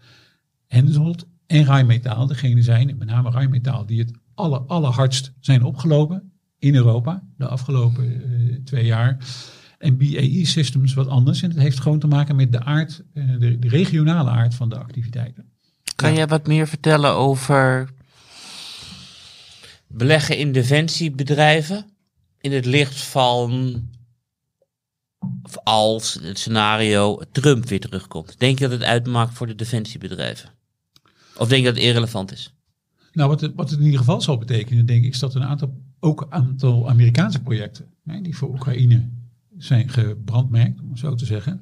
Hensoldt 0.67 1.27
en 1.47 1.65
Rijnmetaal 1.65 2.27
degene 2.27 2.63
zijn, 2.63 2.97
met 2.99 3.09
name 3.09 3.31
Rijnmetaal, 3.31 3.87
die 3.87 3.99
het 3.99 4.13
aller, 4.35 4.61
allerhardst 4.61 5.33
zijn 5.41 5.63
opgelopen 5.63 6.33
in 6.59 6.75
Europa 6.75 7.23
de 7.37 7.47
afgelopen 7.47 8.23
eh, 8.23 8.57
twee 8.65 8.85
jaar. 8.85 9.17
En 9.79 9.99
BAE 9.99 10.45
Systems 10.45 10.95
wat 10.95 11.09
anders. 11.09 11.43
En 11.43 11.51
het 11.51 11.59
heeft 11.59 11.81
gewoon 11.81 11.99
te 11.99 12.07
maken 12.07 12.37
met 12.37 12.53
de 12.53 12.65
aard, 12.65 13.03
eh, 13.15 13.25
de, 13.39 13.59
de 13.59 13.69
regionale 13.69 14.31
aard 14.31 14.55
van 14.55 14.69
de 14.69 14.79
activiteiten. 14.79 15.51
Kan 15.95 16.15
jij 16.15 16.27
wat 16.27 16.47
meer 16.47 16.69
vertellen 16.69 17.11
over 17.11 17.91
beleggen 19.87 20.39
in 20.39 20.53
defensiebedrijven? 20.53 21.85
In 22.41 22.53
het 22.53 22.65
licht 22.65 23.03
van 23.03 23.83
of 25.43 25.59
als 25.65 26.19
het 26.23 26.39
scenario 26.39 27.21
Trump 27.33 27.69
weer 27.69 27.81
terugkomt. 27.81 28.39
Denk 28.39 28.59
je 28.59 28.69
dat 28.69 28.79
het 28.79 28.89
uitmaakt 28.89 29.35
voor 29.35 29.47
de 29.47 29.55
defensiebedrijven? 29.55 30.51
Of 31.39 31.49
denk 31.49 31.61
je 31.61 31.67
dat 31.67 31.77
het 31.77 31.85
irrelevant 31.85 32.33
is? 32.33 32.55
Nou, 33.13 33.29
wat 33.29 33.41
het, 33.41 33.55
wat 33.55 33.71
het 33.71 33.79
in 33.79 33.85
ieder 33.85 33.99
geval 33.99 34.21
zal 34.21 34.39
betekenen, 34.39 34.87
denk 34.87 35.05
ik, 35.05 35.13
is 35.13 35.19
dat 35.19 35.35
een 35.35 35.45
aantal, 35.45 35.81
ook 36.01 36.21
een 36.21 36.33
aantal 36.33 36.89
Amerikaanse 36.89 37.43
projecten, 37.43 37.87
hè, 38.05 38.21
die 38.21 38.37
voor 38.37 38.49
Oekraïne 38.49 39.09
zijn 39.59 39.89
gebrandmerkt, 39.89 40.81
om 40.81 40.91
het 40.91 40.99
zo 40.99 41.15
te 41.15 41.27
zeggen. 41.27 41.61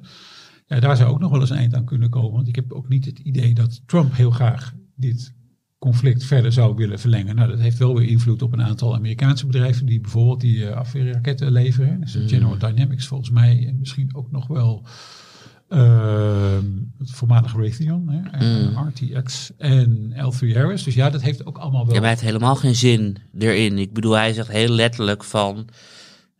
Ja, 0.67 0.79
daar 0.79 0.97
zou 0.97 1.09
ook 1.09 1.19
nog 1.19 1.31
wel 1.31 1.39
eens 1.41 1.49
een 1.49 1.57
eind 1.57 1.73
aan 1.73 1.85
kunnen 1.85 2.09
komen. 2.09 2.31
Want 2.31 2.47
ik 2.47 2.55
heb 2.55 2.71
ook 2.71 2.89
niet 2.89 3.05
het 3.05 3.19
idee 3.19 3.53
dat 3.53 3.81
Trump 3.85 4.15
heel 4.15 4.31
graag 4.31 4.73
dit 4.95 5.33
conflict 5.79 6.23
verder 6.23 6.51
zou 6.51 6.75
willen 6.75 6.99
verlengen. 6.99 7.35
Nou, 7.35 7.49
dat 7.49 7.59
heeft 7.59 7.77
wel 7.77 7.95
weer 7.95 8.07
invloed 8.07 8.41
op 8.41 8.53
een 8.53 8.63
aantal 8.63 8.95
Amerikaanse 8.95 9.45
bedrijven 9.45 9.85
die 9.85 10.01
bijvoorbeeld 10.01 10.41
die 10.41 10.57
uh, 10.57 10.71
afweerraketten 10.71 11.51
leveren. 11.51 11.99
Dus. 11.99 12.17
General 12.25 12.57
Dynamics 12.57 13.07
volgens 13.07 13.29
mij 13.29 13.67
en 13.67 13.79
misschien 13.79 14.15
ook 14.15 14.31
nog 14.31 14.47
wel 14.47 14.85
het 16.97 17.11
voormalige 17.11 17.57
Raytheon, 17.57 18.09
hè, 18.09 18.29
en 18.39 18.71
Mm. 18.71 18.87
RTX 18.87 19.51
en 19.57 20.13
L3 20.13 20.53
Harris. 20.53 20.83
Dus 20.83 20.93
ja, 20.95 21.09
dat 21.09 21.21
heeft 21.21 21.45
ook 21.45 21.57
allemaal 21.57 21.85
wel... 21.85 21.93
Ja, 21.93 21.99
maar 21.99 22.09
hij 22.09 22.19
heeft 22.19 22.31
helemaal 22.31 22.55
geen 22.55 22.75
zin 22.75 23.17
erin. 23.37 23.77
Ik 23.77 23.93
bedoel, 23.93 24.13
hij 24.13 24.33
zegt 24.33 24.47
heel 24.51 24.69
letterlijk 24.69 25.23
van... 25.23 25.67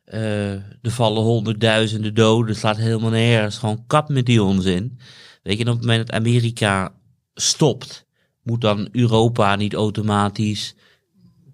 eh, 0.06 0.52
er 0.54 0.92
vallen 0.92 1.24
honderdduizenden 1.24 2.14
doden, 2.14 2.50
het 2.50 2.58
slaat 2.58 2.78
helemaal 2.78 3.10
nergens. 3.10 3.58
Gewoon 3.58 3.84
kap 3.88 4.10
met 4.10 4.26
die 4.26 4.44
onzin. 4.44 5.00
Weet 5.44 5.58
je, 5.58 5.64
en 5.64 5.70
op 5.70 5.78
het 5.78 5.86
moment 5.86 6.08
dat 6.08 6.16
Amerika 6.16 6.92
stopt... 7.34 8.06
moet 8.44 8.62
dan 8.62 8.88
Europa 8.92 9.56
niet 9.56 9.74
automatisch 9.74 10.76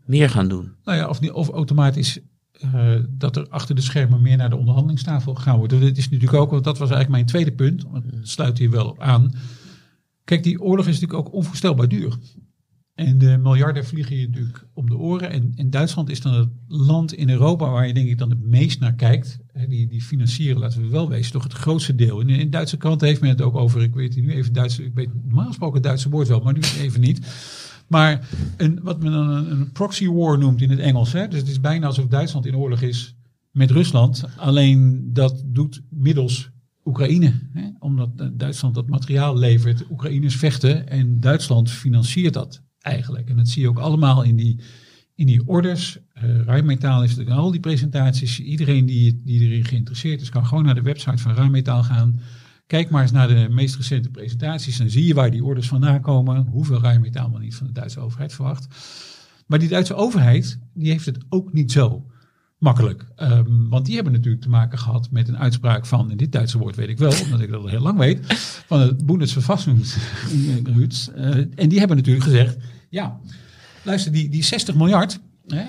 meer 0.05 0.29
gaan 0.29 0.47
doen. 0.47 0.75
Nou 0.83 0.97
ja, 0.97 1.07
of, 1.09 1.19
niet, 1.19 1.31
of 1.31 1.49
automatisch 1.49 2.19
eh, 2.61 2.95
dat 3.09 3.35
er 3.35 3.47
achter 3.49 3.75
de 3.75 3.81
schermen 3.81 4.21
meer 4.21 4.37
naar 4.37 4.49
de 4.49 4.57
onderhandelingstafel 4.57 5.35
gaan 5.35 5.57
worden. 5.57 5.79
Dit 5.79 5.97
is 5.97 6.09
natuurlijk 6.09 6.41
ook, 6.41 6.51
want 6.51 6.63
dat 6.63 6.77
was 6.77 6.89
eigenlijk 6.89 7.09
mijn 7.09 7.25
tweede 7.25 7.51
punt. 7.51 7.83
Want 7.91 8.05
het 8.05 8.29
sluit 8.29 8.57
hier 8.57 8.69
wel 8.69 8.87
op 8.87 8.99
aan. 8.99 9.33
Kijk, 10.23 10.43
die 10.43 10.61
oorlog 10.61 10.87
is 10.87 10.99
natuurlijk 10.99 11.27
ook 11.27 11.33
onvoorstelbaar 11.33 11.87
duur. 11.87 12.17
En 12.93 13.17
de 13.17 13.37
miljarden 13.37 13.85
vliegen 13.85 14.15
je 14.15 14.27
natuurlijk 14.27 14.67
om 14.73 14.89
de 14.89 14.97
oren. 14.97 15.31
En, 15.31 15.51
en 15.55 15.69
Duitsland 15.69 16.09
is 16.09 16.21
dan 16.21 16.33
het 16.33 16.49
land 16.67 17.13
in 17.13 17.29
Europa 17.29 17.69
waar 17.69 17.87
je 17.87 17.93
denk 17.93 18.09
ik 18.09 18.17
dan 18.17 18.29
het 18.29 18.45
meest 18.45 18.79
naar 18.79 18.93
kijkt. 18.93 19.39
Die, 19.67 19.87
die 19.87 20.01
financieren, 20.01 20.59
laten 20.59 20.81
we 20.81 20.87
wel 20.87 21.09
wezen, 21.09 21.31
toch 21.31 21.43
het 21.43 21.53
grootste 21.53 21.95
deel. 21.95 22.19
In, 22.19 22.29
in 22.29 22.49
Duitse 22.49 22.77
kranten 22.77 23.07
heeft 23.07 23.21
men 23.21 23.29
het 23.29 23.41
ook 23.41 23.55
over, 23.55 23.81
ik 23.81 23.93
weet 23.93 24.15
nu 24.15 24.31
even 24.31 24.53
Duits, 24.53 24.79
ik 24.79 24.93
weet 24.93 25.09
normaal 25.23 25.47
gesproken 25.47 25.75
het 25.75 25.83
Duitse 25.83 26.09
woord 26.09 26.27
wel, 26.27 26.39
maar 26.39 26.53
nu 26.53 26.61
even 26.79 27.01
niet. 27.01 27.19
Maar 27.91 28.29
een, 28.57 28.79
wat 28.83 29.03
men 29.03 29.13
een, 29.13 29.51
een 29.51 29.71
proxy 29.71 30.07
war 30.07 30.37
noemt 30.37 30.61
in 30.61 30.69
het 30.69 30.79
Engels. 30.79 31.11
Hè? 31.11 31.27
Dus 31.27 31.39
het 31.39 31.49
is 31.49 31.59
bijna 31.59 31.85
alsof 31.85 32.07
Duitsland 32.07 32.45
in 32.45 32.55
oorlog 32.55 32.81
is 32.81 33.15
met 33.51 33.71
Rusland. 33.71 34.23
Alleen 34.37 35.09
dat 35.13 35.43
doet 35.45 35.81
middels 35.89 36.49
Oekraïne. 36.85 37.33
Hè? 37.53 37.69
Omdat 37.79 38.09
eh, 38.17 38.27
Duitsland 38.33 38.75
dat 38.75 38.87
materiaal 38.87 39.37
levert. 39.37 39.89
Oekraïners 39.89 40.35
vechten 40.35 40.87
en 40.87 41.19
Duitsland 41.19 41.71
financiert 41.71 42.33
dat 42.33 42.63
eigenlijk. 42.79 43.29
En 43.29 43.35
dat 43.35 43.47
zie 43.47 43.61
je 43.61 43.69
ook 43.69 43.79
allemaal 43.79 44.23
in 44.23 44.35
die, 44.35 44.59
in 45.15 45.25
die 45.25 45.47
orders. 45.47 45.97
Uh, 46.23 46.41
Rijnmetaal 46.41 47.01
heeft 47.01 47.29
al 47.29 47.51
die 47.51 47.59
presentaties. 47.59 48.39
Iedereen 48.39 48.85
die, 48.85 49.21
die 49.25 49.39
erin 49.39 49.65
geïnteresseerd 49.65 50.21
is, 50.21 50.29
kan 50.29 50.45
gewoon 50.45 50.63
naar 50.63 50.75
de 50.75 50.81
website 50.81 51.17
van 51.17 51.33
Rijnmetaal 51.33 51.83
gaan. 51.83 52.19
Kijk 52.71 52.89
maar 52.89 53.01
eens 53.01 53.11
naar 53.11 53.27
de 53.27 53.47
meest 53.49 53.75
recente 53.75 54.09
presentaties. 54.09 54.77
Dan 54.77 54.89
zie 54.89 55.05
je 55.05 55.13
waar 55.13 55.31
die 55.31 55.43
orders 55.43 55.67
vandaan 55.67 56.01
komen. 56.01 56.47
Hoeveel 56.51 56.81
Rijnmetaal 56.81 57.29
men 57.29 57.41
niet 57.41 57.55
van 57.55 57.67
de 57.67 57.73
Duitse 57.73 57.99
overheid 57.99 58.33
verwacht. 58.33 58.67
Maar 59.47 59.59
die 59.59 59.69
Duitse 59.69 59.93
overheid, 59.93 60.59
die 60.73 60.91
heeft 60.91 61.05
het 61.05 61.17
ook 61.29 61.53
niet 61.53 61.71
zo 61.71 62.05
makkelijk. 62.57 63.05
Um, 63.17 63.69
want 63.69 63.85
die 63.85 63.95
hebben 63.95 64.13
natuurlijk 64.13 64.43
te 64.43 64.49
maken 64.49 64.77
gehad 64.77 65.11
met 65.11 65.27
een 65.27 65.37
uitspraak 65.37 65.85
van, 65.85 66.11
en 66.11 66.17
dit 66.17 66.31
Duitse 66.31 66.57
woord 66.57 66.75
weet 66.75 66.89
ik 66.89 66.97
wel, 66.97 67.21
omdat 67.23 67.39
ik 67.39 67.49
dat 67.49 67.61
al 67.61 67.67
heel 67.67 67.81
lang 67.81 67.97
weet, 67.97 68.33
van 68.67 68.79
het 68.79 69.05
Bundesverfassungsgericht. 69.05 71.11
Uh, 71.15 71.35
en 71.35 71.69
die 71.69 71.79
hebben 71.79 71.97
natuurlijk 71.97 72.25
gezegd, 72.25 72.57
ja, 72.89 73.19
luister, 73.83 74.11
die, 74.11 74.29
die 74.29 74.43
60 74.43 74.75
miljard, 74.75 75.19
hè, 75.47 75.63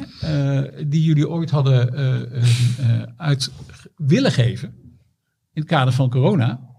uh, 0.65 0.69
die 0.89 1.05
jullie 1.05 1.29
ooit 1.29 1.51
hadden 1.51 1.95
uh, 1.95 2.33
uit 3.16 3.51
willen 3.97 4.33
geven, 4.33 4.74
in 5.53 5.62
het 5.62 5.70
kader 5.70 5.93
van 5.93 6.11
corona, 6.11 6.70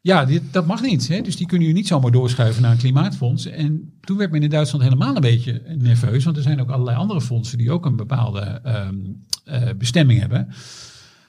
ja, 0.00 0.26
dat 0.50 0.66
mag 0.66 0.82
niet. 0.82 1.08
Hè? 1.08 1.20
Dus 1.20 1.36
die 1.36 1.46
kunnen 1.46 1.66
jullie 1.66 1.82
niet 1.82 1.90
zomaar 1.90 2.10
doorschuiven 2.10 2.62
naar 2.62 2.70
een 2.70 2.78
klimaatfonds. 2.78 3.46
En 3.46 3.92
toen 4.00 4.16
werd 4.16 4.30
men 4.30 4.42
in 4.42 4.50
Duitsland 4.50 4.84
helemaal 4.84 5.14
een 5.14 5.20
beetje 5.20 5.62
nerveus. 5.78 6.24
Want 6.24 6.36
er 6.36 6.42
zijn 6.42 6.60
ook 6.60 6.70
allerlei 6.70 6.96
andere 6.96 7.20
fondsen 7.20 7.58
die 7.58 7.70
ook 7.70 7.86
een 7.86 7.96
bepaalde 7.96 8.60
um, 8.66 9.24
uh, 9.44 9.68
bestemming 9.78 10.20
hebben. 10.20 10.48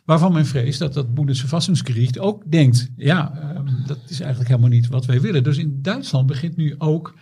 Waarvan 0.05 0.33
men 0.33 0.45
vreest 0.45 0.79
dat 0.79 0.93
dat 0.93 1.13
Bundesverfassungsgericht 1.13 2.19
ook 2.19 2.51
denkt... 2.51 2.91
ja, 2.95 3.53
um, 3.57 3.83
dat 3.85 3.99
is 4.07 4.19
eigenlijk 4.19 4.49
helemaal 4.49 4.69
niet 4.69 4.87
wat 4.87 5.05
wij 5.05 5.21
willen. 5.21 5.43
Dus 5.43 5.57
in 5.57 5.79
Duitsland 5.81 6.27
begint 6.27 6.55
nu 6.55 6.75
ook 6.77 7.15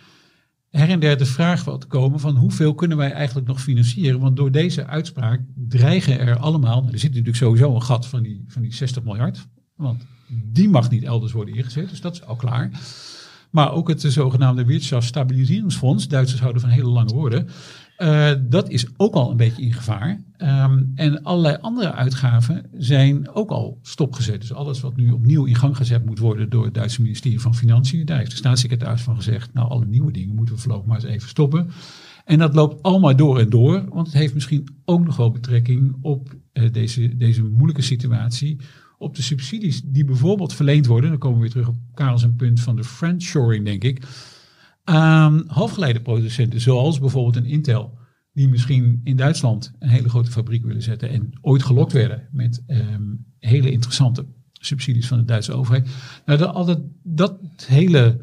her 0.70 0.88
en 0.88 1.00
der 1.00 1.18
de 1.18 1.26
vraag 1.26 1.64
wat 1.64 1.80
te 1.80 1.86
komen... 1.86 2.20
van 2.20 2.36
hoeveel 2.36 2.74
kunnen 2.74 2.96
wij 2.96 3.12
eigenlijk 3.12 3.46
nog 3.46 3.60
financieren? 3.60 4.20
Want 4.20 4.36
door 4.36 4.50
deze 4.50 4.86
uitspraak 4.86 5.40
dreigen 5.54 6.18
er 6.18 6.36
allemaal... 6.36 6.88
Er 6.92 6.98
zit 6.98 7.10
natuurlijk 7.10 7.36
sowieso 7.36 7.74
een 7.74 7.82
gat 7.82 8.06
van 8.06 8.22
die, 8.22 8.44
van 8.46 8.62
die 8.62 8.74
60 8.74 9.02
miljard... 9.02 9.48
Want 9.78 10.06
die 10.28 10.68
mag 10.68 10.90
niet 10.90 11.02
elders 11.02 11.32
worden 11.32 11.54
ingezet, 11.54 11.88
dus 11.88 12.00
dat 12.00 12.14
is 12.14 12.24
al 12.24 12.36
klaar. 12.36 12.70
Maar 13.50 13.72
ook 13.72 13.88
het 13.88 14.00
zogenaamde 14.00 14.64
Wirtschaftsstabiliseringsfonds, 14.64 16.08
Duitsers 16.08 16.40
houden 16.40 16.60
van 16.60 16.70
hele 16.70 16.88
lange 16.88 17.12
woorden, 17.12 17.48
uh, 17.98 18.30
dat 18.40 18.68
is 18.68 18.86
ook 18.96 19.14
al 19.14 19.30
een 19.30 19.36
beetje 19.36 19.62
in 19.62 19.72
gevaar. 19.72 20.22
Um, 20.38 20.92
en 20.94 21.22
allerlei 21.22 21.56
andere 21.60 21.92
uitgaven 21.92 22.66
zijn 22.72 23.30
ook 23.30 23.50
al 23.50 23.78
stopgezet. 23.82 24.40
Dus 24.40 24.52
alles 24.52 24.80
wat 24.80 24.96
nu 24.96 25.10
opnieuw 25.10 25.44
in 25.44 25.54
gang 25.54 25.76
gezet 25.76 26.06
moet 26.06 26.18
worden 26.18 26.50
door 26.50 26.64
het 26.64 26.74
Duitse 26.74 27.02
ministerie 27.02 27.40
van 27.40 27.54
Financiën, 27.54 28.04
daar 28.04 28.18
heeft 28.18 28.30
de 28.30 28.36
staatssecretaris 28.36 29.02
van 29.02 29.16
gezegd, 29.16 29.54
nou 29.54 29.68
alle 29.68 29.86
nieuwe 29.86 30.12
dingen 30.12 30.34
moeten 30.34 30.54
we 30.54 30.60
voorlopig 30.60 30.86
maar 30.86 30.96
eens 30.96 31.04
even 31.04 31.28
stoppen. 31.28 31.70
En 32.24 32.38
dat 32.38 32.54
loopt 32.54 32.82
allemaal 32.82 33.16
door 33.16 33.38
en 33.38 33.50
door, 33.50 33.84
want 33.88 34.06
het 34.06 34.16
heeft 34.16 34.34
misschien 34.34 34.68
ook 34.84 35.04
nog 35.04 35.16
wel 35.16 35.30
betrekking 35.30 35.96
op 36.00 36.34
uh, 36.52 36.72
deze, 36.72 37.16
deze 37.16 37.42
moeilijke 37.42 37.82
situatie 37.82 38.60
op 38.98 39.16
de 39.16 39.22
subsidies 39.22 39.82
die 39.84 40.04
bijvoorbeeld 40.04 40.54
verleend 40.54 40.86
worden, 40.86 41.10
dan 41.10 41.18
komen 41.18 41.36
we 41.36 41.42
weer 41.42 41.52
terug 41.52 41.68
op 41.68 41.76
Karel 41.94 42.32
punt 42.36 42.60
van 42.60 42.76
de 42.76 42.84
friendshoring, 42.84 43.64
denk 43.64 43.84
ik, 43.84 44.02
aan 44.84 45.44
halfgeleiderproducenten, 45.46 46.60
zoals 46.60 46.98
bijvoorbeeld 46.98 47.36
een 47.36 47.50
Intel, 47.50 47.98
die 48.32 48.48
misschien 48.48 49.00
in 49.04 49.16
Duitsland 49.16 49.72
een 49.78 49.88
hele 49.88 50.08
grote 50.08 50.30
fabriek 50.30 50.64
willen 50.64 50.82
zetten 50.82 51.10
en 51.10 51.30
ooit 51.40 51.62
gelokt 51.62 51.92
werden 51.92 52.28
met 52.32 52.62
um, 52.66 53.26
hele 53.38 53.70
interessante 53.70 54.26
subsidies 54.52 55.08
van 55.08 55.18
de 55.18 55.24
Duitse 55.24 55.52
overheid. 55.52 55.88
Nou, 56.26 56.38
dat, 56.38 56.66
dat, 56.66 56.80
dat 57.02 57.38
hele 57.66 58.20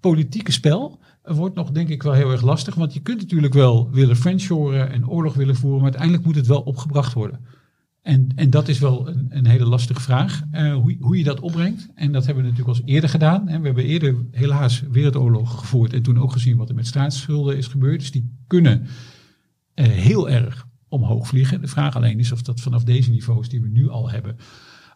politieke 0.00 0.52
spel 0.52 1.00
wordt 1.22 1.54
nog 1.54 1.70
denk 1.70 1.88
ik 1.88 2.02
wel 2.02 2.12
heel 2.12 2.30
erg 2.30 2.42
lastig, 2.42 2.74
want 2.74 2.94
je 2.94 3.00
kunt 3.00 3.20
natuurlijk 3.20 3.54
wel 3.54 3.90
willen 3.90 4.16
friendshoren 4.16 4.90
en 4.90 5.08
oorlog 5.08 5.34
willen 5.34 5.56
voeren, 5.56 5.80
maar 5.80 5.90
uiteindelijk 5.90 6.24
moet 6.24 6.36
het 6.36 6.46
wel 6.46 6.60
opgebracht 6.60 7.12
worden. 7.12 7.40
En, 8.02 8.28
en 8.34 8.50
dat 8.50 8.68
is 8.68 8.78
wel 8.78 9.08
een, 9.08 9.26
een 9.28 9.46
hele 9.46 9.64
lastige 9.64 10.00
vraag, 10.00 10.42
uh, 10.52 10.74
hoe, 10.74 10.96
hoe 11.00 11.18
je 11.18 11.24
dat 11.24 11.40
opbrengt. 11.40 11.88
En 11.94 12.12
dat 12.12 12.26
hebben 12.26 12.44
we 12.44 12.50
natuurlijk 12.50 12.78
al 12.78 12.84
eerder 12.84 13.10
gedaan. 13.10 13.44
We 13.44 13.50
hebben 13.50 13.84
eerder 13.84 14.16
helaas 14.30 14.80
wereldoorlog 14.90 15.58
gevoerd 15.58 15.92
en 15.92 16.02
toen 16.02 16.18
ook 16.18 16.32
gezien 16.32 16.56
wat 16.56 16.68
er 16.68 16.74
met 16.74 16.86
staatsschulden 16.86 17.56
is 17.56 17.66
gebeurd. 17.66 18.00
Dus 18.00 18.10
die 18.10 18.36
kunnen 18.46 18.80
uh, 18.80 19.86
heel 19.86 20.30
erg 20.30 20.66
omhoog 20.88 21.26
vliegen. 21.26 21.60
De 21.60 21.66
vraag 21.66 21.96
alleen 21.96 22.18
is 22.18 22.32
of 22.32 22.42
dat 22.42 22.60
vanaf 22.60 22.84
deze 22.84 23.10
niveaus 23.10 23.48
die 23.48 23.60
we 23.60 23.68
nu 23.68 23.88
al 23.88 24.10
hebben 24.10 24.36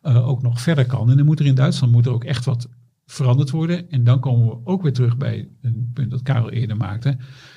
uh, 0.03 0.29
ook 0.29 0.43
nog 0.43 0.61
verder 0.61 0.87
kan. 0.87 1.11
En 1.11 1.17
dan 1.17 1.27
moet 1.27 1.41
er 1.41 1.47
in 1.47 1.55
Duitsland 1.55 1.93
moet 1.93 2.07
er 2.07 2.13
ook 2.13 2.25
echt 2.25 2.45
wat 2.45 2.69
veranderd 3.07 3.51
worden. 3.51 3.91
En 3.91 4.05
dan 4.05 4.21
komen 4.21 4.47
we 4.47 4.61
ook 4.65 4.83
weer 4.83 4.93
terug 4.93 5.17
bij 5.17 5.49
een 5.61 5.91
punt 5.95 6.11
dat 6.11 6.23
Karel 6.23 6.51
eerder 6.51 6.77
maakte. 6.77 7.17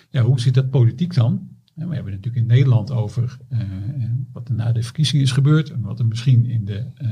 Ja, 0.10 0.22
hoe 0.22 0.40
zit 0.40 0.54
dat 0.54 0.70
politiek 0.70 1.14
dan? 1.14 1.50
We 1.86 1.94
hebben 1.94 2.14
het 2.14 2.26
natuurlijk 2.26 2.36
in 2.36 2.56
Nederland 2.56 2.92
over 2.92 3.38
uh, 3.50 3.60
wat 4.34 4.50
er 4.50 4.56
na 4.56 4.72
de 4.72 4.84
verkiezingen 4.84 5.24
is 5.24 5.32
gebeurd. 5.32 5.70
En 5.70 5.82
wat 5.82 6.00
er 6.00 6.06
misschien 6.06 6.46
in 6.46 6.66
de 6.66 6.86
uh, 7.02 7.10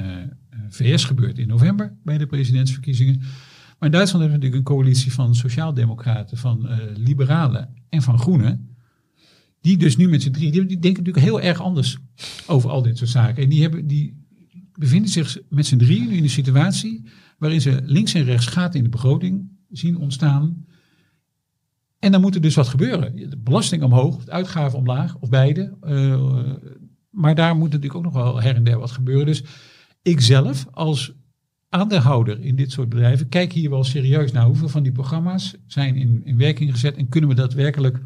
VS 0.70 1.04
gebeurt 1.04 1.38
in 1.38 1.48
november 1.48 1.98
bij 2.04 2.18
de 2.18 2.26
presidentsverkiezingen. 2.26 3.20
Maar 3.20 3.90
in 3.90 3.92
Duitsland 3.92 4.24
hebben 4.24 4.28
we 4.28 4.46
natuurlijk 4.46 4.56
een 4.56 4.76
coalitie 4.76 5.14
van 5.14 5.36
sociaaldemocraten, 5.36 6.38
van 6.38 6.70
liberalen 6.96 7.70
en 7.90 8.02
van 8.02 8.20
groenen. 8.20 8.76
Die 9.62 9.78
dus 9.78 9.98
nu 9.98 10.10
met 10.10 10.22
z'n 10.22 10.32
drie, 10.32 10.52
die, 10.52 10.66
denken 10.66 11.04
natuurlijk 11.04 11.26
heel 11.26 11.42
erg 11.42 11.62
anders 11.62 11.98
over 12.48 12.70
al 12.70 12.82
dit 12.82 12.98
soort 12.98 13.10
zaken. 13.10 13.44
En 13.44 13.50
die, 13.50 13.62
hebben, 13.62 13.88
die 13.88 14.26
bevinden 14.74 15.10
zich 15.12 15.38
met 15.50 15.66
z'n 15.66 15.78
drieën 15.78 16.08
nu 16.08 16.16
in 16.16 16.24
een 16.24 16.30
situatie 16.30 17.04
waarin 17.38 17.62
ze 17.62 17.82
links 17.84 18.14
en 18.14 18.24
rechts 18.24 18.46
gaten 18.46 18.78
in 18.78 18.84
de 18.84 18.90
begroting 18.90 19.50
zien 19.70 19.98
ontstaan. 19.98 20.65
En 22.06 22.12
dan 22.12 22.22
moet 22.22 22.36
er 22.36 22.42
dus 22.42 22.56
wat 22.56 22.68
gebeuren. 22.68 23.16
De 23.30 23.38
belasting 23.38 23.84
omhoog, 23.84 24.26
de 24.26 24.32
uitgaven 24.32 24.78
omlaag, 24.78 25.16
of 25.20 25.30
beide. 25.30 25.74
Uh, 25.84 26.54
maar 27.10 27.36
daar 27.36 27.56
moet 27.56 27.72
natuurlijk 27.72 27.96
ook 27.96 28.04
nog 28.04 28.14
wel 28.14 28.42
her 28.42 28.56
en 28.56 28.64
der 28.64 28.80
wat 28.80 28.92
gebeuren. 28.92 29.26
Dus 29.26 29.44
ik 30.02 30.22
zelf 30.22 30.66
als 30.72 31.14
aandeelhouder 31.70 32.40
in 32.40 32.56
dit 32.56 32.72
soort 32.72 32.90
bedrijven 32.90 33.30
kijk 33.30 33.52
hier 33.52 33.70
wel 33.70 33.84
serieus 33.84 34.32
naar 34.32 34.46
hoeveel 34.46 34.70
van 34.70 34.84
die 34.84 34.92
programma's 34.92 35.56
zijn 35.68 35.96
in, 35.96 36.22
in 36.24 36.38
werking 36.38 36.72
gezet 36.72 36.96
en 36.96 37.10
kunnen 37.10 37.30
we 37.30 37.36
daadwerkelijk 37.36 38.00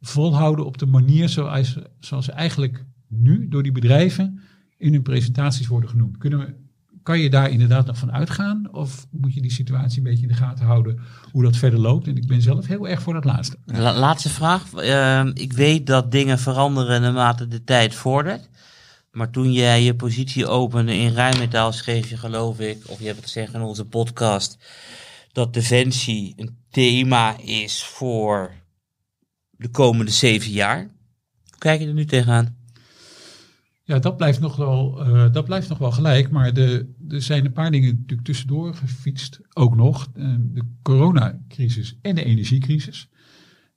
volhouden 0.00 0.66
op 0.66 0.78
de 0.78 0.86
manier 0.86 1.28
zoals, 1.28 1.78
zoals 1.98 2.28
eigenlijk 2.28 2.84
nu 3.08 3.48
door 3.48 3.62
die 3.62 3.72
bedrijven 3.72 4.40
in 4.76 4.92
hun 4.92 5.02
presentaties 5.02 5.66
worden 5.66 5.90
genoemd. 5.90 6.18
Kunnen 6.18 6.38
we, 6.38 6.54
kan 7.02 7.18
je 7.18 7.30
daar 7.30 7.50
inderdaad 7.50 7.86
nog 7.86 7.98
van 7.98 8.12
uitgaan? 8.12 8.68
Of 8.72 9.06
moet 9.10 9.34
je 9.34 9.40
die 9.40 9.52
situatie 9.52 9.98
een 9.98 10.04
beetje 10.04 10.22
in 10.22 10.28
de 10.28 10.34
gaten 10.34 10.66
houden 10.66 11.00
hoe 11.32 11.42
dat 11.42 11.56
verder 11.56 11.78
loopt? 11.78 12.06
En 12.06 12.16
ik 12.16 12.26
ben 12.26 12.42
zelf 12.42 12.66
heel 12.66 12.88
erg 12.88 13.02
voor 13.02 13.14
dat 13.14 13.24
laatste. 13.24 13.56
laatste 13.66 14.28
vraag. 14.28 14.74
Ehm, 14.74 15.30
ik 15.34 15.52
weet 15.52 15.86
dat 15.86 16.12
dingen 16.12 16.38
veranderen 16.38 17.00
naarmate 17.00 17.48
de 17.48 17.64
tijd 17.64 17.94
vordert. 17.94 18.48
Maar 19.10 19.30
toen 19.30 19.52
jij 19.52 19.82
je 19.82 19.94
positie 19.94 20.46
opende 20.46 20.96
in 20.96 21.12
Rijnmetaal 21.12 21.72
schreef 21.72 22.08
je 22.08 22.16
geloof 22.16 22.60
ik, 22.60 22.82
of 22.86 22.98
je 22.98 23.04
hebt 23.04 23.16
het 23.16 23.24
gezegd 23.24 23.54
in 23.54 23.60
onze 23.60 23.84
podcast, 23.84 24.58
dat 25.32 25.54
defensie 25.54 26.32
een 26.36 26.58
thema 26.70 27.38
is 27.38 27.84
voor 27.84 28.52
de 29.50 29.68
komende 29.68 30.10
zeven 30.10 30.50
jaar. 30.50 30.78
Hoe 30.78 31.58
kijk 31.58 31.80
je 31.80 31.86
er 31.86 31.92
nu 31.92 32.04
tegenaan? 32.04 32.59
Ja, 33.90 33.98
dat 33.98 34.16
blijft 34.16 34.40
nog 34.40 34.56
wel, 34.56 35.08
uh, 35.08 35.32
dat 35.32 35.44
blijft 35.44 35.68
nog 35.68 35.78
wel 35.78 35.92
gelijk. 35.92 36.30
Maar 36.30 36.54
de, 36.54 36.94
er 37.08 37.22
zijn 37.22 37.44
een 37.44 37.52
paar 37.52 37.70
dingen 37.70 37.94
natuurlijk 37.94 38.26
tussendoor 38.26 38.74
gefietst. 38.74 39.40
Ook 39.52 39.76
nog 39.76 40.10
uh, 40.14 40.34
de 40.38 40.62
coronacrisis 40.82 41.98
en 42.02 42.14
de 42.14 42.24
energiecrisis. 42.24 43.08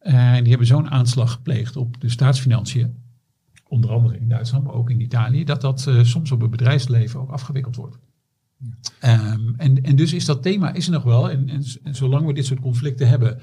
Uh, 0.02 0.38
die 0.38 0.50
hebben 0.50 0.68
zo'n 0.68 0.90
aanslag 0.90 1.32
gepleegd 1.32 1.76
op 1.76 2.02
de 2.02 2.10
staatsfinanciën. 2.10 2.96
Onder 3.68 3.92
andere 3.92 4.18
in 4.18 4.28
Duitsland, 4.28 4.64
maar 4.64 4.74
ook 4.74 4.90
in 4.90 5.02
Italië. 5.02 5.44
Dat 5.44 5.62
dat 5.62 5.90
soms 6.02 6.32
op 6.32 6.42
het 6.42 6.52
bedrijfsleven 6.52 7.20
ook 7.20 7.32
afgewikkeld 7.32 7.76
wordt. 7.76 7.98
Um, 9.06 9.54
en, 9.58 9.82
en 9.82 9.96
dus 9.96 10.14
is 10.14 10.26
dat 10.26 10.44
thema 10.44 10.74
is 10.74 10.86
er 10.86 10.94
nog 10.94 11.04
wel. 11.04 11.30
En, 11.30 11.50
en, 11.50 11.64
en 11.84 11.96
zolang 11.96 12.26
we 12.26 12.34
dit 12.34 12.46
soort 12.46 12.60
conflicten 12.60 13.08
hebben, 13.08 13.40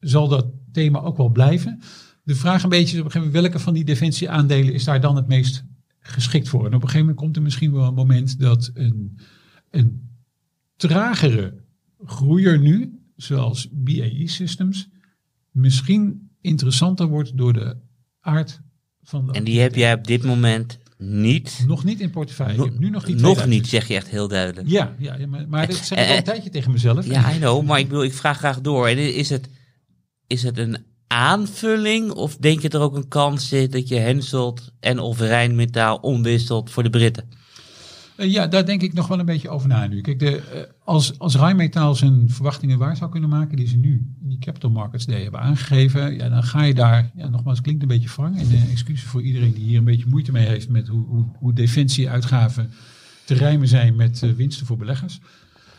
zal 0.00 0.28
dat 0.28 0.46
thema 0.72 1.00
ook 1.00 1.16
wel 1.16 1.28
blijven 1.28 1.80
de 2.22 2.34
vraag 2.34 2.62
een 2.62 2.68
beetje 2.68 2.94
is 2.94 3.00
op 3.00 3.04
een 3.04 3.10
gegeven 3.10 3.32
moment, 3.32 3.42
welke 3.42 3.64
van 3.64 3.74
die 3.74 3.84
defensieaandelen 3.84 4.74
is 4.74 4.84
daar 4.84 5.00
dan 5.00 5.16
het 5.16 5.28
meest 5.28 5.64
geschikt 5.98 6.48
voor? 6.48 6.60
En 6.60 6.66
op 6.66 6.72
een 6.72 6.80
gegeven 6.80 7.00
moment 7.00 7.16
komt 7.16 7.36
er 7.36 7.42
misschien 7.42 7.72
wel 7.72 7.86
een 7.86 7.94
moment 7.94 8.38
dat 8.38 8.70
een, 8.74 9.18
een 9.70 10.10
tragere 10.76 11.54
groeier 12.04 12.58
nu, 12.58 13.00
zoals 13.16 13.68
BAE 13.70 14.28
Systems, 14.28 14.88
misschien 15.50 16.30
interessanter 16.40 17.06
wordt 17.06 17.36
door 17.36 17.52
de 17.52 17.76
aard 18.20 18.60
van 19.02 19.26
de. 19.26 19.32
En 19.32 19.44
die 19.44 19.60
heb 19.60 19.74
jij 19.74 19.94
op 19.94 20.06
dit 20.06 20.24
moment 20.24 20.78
niet. 20.98 21.64
Nog 21.66 21.84
niet 21.84 22.00
in 22.00 22.10
portefeuille. 22.10 22.56
No, 22.56 22.70
nu 22.78 22.90
nog 22.90 23.06
niet. 23.06 23.20
Nog 23.20 23.46
niet, 23.46 23.66
zeg 23.66 23.88
je 23.88 23.94
echt 23.94 24.08
heel 24.08 24.28
duidelijk. 24.28 24.68
Ja, 24.68 24.94
ja 24.98 25.26
maar, 25.26 25.48
maar 25.48 25.66
dat 25.66 25.76
zeg 25.76 25.98
ik 25.98 26.10
al 26.10 26.16
een 26.16 26.24
tijdje 26.24 26.50
tegen 26.50 26.72
mezelf. 26.72 27.06
Ja, 27.06 27.34
I 27.34 27.38
know, 27.38 27.66
maar 27.66 27.78
ik, 27.78 27.88
wil, 27.88 28.02
ik 28.02 28.12
vraag 28.12 28.38
graag 28.38 28.60
door. 28.60 28.88
En 28.88 29.14
is 29.14 29.28
het, 29.28 29.48
is 30.26 30.42
het 30.42 30.58
een 30.58 30.76
aanvulling? 31.12 32.10
Of 32.10 32.36
denk 32.36 32.60
je 32.60 32.68
er 32.68 32.80
ook 32.80 32.96
een 32.96 33.08
kans 33.08 33.48
zit 33.48 33.72
dat 33.72 33.88
je 33.88 33.96
Henselt 33.96 34.72
en 34.80 34.98
of 34.98 35.20
Rijnmetaal 35.20 35.96
omwisselt 35.96 36.70
voor 36.70 36.82
de 36.82 36.90
Britten? 36.90 37.24
Uh, 38.16 38.32
ja, 38.32 38.46
daar 38.46 38.66
denk 38.66 38.82
ik 38.82 38.92
nog 38.92 39.08
wel 39.08 39.18
een 39.18 39.26
beetje 39.26 39.48
over 39.48 39.68
na 39.68 39.86
nu. 39.86 40.00
Kijk, 40.00 40.18
de, 40.18 40.30
uh, 40.30 40.60
als, 40.84 41.18
als 41.18 41.36
Rijnmetaal 41.36 41.94
zijn 41.94 42.30
verwachtingen 42.30 42.78
waar 42.78 42.96
zou 42.96 43.10
kunnen 43.10 43.28
maken, 43.28 43.56
die 43.56 43.68
ze 43.68 43.76
nu 43.76 44.14
in 44.22 44.28
die 44.28 44.38
Capital 44.38 44.70
Markets 44.70 45.06
Day 45.06 45.22
hebben 45.22 45.40
aangegeven, 45.40 46.14
ja, 46.16 46.28
dan 46.28 46.42
ga 46.42 46.62
je 46.62 46.74
daar, 46.74 47.10
ja, 47.14 47.28
nogmaals, 47.28 47.60
klinkt 47.60 47.82
een 47.82 47.88
beetje 47.88 48.08
wrang. 48.16 48.38
En 48.38 48.52
uh, 48.52 48.70
excuses 48.70 49.08
voor 49.08 49.22
iedereen 49.22 49.52
die 49.52 49.64
hier 49.64 49.78
een 49.78 49.84
beetje 49.84 50.08
moeite 50.08 50.32
mee 50.32 50.46
heeft 50.46 50.68
met 50.68 50.88
hoe, 50.88 51.06
hoe, 51.06 51.24
hoe 51.38 51.52
defensieuitgaven 51.52 52.70
te 53.24 53.34
rijmen 53.34 53.68
zijn 53.68 53.96
met 53.96 54.34
winsten 54.36 54.66
voor 54.66 54.76
beleggers. 54.76 55.20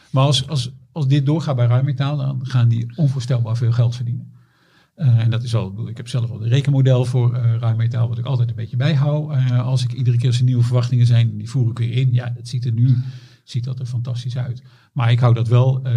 Maar 0.09 0.23
als, 0.23 0.47
als, 0.47 0.71
als 0.91 1.07
dit 1.07 1.25
doorgaat 1.25 1.55
bij 1.55 1.67
Rijnmetaal, 1.67 2.17
dan 2.17 2.39
gaan 2.43 2.67
die 2.67 2.91
onvoorstelbaar 2.95 3.57
veel 3.57 3.71
geld 3.71 3.95
verdienen. 3.95 4.31
Uh, 4.97 5.19
en 5.19 5.29
dat 5.29 5.43
is 5.43 5.55
al, 5.55 5.87
ik 5.87 5.97
heb 5.97 6.07
zelf 6.07 6.29
al 6.29 6.43
een 6.43 6.49
rekenmodel 6.49 7.05
voor 7.05 7.35
uh, 7.35 7.55
ruim 7.55 7.77
metaal, 7.77 8.07
wat 8.07 8.17
ik 8.17 8.25
altijd 8.25 8.49
een 8.49 8.55
beetje 8.55 8.77
bijhoud. 8.77 9.31
Uh, 9.35 9.65
als 9.65 9.83
ik 9.83 9.93
iedere 9.93 10.17
keer 10.17 10.27
als 10.27 10.37
er 10.37 10.43
nieuwe 10.43 10.63
verwachtingen 10.63 11.05
zijn, 11.05 11.37
die 11.37 11.49
voer 11.49 11.69
ik 11.69 11.77
weer 11.77 11.91
in. 11.91 12.13
Ja, 12.13 12.29
dat 12.35 12.47
ziet 12.47 12.65
er 12.65 12.71
nu 12.71 12.97
ziet 13.43 13.63
dat 13.63 13.79
er 13.79 13.85
fantastisch 13.85 14.37
uit. 14.37 14.63
Maar 14.91 15.11
ik 15.11 15.19
hou 15.19 15.33
dat 15.33 15.47
wel 15.47 15.87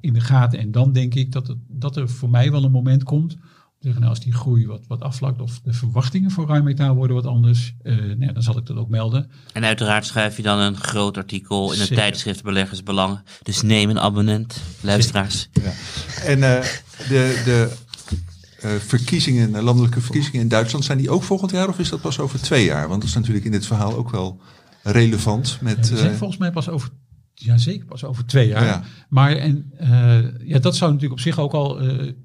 in 0.00 0.12
de 0.12 0.20
gaten. 0.20 0.58
En 0.58 0.70
dan 0.70 0.92
denk 0.92 1.14
ik 1.14 1.32
dat, 1.32 1.46
het, 1.46 1.56
dat 1.68 1.96
er 1.96 2.08
voor 2.08 2.30
mij 2.30 2.50
wel 2.50 2.64
een 2.64 2.70
moment 2.70 3.02
komt. 3.02 3.36
Zeggen, 3.78 4.00
nou, 4.00 4.14
als 4.14 4.24
die 4.24 4.32
groei 4.32 4.66
wat, 4.66 4.86
wat 4.86 5.00
afvlakt 5.00 5.40
of 5.40 5.60
de 5.60 5.72
verwachtingen 5.72 6.30
voor 6.30 6.46
ruim 6.46 6.64
metaal 6.64 6.94
worden 6.94 7.16
wat 7.16 7.26
anders, 7.26 7.74
nou, 7.82 8.32
dan 8.32 8.42
zal 8.42 8.58
ik 8.58 8.66
dat 8.66 8.76
ook 8.76 8.88
melden. 8.88 9.30
En 9.52 9.64
uiteraard 9.64 10.06
schrijf 10.06 10.36
je 10.36 10.42
dan 10.42 10.58
een 10.58 10.76
groot 10.76 11.16
artikel 11.16 11.64
in 11.64 11.78
het 11.78 11.88
Zeker. 11.88 11.96
tijdschrift 11.96 12.42
Beleggersbelangen. 12.42 13.22
Dus 13.42 13.62
neem 13.62 13.90
een 13.90 14.00
abonnement, 14.00 14.62
luisteraars. 14.80 15.48
Ja. 15.52 15.72
En 16.24 16.40
de, 17.08 17.42
de 17.44 17.76
verkiezingen, 18.78 19.62
landelijke 19.62 20.00
verkiezingen 20.00 20.40
in 20.40 20.48
Duitsland, 20.48 20.84
zijn 20.84 20.98
die 20.98 21.10
ook 21.10 21.22
volgend 21.22 21.50
jaar 21.50 21.68
of 21.68 21.78
is 21.78 21.88
dat 21.88 22.00
pas 22.00 22.18
over 22.18 22.40
twee 22.40 22.64
jaar? 22.64 22.88
Want 22.88 23.00
dat 23.00 23.08
is 23.08 23.16
natuurlijk 23.16 23.44
in 23.44 23.50
dit 23.50 23.66
verhaal 23.66 23.96
ook 23.96 24.10
wel 24.10 24.40
relevant. 24.82 25.58
Met, 25.60 25.88
ja, 25.88 25.96
zijn 25.96 26.12
uh, 26.12 26.16
volgens 26.16 26.38
mij 26.38 26.50
pas 26.50 26.68
over, 26.68 26.88
ja 27.34 27.58
zeker 27.58 27.86
pas 27.86 28.04
over 28.04 28.26
twee 28.26 28.48
jaar. 28.48 28.64
Ja. 28.64 28.84
Maar 29.08 29.36
en, 29.36 29.72
uh, 29.80 30.48
ja, 30.48 30.58
dat 30.58 30.76
zou 30.76 30.92
natuurlijk 30.92 31.20
op 31.20 31.26
zich 31.26 31.38
ook 31.38 31.52
al 31.52 31.80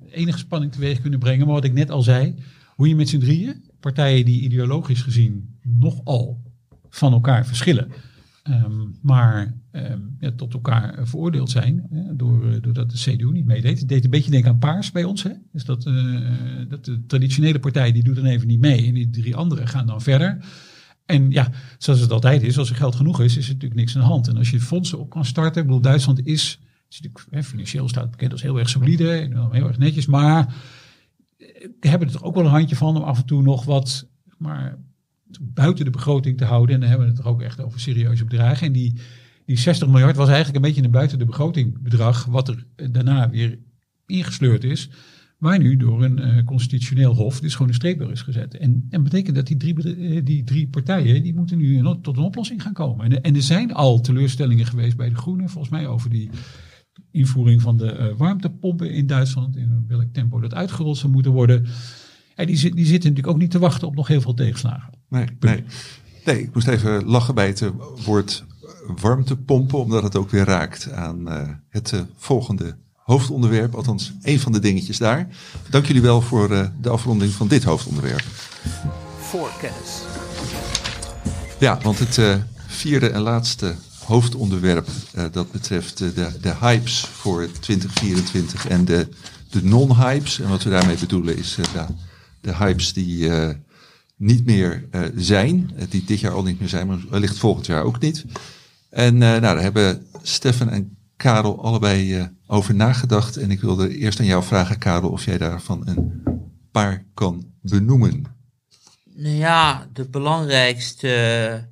enige 0.10 0.38
spanning 0.38 0.72
teweeg 0.72 1.02
kunnen 1.02 1.20
brengen. 1.20 1.46
Maar 1.46 1.56
wat 1.56 1.64
ik 1.64 1.74
net 1.74 1.92
al 1.92 2.02
zei, 2.02 2.36
hoe 2.76 2.88
je 2.88 2.96
met 2.96 3.10
z'n 3.10 3.20
drieën, 3.20 3.64
partijen 3.80 4.26
die 4.26 4.42
ideologisch 4.42 5.02
gezien 5.02 5.58
nogal 5.64 6.42
van 6.90 7.14
elkaar 7.14 7.46
verschillen, 7.46 7.92
Um, 8.50 8.98
maar 9.02 9.59
ja, 10.20 10.32
tot 10.36 10.54
elkaar 10.54 11.08
veroordeeld 11.08 11.50
zijn 11.50 11.88
hè, 11.90 12.16
door, 12.16 12.62
doordat 12.62 12.92
de 12.92 12.98
CDU 12.98 13.32
niet 13.32 13.46
meedeed. 13.46 13.80
Het 13.80 13.90
deed 13.90 14.04
een 14.04 14.10
beetje 14.10 14.32
denken 14.32 14.52
aan 14.52 14.60
Paars 14.60 14.92
bij 14.92 15.04
ons. 15.04 15.24
Hè? 15.24 15.32
Dus 15.52 15.66
dat, 15.66 15.86
uh, 15.86 16.30
dat 16.70 16.86
de 16.86 17.06
traditionele 17.06 17.60
partij 17.60 17.92
die 17.92 18.04
doet 18.04 18.16
dan 18.16 18.26
even 18.26 18.48
niet 18.48 18.60
mee 18.60 18.88
en 18.88 18.94
die 18.94 19.10
drie 19.10 19.36
anderen 19.36 19.68
gaan 19.68 19.88
dan 19.88 20.02
verder. 20.02 20.46
En 21.06 21.32
ja, 21.32 21.52
zoals 21.78 22.00
het 22.00 22.12
altijd 22.12 22.44
is, 22.44 22.58
als 22.58 22.70
er 22.70 22.76
geld 22.76 22.96
genoeg 22.96 23.22
is, 23.22 23.38
is 23.38 23.48
er 23.48 23.54
natuurlijk 23.54 23.80
niks 23.80 23.96
aan 23.96 24.02
de 24.02 24.08
hand. 24.08 24.28
En 24.28 24.38
als 24.38 24.50
je 24.50 24.60
fondsen 24.60 25.00
op 25.00 25.10
kan 25.10 25.26
starten, 25.26 25.62
ik 25.62 25.68
bedoel, 25.68 25.82
Duitsland 25.82 26.26
is, 26.26 26.60
natuurlijk, 26.90 27.26
hè, 27.30 27.44
financieel 27.44 27.90
staat 27.90 28.12
bekend 28.12 28.32
als 28.32 28.42
heel 28.42 28.60
erg 28.60 28.70
solide, 28.70 29.30
heel 29.52 29.68
erg 29.68 29.78
netjes, 29.78 30.06
maar 30.06 30.54
hebben 31.80 32.08
er 32.08 32.14
toch 32.14 32.24
ook 32.24 32.36
wel 32.36 32.46
een 32.46 32.52
handje 32.52 32.76
van 32.76 32.98
om 32.98 33.04
af 33.04 33.18
en 33.18 33.26
toe 33.26 33.42
nog 33.42 33.66
wat, 33.66 34.08
maar 34.38 34.78
buiten 35.42 35.86
de 35.86 35.92
begroting 35.92 36.38
te 36.38 36.46
houden. 36.46 36.76
En 36.76 36.82
dan 36.82 36.90
hebben 36.90 37.08
we 37.08 37.14
het 37.14 37.24
er 37.24 37.30
ook 37.30 37.42
echt 37.42 37.62
over 37.62 37.80
serieuze 37.80 38.24
bedragen. 38.24 38.68
En 38.68 38.74
die, 38.74 39.02
die 39.50 39.58
60 39.58 39.88
miljard 39.88 40.16
was 40.16 40.28
eigenlijk 40.28 40.56
een 40.56 40.62
beetje 40.62 40.84
een 40.84 40.92
buiten 40.92 41.20
de 41.20 41.26
begroting 41.26 41.82
bedrag, 41.82 42.26
wat 42.26 42.48
er 42.48 42.66
daarna 42.92 43.30
weer 43.30 43.60
ingesleurd 44.06 44.64
is. 44.64 44.90
Waar 45.38 45.60
nu 45.60 45.78
door 45.78 46.04
een 46.04 46.20
uh, 46.20 46.46
constitutioneel 46.46 47.16
hof 47.16 47.40
dus 47.40 47.54
gewoon 47.54 47.68
een 47.68 47.74
streep 47.74 48.00
door 48.00 48.12
is 48.12 48.22
gezet. 48.22 48.58
En, 48.58 48.86
en 48.90 49.04
betekent 49.04 49.36
dat 49.36 49.48
die 49.48 49.58
drie, 49.58 49.98
uh, 49.98 50.26
die 50.26 50.44
drie 50.44 50.68
partijen, 50.68 51.24
die 51.24 51.34
moeten 51.34 51.58
nu 51.58 51.78
een, 51.78 52.02
tot 52.02 52.18
een 52.18 52.24
oplossing 52.24 52.62
gaan 52.62 52.74
komen. 52.74 53.06
En, 53.06 53.22
en, 53.22 53.36
er 53.36 53.42
zijn 53.42 53.74
al 53.74 54.02
teleurstellingen 54.02 54.66
geweest 54.66 54.98
bij 54.98 55.10
de 55.10 55.16
Groenen, 55.16 55.50
volgens 55.50 55.74
mij 55.74 55.88
over 55.88 56.10
die 56.10 56.30
invoering 57.12 57.62
van 57.62 57.78
de 57.78 57.98
uh, 57.98 58.18
warmtepompen 58.18 58.92
in 58.92 59.08
Duitsland. 59.08 59.56
In 59.56 59.86
welk 59.88 60.14
tempo 60.14 60.40
dat 60.40 60.54
uitgerold 60.54 60.98
zou 60.98 61.12
moeten 61.12 61.32
worden. 61.32 61.66
En 62.36 62.46
die, 62.46 62.76
die 62.76 62.86
zitten 62.86 63.10
natuurlijk 63.10 63.28
ook 63.28 63.42
niet 63.42 63.52
te 63.52 63.60
wachten 63.60 63.88
op 63.88 63.96
nog 63.96 64.08
heel 64.08 64.22
veel 64.22 64.34
tegenslagen. 64.34 64.94
Nee, 65.10 65.26
nee. 65.40 65.64
nee, 66.26 66.42
ik 66.42 66.54
moest 66.54 66.68
even 66.68 67.06
lachen 67.06 67.36
bij 67.36 67.48
het 67.48 67.72
woord 68.06 68.48
warmtepompen, 69.02 69.80
omdat 69.80 70.04
het 70.04 70.16
ook 70.16 70.30
weer 70.30 70.46
raakt 70.46 70.92
aan 70.92 71.34
uh, 71.34 71.42
het 71.70 71.92
uh, 71.92 72.02
volgende 72.18 72.76
hoofdonderwerp. 72.96 73.76
Althans, 73.76 74.14
een 74.22 74.40
van 74.40 74.52
de 74.52 74.60
dingetjes 74.60 74.98
daar. 74.98 75.28
Dank 75.70 75.86
jullie 75.86 76.02
wel 76.02 76.22
voor 76.22 76.52
uh, 76.52 76.68
de 76.82 76.90
afronding 76.90 77.32
van 77.32 77.48
dit 77.48 77.64
hoofdonderwerp. 77.64 78.24
Voorkennis. 79.20 80.02
Ja, 81.58 81.80
want 81.82 82.00
het 82.00 82.42
vierde 82.68 83.10
en 83.10 83.22
laatste 83.22 83.76
hoofdonderwerp, 84.06 84.88
dat 85.32 85.52
betreft 85.52 85.98
de, 85.98 86.32
de 86.42 86.56
hypes 86.60 87.00
voor 87.00 87.48
2024 87.60 88.68
en 88.68 88.86
de, 88.86 89.08
de 89.50 89.64
non-hypes. 89.64 90.40
En 90.40 90.50
wat 90.50 90.64
we 90.64 90.70
daarmee 90.70 90.98
bedoelen 90.98 91.38
is 91.38 91.58
de 92.42 92.56
hypes 92.56 92.94
die 92.94 93.30
niet 94.20 94.46
meer 94.46 94.86
uh, 94.92 95.02
zijn. 95.16 95.72
Die 95.90 96.04
dit 96.04 96.20
jaar 96.20 96.32
al 96.32 96.44
niet 96.44 96.60
meer 96.60 96.70
zijn, 96.70 96.88
maar 96.88 97.00
wellicht 97.10 97.38
volgend 97.38 97.66
jaar 97.66 97.84
ook 97.84 98.00
niet. 98.00 98.26
En 98.90 99.14
uh, 99.14 99.20
nou, 99.20 99.42
daar 99.42 99.62
hebben 99.62 100.08
Stefan 100.22 100.70
en 100.70 100.98
Karel 101.16 101.64
allebei 101.64 102.30
over 102.48 102.76
nagedacht. 102.76 103.38
En 103.38 103.52
ik 103.52 103.62
wilde 103.62 103.98
eerst 103.98 104.20
aan 104.20 104.26
jou 104.26 104.44
vragen, 104.44 104.78
Karel, 104.78 105.10
of 105.10 105.26
jij 105.26 105.38
daarvan 105.38 105.88
een 105.88 106.24
paar 106.72 107.06
kan 107.14 107.52
benoemen. 107.62 108.24
Nou 109.14 109.36
ja, 109.36 109.88
de 109.94 110.10
belangrijkste 110.10 111.68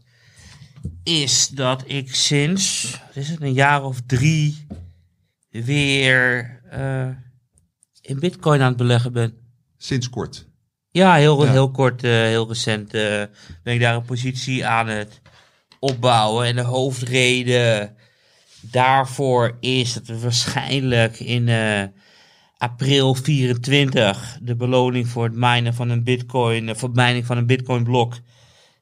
is 1.04 1.48
dat 1.48 1.84
ik 1.86 2.16
sinds, 2.16 2.98
is 3.14 3.30
het, 3.30 3.42
een 3.42 3.54
jaar 3.54 3.84
of 3.84 4.02
drie 4.06 4.68
weer 5.50 6.56
in 8.02 8.20
bitcoin 8.20 8.62
aan 8.62 8.68
het 8.68 8.78
beleggen 8.78 9.14
ben. 9.14 9.34
Sinds 9.78 10.10
kort. 10.10 10.48
Ja, 10.90 11.16
heel, 11.16 11.46
Ja. 11.46 11.52
heel 11.52 11.72
kort, 11.72 12.04
eh, 12.04 12.12
heel 12.12 12.48
recent 12.48 12.94
eh, 12.94 13.24
ben 13.64 13.74
ik 13.74 13.80
daar 13.80 13.96
een 13.96 14.06
positie 14.06 14.66
aan 14.66 14.88
het 14.88 15.22
opbouwen. 15.80 16.48
En 16.48 16.56
de 16.56 16.62
hoofdreden 16.62 17.96
daarvoor 18.62 19.58
is 19.60 19.94
dat 19.94 20.08
we 20.08 20.20
waarschijnlijk 20.20 21.20
in 21.20 21.48
eh, 21.50 21.84
april 22.58 23.16
24 23.16 24.38
de 24.42 24.56
beloning 24.56 25.08
voor 25.08 25.24
het 25.24 25.36
minen 25.36 25.74
van 25.74 25.90
een 25.90 26.04
bitcoin, 26.04 26.70
eh, 26.70 26.76
voor 26.76 26.90
het 26.90 26.98
mining 26.98 27.26
van 27.26 27.38
een 27.38 27.46
bitcoin 27.46 27.84
blok 27.84 28.20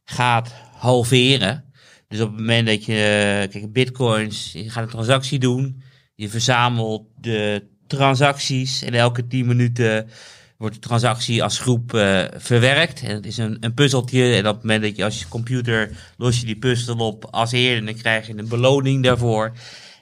gaat 0.04 0.54
halveren. 0.78 1.64
Dus 2.08 2.22
op 2.22 2.30
het 2.30 2.40
moment 2.40 2.68
dat 2.68 2.86
je, 2.86 3.48
kijk, 3.52 3.74
bitcoins, 3.74 4.52
je 4.52 4.70
gaat 4.70 4.84
een 4.84 4.90
transactie 4.90 5.40
doen, 5.40 5.82
je 6.16 6.30
verzamelt 6.30 7.08
de 7.18 7.68
transacties 7.88 8.82
en 8.82 8.94
elke 8.94 9.28
10 9.28 9.46
minuten 9.46 10.10
wordt 10.58 10.76
de 10.76 10.82
transactie 10.82 11.44
als 11.44 11.60
groep 11.60 11.94
eh, 11.94 12.24
verwerkt. 12.36 13.02
En 13.02 13.16
het 13.16 13.26
is 13.26 13.38
een, 13.38 13.58
een 13.60 13.74
puzzeltje. 13.74 14.34
En 14.34 14.48
op 14.48 14.54
het 14.54 14.64
moment 14.64 14.84
dat 14.84 14.96
je 14.96 15.04
als 15.04 15.28
computer 15.28 15.92
los 16.18 16.40
je 16.40 16.46
die 16.46 16.58
puzzel 16.58 16.98
op 16.98 17.28
als 17.32 17.52
eerder, 17.52 17.86
dan 17.86 17.96
krijg 17.96 18.28
je 18.28 18.38
een 18.38 18.48
beloning 18.48 19.04
daarvoor. 19.04 19.52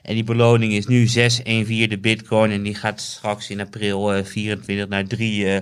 En 0.02 0.14
die 0.14 0.24
beloning 0.24 0.72
is 0.72 0.86
nu 0.86 1.06
6 1.06 1.42
1 1.42 1.66
vierde 1.66 1.98
bitcoin. 1.98 2.50
En 2.50 2.62
die 2.62 2.74
gaat 2.74 3.00
straks 3.00 3.50
in 3.50 3.60
april 3.60 4.14
eh, 4.14 4.24
24 4.24 4.88
naar 4.88 5.06
3 5.06 5.46
eh 5.46 5.60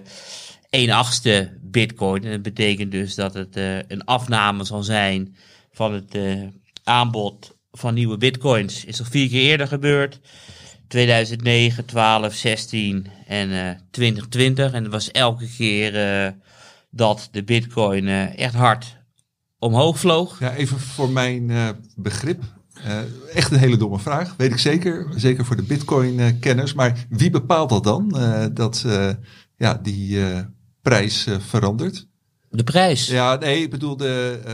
1 0.72 0.90
achtste 0.90 1.50
bitcoin. 1.60 2.24
En 2.24 2.30
dat 2.30 2.42
betekent 2.42 2.90
dus 2.90 3.14
dat 3.14 3.34
het 3.34 3.56
eh, 3.56 3.76
een 3.76 4.04
afname 4.04 4.64
zal 4.64 4.82
zijn 4.82 5.36
van 5.72 5.92
het 5.92 6.14
eh, 6.14 6.42
aanbod 6.84 7.56
van 7.72 7.94
nieuwe 7.94 8.16
bitcoins. 8.16 8.84
Is 8.84 8.98
al 8.98 9.06
vier 9.10 9.28
keer 9.28 9.40
eerder 9.40 9.66
gebeurd. 9.66 10.20
2009, 10.96 11.84
12, 11.84 12.34
16 12.34 13.06
en 13.26 13.50
eh 13.52 13.74
2020. 13.90 14.72
En 14.72 14.82
het 14.82 14.92
was 14.92 15.10
elke 15.10 15.48
keer 15.56 15.96
eh, 16.24 16.32
dat 16.90 17.28
de 17.30 17.44
bitcoin 17.44 18.08
eh, 18.08 18.38
echt 18.38 18.54
hard 18.54 18.96
omhoog 19.58 19.98
vloog. 19.98 20.40
Ja, 20.40 20.54
even 20.54 20.78
voor 20.80 21.10
mijn 21.10 21.50
eh, 21.50 21.68
begrip. 21.96 22.42
Eh, 22.84 22.98
echt 23.34 23.52
een 23.52 23.58
hele 23.58 23.76
domme 23.76 23.98
vraag, 23.98 24.34
weet 24.36 24.50
ik 24.52 24.58
zeker. 24.58 25.06
Zeker 25.16 25.44
voor 25.44 25.56
de 25.56 25.62
Bitcoin-kenners. 25.62 26.74
maar 26.74 27.06
wie 27.08 27.30
bepaalt 27.30 27.68
dat 27.68 27.84
dan? 27.84 28.18
eh, 28.18 28.44
dat 28.52 28.82
eh, 28.86 29.08
ja, 29.56 29.78
die 29.82 30.24
eh, 30.26 30.40
prijs 30.82 31.26
eh, 31.26 31.34
verandert? 31.48 32.06
De 32.50 32.64
prijs. 32.64 33.06
Ja, 33.06 33.34
nee, 33.36 33.62
ik 33.62 33.70
bedoel 33.70 33.96
de, 33.96 34.40
eh, 34.44 34.52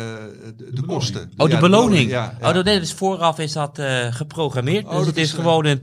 de, 0.56 0.72
de 0.72 0.82
kosten. 0.82 1.30
Oh, 1.36 1.46
de 1.46 1.52
Ja, 1.54 1.60
beloning. 1.60 2.10
Ja, 2.10 2.36
ja. 2.40 2.48
Oh, 2.48 2.54
dat 2.54 2.64
nee, 2.64 2.78
dus 2.80 2.92
vooraf 2.92 3.38
is 3.38 3.52
dat 3.52 3.78
eh, 3.78 4.12
geprogrammeerd. 4.14 4.84
Oh, 4.84 4.90
dus 4.90 4.98
dat 4.98 5.06
het 5.06 5.16
is, 5.16 5.22
is, 5.22 5.32
eh, 5.32 5.38
gewoon 5.38 5.64
een 5.64 5.82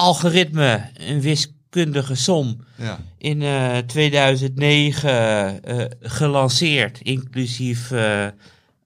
algoritme, 0.00 0.90
een 0.94 1.20
wiskundige 1.20 2.14
som. 2.14 2.56
ja. 2.76 2.98
In 3.18 3.42
eh 3.42 3.78
2009 3.78 5.62
eh, 5.62 5.84
gelanceerd, 6.00 7.00
inclusief 7.00 7.90
eh, 7.90 8.26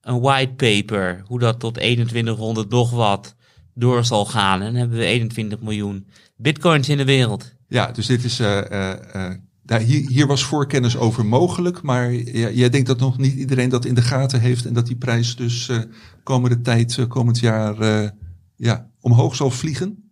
een 0.02 0.20
whitepaper, 0.20 1.22
hoe 1.26 1.38
dat 1.38 1.60
tot 1.60 1.74
2100 1.74 2.70
nog 2.70 2.90
wat 2.90 3.34
door 3.74 4.04
zal 4.04 4.24
gaan. 4.24 4.60
En 4.60 4.66
dan 4.66 4.74
hebben 4.74 4.98
we 4.98 5.04
21 5.04 5.60
miljoen 5.60 6.06
bitcoins 6.36 6.88
in 6.88 6.96
de 6.96 7.04
wereld. 7.04 7.52
Ja, 7.68 7.92
dus 7.92 8.06
dit 8.06 8.24
is. 8.24 8.40
eh, 8.40 8.58
eh, 8.70 8.92
eh, 9.14 9.32
nou, 9.66 9.82
hier, 9.82 10.08
hier 10.08 10.26
was 10.26 10.44
voorkennis 10.44 10.96
over 10.96 11.26
mogelijk, 11.26 11.82
maar 11.82 12.12
ja, 12.12 12.50
jij 12.50 12.68
denkt 12.70 12.86
dat 12.86 12.98
nog 12.98 13.18
niet 13.18 13.34
iedereen 13.34 13.68
dat 13.68 13.84
in 13.84 13.94
de 13.94 14.02
gaten 14.02 14.40
heeft 14.40 14.66
en 14.66 14.72
dat 14.74 14.86
die 14.86 14.96
prijs 14.96 15.36
dus 15.36 15.68
eh, 15.68 15.78
komende 16.22 16.60
tijd, 16.60 16.98
eh, 16.98 17.06
komend 17.06 17.38
jaar, 17.38 17.80
eh, 17.80 18.08
ja, 18.56 18.90
omhoog 19.00 19.36
zal 19.36 19.50
vliegen? 19.50 20.03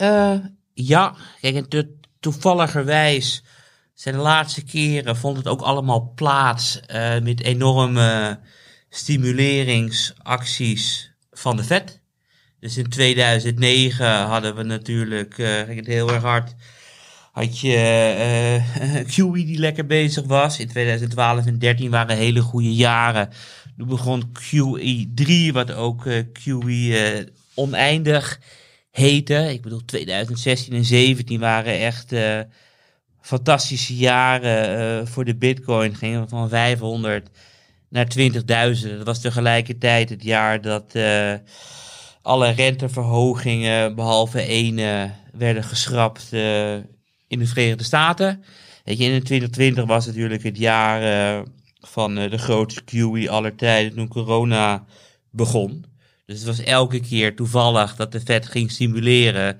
Eh, 0.00 0.34
ja, 0.74 1.14
kijk, 1.40 1.54
en 1.54 1.68
to- 1.68 1.94
toevalligerwijs 2.20 3.42
zijn 3.94 4.14
de 4.14 4.20
laatste 4.20 4.64
keren 4.64 5.16
vond 5.16 5.36
het 5.36 5.46
ook 5.46 5.60
allemaal 5.60 6.12
plaats 6.14 6.80
eh, 6.80 7.20
met 7.20 7.42
enorme 7.42 8.38
stimuleringsacties 8.88 11.12
van 11.30 11.56
de 11.56 11.64
Fed. 11.64 12.00
Dus 12.60 12.76
in 12.76 12.88
2009 12.88 14.20
hadden 14.20 14.56
we 14.56 14.62
natuurlijk, 14.62 15.34
ging 15.66 15.76
het 15.76 15.86
heel 15.86 16.12
erg 16.12 16.22
hard, 16.22 16.54
had 17.32 17.58
je 17.58 17.76
eh 17.76 19.06
QE 19.14 19.32
die 19.32 19.58
lekker 19.58 19.86
bezig 19.86 20.24
was. 20.24 20.58
In 20.58 20.68
2012 20.68 21.46
en 21.46 21.58
13 21.58 21.90
waren 21.90 22.16
hele 22.16 22.40
goede 22.40 22.74
jaren. 22.74 23.28
Toen 23.76 23.88
begon 23.88 24.32
QE3, 24.38 25.52
wat 25.52 25.72
ook 25.72 26.02
QE 26.32 27.28
oneindig 27.54 28.40
heette. 28.90 29.52
Ik 29.52 29.62
bedoel, 29.62 29.84
2016 29.84 30.74
en 30.74 30.84
17 30.84 31.40
waren 31.40 31.78
echt 31.78 32.12
eh, 32.12 32.40
fantastische 33.20 33.96
jaren 33.96 34.78
eh, 35.00 35.06
voor 35.06 35.24
de 35.24 35.36
bitcoin. 35.36 35.94
Gingen 35.94 36.28
van 36.28 36.48
500 36.48 37.28
naar 37.88 38.06
20.000. 38.18 38.36
Dat 38.96 39.04
was 39.04 39.20
tegelijkertijd 39.20 40.08
het 40.08 40.22
jaar 40.22 40.60
dat 40.60 40.94
eh, 40.94 41.34
alle 42.22 42.50
renteverhogingen, 42.50 43.94
behalve 43.94 44.40
één, 44.40 44.76
werden 45.32 45.64
geschrapt 45.64 46.32
in 47.28 47.38
de 47.38 47.46
Verenigde 47.46 47.84
Staten. 47.84 48.44
Weet 48.84 48.98
je, 48.98 49.04
in 49.04 49.22
2020 49.22 49.84
was 49.84 50.06
natuurlijk 50.06 50.42
het 50.42 50.58
jaar 50.58 51.44
van 51.80 52.14
de 52.14 52.38
grootste 52.38 52.82
QE 52.84 53.30
aller 53.30 53.54
tijden 53.54 53.94
toen 53.94 54.08
corona 54.08 54.84
begon. 55.30 55.89
Dus 56.30 56.38
het 56.38 56.48
was 56.48 56.60
elke 56.66 57.00
keer 57.00 57.36
toevallig 57.36 57.96
dat 57.96 58.12
de 58.12 58.20
Fed 58.20 58.46
ging 58.46 58.70
stimuleren. 58.70 59.58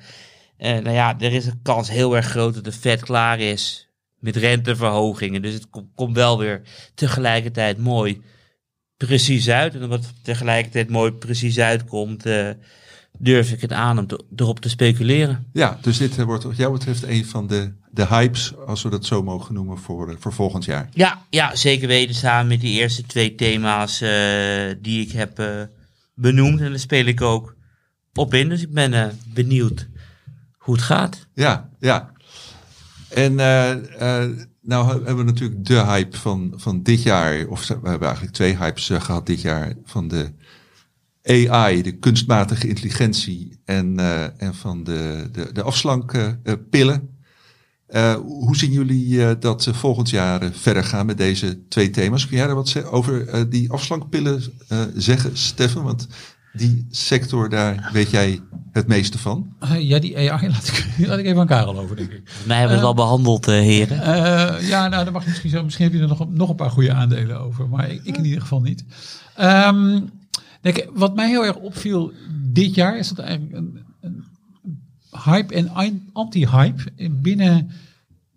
En 0.57 0.83
nou 0.83 0.95
ja, 0.95 1.19
er 1.21 1.33
is 1.33 1.47
een 1.47 1.61
kans 1.63 1.91
heel 1.91 2.17
erg 2.17 2.27
groot 2.27 2.55
dat 2.55 2.65
de 2.65 2.73
Fed 2.73 3.01
klaar 3.03 3.39
is 3.41 3.89
met 4.19 4.37
renteverhogingen. 4.37 5.43
Dus 5.43 5.55
het 5.55 5.71
kom- 5.71 5.91
komt 5.95 6.17
wel 6.17 6.39
weer 6.39 6.63
tegelijkertijd 6.95 7.79
mooi 7.79 8.21
precies 8.97 9.49
uit. 9.49 9.75
En 9.75 9.91
het 9.91 10.13
tegelijkertijd 10.25 10.91
mooi 10.91 11.13
precies 11.13 11.59
uitkomt, 11.59 12.27
eh, 12.27 12.49
durf 13.19 13.53
ik 13.53 13.61
het 13.61 13.73
aan 13.73 13.99
om 13.99 14.07
te- 14.07 14.25
erop 14.37 14.61
te 14.61 14.69
speculeren. 14.69 15.47
Ja, 15.53 15.79
dus 15.83 15.99
dit 15.99 16.19
eh, 16.19 16.25
wordt 16.25 16.45
wat 16.45 16.57
jou 16.57 16.73
betreft 16.73 17.03
een 17.03 17.25
van 17.27 17.47
de, 17.47 17.73
de 17.91 18.07
hypes, 18.07 18.53
als 18.67 18.83
we 18.83 18.91
dat 18.91 19.05
zo 19.07 19.23
mogen 19.23 19.55
noemen, 19.55 19.79
voor, 19.79 20.11
eh, 20.11 20.17
voor 20.19 20.33
volgend 20.33 20.65
jaar. 20.65 20.89
Ja, 20.93 21.23
ja, 21.31 21.57
zeker 21.57 21.89
weten. 21.89 22.15
Samen 22.15 22.47
met 22.49 22.61
die 22.61 22.81
eerste 22.81 23.03
twee 23.03 23.35
thema's 23.35 24.01
eh, 24.01 24.11
die 24.79 25.07
ik 25.07 25.13
heb 25.13 25.39
eh, 25.39 25.47
benoemd. 26.21 26.61
En 26.61 26.71
daar 26.71 26.79
speel 26.79 27.05
ik 27.05 27.21
ook 27.21 27.57
op 28.15 28.35
in. 28.35 28.49
Dus 28.49 28.63
ik 28.63 28.73
ben 28.73 28.95
eh, 28.95 29.07
benieuwd 29.35 29.89
hoe 30.59 30.75
het 30.75 30.83
gaat. 30.83 31.27
Ja, 31.35 31.71
ja. 31.79 32.13
En 33.09 33.39
eh, 33.39 34.27
nou 34.63 34.89
hebben 34.89 35.17
we 35.17 35.23
natuurlijk 35.23 35.65
de 35.65 35.85
hype 35.85 36.17
van, 36.17 36.53
van 36.57 36.83
dit 36.83 37.03
jaar, 37.03 37.47
of 37.47 37.69
we 37.69 37.75
hebben 37.89 38.09
eigenlijk 38.09 38.33
twee 38.33 38.57
hypes 38.57 38.91
eh, 38.91 39.01
gehad 39.01 39.27
dit 39.27 39.41
jaar, 39.41 39.75
van 39.85 40.09
de 40.09 40.33
AI, 41.23 41.83
de 41.83 41.99
kunstmatige 41.99 42.69
intelligentie 42.69 43.61
en, 43.65 43.99
en 44.39 44.55
van 44.55 44.85
de, 44.85 45.29
de, 45.33 45.53
de 45.53 45.63
afslankpillen. 45.63 47.20
Eh, 47.91 48.15
hoe 48.15 48.57
zien 48.57 48.73
jullie 48.73 49.25
eh, 49.25 49.31
dat 49.41 49.67
eh, 49.67 49.75
volgend 49.75 50.11
jaar 50.11 50.53
verder 50.53 50.85
gaan 50.85 51.07
met 51.07 51.19
deze 51.19 51.67
twee 51.69 51.91
thema's? 51.91 52.27
Kun 52.27 52.37
jij 52.37 52.47
daar 52.47 52.55
wat 52.55 52.85
over 52.85 53.29
eh, 53.29 53.41
die 53.49 53.71
afslankpillen 53.71 54.43
eh, 54.69 54.79
zeggen, 54.95 55.37
Stefan? 55.37 55.83
Want 55.83 56.07
die 56.53 56.87
sector, 56.91 57.49
daar 57.49 57.91
weet 57.93 58.11
jij 58.11 58.41
het 58.73 58.87
meeste 58.87 59.19
van. 59.19 59.57
Eh, 59.61 59.89
ja, 59.89 59.99
die 59.99 60.31
AI 60.31 60.49
laat 60.53 60.67
ik, 60.69 61.07
laat 61.07 61.19
ik 61.19 61.25
even 61.25 61.41
aan 61.41 61.47
Karel 61.47 61.79
over, 61.79 61.97
denk 61.97 62.11
ik. 62.11 62.33
Mij 62.47 62.59
hebben 62.59 62.77
we 62.77 62.81
het 62.81 62.91
al 62.91 63.05
behandeld, 63.05 63.49
eh, 63.49 63.55
heren. 63.55 64.03
Eh, 64.03 64.69
ja, 64.69 64.89
nou, 64.89 65.05
dan 65.05 65.13
mag 65.13 65.23
je 65.23 65.29
misschien 65.29 65.51
zo. 65.51 65.65
Misschien 65.65 65.85
heb 65.85 65.95
je 65.95 66.01
er 66.01 66.09
nog, 66.09 66.31
nog 66.31 66.49
een 66.49 66.57
paar 66.57 66.71
goede 66.71 66.93
aandelen 66.93 67.41
over, 67.41 67.69
maar 67.69 67.91
ik, 67.91 68.05
ik 68.05 68.17
in 68.17 68.25
ieder 68.25 68.41
geval 68.41 68.61
niet. 68.61 68.85
Ehm, 69.37 70.01
kijk, 70.63 70.91
wat 70.95 71.15
mij 71.15 71.29
heel 71.29 71.45
erg 71.45 71.57
opviel 71.57 72.13
dit 72.43 72.75
jaar 72.75 72.99
is 72.99 73.09
dat 73.09 73.19
eigenlijk 73.19 73.57
een 73.57 73.79
hype 75.25 75.55
en 75.55 75.71
anti-hype 76.13 77.11
binnen 77.11 77.71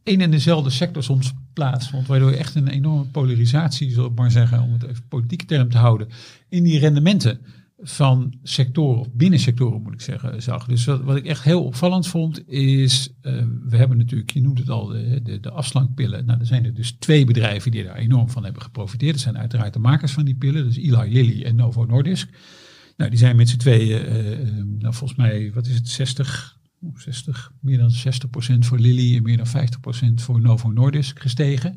één 0.04 0.22
en 0.22 0.32
dezelfde 0.32 0.70
sector 0.70 1.04
soms 1.04 1.34
plaatsvond, 1.54 2.08
waardoor 2.08 2.32
je 2.32 2.38
echt 2.38 2.56
een 2.56 2.68
enorme 2.68 3.06
polarisatie, 3.06 3.92
zal 3.92 4.06
ik 4.06 4.16
maar 4.16 4.32
zeggen, 4.32 4.62
om 4.62 4.74
het 4.74 4.84
even 4.84 5.08
politieke 5.08 5.46
term 5.46 5.70
te 5.70 5.78
houden, 5.78 6.08
in 6.50 6.64
die 6.64 6.80
rendementen 6.80 7.40
van 7.84 8.34
sectoren, 8.44 9.00
of 9.00 9.12
binnen 9.14 9.40
sectoren 9.40 9.82
moet 9.82 9.94
ik 9.94 10.02
zeggen, 10.02 10.42
zag. 10.42 10.66
Dus 10.66 10.86
wat, 10.86 11.16
ik 11.16 11.26
echt 11.26 11.44
heel 11.44 11.64
opvallend 11.64 12.08
vond, 12.08 12.50
is, 12.50 13.14
eh, 13.22 13.44
we 13.64 13.78
hebben 13.78 13.98
natuurlijk, 13.98 14.32
je 14.32 14.42
noemt 14.42 14.58
het 14.58 14.70
al, 14.70 14.86
de, 14.86 15.20
de, 15.24 15.40
de 15.40 15.52
afslankpillen. 15.52 16.26
Nou, 16.26 16.40
er 16.40 16.46
zijn 16.46 16.66
er 16.66 16.74
dus 16.74 16.92
twee 16.92 17.26
bedrijven 17.26 17.72
die 17.72 17.84
daar 17.84 17.96
enorm 17.96 18.30
van 18.30 18.44
hebben 18.44 18.62
geprofiteerd. 18.62 19.14
Dat 19.14 19.22
zijn 19.22 19.38
uiteraard 19.38 19.74
de 19.74 19.80
makers 19.80 20.12
van 20.12 20.26
die 20.26 20.36
pillen, 20.36 20.64
dus 20.64 20.78
Eli 20.78 21.14
Lilly 21.14 21.44
en 21.44 21.56
Novo 21.56 21.86
Nordisk. 21.86 22.30
Nou, 22.98 23.10
die 23.10 23.20
zijn 23.20 23.36
met 23.36 23.50
z'n 23.50 23.58
tweeën, 23.58 24.06
eh, 24.06 24.32
eh, 24.32 24.48
nou, 24.80 24.94
volgens 24.94 25.20
mij, 25.20 25.52
wat 25.54 25.68
is 25.68 25.76
het, 25.76 25.90
60, 25.90 26.58
60, 26.96 27.52
meer 27.60 27.78
dan 27.78 27.92
60% 28.56 28.58
voor 28.60 28.80
Lilly 28.80 29.16
en 29.16 29.24
meer 29.24 29.38
dan 29.38 29.48
50% 29.48 30.14
voor 30.14 30.42
Novo 30.42 30.72
Nordisk 30.72 31.20
gestegen. 31.20 31.76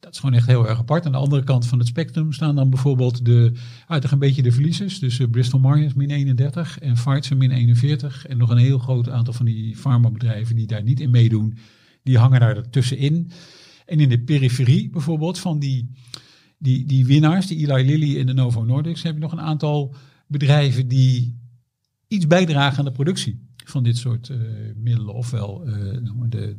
Dat 0.00 0.12
is 0.12 0.18
gewoon 0.18 0.34
echt 0.34 0.46
heel 0.46 0.68
erg 0.68 0.78
apart. 0.78 1.06
Aan 1.06 1.12
de 1.12 1.18
andere 1.18 1.44
kant 1.44 1.66
van 1.66 1.78
het 1.78 1.88
spectrum 1.88 2.32
staan 2.32 2.54
dan 2.54 2.70
bijvoorbeeld 2.70 3.24
de, 3.24 3.52
een 3.86 4.18
beetje 4.18 4.42
de 4.42 4.52
verliezers. 4.52 4.98
Dus 4.98 5.18
eh, 5.18 5.30
Bristol 5.30 5.60
Myers 5.60 5.94
min 5.94 6.10
31 6.10 6.78
en 6.78 6.94
Pfizer 6.94 7.36
min 7.36 7.50
41. 7.50 8.26
En 8.26 8.36
nog 8.36 8.50
een 8.50 8.56
heel 8.56 8.78
groot 8.78 9.08
aantal 9.08 9.32
van 9.34 9.46
die 9.46 9.76
farmabedrijven 9.76 10.56
die 10.56 10.66
daar 10.66 10.82
niet 10.82 11.00
in 11.00 11.10
meedoen. 11.10 11.58
die 12.02 12.18
hangen 12.18 12.40
daar 12.40 12.70
tussenin. 12.70 13.30
En 13.86 14.00
in 14.00 14.08
de 14.08 14.20
periferie 14.20 14.90
bijvoorbeeld 14.90 15.38
van 15.38 15.58
die, 15.58 15.90
die, 16.58 16.86
die 16.86 17.06
winnaars, 17.06 17.46
die 17.46 17.72
Eli 17.72 17.84
Lilly 17.84 18.20
en 18.20 18.26
de 18.26 18.34
Novo 18.34 18.64
Nordisk, 18.64 19.04
heb 19.04 19.14
je 19.14 19.20
nog 19.20 19.32
een 19.32 19.40
aantal 19.40 19.94
bedrijven 20.26 20.88
die 20.88 21.38
iets 22.08 22.26
bijdragen 22.26 22.78
aan 22.78 22.84
de 22.84 22.92
productie 22.92 23.47
van 23.70 23.82
dit 23.82 23.96
soort 23.96 24.28
uh, 24.28 24.36
middelen. 24.76 25.14
Ofwel 25.14 25.68
uh, 25.68 25.74
de, 26.28 26.28
de, 26.28 26.56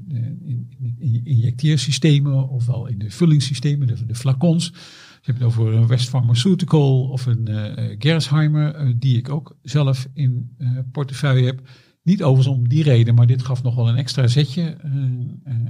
de 0.98 1.22
injecteersystemen, 1.24 2.50
ofwel 2.50 2.88
in 2.88 3.00
de 3.00 3.10
vullingssystemen, 3.10 3.88
de, 3.88 4.06
de 4.06 4.16
flacons. 4.16 4.66
Je 4.66 5.32
hebt 5.32 5.38
het 5.38 5.48
over 5.48 5.74
een 5.74 5.88
West 5.88 6.10
Pharmaceutical 6.10 7.04
of 7.04 7.26
een 7.26 7.50
uh, 7.50 7.96
Gersheimer, 8.00 9.00
die 9.00 9.18
ik 9.18 9.30
ook 9.30 9.58
zelf 9.62 10.08
in 10.14 10.58
portefeuille 10.92 11.46
heb. 11.46 11.68
Niet 12.04 12.24
overigens 12.24 12.58
om 12.58 12.68
die 12.68 12.84
reden, 12.84 13.16
maar 13.16 13.28
dit 13.28 13.44
gaf 13.44 13.64
nog 13.64 13.76
wel 13.76 13.90
een 13.90 13.96
extra 13.96 14.28
zetje 14.28 14.78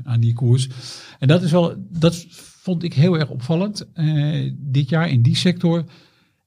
aan 0.03 0.20
die 0.20 0.34
koers. 0.34 0.70
En 1.20 1.28
dat 1.28 1.44
is 1.44 1.52
wel, 1.52 1.76
dat 1.90 2.26
vond 2.30 2.84
ik 2.84 2.94
heel 2.94 3.20
erg 3.20 3.30
opvallend 3.30 3.88
dit 4.57 4.90
jaar 4.90 5.10
in 5.10 5.22
die 5.22 5.36
sector. 5.36 5.86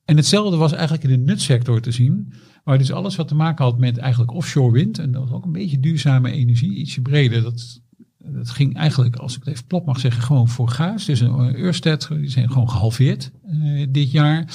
En 0.05 0.17
hetzelfde 0.17 0.57
was 0.57 0.73
eigenlijk 0.73 1.05
in 1.05 1.11
de 1.11 1.33
nutsector 1.33 1.81
te 1.81 1.91
zien. 1.91 2.33
Waar 2.65 2.79
dus 2.79 2.93
alles 2.93 3.17
wat 3.17 3.29
te 3.29 3.35
maken 3.35 3.65
had 3.65 3.79
met 3.79 3.99
eigenlijk 3.99 4.33
offshore 4.33 4.73
wind. 4.73 4.99
En 4.99 5.13
dat 5.13 5.23
was 5.23 5.31
ook 5.31 5.45
een 5.45 5.53
beetje 5.53 5.81
duurzame 5.81 6.31
energie, 6.31 6.75
ietsje 6.75 7.01
breder. 7.01 7.43
Dat, 7.43 7.81
dat 8.19 8.51
ging 8.51 8.77
eigenlijk, 8.77 9.17
als 9.17 9.37
ik 9.37 9.45
het 9.45 9.55
even 9.55 9.67
plat 9.67 9.85
mag 9.85 10.01
zeggen, 10.01 10.23
gewoon 10.23 10.49
voor 10.49 10.69
gaas. 10.69 11.05
Dus 11.05 11.21
een 11.21 11.57
Ørsted, 11.59 12.09
die 12.09 12.29
zijn 12.29 12.51
gewoon 12.51 12.71
gehalveerd 12.71 13.31
uh, 13.51 13.87
dit 13.91 14.11
jaar. 14.11 14.55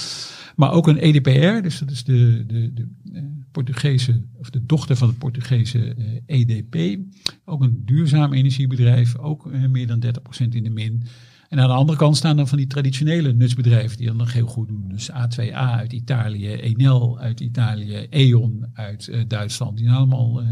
Maar 0.55 0.71
ook 0.71 0.87
een 0.87 0.97
EDPR, 0.97 1.61
dus 1.61 1.79
dat 1.79 1.91
is 1.91 2.03
de, 2.03 2.43
de, 2.47 2.73
de 2.73 2.87
uh, 3.13 3.21
Portugese, 3.51 4.21
of 4.37 4.49
de 4.49 4.65
dochter 4.65 4.95
van 4.95 5.07
het 5.07 5.17
Portugese 5.17 5.95
EDP. 6.25 6.99
Ook 7.45 7.61
een 7.61 7.81
duurzaam 7.85 8.33
energiebedrijf, 8.33 9.17
ook 9.17 9.51
meer 9.51 9.87
dan 9.87 10.03
30% 10.05 10.09
in 10.49 10.63
de 10.63 10.69
min. 10.69 11.03
En 11.49 11.59
aan 11.59 11.67
de 11.67 11.73
andere 11.73 11.97
kant 11.97 12.17
staan 12.17 12.37
dan 12.37 12.47
van 12.47 12.57
die 12.57 12.67
traditionele 12.67 13.33
nutsbedrijven 13.33 13.97
die 13.97 14.07
dat 14.07 14.15
nog 14.15 14.33
heel 14.33 14.47
goed 14.47 14.67
doen. 14.67 14.87
Dus 14.87 15.11
A2A 15.11 15.51
uit 15.51 15.93
Italië, 15.93 16.53
Enel 16.53 17.19
uit 17.19 17.39
Italië, 17.39 18.07
E.ON 18.09 18.65
uit 18.73 19.07
uh, 19.07 19.21
Duitsland. 19.27 19.77
Die 19.77 19.89
allemaal 19.89 20.41
uh, 20.41 20.49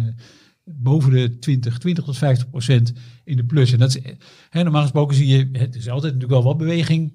boven 0.63 1.11
de 1.11 1.39
20, 1.39 1.77
20 1.77 2.03
tot 2.03 2.17
50 2.17 2.49
procent 2.49 2.93
in 3.23 3.37
de 3.37 3.45
plus. 3.45 3.71
En 3.71 3.79
dat 3.79 3.95
is, 3.95 4.13
hè, 4.49 4.63
normaal 4.63 4.81
gesproken 4.81 5.15
zie 5.15 5.27
je, 5.27 5.49
het 5.51 5.75
is 5.75 5.89
altijd 5.89 6.13
natuurlijk 6.13 6.41
wel 6.41 6.53
wat 6.53 6.57
beweging 6.57 7.13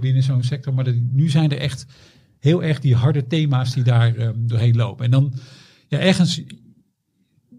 binnen 0.00 0.22
zo'n 0.22 0.42
sector. 0.42 0.74
Maar 0.74 0.94
nu 1.12 1.28
zijn 1.28 1.50
er 1.50 1.58
echt 1.58 1.86
heel 2.38 2.62
erg 2.62 2.80
die 2.80 2.94
harde 2.94 3.26
thema's 3.26 3.74
die 3.74 3.84
daar 3.84 4.32
doorheen 4.36 4.76
lopen. 4.76 5.04
En 5.04 5.10
dan 5.10 5.32
ja, 5.88 5.98
ergens 5.98 6.42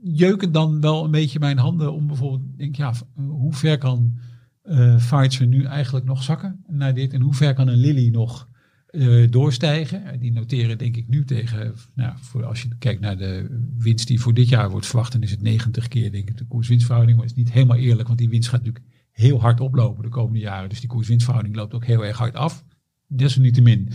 jeuken 0.04 0.52
dan 0.52 0.82
wel 0.82 1.04
een 1.04 1.12
beetje 1.12 1.40
mijn 1.40 1.58
handen 1.58 1.94
om 1.94 2.08
bijvoorbeeld, 2.08 2.58
denk 2.58 2.76
ja, 2.76 2.94
hoe 3.16 3.54
ver 3.54 3.78
kan 3.78 4.18
uh, 4.64 4.96
Pfizer 4.96 5.48
nu 5.48 5.64
eigenlijk 5.64 6.06
nog 6.06 6.24
zakken 6.24 6.64
naar 6.68 6.94
dit? 6.94 7.14
En 7.14 7.22
hoe 7.22 7.34
ver 7.34 7.54
kan 7.54 7.68
een 7.68 7.78
Lilly 7.78 8.10
nog 8.10 8.50
uh, 8.92 9.32
doorstijgen? 9.32 10.20
Die 10.20 10.32
noteren 10.32 10.78
denk 10.78 10.98
ik 10.98 11.08
nu 11.08 11.26
tegen, 11.26 11.74
nou, 11.96 12.14
voor 12.22 12.46
als 12.46 12.62
je 12.62 12.68
kijkt 12.80 13.02
naar 13.02 13.18
de 13.18 13.64
winst 13.78 14.08
die 14.08 14.20
voor 14.20 14.34
dit 14.34 14.50
jaar 14.50 14.70
wordt 14.70 14.86
verwacht, 14.86 15.12
dan 15.12 15.22
is 15.22 15.32
het 15.32 15.42
90 15.42 15.88
keer 15.88 16.12
denk 16.12 16.30
ik 16.30 16.38
de 16.38 16.46
koers-winstverhouding. 16.46 17.18
Maar 17.18 17.28
het 17.28 17.38
is 17.38 17.44
niet 17.44 17.54
helemaal 17.54 17.78
eerlijk, 17.78 18.08
want 18.08 18.20
die 18.20 18.30
winst 18.30 18.50
gaat 18.50 18.64
natuurlijk 18.64 18.86
heel 19.12 19.42
hard 19.42 19.60
oplopen 19.60 20.04
de 20.04 20.10
komende 20.10 20.40
jaren. 20.40 20.70
Dus 20.70 20.80
die 20.80 20.90
koers-winstverhouding 20.90 21.56
loopt 21.56 21.74
ook 21.74 21.86
heel 21.86 22.06
erg 22.06 22.18
hard 22.18 22.36
af. 22.36 22.66
Desalniettemin 23.08 23.90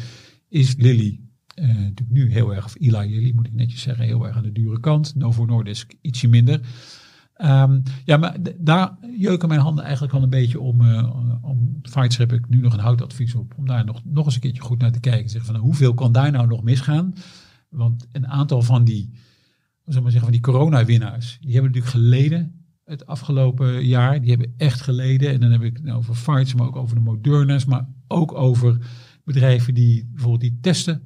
is 0.49 0.77
Lilly 0.77 1.20
natuurlijk 1.66 2.11
nu 2.11 2.32
heel 2.32 2.55
erg, 2.55 2.65
of 2.65 2.74
Eli 2.78 3.15
Lilly 3.15 3.32
moet 3.35 3.47
ik 3.47 3.55
netjes 3.55 3.82
zeggen, 3.82 4.05
heel 4.05 4.27
erg 4.27 4.36
aan 4.36 4.43
de 4.43 4.53
dure 4.53 4.81
kant. 4.81 5.15
Novo 5.15 5.45
Nordisk 5.45 5.95
ietsje 6.01 6.28
minder. 6.28 6.61
Um, 7.44 7.82
ja, 8.05 8.16
maar 8.16 8.36
daar 8.59 8.98
jeuken 9.16 9.48
mijn 9.48 9.60
handen 9.60 9.85
eigenlijk 9.85 10.12
wel 10.12 10.23
een 10.23 10.31
beetje 10.31 10.60
om. 10.60 10.81
Uh, 10.81 11.15
om 11.43 11.78
Fights 11.82 12.16
heb 12.16 12.32
ik 12.32 12.48
nu 12.48 12.60
nog 12.60 12.73
een 12.73 12.78
houtadvies 12.78 13.35
op. 13.35 13.55
Om 13.56 13.66
daar 13.66 13.85
nog, 13.85 14.01
nog 14.05 14.24
eens 14.24 14.35
een 14.35 14.40
keertje 14.40 14.62
goed 14.62 14.78
naar 14.78 14.93
te 14.93 15.01
kijken. 15.01 15.31
Zeg 15.31 15.44
van 15.44 15.52
nou, 15.52 15.65
hoeveel 15.65 15.94
kan 15.94 16.12
daar 16.12 16.31
nou 16.31 16.47
nog 16.47 16.62
misgaan? 16.62 17.12
Want 17.69 18.06
een 18.12 18.27
aantal 18.27 18.62
van 18.62 18.85
die, 18.85 19.10
zeg 19.85 20.02
maar 20.02 20.10
zeggen, 20.10 20.20
van 20.20 20.31
die 20.31 20.40
coronawinnaars, 20.40 21.39
die 21.40 21.52
hebben 21.52 21.70
natuurlijk 21.70 21.97
geleden 21.97 22.52
het 22.85 23.06
afgelopen 23.06 23.85
jaar. 23.86 24.20
Die 24.20 24.31
hebben 24.31 24.55
echt 24.56 24.81
geleden. 24.81 25.32
En 25.32 25.40
dan 25.40 25.51
heb 25.51 25.62
ik 25.62 25.81
het 25.82 25.93
over 25.93 26.15
Fights, 26.15 26.55
maar 26.55 26.66
ook 26.66 26.77
over 26.77 26.94
de 26.94 27.02
Moderna's. 27.02 27.65
Maar 27.65 27.89
ook 28.06 28.35
over 28.35 28.78
bedrijven 29.24 29.74
die 29.74 30.09
bijvoorbeeld 30.12 30.40
die 30.40 30.59
testen 30.60 31.02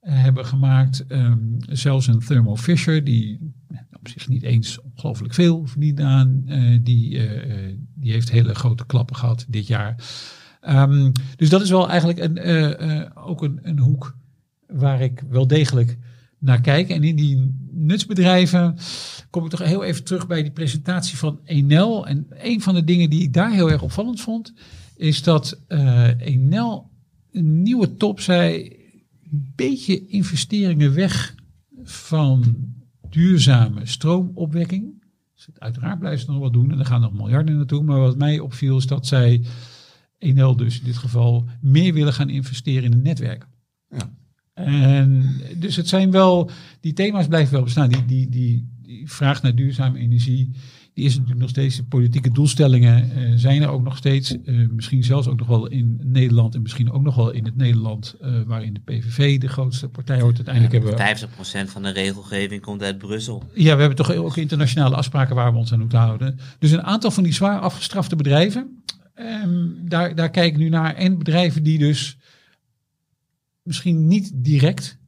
hebben 0.00 0.46
gemaakt. 0.46 1.04
Um, 1.08 1.56
zelfs 1.58 2.06
een 2.06 2.18
Thermo 2.18 2.56
Fisher, 2.56 3.04
die 3.04 3.54
op 3.92 4.08
zich 4.08 4.28
niet 4.28 4.42
eens 4.42 4.80
ongelooflijk 4.80 5.34
veel 5.34 5.66
verdient 5.66 6.00
aan. 6.00 6.42
Uh, 6.46 6.78
die, 6.82 7.10
uh, 7.10 7.76
die 7.94 8.12
heeft 8.12 8.30
hele 8.30 8.54
grote 8.54 8.86
klappen 8.86 9.16
gehad 9.16 9.46
dit 9.48 9.66
jaar. 9.66 10.04
Um, 10.68 11.12
dus 11.36 11.48
dat 11.48 11.62
is 11.62 11.70
wel 11.70 11.88
eigenlijk 11.88 12.18
een, 12.18 13.16
ook 13.16 13.42
een, 13.42 13.58
een 13.62 13.78
hoek 13.78 14.16
waar 14.66 15.00
ik 15.00 15.22
wel 15.28 15.46
degelijk 15.46 15.98
naar 16.38 16.60
kijk. 16.60 16.88
En 16.88 17.04
in 17.04 17.16
die 17.16 17.54
nutsbedrijven 17.70 18.76
kom 19.30 19.44
ik 19.44 19.50
toch 19.50 19.62
heel 19.62 19.84
even 19.84 20.04
terug 20.04 20.26
bij 20.26 20.42
die 20.42 20.52
presentatie 20.52 21.16
van 21.16 21.40
Enel. 21.44 22.06
En 22.06 22.26
een 22.30 22.60
van 22.60 22.74
de 22.74 22.84
dingen 22.84 23.10
die 23.10 23.22
ik 23.22 23.32
daar 23.32 23.52
heel 23.52 23.70
erg 23.70 23.82
opvallend 23.82 24.20
vond, 24.20 24.52
is 24.96 25.22
dat 25.22 25.60
Enel 26.18 26.90
een 27.32 27.62
nieuwe 27.62 27.96
top 27.96 28.20
zei 28.20 28.76
een 29.30 29.52
beetje 29.56 30.06
investeringen 30.06 30.94
weg 30.94 31.34
van 31.84 32.56
duurzame 33.12 33.86
stroomopwekking. 33.86 35.02
Dus 35.34 35.48
uiteraard 35.58 35.98
blijven 35.98 36.20
ze 36.24 36.30
nog 36.30 36.40
wat 36.40 36.52
doen 36.52 36.72
en 36.72 36.78
er 36.78 36.86
gaan 36.86 37.00
nog 37.00 37.12
miljarden 37.12 37.56
naartoe. 37.56 37.82
Maar 37.82 37.98
wat 37.98 38.18
mij 38.18 38.38
opviel 38.38 38.76
is 38.76 38.86
dat 38.86 39.06
zij, 39.06 39.44
Enel 40.18 40.56
dus 40.56 40.78
in 40.78 40.84
dit 40.84 40.96
geval, 40.96 41.48
meer 41.60 41.94
willen 41.94 42.12
gaan 42.12 42.28
investeren 42.28 42.84
in 42.84 42.92
het 42.92 43.02
netwerk. 43.02 43.46
Ja. 43.88 44.14
En 44.54 45.24
dus 45.58 45.76
het 45.76 45.88
zijn 45.88 46.10
wel, 46.10 46.50
die 46.80 46.92
thema's 46.92 47.26
blijven 47.26 47.52
wel 47.52 47.62
bestaan. 47.62 47.88
Die, 47.88 48.04
die, 48.04 48.28
die, 48.28 48.68
die 48.82 49.10
vraag 49.10 49.42
naar 49.42 49.54
duurzame 49.54 49.98
energie, 49.98 50.50
die 50.94 51.04
is 51.04 51.12
natuurlijk 51.12 51.40
nog 51.40 51.48
steeds, 51.48 51.76
de 51.76 51.84
politieke 51.84 52.30
doelstellingen 52.30 53.18
uh, 53.18 53.32
zijn 53.34 53.62
er 53.62 53.68
ook 53.68 53.82
nog 53.82 53.96
steeds. 53.96 54.36
Uh, 54.44 54.68
misschien 54.68 55.04
zelfs 55.04 55.26
ook 55.26 55.38
nog 55.38 55.48
wel 55.48 55.66
in 55.66 56.00
Nederland 56.02 56.54
en 56.54 56.62
misschien 56.62 56.92
ook 56.92 57.02
nog 57.02 57.14
wel 57.14 57.30
in 57.30 57.44
het 57.44 57.56
Nederland, 57.56 58.14
uh, 58.22 58.42
waarin 58.46 58.74
de 58.74 58.80
PVV 58.80 59.40
de 59.40 59.48
grootste 59.48 59.88
partij 59.88 60.20
hoort. 60.20 60.36
Uiteindelijk 60.36 60.74
ja, 60.74 60.80
hebben 60.80 61.26
we... 61.58 61.66
50% 61.66 61.70
van 61.70 61.82
de 61.82 61.90
regelgeving 61.90 62.60
komt 62.62 62.82
uit 62.82 62.98
Brussel. 62.98 63.42
Ja, 63.54 63.74
we 63.74 63.80
hebben 63.80 63.96
toch 63.96 64.14
ook 64.14 64.36
internationale 64.36 64.96
afspraken 64.96 65.34
waar 65.34 65.52
we 65.52 65.58
ons 65.58 65.72
aan 65.72 65.78
moeten 65.78 65.98
houden. 65.98 66.38
Dus 66.58 66.70
een 66.70 66.82
aantal 66.82 67.10
van 67.10 67.22
die 67.22 67.32
zwaar 67.32 67.60
afgestrafte 67.60 68.16
bedrijven, 68.16 68.82
um, 69.14 69.76
daar, 69.88 70.14
daar 70.14 70.30
kijk 70.30 70.52
ik 70.52 70.58
nu 70.58 70.68
naar. 70.68 70.94
En 70.94 71.18
bedrijven 71.18 71.62
die 71.62 71.78
dus 71.78 72.16
misschien 73.62 74.06
niet 74.06 74.30
direct 74.34 75.00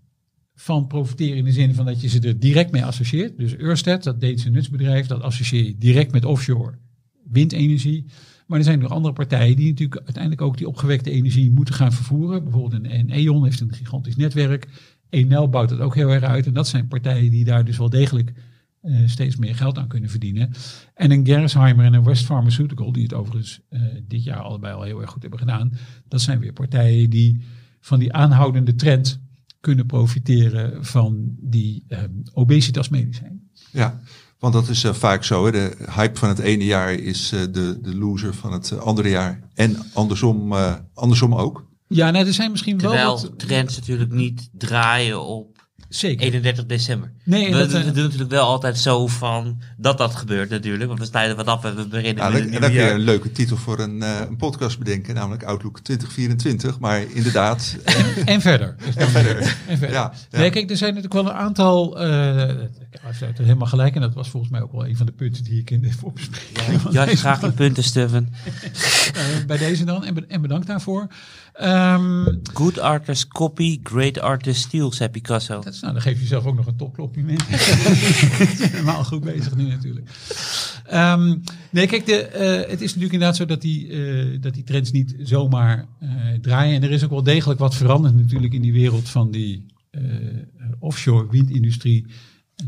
van 0.65 0.87
profiteren 0.87 1.37
in 1.37 1.45
de 1.45 1.53
zin 1.53 1.75
van 1.75 1.85
dat 1.85 2.01
je 2.01 2.09
ze 2.09 2.21
er 2.21 2.39
direct 2.39 2.71
mee 2.71 2.85
associeert. 2.85 3.39
Dus 3.39 3.59
Ørsted, 3.59 4.03
dat 4.03 4.21
Deense 4.21 4.51
nutsbedrijf, 4.51 5.07
dat 5.07 5.23
associeer 5.23 5.65
je 5.65 5.79
direct 5.79 6.13
met 6.13 6.25
offshore 6.25 6.79
windenergie. 7.31 8.05
Maar 8.47 8.59
er 8.59 8.65
zijn 8.65 8.79
nog 8.79 8.91
andere 8.91 9.15
partijen 9.15 9.57
die 9.57 9.69
natuurlijk 9.69 10.01
uiteindelijk 10.01 10.43
ook 10.43 10.57
die 10.57 10.69
opgewekte 10.69 11.11
energie 11.11 11.51
moeten 11.51 11.75
gaan 11.75 11.93
vervoeren. 11.93 12.43
Bijvoorbeeld 12.43 12.85
een, 12.85 13.11
E.ON 13.11 13.45
heeft 13.45 13.61
een 13.61 13.73
gigantisch 13.73 14.17
netwerk. 14.17 14.69
Enel 15.09 15.49
bouwt 15.49 15.71
het 15.71 15.81
ook 15.81 15.95
heel 15.95 16.09
erg 16.09 16.23
uit. 16.23 16.47
En 16.47 16.53
dat 16.53 16.69
zijn 16.69 16.89
partijen 16.89 17.31
die 17.31 17.45
daar 17.45 17.65
dus 17.65 17.79
wel 17.79 17.91
degelijk 17.91 18.33
uh, 18.83 18.99
steeds 19.07 19.37
meer 19.37 19.55
geld 19.55 19.79
aan 19.79 19.89
kunnen 19.89 20.11
verdienen. 20.11 20.51
En 20.95 21.11
een 21.11 21.27
Gerresheimer 21.27 21.85
en 21.85 21.95
een 21.95 22.05
West 22.05 22.25
Pharmaceutical, 22.25 22.93
die 22.93 23.03
het 23.03 23.15
overigens 23.15 23.61
uh, 23.71 23.83
dit 24.09 24.25
jaar 24.25 24.41
allebei 24.41 24.75
al 24.75 24.83
heel 24.83 25.01
erg 25.01 25.11
goed 25.11 25.23
hebben 25.23 25.41
gedaan. 25.41 25.73
Dat 26.09 26.21
zijn 26.21 26.39
weer 26.39 26.53
partijen 26.53 27.11
die 27.11 27.41
van 27.81 27.99
die 27.99 28.13
aanhoudende 28.13 28.75
trend 28.75 29.23
kunnen 29.65 29.87
profiteren 29.87 30.85
van 30.85 31.37
die 31.41 31.85
um, 31.89 32.23
obesitasmedicijn. 32.33 33.51
Ja, 33.71 34.01
want 34.39 34.55
dat 34.55 34.69
is 34.69 34.85
uh, 34.85 34.93
vaak 34.93 35.25
zo. 35.25 35.45
Hè? 35.45 35.53
De 35.53 35.77
hype 35.91 36.19
van 36.19 36.29
het 36.29 36.39
ene 36.39 36.65
jaar 36.65 36.93
is 36.93 37.33
uh, 37.33 37.41
de, 37.41 37.79
de 37.83 37.97
loser 37.97 38.35
van 38.35 38.53
het 38.53 38.79
andere 38.79 39.09
jaar. 39.09 39.41
En 39.55 39.77
andersom, 39.93 40.53
uh, 40.53 40.75
andersom 40.95 41.35
ook. 41.35 41.67
Ja, 41.89 42.11
nou, 42.11 42.27
er 42.27 42.33
zijn 42.33 42.51
misschien 42.51 42.79
Terwijl 42.79 43.05
wel 43.05 43.21
wat... 43.21 43.39
trends 43.39 43.77
natuurlijk 43.77 44.13
niet 44.13 44.49
draaien 44.53 45.25
op 45.25 45.54
Zeker. 45.95 46.25
31 46.25 46.67
december. 46.67 47.13
Nee, 47.25 47.53
we, 47.53 47.59
dat, 47.59 47.71
we 47.71 47.93
doen 47.93 48.03
natuurlijk 48.03 48.31
wel 48.31 48.47
altijd 48.47 48.79
zo 48.79 49.07
van 49.07 49.61
dat 49.77 49.99
dat 49.99 50.15
gebeurt 50.15 50.51
natuurlijk. 50.51 50.87
Want 50.87 50.99
we 50.99 51.05
snijden 51.05 51.37
wat 51.37 51.47
af 51.47 51.65
en 51.65 51.77
we 51.77 51.87
beginnen 51.87 52.25
ja, 52.25 52.31
met 52.31 52.43
dan, 52.43 52.53
een 52.53 52.61
dan 52.61 52.71
kun 52.71 52.81
je 52.81 52.91
een 52.91 53.01
leuke 53.01 53.33
titel 53.33 53.57
voor 53.57 53.79
een, 53.79 53.97
uh, 53.97 54.21
een 54.29 54.37
podcast 54.37 54.79
bedenken, 54.79 55.15
namelijk 55.15 55.43
Outlook 55.43 55.81
2024. 55.81 56.79
Maar 56.79 57.05
inderdaad. 57.11 57.77
en, 57.85 58.27
en 58.27 58.41
verder. 58.41 58.75
Dus 58.85 58.95
en 59.05 59.09
verder. 59.09 59.57
En 59.67 59.79
verder. 59.79 59.97
Ja, 59.97 60.13
ja. 60.31 60.39
Nee, 60.39 60.51
kijk, 60.51 60.71
er 60.71 60.77
zijn 60.77 60.95
natuurlijk 60.95 61.23
wel 61.23 61.33
een 61.33 61.41
aantal. 61.41 62.03
Uh, 62.03 62.07
hij 62.07 63.13
heeft 63.19 63.39
helemaal 63.39 63.69
gelijk. 63.69 63.95
En 63.95 64.01
dat 64.01 64.15
was 64.15 64.29
volgens 64.29 64.53
mij 64.53 64.63
ook 64.63 64.73
wel 64.73 64.87
een 64.87 64.97
van 64.97 65.07
de 65.07 65.13
punten 65.13 65.45
die 65.45 65.61
ik 65.61 65.71
in 65.71 65.81
de 65.81 65.93
voorbespreking. 65.93 66.83
Ja, 66.91 67.05
ja 67.05 67.17
graag 67.17 67.41
die 67.41 67.53
punten, 67.53 67.85
Steven. 67.85 68.29
uh, 69.17 69.45
bij 69.47 69.59
deze 69.59 69.85
dan. 69.85 70.05
En, 70.05 70.29
en 70.29 70.41
bedankt 70.41 70.67
daarvoor. 70.67 71.09
Um, 71.63 72.41
Good 72.53 72.79
artist 72.79 73.29
copy, 73.29 73.81
great 73.83 74.19
artist 74.19 74.61
steal, 74.61 74.93
zei 74.93 75.09
Picasso. 75.09 75.61
Dat 75.61 75.75
is, 75.75 75.81
nou, 75.81 75.93
dan 75.93 76.03
geef 76.03 76.21
je 76.21 76.27
zelf 76.27 76.45
ook 76.45 76.57
nog 76.57 76.67
een 76.67 76.77
topcompliment. 76.77 77.43
Helemaal 77.47 79.05
goed 79.05 79.25
bezig 79.25 79.57
nu 79.57 79.69
natuurlijk. 79.69 80.09
Ehm, 80.87 81.37
nee, 81.71 81.87
kijk, 81.87 82.07
de, 82.07 82.27
eh, 82.27 82.71
het 82.71 82.81
is 82.81 82.87
natuurlijk 82.87 83.13
inderdaad 83.13 83.37
zo 83.37 83.45
dat 83.45 83.61
die, 83.61 83.89
eh, 83.89 84.41
dat 84.41 84.55
die 84.55 84.63
trends 84.63 84.91
niet 84.91 85.15
zomaar 85.19 85.87
eh, 85.99 86.11
draaien. 86.41 86.75
En 86.75 86.83
er 86.83 86.91
is 86.91 87.05
ook 87.05 87.11
wel 87.11 87.23
degelijk 87.23 87.61
wat 87.61 87.75
veranderd 87.75 88.15
natuurlijk 88.15 88.53
in 88.53 88.63
die 88.63 88.73
wereld 88.73 89.09
van 89.09 89.31
die 89.31 89.67
offshore 90.79 91.31
windindustrie. 91.31 92.07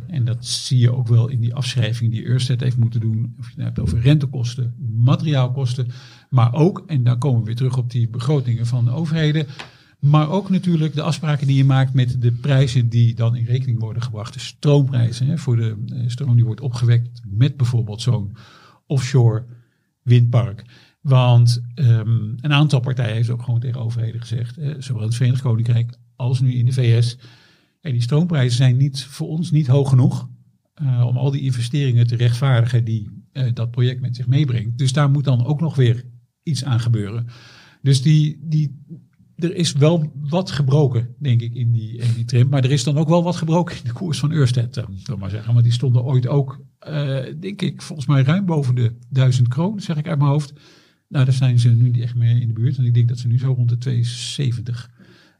En 0.06 0.24
dat 0.24 0.46
zie 0.46 0.78
je 0.78 0.92
ook 0.92 1.08
wel 1.08 1.28
in 1.28 1.40
die 1.40 1.54
afschrijving 1.54 2.10
die 2.10 2.26
Ørsted 2.26 2.60
heeft 2.60 2.76
moeten 2.76 3.00
doen. 3.00 3.34
Of 3.38 3.44
je 3.44 3.48
het 3.48 3.56
nou 3.56 3.68
hebt 3.68 3.80
over 3.80 4.00
rentekosten, 4.00 4.74
materiaalkosten. 4.94 5.88
Maar 6.30 6.54
ook, 6.54 6.84
en 6.86 7.04
dan 7.04 7.18
komen 7.18 7.40
we 7.40 7.46
weer 7.46 7.56
terug 7.56 7.76
op 7.76 7.90
die 7.90 8.08
begrotingen 8.08 8.66
van 8.66 8.84
de 8.84 8.90
overheden. 8.90 9.46
Maar 10.00 10.30
ook 10.30 10.50
natuurlijk 10.50 10.94
de 10.94 11.02
afspraken 11.02 11.46
die 11.46 11.56
je 11.56 11.64
maakt 11.64 11.94
met 11.94 12.22
de 12.22 12.32
prijzen 12.32 12.88
die 12.88 13.14
dan 13.14 13.36
in 13.36 13.44
rekening 13.44 13.80
worden 13.80 14.02
gebracht. 14.02 14.34
De 14.34 14.40
stroomprijzen 14.40 15.26
hè, 15.26 15.38
voor 15.38 15.56
de 15.56 15.84
eh, 15.86 16.02
stroom 16.06 16.34
die 16.34 16.44
wordt 16.44 16.60
opgewekt 16.60 17.22
met 17.24 17.56
bijvoorbeeld 17.56 18.02
zo'n 18.02 18.36
offshore 18.86 19.44
windpark. 20.02 20.64
Want 21.00 21.62
ehm, 21.74 22.34
een 22.36 22.52
aantal 22.52 22.80
partijen 22.80 23.14
heeft 23.14 23.30
ook 23.30 23.42
gewoon 23.42 23.60
tegen 23.60 23.80
overheden 23.80 24.20
gezegd, 24.20 24.58
eh, 24.58 24.74
zowel 24.78 25.00
in 25.00 25.08
het 25.08 25.16
Verenigd 25.16 25.42
Koninkrijk 25.42 25.98
als 26.16 26.40
nu 26.40 26.54
in 26.54 26.64
de 26.64 26.72
VS. 26.72 27.18
En 27.80 27.92
die 27.92 28.00
stroomprijzen 28.00 28.56
zijn 28.56 28.76
niet, 28.76 29.04
voor 29.04 29.28
ons 29.28 29.50
niet 29.50 29.66
hoog 29.66 29.88
genoeg 29.88 30.28
eh, 30.74 31.04
om 31.06 31.16
al 31.16 31.30
die 31.30 31.42
investeringen 31.42 32.06
te 32.06 32.16
rechtvaardigen 32.16 32.84
die 32.84 33.24
eh, 33.32 33.54
dat 33.54 33.70
project 33.70 34.00
met 34.00 34.16
zich 34.16 34.26
meebrengt. 34.26 34.78
Dus 34.78 34.92
daar 34.92 35.10
moet 35.10 35.24
dan 35.24 35.44
ook 35.44 35.60
nog 35.60 35.76
weer 35.76 36.04
iets 36.46 36.64
aan 36.64 36.80
gebeuren. 36.80 37.26
Dus 37.82 38.02
die, 38.02 38.38
die, 38.42 38.82
er 39.36 39.54
is 39.54 39.72
wel 39.72 40.12
wat 40.14 40.50
gebroken, 40.50 41.14
denk 41.18 41.40
ik, 41.40 41.54
in 41.54 41.72
die, 41.72 41.96
in 41.96 42.14
die 42.14 42.24
trim. 42.24 42.48
Maar 42.48 42.64
er 42.64 42.72
is 42.72 42.84
dan 42.84 42.96
ook 42.96 43.08
wel 43.08 43.22
wat 43.22 43.36
gebroken 43.36 43.76
in 43.76 43.84
de 43.84 43.92
koers 43.92 44.18
van 44.18 44.32
Ørsted, 44.32 44.76
eh, 44.76 44.84
zal 44.96 45.16
maar 45.16 45.30
zeggen. 45.30 45.52
Want 45.52 45.64
die 45.64 45.72
stonden 45.72 46.04
ooit 46.04 46.26
ook, 46.26 46.64
eh, 46.78 47.24
denk 47.40 47.62
ik, 47.62 47.82
volgens 47.82 48.06
mij 48.06 48.22
ruim 48.22 48.46
boven 48.46 48.74
de 48.74 48.96
1000 49.08 49.48
kroon, 49.48 49.80
zeg 49.80 49.96
ik 49.96 50.08
uit 50.08 50.18
mijn 50.18 50.30
hoofd. 50.30 50.52
Nou, 51.08 51.24
daar 51.24 51.34
zijn 51.34 51.58
ze 51.58 51.68
nu 51.68 51.90
niet 51.90 52.02
echt 52.02 52.14
meer 52.14 52.40
in 52.40 52.46
de 52.46 52.52
buurt. 52.52 52.78
En 52.78 52.84
ik 52.84 52.94
denk 52.94 53.08
dat 53.08 53.18
ze 53.18 53.26
nu 53.26 53.38
zo 53.38 53.52
rond 53.52 53.68
de 53.68 53.78
270 53.78 54.90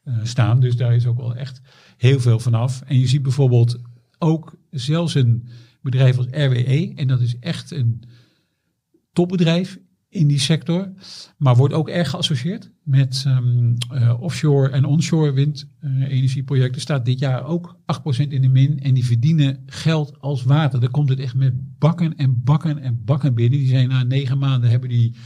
eh, 0.05 0.15
staan. 0.23 0.61
Dus 0.61 0.77
daar 0.77 0.95
is 0.95 1.07
ook 1.07 1.17
wel 1.17 1.37
echt 1.37 1.61
heel 1.97 2.21
veel 2.21 2.39
vanaf. 2.39 2.83
En 2.87 2.99
je 2.99 3.07
ziet 3.07 3.23
bijvoorbeeld 3.23 3.79
ook 4.19 4.57
zelfs 4.71 5.15
een 5.15 5.49
bedrijf 5.83 6.17
als 6.17 6.27
RWE. 6.27 6.93
En 6.95 7.07
dat 7.07 7.21
is 7.21 7.39
echt 7.39 7.71
een 7.71 8.03
topbedrijf 9.13 9.79
in 10.09 10.27
die 10.27 10.39
sector. 10.39 10.93
Maar 11.37 11.57
wordt 11.57 11.75
ook 11.75 11.89
erg 11.89 12.11
geassocieerd 12.11 12.71
met 12.83 13.23
ehm, 13.27 13.75
eh, 13.91 14.21
offshore 14.21 14.69
en 14.69 14.85
onshore 14.85 15.33
windenergieprojecten. 15.33 16.81
staat 16.81 17.05
dit 17.05 17.19
jaar 17.19 17.45
ook 17.45 17.79
8% 17.87 18.33
in 18.33 18.43
de 18.43 18.49
min. 18.49 18.81
En 18.81 18.95
die 18.95 19.07
verdienen 19.07 19.63
geld 19.67 20.21
als 20.21 20.43
water. 20.43 20.81
Daar 20.81 20.91
komt 20.91 21.09
het 21.09 21.19
echt 21.19 21.35
met 21.35 21.79
bakken 21.79 22.17
en 22.17 22.43
bakken 22.45 22.79
en 22.79 23.05
bakken 23.05 23.35
binnen. 23.35 23.59
Die 23.59 23.69
zijn 23.69 23.89
na 23.89 24.03
negen 24.03 24.39
maanden 24.39 24.71
hebben 24.71 24.89
die 24.89 25.17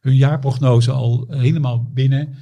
hun 0.00 0.16
jaarprognose 0.16 0.90
al 0.90 1.24
helemaal 1.28 1.90
binnen. 1.92 2.34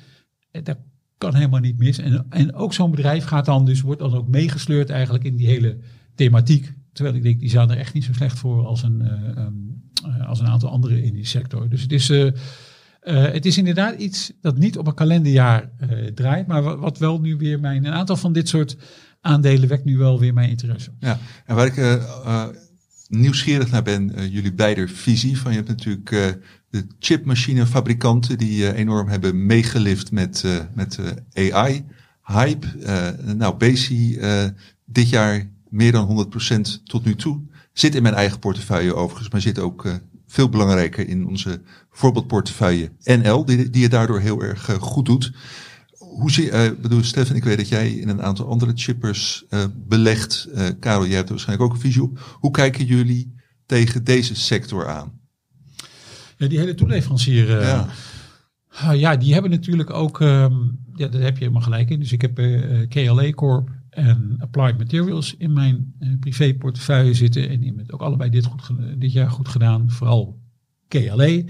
En 0.50 0.64
Dat 0.64 0.78
kan 1.18 1.34
helemaal 1.34 1.60
niet 1.60 1.78
mis. 1.78 1.98
En, 1.98 2.26
en 2.28 2.54
ook 2.54 2.72
zo'n 2.72 2.90
bedrijf 2.90 3.24
gaat 3.24 3.44
dan 3.44 3.64
dus, 3.64 3.80
wordt 3.80 4.00
dan 4.00 4.14
ook 4.14 4.28
meegesleurd 4.28 4.90
eigenlijk 4.90 5.24
in 5.24 5.36
die 5.36 5.46
hele 5.46 5.78
thematiek. 6.14 6.74
Terwijl 6.94 7.16
ik 7.16 7.22
denk, 7.22 7.40
die 7.40 7.50
zijn 7.50 7.70
er 7.70 7.78
echt 7.78 7.94
niet 7.94 8.04
zo 8.04 8.12
slecht 8.12 8.38
voor 8.38 8.66
als 8.66 8.82
een, 8.82 9.02
eh, 9.02 9.36
ehm, 9.36 9.52
eh, 10.04 10.28
als 10.28 10.40
een 10.40 10.46
aantal 10.46 10.70
anderen 10.70 11.02
in 11.02 11.14
die 11.14 11.26
sector. 11.26 11.68
Dus 11.68 11.82
het 11.82 11.92
is, 11.92 12.10
eh, 12.10 12.32
het 13.32 13.46
is 13.46 13.58
inderdaad 13.58 13.98
iets 13.98 14.32
dat 14.40 14.58
niet 14.58 14.78
op 14.78 14.86
een 14.86 14.94
kalenderjaar 14.94 15.70
draait, 16.14 16.46
maar 16.46 16.62
wat, 16.62 16.98
wel 16.98 17.20
nu 17.20 17.36
weer 17.36 17.60
mijn, 17.60 17.84
een 17.84 17.92
aantal 17.92 18.16
van 18.16 18.32
dit 18.32 18.48
soort 18.48 18.76
aandelen 19.20 19.68
wekt 19.68 19.84
nu 19.84 19.96
wel 19.96 20.18
weer 20.18 20.34
mijn 20.34 20.48
interesse. 20.48 20.90
Ja, 20.98 21.18
en 21.46 21.54
waar 21.54 21.66
ik 21.66 22.00
nieuwsgierig 23.08 23.70
naar 23.70 23.82
ben, 23.82 24.30
jullie 24.30 24.54
beide 24.54 24.88
visie. 24.88 25.38
Van 25.38 25.50
je 25.50 25.56
hebt 25.56 25.68
natuurlijk 25.68 26.10
de 26.70 26.86
chipmachinefabrikanten 26.98 28.38
die 28.38 28.74
enorm 28.74 29.08
hebben 29.08 29.46
meegelift 29.46 30.12
met, 30.12 30.44
met 30.74 30.98
AI. 31.32 31.84
Hype, 32.24 32.66
eh, 32.82 33.34
nou 33.34 33.56
Bezi 33.56 34.16
eh, 34.16 34.44
dit 34.84 35.08
jaar 35.08 35.50
meer 35.74 35.92
dan 35.92 36.28
100% 36.78 36.82
tot 36.84 37.04
nu 37.04 37.14
toe. 37.14 37.40
Zit 37.72 37.94
in 37.94 38.02
mijn 38.02 38.14
eigen 38.14 38.38
portefeuille 38.38 38.94
overigens, 38.94 39.30
maar 39.30 39.40
zit 39.40 39.58
ook 39.58 39.84
eh, 39.84 39.94
veel 40.26 40.48
belangrijker 40.48 41.08
in 41.08 41.26
onze 41.26 41.60
voorbeeldportefeuille 41.90 42.92
NL, 43.02 43.44
die, 43.44 43.70
die 43.70 43.82
het 43.82 43.90
daardoor 43.90 44.20
heel 44.20 44.42
erg 44.42 44.68
eh, 44.68 44.76
goed 44.76 45.06
doet. 45.06 45.32
Hoe 45.98 46.30
zie 46.30 46.50
eh 46.50 46.70
bedoel, 46.82 47.02
Stefan, 47.02 47.36
ik 47.36 47.44
weet 47.44 47.56
dat 47.56 47.68
jij 47.68 47.92
in 47.92 48.08
een 48.08 48.22
aantal 48.22 48.48
andere 48.48 48.72
chippers 48.74 49.44
belegt. 49.74 50.48
Karel, 50.80 51.06
jij 51.06 51.14
hebt 51.14 51.28
er 51.28 51.34
waarschijnlijk 51.34 51.68
ook 51.68 51.76
een 51.76 51.82
visie 51.82 52.02
op. 52.02 52.36
Hoe 52.40 52.50
kijken 52.50 52.84
jullie 52.84 53.34
tegen 53.66 54.04
deze 54.04 54.34
sector 54.34 54.88
aan? 54.88 55.12
Ja, 56.36 56.46
die 56.46 56.58
hele 56.58 56.74
toeleverancier. 56.74 57.60
Ja. 57.60 57.88
ah, 58.68 58.98
ja, 58.98 59.16
die 59.16 59.32
hebben 59.32 59.50
natuurlijk 59.50 59.90
ook, 59.90 60.20
ehm, 60.20 60.54
ja, 60.94 61.08
daar 61.08 61.20
heb 61.20 61.34
je 61.34 61.40
helemaal 61.40 61.62
gelijk 61.62 61.90
in. 61.90 61.98
Dus 61.98 62.12
ik 62.12 62.20
heb 62.20 62.38
eh, 62.38 62.88
KLA 62.88 63.30
Corp 63.30 63.70
en 63.94 64.34
Applied 64.38 64.78
Materials 64.78 65.34
in 65.36 65.52
mijn 65.52 65.94
eh, 65.98 66.08
privéportefeuille 66.20 67.14
zitten. 67.14 67.48
En 67.48 67.60
die 67.60 67.68
hebben 67.68 67.94
ook 67.94 68.02
allebei 68.02 68.30
dit, 68.30 68.44
goed, 68.44 68.70
dit 68.98 69.12
jaar 69.12 69.30
goed 69.30 69.48
gedaan. 69.48 69.90
Vooral 69.90 70.40
KLA. 70.88 71.42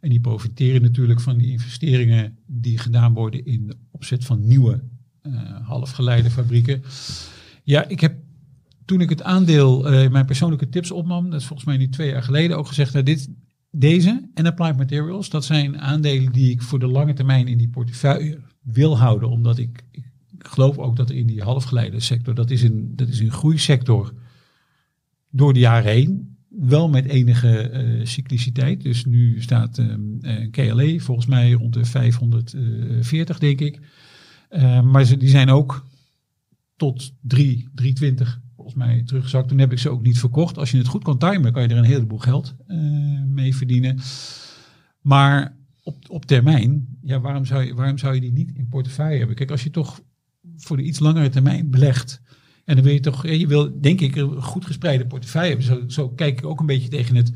En 0.00 0.10
die 0.10 0.20
profiteren 0.20 0.82
natuurlijk 0.82 1.20
van 1.20 1.38
die 1.38 1.50
investeringen 1.50 2.38
die 2.46 2.78
gedaan 2.78 3.14
worden 3.14 3.44
in 3.44 3.66
de 3.66 3.76
opzet 3.90 4.24
van 4.24 4.46
nieuwe 4.46 4.82
eh 5.22 5.32
halfgeleiderfabrieken. 5.62 6.82
Ja, 7.62 7.88
ik 7.88 8.00
heb 8.00 8.16
toen 8.84 9.00
ik 9.00 9.08
het 9.08 9.22
aandeel, 9.22 9.88
eh, 9.88 10.10
mijn 10.10 10.26
persoonlijke 10.26 10.68
tips 10.68 10.90
opnam, 10.90 11.30
dat 11.30 11.40
is 11.40 11.46
volgens 11.46 11.68
mij 11.68 11.76
nu 11.76 11.88
twee 11.88 12.10
jaar 12.10 12.22
geleden 12.22 12.56
ook 12.56 12.66
gezegd, 12.66 12.92
nou 12.92 13.04
dit, 13.04 13.28
deze 13.70 14.30
en 14.34 14.46
Applied 14.46 14.76
Materials, 14.76 15.30
dat 15.30 15.44
zijn 15.44 15.80
aandelen 15.80 16.32
die 16.32 16.50
ik 16.50 16.62
voor 16.62 16.78
de 16.78 16.86
lange 16.86 17.12
termijn 17.12 17.48
in 17.48 17.58
die 17.58 17.68
portefeuille 17.68 18.40
wil 18.62 18.98
houden, 18.98 19.28
omdat 19.28 19.58
ik 19.58 19.84
geloof 20.46 20.78
ook 20.78 20.96
dat 20.96 21.10
in 21.10 21.26
die 21.26 21.42
halfgeleidersector, 21.42 22.34
dat 22.34 22.50
is 22.50 22.62
een, 22.62 22.92
dat 22.96 23.08
is 23.08 23.18
een 23.18 23.30
groeisector 23.30 24.12
door 25.30 25.52
de 25.52 25.58
jaren 25.58 25.92
heen, 25.92 26.36
wel 26.48 26.88
met 26.88 27.04
enige 27.04 27.58
eh, 27.58 28.06
cycliciteit. 28.06 28.82
Dus 28.82 29.04
nu 29.04 29.42
staat 29.42 29.78
ehm, 29.78 30.00
eh, 30.20 30.50
KLE 30.50 31.00
volgens 31.00 31.26
mij 31.26 31.52
rond 31.52 31.72
de 31.72 31.84
540, 31.84 33.38
denk 33.38 33.60
ik. 33.60 33.80
Eh, 34.48 34.82
maar 34.82 35.04
ze, 35.04 35.16
die 35.16 35.28
zijn 35.28 35.50
ook 35.50 35.86
tot 36.76 37.12
3, 37.20 37.68
320 37.74 38.40
volgens 38.54 38.76
mij 38.76 39.02
teruggezakt. 39.02 39.48
Toen 39.48 39.58
heb 39.58 39.72
ik 39.72 39.78
ze 39.78 39.90
ook 39.90 40.02
niet 40.02 40.18
verkocht. 40.18 40.58
Als 40.58 40.70
je 40.70 40.78
het 40.78 40.86
goed 40.86 41.04
kan 41.04 41.18
timen, 41.18 41.52
kan 41.52 41.62
je 41.62 41.68
er 41.68 41.76
een 41.76 41.84
heleboel 41.84 42.18
geld 42.18 42.54
eh, 42.66 42.78
mee 43.26 43.56
verdienen. 43.56 43.98
Maar 45.00 45.56
op, 45.82 45.96
op 46.08 46.24
termijn, 46.24 46.98
ja, 47.02 47.20
waarom, 47.20 47.44
zou 47.44 47.62
je, 47.62 47.74
waarom 47.74 47.98
zou 47.98 48.14
je 48.14 48.20
die 48.20 48.32
niet 48.32 48.52
in 48.54 48.68
portefeuille 48.68 49.18
hebben? 49.18 49.36
Kijk, 49.36 49.50
als 49.50 49.62
je 49.62 49.70
toch 49.70 50.00
voor 50.56 50.76
de 50.76 50.82
iets 50.82 50.98
langere 50.98 51.28
termijn 51.28 51.70
belegt. 51.70 52.20
En 52.64 52.74
dan 52.74 52.84
wil 52.84 52.92
je 52.92 53.00
toch, 53.00 53.26
je 53.26 53.46
wil 53.46 53.80
denk 53.80 54.00
ik 54.00 54.16
een 54.16 54.42
goed 54.42 54.66
gespreide 54.66 55.06
portefeuille 55.06 55.56
hebben. 55.56 55.92
Zo, 55.92 56.08
kijk 56.08 56.38
ik 56.38 56.46
ook 56.46 56.60
een 56.60 56.66
beetje 56.66 56.88
tegen 56.88 57.16
het 57.16 57.32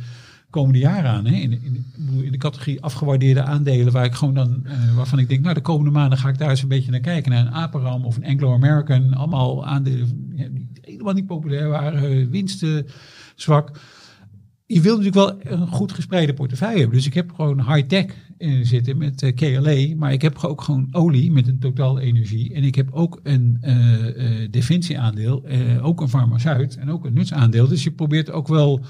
komende 0.51 0.78
jaar 0.78 1.06
aan. 1.06 1.26
Hè? 1.26 1.35
In, 1.35 1.52
in, 2.22 2.32
de, 2.32 2.39
categorie 2.39 2.82
afgewaardeerde 2.82 3.43
aandelen, 3.43 3.93
waar 3.93 4.05
ik 4.05 4.14
gewoon 4.14 4.35
dan, 4.35 4.60
eh, 4.64 4.97
waarvan 4.97 5.18
ik 5.18 5.28
denk, 5.28 5.43
nou 5.43 5.55
de 5.55 5.60
komende 5.60 5.90
maanden 5.90 6.18
ga 6.18 6.28
ik 6.28 6.39
daar 6.39 6.51
eens 6.51 6.62
een 6.62 6.68
beetje 6.68 6.90
naar 6.90 7.01
kijken. 7.01 7.30
Naar 7.30 7.47
een 7.47 7.52
Aperam 7.52 8.05
of 8.05 8.16
een 8.16 8.24
Anglo-American. 8.24 9.14
Allemaal 9.14 9.66
aandelen 9.66 10.32
ja, 10.35 10.48
die 10.48 10.68
helemaal 10.80 11.12
niet 11.12 11.26
populair 11.26 11.68
waren, 11.68 12.10
eh, 12.10 12.26
winsten 12.30 12.86
zwak. 13.35 13.80
Je 14.66 14.80
wil 14.80 14.97
natuurlijk 14.98 15.43
wel 15.44 15.59
een 15.59 15.66
goed 15.66 15.93
gespreide 15.93 16.35
portefeuille 16.35 16.78
hebben. 16.78 16.97
Dus 16.97 17.06
ik 17.06 17.14
heb 17.14 17.32
gewoon 17.32 17.74
high-tech 17.74 18.14
in 18.39 18.66
zitten 18.66 18.98
met 18.98 19.23
eh, 19.23 19.35
KLA. 19.35 19.97
Maar 19.97 20.12
ik 20.12 20.23
heb 20.23 20.44
ook 20.44 20.62
gewoon 20.62 20.89
olie 20.90 21.32
met 21.32 21.48
een 21.48 21.59
totaal 21.59 21.98
energie. 21.98 22.55
En 22.55 22.62
ik 22.65 22.74
heb 22.74 22.93
ook 22.93 23.20
een 23.23 23.59
eh 23.60 24.43
eh 24.43 24.51
defensieaandeel. 24.51 25.44
ook 25.82 26.01
een 26.01 26.09
farmaceut 26.09 26.77
en 26.77 26.90
ook 26.90 27.05
een 27.05 27.12
nutsaandeel. 27.12 27.69
Dus 27.69 27.85
je 27.85 27.90
probeert 27.90 28.31
ook 28.31 28.48
wel 28.48 28.85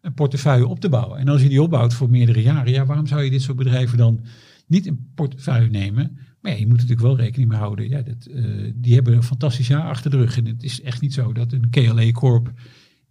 een 0.00 0.14
portefeuille 0.14 0.66
op 0.66 0.80
te 0.80 0.88
bouwen. 0.88 1.18
En 1.18 1.28
als 1.28 1.42
je 1.42 1.48
die 1.48 1.62
opbouwt 1.62 1.94
voor 1.94 2.10
meerdere 2.10 2.42
jaren. 2.42 2.72
Ja, 2.72 2.86
waarom 2.86 3.06
zou 3.06 3.22
je 3.22 3.30
dit 3.30 3.42
soort 3.42 3.56
bedrijven 3.56 3.98
dan 3.98 4.20
niet 4.66 4.86
in 4.86 5.10
portefeuille 5.14 5.70
nemen? 5.70 6.18
Maar 6.40 6.58
je 6.58 6.66
moet 6.66 6.76
natuurlijk 6.76 7.00
wel 7.00 7.16
rekening 7.16 7.48
mee 7.48 7.58
houden. 7.58 7.88
Ja, 7.88 8.02
dat, 8.02 8.28
die 8.74 8.94
hebben 8.94 9.14
een 9.14 9.22
fantastisch 9.22 9.66
jaar 9.66 9.82
achter 9.82 10.10
de 10.10 10.16
rug. 10.16 10.36
En 10.36 10.46
het 10.46 10.62
is 10.62 10.82
echt 10.82 11.00
niet 11.00 11.14
zo 11.14 11.32
dat 11.32 11.52
een 11.52 11.70
KLA 11.70 12.10
Corp 12.10 12.52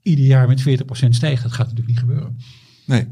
ieder 0.02 0.26
jaar 0.26 0.48
met 0.48 0.62
40% 0.62 0.64
stijgt. 1.10 1.44
Dat 1.44 1.52
gaat 1.52 1.68
natuurlijk 1.68 1.88
niet 1.88 2.00
gebeuren. 2.00 2.38
Nee. 2.86 3.08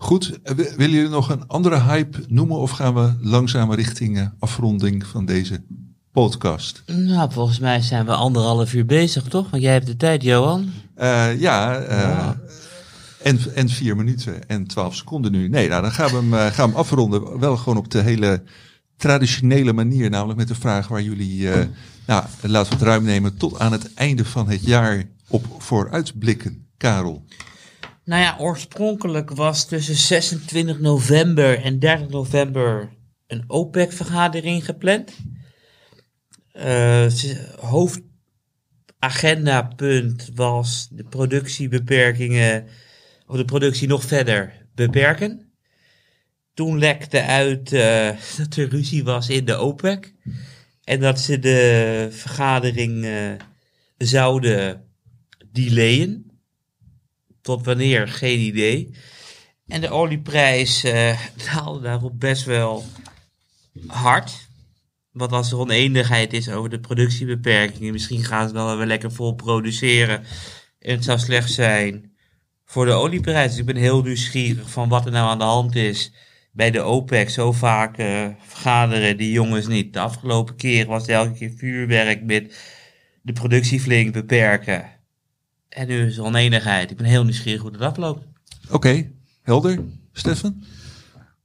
Goed, 0.00 0.38
eh, 0.42 0.54
wi- 0.54 0.70
willen 0.76 0.94
jullie 0.94 1.08
nog 1.10 1.30
een 1.30 1.46
andere 1.46 1.80
hype 1.82 2.24
noemen 2.28 2.56
of 2.58 2.70
gaan 2.70 2.94
we 2.94 3.12
langzaam 3.20 3.72
richting 3.72 4.18
eh, 4.18 4.26
afronding 4.38 5.06
van 5.06 5.24
deze 5.24 5.62
podcast? 6.12 6.82
Nou, 6.86 7.32
volgens 7.32 7.58
mij 7.58 7.80
zijn 7.80 8.04
we 8.06 8.12
anderhalf 8.12 8.74
uur 8.74 8.86
bezig, 8.86 9.22
toch? 9.24 9.50
Want 9.50 9.62
jij 9.62 9.72
hebt 9.72 9.86
de 9.86 9.96
tijd, 9.96 10.22
Johan. 10.22 10.70
Eh, 10.94 11.40
ja, 11.40 11.72
Ja. 11.80 12.40
En, 13.22 13.38
en 13.54 13.68
vier 13.68 13.96
minuten 13.96 14.48
en 14.48 14.66
twaalf 14.66 14.94
seconden 14.96 15.32
nu. 15.32 15.48
Nee, 15.48 15.68
nou 15.68 15.82
dan 15.82 15.92
gaan 15.92 16.08
we 16.10 16.14
hem, 16.16 16.32
gaan 16.52 16.66
we 16.66 16.70
hem 16.72 16.74
afronden. 16.80 17.38
Wel 17.38 17.56
gewoon 17.56 17.78
op 17.78 17.90
de 17.90 18.00
hele 18.00 18.42
traditionele 18.96 19.72
manier, 19.72 20.10
namelijk 20.10 20.38
met 20.38 20.48
de 20.48 20.54
vraag 20.54 20.88
waar 20.88 21.02
jullie, 21.02 21.48
nou, 22.06 22.24
laten 22.42 22.70
we 22.72 22.78
het 22.78 22.82
ruim 22.86 23.04
nemen, 23.04 23.36
tot 23.36 23.58
aan 23.58 23.72
het 23.72 23.94
einde 23.94 24.24
van 24.24 24.48
het 24.48 24.62
jaar 24.64 25.04
op 25.28 25.44
vooruitblikken. 25.58 26.66
Karel. 26.76 27.24
Nou 28.08 28.22
ja, 28.22 28.36
oorspronkelijk 28.38 29.30
was 29.30 29.66
tussen 29.66 29.94
26 29.94 30.78
november 30.78 31.62
en 31.62 31.78
30 31.78 32.08
november 32.08 32.88
een 33.26 33.44
OPEC-vergadering 33.46 34.64
gepland. 34.64 35.16
Uh, 36.52 37.06
hoofdagendapunt 37.60 40.30
was 40.34 40.88
de 40.90 41.04
productiebeperkingen, 41.04 42.66
of 43.26 43.36
de 43.36 43.44
productie 43.44 43.88
nog 43.88 44.04
verder 44.04 44.66
beperken. 44.74 45.52
Toen 46.54 46.78
lekte 46.78 47.22
uit 47.22 47.72
uh, 47.72 48.10
dat 48.38 48.56
er 48.56 48.68
ruzie 48.68 49.04
was 49.04 49.28
in 49.28 49.44
de 49.44 49.56
OPEC 49.56 50.14
en 50.84 51.00
dat 51.00 51.20
ze 51.20 51.38
de 51.38 52.08
vergadering 52.10 53.04
uh, 53.04 53.32
zouden 53.96 54.84
delayen. 55.52 56.27
Tot 57.48 57.64
wanneer, 57.64 58.08
geen 58.08 58.38
idee. 58.38 58.94
En 59.66 59.80
de 59.80 59.90
olieprijs 59.90 60.84
uh, 60.84 61.20
daalde 61.52 61.80
daarop 61.80 62.20
best 62.20 62.44
wel 62.44 62.84
hard. 63.86 64.48
Want 65.12 65.32
als 65.32 65.50
er 65.50 65.58
oneenigheid 65.58 66.32
is 66.32 66.48
over 66.48 66.70
de 66.70 66.80
productiebeperkingen, 66.80 67.92
misschien 67.92 68.24
gaan 68.24 68.48
ze 68.48 68.54
wel 68.54 68.76
weer 68.76 68.86
lekker 68.86 69.12
vol 69.12 69.34
produceren. 69.34 70.24
En 70.78 70.94
het 70.94 71.04
zou 71.04 71.18
slecht 71.18 71.52
zijn 71.52 72.12
voor 72.64 72.84
de 72.84 72.92
olieprijs. 72.92 73.50
Dus 73.50 73.58
ik 73.58 73.66
ben 73.66 73.76
heel 73.76 74.02
nieuwsgierig 74.02 74.70
van 74.70 74.88
wat 74.88 75.06
er 75.06 75.12
nou 75.12 75.28
aan 75.28 75.38
de 75.38 75.44
hand 75.44 75.74
is 75.74 76.12
bij 76.52 76.70
de 76.70 76.82
OPEC. 76.82 77.30
Zo 77.30 77.52
vaak 77.52 77.98
uh, 77.98 78.26
vergaderen 78.46 79.16
die 79.16 79.32
jongens 79.32 79.66
niet. 79.66 79.92
De 79.92 80.00
afgelopen 80.00 80.56
keer 80.56 80.86
was 80.86 81.02
het 81.02 81.10
elke 81.10 81.32
keer 81.32 81.52
vuurwerk 81.56 82.24
met 82.24 82.56
de 83.22 83.32
productie 83.32 83.80
flink 83.80 84.12
beperken. 84.12 84.97
En 85.78 85.86
nu 85.86 86.06
is 86.06 86.16
er 86.16 86.24
oneenigheid. 86.24 86.90
Ik 86.90 86.96
ben 86.96 87.06
heel 87.06 87.24
nieuwsgierig 87.24 87.60
hoe 87.60 87.70
dat 87.70 87.80
afloopt. 87.80 88.26
Oké, 88.70 89.10
helder. 89.42 89.80
Stefan? 90.12 90.62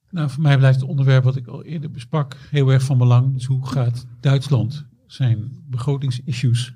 Nou, 0.09 0.29
voor 0.29 0.41
mij 0.41 0.57
blijft 0.57 0.79
het 0.79 0.89
onderwerp 0.89 1.23
wat 1.23 1.35
ik 1.35 1.47
al 1.47 1.63
eerder 1.63 1.91
besprak 1.91 2.37
heel 2.49 2.69
erg 2.69 2.83
van 2.83 2.97
belang. 2.97 3.33
Dus 3.33 3.45
hoe 3.45 3.67
gaat 3.67 4.05
Duitsland 4.19 4.85
zijn 5.07 5.63
begrotingsissues 5.69 6.73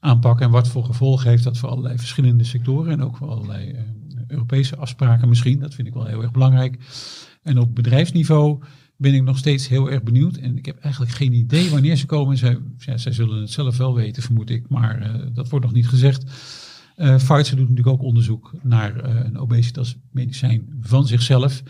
aanpakken 0.00 0.46
en 0.46 0.52
wat 0.52 0.68
voor 0.68 0.84
gevolgen 0.84 1.30
heeft 1.30 1.44
dat 1.44 1.58
voor 1.58 1.68
allerlei 1.68 1.98
verschillende 1.98 2.44
sectoren 2.44 2.92
en 2.92 3.02
ook 3.02 3.16
voor 3.16 3.28
allerlei 3.28 3.70
uh, 3.70 3.78
Europese 4.26 4.76
afspraken 4.76 5.28
misschien. 5.28 5.58
Dat 5.58 5.74
vind 5.74 5.88
ik 5.88 5.94
wel 5.94 6.06
heel 6.06 6.22
erg 6.22 6.30
belangrijk. 6.30 6.78
En 7.42 7.58
op 7.58 7.74
bedrijfsniveau 7.74 8.62
ben 8.96 9.14
ik 9.14 9.22
nog 9.22 9.38
steeds 9.38 9.68
heel 9.68 9.90
erg 9.90 10.02
benieuwd. 10.02 10.36
En 10.36 10.56
ik 10.56 10.66
heb 10.66 10.78
eigenlijk 10.78 11.14
geen 11.14 11.32
idee 11.32 11.70
wanneer 11.70 11.96
ze 11.96 12.06
komen. 12.06 12.36
Zij, 12.36 12.58
ja, 12.78 12.96
zij 12.96 13.12
zullen 13.12 13.40
het 13.40 13.50
zelf 13.50 13.76
wel 13.76 13.94
weten, 13.94 14.22
vermoed 14.22 14.50
ik, 14.50 14.68
maar 14.68 15.02
uh, 15.02 15.26
dat 15.32 15.48
wordt 15.48 15.64
nog 15.64 15.74
niet 15.74 15.88
gezegd. 15.88 16.24
Uh, 16.98 17.16
Pfizer 17.16 17.56
doet 17.56 17.68
natuurlijk 17.68 17.88
ook 17.88 18.02
onderzoek 18.02 18.52
naar 18.62 18.96
uh, 18.96 19.24
een 19.24 19.38
obesitasmedicijn 19.38 20.78
van 20.80 21.06
zichzelf. 21.06 21.62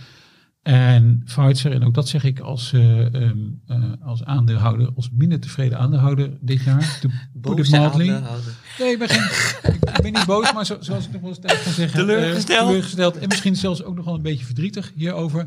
En 0.62 1.22
Pfizer, 1.24 1.72
en 1.72 1.84
ook 1.84 1.94
dat 1.94 2.08
zeg 2.08 2.24
ik 2.24 2.40
als, 2.40 2.72
uh, 2.72 2.98
um, 2.98 3.62
uh, 3.66 3.84
als 4.00 4.24
aandeelhouder, 4.24 4.92
als 4.94 5.10
minder 5.12 5.40
tevreden 5.40 5.78
aandeelhouder 5.78 6.30
dit 6.40 6.62
jaar. 6.62 6.98
De 7.02 7.08
Boze 7.32 7.78
aandeelhouder. 7.78 8.52
Nee, 8.78 8.92
ik 8.92 8.98
ben, 8.98 9.08
geen, 9.08 9.72
ik 9.94 10.02
ben 10.02 10.12
niet 10.12 10.26
boos, 10.26 10.52
maar 10.52 10.66
zo, 10.66 10.76
zoals 10.80 11.06
ik 11.06 11.12
nog 11.12 11.20
wel 11.20 11.30
eens 11.30 11.38
tijd 11.38 11.62
kan 11.62 11.72
zeggen. 11.72 11.98
Teleurgesteld. 11.98 12.60
Uh, 12.60 12.66
teleurgesteld. 12.66 13.18
En 13.18 13.28
misschien 13.28 13.56
zelfs 13.56 13.82
ook 13.82 13.96
nog 13.96 14.04
wel 14.04 14.14
een 14.14 14.22
beetje 14.22 14.44
verdrietig 14.44 14.92
hierover. 14.94 15.46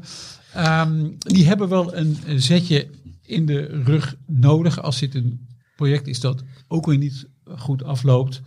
Um, 0.57 1.15
die 1.17 1.47
hebben 1.47 1.69
wel 1.69 1.95
een 1.95 2.17
zetje 2.35 2.89
in 3.21 3.45
de 3.45 3.81
rug 3.83 4.15
nodig 4.27 4.81
als 4.81 4.99
dit 4.99 5.15
een 5.15 5.47
project 5.75 6.07
is 6.07 6.19
dat 6.19 6.43
ook 6.67 6.85
weer 6.85 6.97
niet 6.97 7.27
goed 7.57 7.83
afloopt 7.83 8.41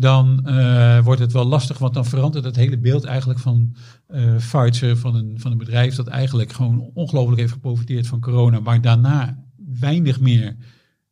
dan 0.00 0.44
uh, 0.46 1.04
wordt 1.04 1.20
het 1.20 1.32
wel 1.32 1.44
lastig, 1.44 1.78
want 1.78 1.94
dan 1.94 2.04
verandert 2.04 2.44
het 2.44 2.56
hele 2.56 2.78
beeld 2.78 3.04
eigenlijk 3.04 3.38
van 3.38 3.76
uh, 4.08 4.36
Pfizer, 4.36 4.96
van 4.96 5.14
een, 5.14 5.40
van 5.40 5.52
een 5.52 5.58
bedrijf 5.58 5.94
dat 5.94 6.06
eigenlijk 6.06 6.52
gewoon 6.52 6.90
ongelooflijk 6.94 7.40
heeft 7.40 7.52
geprofiteerd 7.52 8.06
van 8.06 8.20
corona, 8.20 8.60
maar 8.60 8.80
daarna 8.80 9.44
weinig 9.78 10.20
meer 10.20 10.56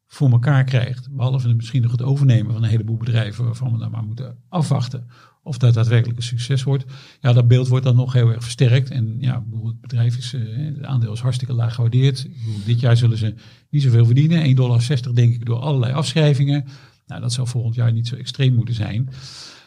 voor 0.07 0.31
elkaar 0.31 0.65
krijgt. 0.65 1.11
Behalve 1.11 1.55
misschien 1.55 1.83
nog 1.83 1.91
het 1.91 2.03
overnemen 2.03 2.53
van 2.53 2.63
een 2.63 2.69
heleboel 2.69 2.97
bedrijven 2.97 3.45
waarvan 3.45 3.73
we 3.73 3.79
dan 3.79 3.91
maar 3.91 4.05
moeten 4.05 4.37
afwachten 4.49 5.07
of 5.47 5.59
dat 5.59 5.75
daadwerkelijk 5.75 6.19
een 6.19 6.25
succes 6.25 6.63
wordt. 6.63 6.85
Ja, 7.21 7.33
dat 7.33 7.49
beeld 7.49 7.69
wordt 7.69 7.85
dan 7.85 7.97
nog 7.97 8.13
heel 8.13 8.29
erg 8.29 8.43
versterkt. 8.43 8.91
En 8.91 9.17
ja, 9.19 9.45
het 9.65 9.81
bedrijf 9.81 10.17
is, 10.17 10.35
uh, 10.35 10.67
het 10.75 10.85
aandeel 10.85 11.13
is 11.13 11.21
hartstikke 11.21 11.55
laag 11.55 11.75
gewaardeerd. 11.75 12.29
Dit 12.65 12.81
jaar 12.81 12.97
zullen 12.97 13.19
ze 13.19 13.35
niet 13.71 13.83
zoveel 13.83 14.05
verdienen. 14.05 14.47
1,60 14.47 14.55
dollar 14.55 14.83
denk 15.15 15.35
ik 15.35 15.45
door 15.45 15.59
allerlei 15.59 15.93
afschrijvingen. 15.93 16.65
Nou, 17.07 17.21
dat 17.21 17.33
zou 17.33 17.49
volgend 17.49 17.75
jaar 17.75 17.93
niet 17.93 18.09
zo 18.09 18.17
extreem 18.17 18.55
moeten 18.55 18.75
zijn. 18.75 19.09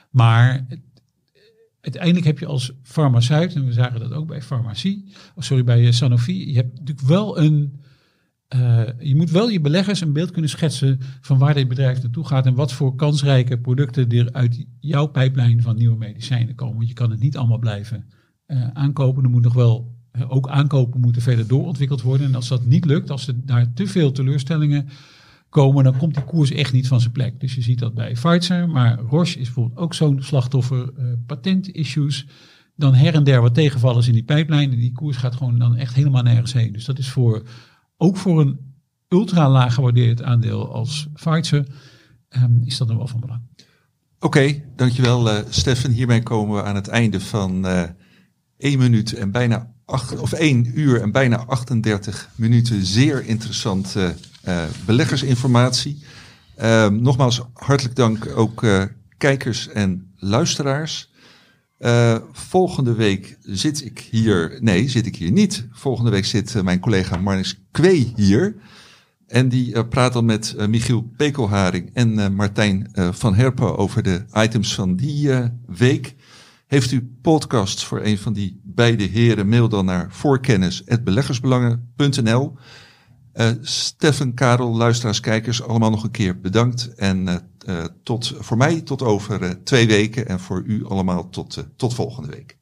Maar 0.09 0.65
uiteindelijk 1.81 2.25
heb 2.25 2.39
je 2.39 2.45
als 2.45 2.71
farmaceut, 2.83 3.55
en 3.55 3.65
we 3.65 3.73
zagen 3.73 3.99
dat 3.99 4.11
ook 4.11 4.27
bij 4.27 4.41
farmacie, 4.41 5.13
oh 5.35 5.43
sorry, 5.43 5.63
bij 5.63 5.91
Sanofi, 5.91 6.49
je 6.49 6.55
hebt 6.55 6.71
natuurlijk 6.71 7.07
wel 7.07 7.39
een. 7.39 7.81
Uh, 8.55 8.81
je 8.99 9.15
moet 9.15 9.31
wel 9.31 9.49
je 9.49 9.61
beleggers 9.61 10.01
een 10.01 10.13
beeld 10.13 10.31
kunnen 10.31 10.49
schetsen 10.49 10.99
van 11.21 11.37
waar 11.37 11.53
dit 11.53 11.67
bedrijf 11.67 12.01
naartoe 12.01 12.25
gaat 12.25 12.45
en 12.45 12.53
wat 12.53 12.73
voor 12.73 12.95
kansrijke 12.95 13.59
producten 13.59 14.09
er 14.09 14.31
uit 14.31 14.65
jouw 14.79 15.07
pijplijn 15.07 15.61
van 15.61 15.75
nieuwe 15.75 15.97
medicijnen 15.97 16.55
komen. 16.55 16.75
Want 16.75 16.87
je 16.87 16.93
kan 16.93 17.11
het 17.11 17.19
niet 17.19 17.37
allemaal 17.37 17.59
blijven 17.59 18.09
uh, 18.47 18.67
aankopen. 18.73 19.23
Er 19.23 19.29
moet 19.29 19.43
nog 19.43 19.53
wel 19.53 19.97
ook 20.27 20.49
aankopen 20.49 20.99
moeten 20.99 21.21
verder 21.21 21.47
doorontwikkeld 21.47 22.01
worden. 22.01 22.27
En 22.27 22.35
als 22.35 22.47
dat 22.47 22.65
niet 22.65 22.85
lukt, 22.85 23.09
als 23.09 23.27
er 23.27 23.45
daar 23.45 23.73
te 23.73 23.87
veel 23.87 24.11
teleurstellingen 24.11 24.89
komen, 25.49 25.83
dan 25.83 25.97
komt 25.97 26.13
die 26.13 26.23
koers 26.23 26.51
echt 26.51 26.73
niet 26.73 26.87
van 26.87 26.99
zijn 26.99 27.11
plek. 27.11 27.39
Dus 27.39 27.55
je 27.55 27.61
ziet 27.61 27.79
dat 27.79 27.93
bij 27.93 28.11
Pfizer, 28.11 28.69
maar 28.69 28.99
Roche 28.99 29.39
is 29.39 29.45
bijvoorbeeld 29.45 29.79
ook 29.79 29.93
zo'n 29.93 30.21
slachtoffer, 30.21 30.91
uh, 30.97 31.13
patent-issues. 31.25 32.27
Dan 32.75 32.93
her 32.93 33.13
en 33.13 33.23
der 33.23 33.41
wat 33.41 33.53
tegenvallers 33.53 34.07
in 34.07 34.13
die 34.13 34.23
pijplijn 34.23 34.71
en 34.71 34.79
die 34.79 34.91
koers 34.91 35.17
gaat 35.17 35.35
gewoon 35.35 35.59
dan 35.59 35.75
echt 35.75 35.93
helemaal 35.93 36.23
nergens 36.23 36.53
heen. 36.53 36.71
Dus 36.71 36.85
dat 36.85 36.97
is 36.97 37.09
voor, 37.09 37.43
ook 37.97 38.17
voor 38.17 38.41
een 38.41 38.59
ultra 39.07 39.49
laag 39.49 39.73
gewaardeerd 39.73 40.23
aandeel 40.23 40.73
als 40.73 41.07
Pfizer, 41.13 41.65
um, 42.29 42.61
is 42.65 42.77
dat 42.77 42.87
dan 42.87 42.97
wel 42.97 43.07
van 43.07 43.19
belang. 43.19 43.41
Oké, 44.19 44.63
dankjewel 44.75 45.27
uh, 45.27 45.39
Stefan. 45.49 45.91
Hiermee 45.91 46.23
komen 46.23 46.55
we 46.55 46.63
aan 46.63 46.75
het 46.75 46.87
einde 46.87 47.19
van 47.19 47.65
uh, 47.65 47.83
1 48.57 48.79
minuut 48.79 49.13
en 49.13 49.31
bijna 49.31 49.73
8, 49.85 50.19
of 50.19 50.31
1 50.31 50.79
uur 50.79 51.01
en 51.01 51.11
bijna 51.11 51.37
38 51.37 52.29
minuten 52.35 52.85
zeer 52.85 53.25
interessant 53.25 53.95
beleggersinformatie. 54.85 56.03
Uh, 56.61 56.87
nogmaals 56.87 57.41
hartelijk 57.53 57.95
dank 57.95 58.27
ook 58.35 58.63
uh, 58.63 58.83
kijkers 59.17 59.67
en 59.67 60.11
luisteraars. 60.15 61.11
Uh, 61.79 62.17
volgende 62.31 62.93
week 62.93 63.37
zit 63.41 63.85
ik 63.85 64.07
hier, 64.11 64.57
nee, 64.61 64.89
zit 64.89 65.05
ik 65.05 65.15
hier 65.15 65.31
niet. 65.31 65.67
Volgende 65.71 66.11
week 66.11 66.25
zit 66.25 66.63
mijn 66.63 66.79
collega 66.79 67.17
Marnix 67.17 67.59
Kwee 67.71 68.13
hier. 68.15 68.55
En 69.27 69.49
die 69.49 69.85
praat 69.85 70.13
dan 70.13 70.25
met 70.25 70.67
Michiel 70.67 71.11
Pekelharing 71.17 71.89
en 71.93 72.35
Martijn 72.35 72.91
van 73.11 73.35
Herpen 73.35 73.77
over 73.77 74.03
de 74.03 74.25
items 74.33 74.75
van 74.75 74.95
die 74.95 75.29
week. 75.67 76.15
Heeft 76.67 76.91
u 76.91 77.17
podcasts 77.21 77.85
voor 77.85 78.01
een 78.03 78.17
van 78.17 78.33
die 78.33 78.61
beide 78.63 79.03
heren, 79.03 79.49
mail 79.49 79.69
dan 79.69 79.85
naar 79.85 80.07
voorkennis.beleggersbelangen.nl. 80.09 82.57
Uh, 83.39 83.51
Stefan, 83.61 84.33
Karel, 84.33 84.75
luisteraars, 84.75 85.19
kijkers, 85.19 85.63
allemaal 85.63 85.89
nog 85.89 86.03
een 86.03 86.11
keer 86.11 86.39
bedankt. 86.39 86.95
En 86.95 87.27
uh, 87.27 87.35
uh, 87.67 87.85
tot, 88.03 88.33
voor 88.39 88.57
mij 88.57 88.81
tot 88.81 89.01
over 89.01 89.63
twee 89.63 89.87
weken 89.87 90.27
en 90.27 90.39
voor 90.39 90.63
u 90.65 90.85
allemaal 90.85 91.29
tot, 91.29 91.63
tot 91.75 91.93
volgende 91.93 92.29
week. 92.29 92.57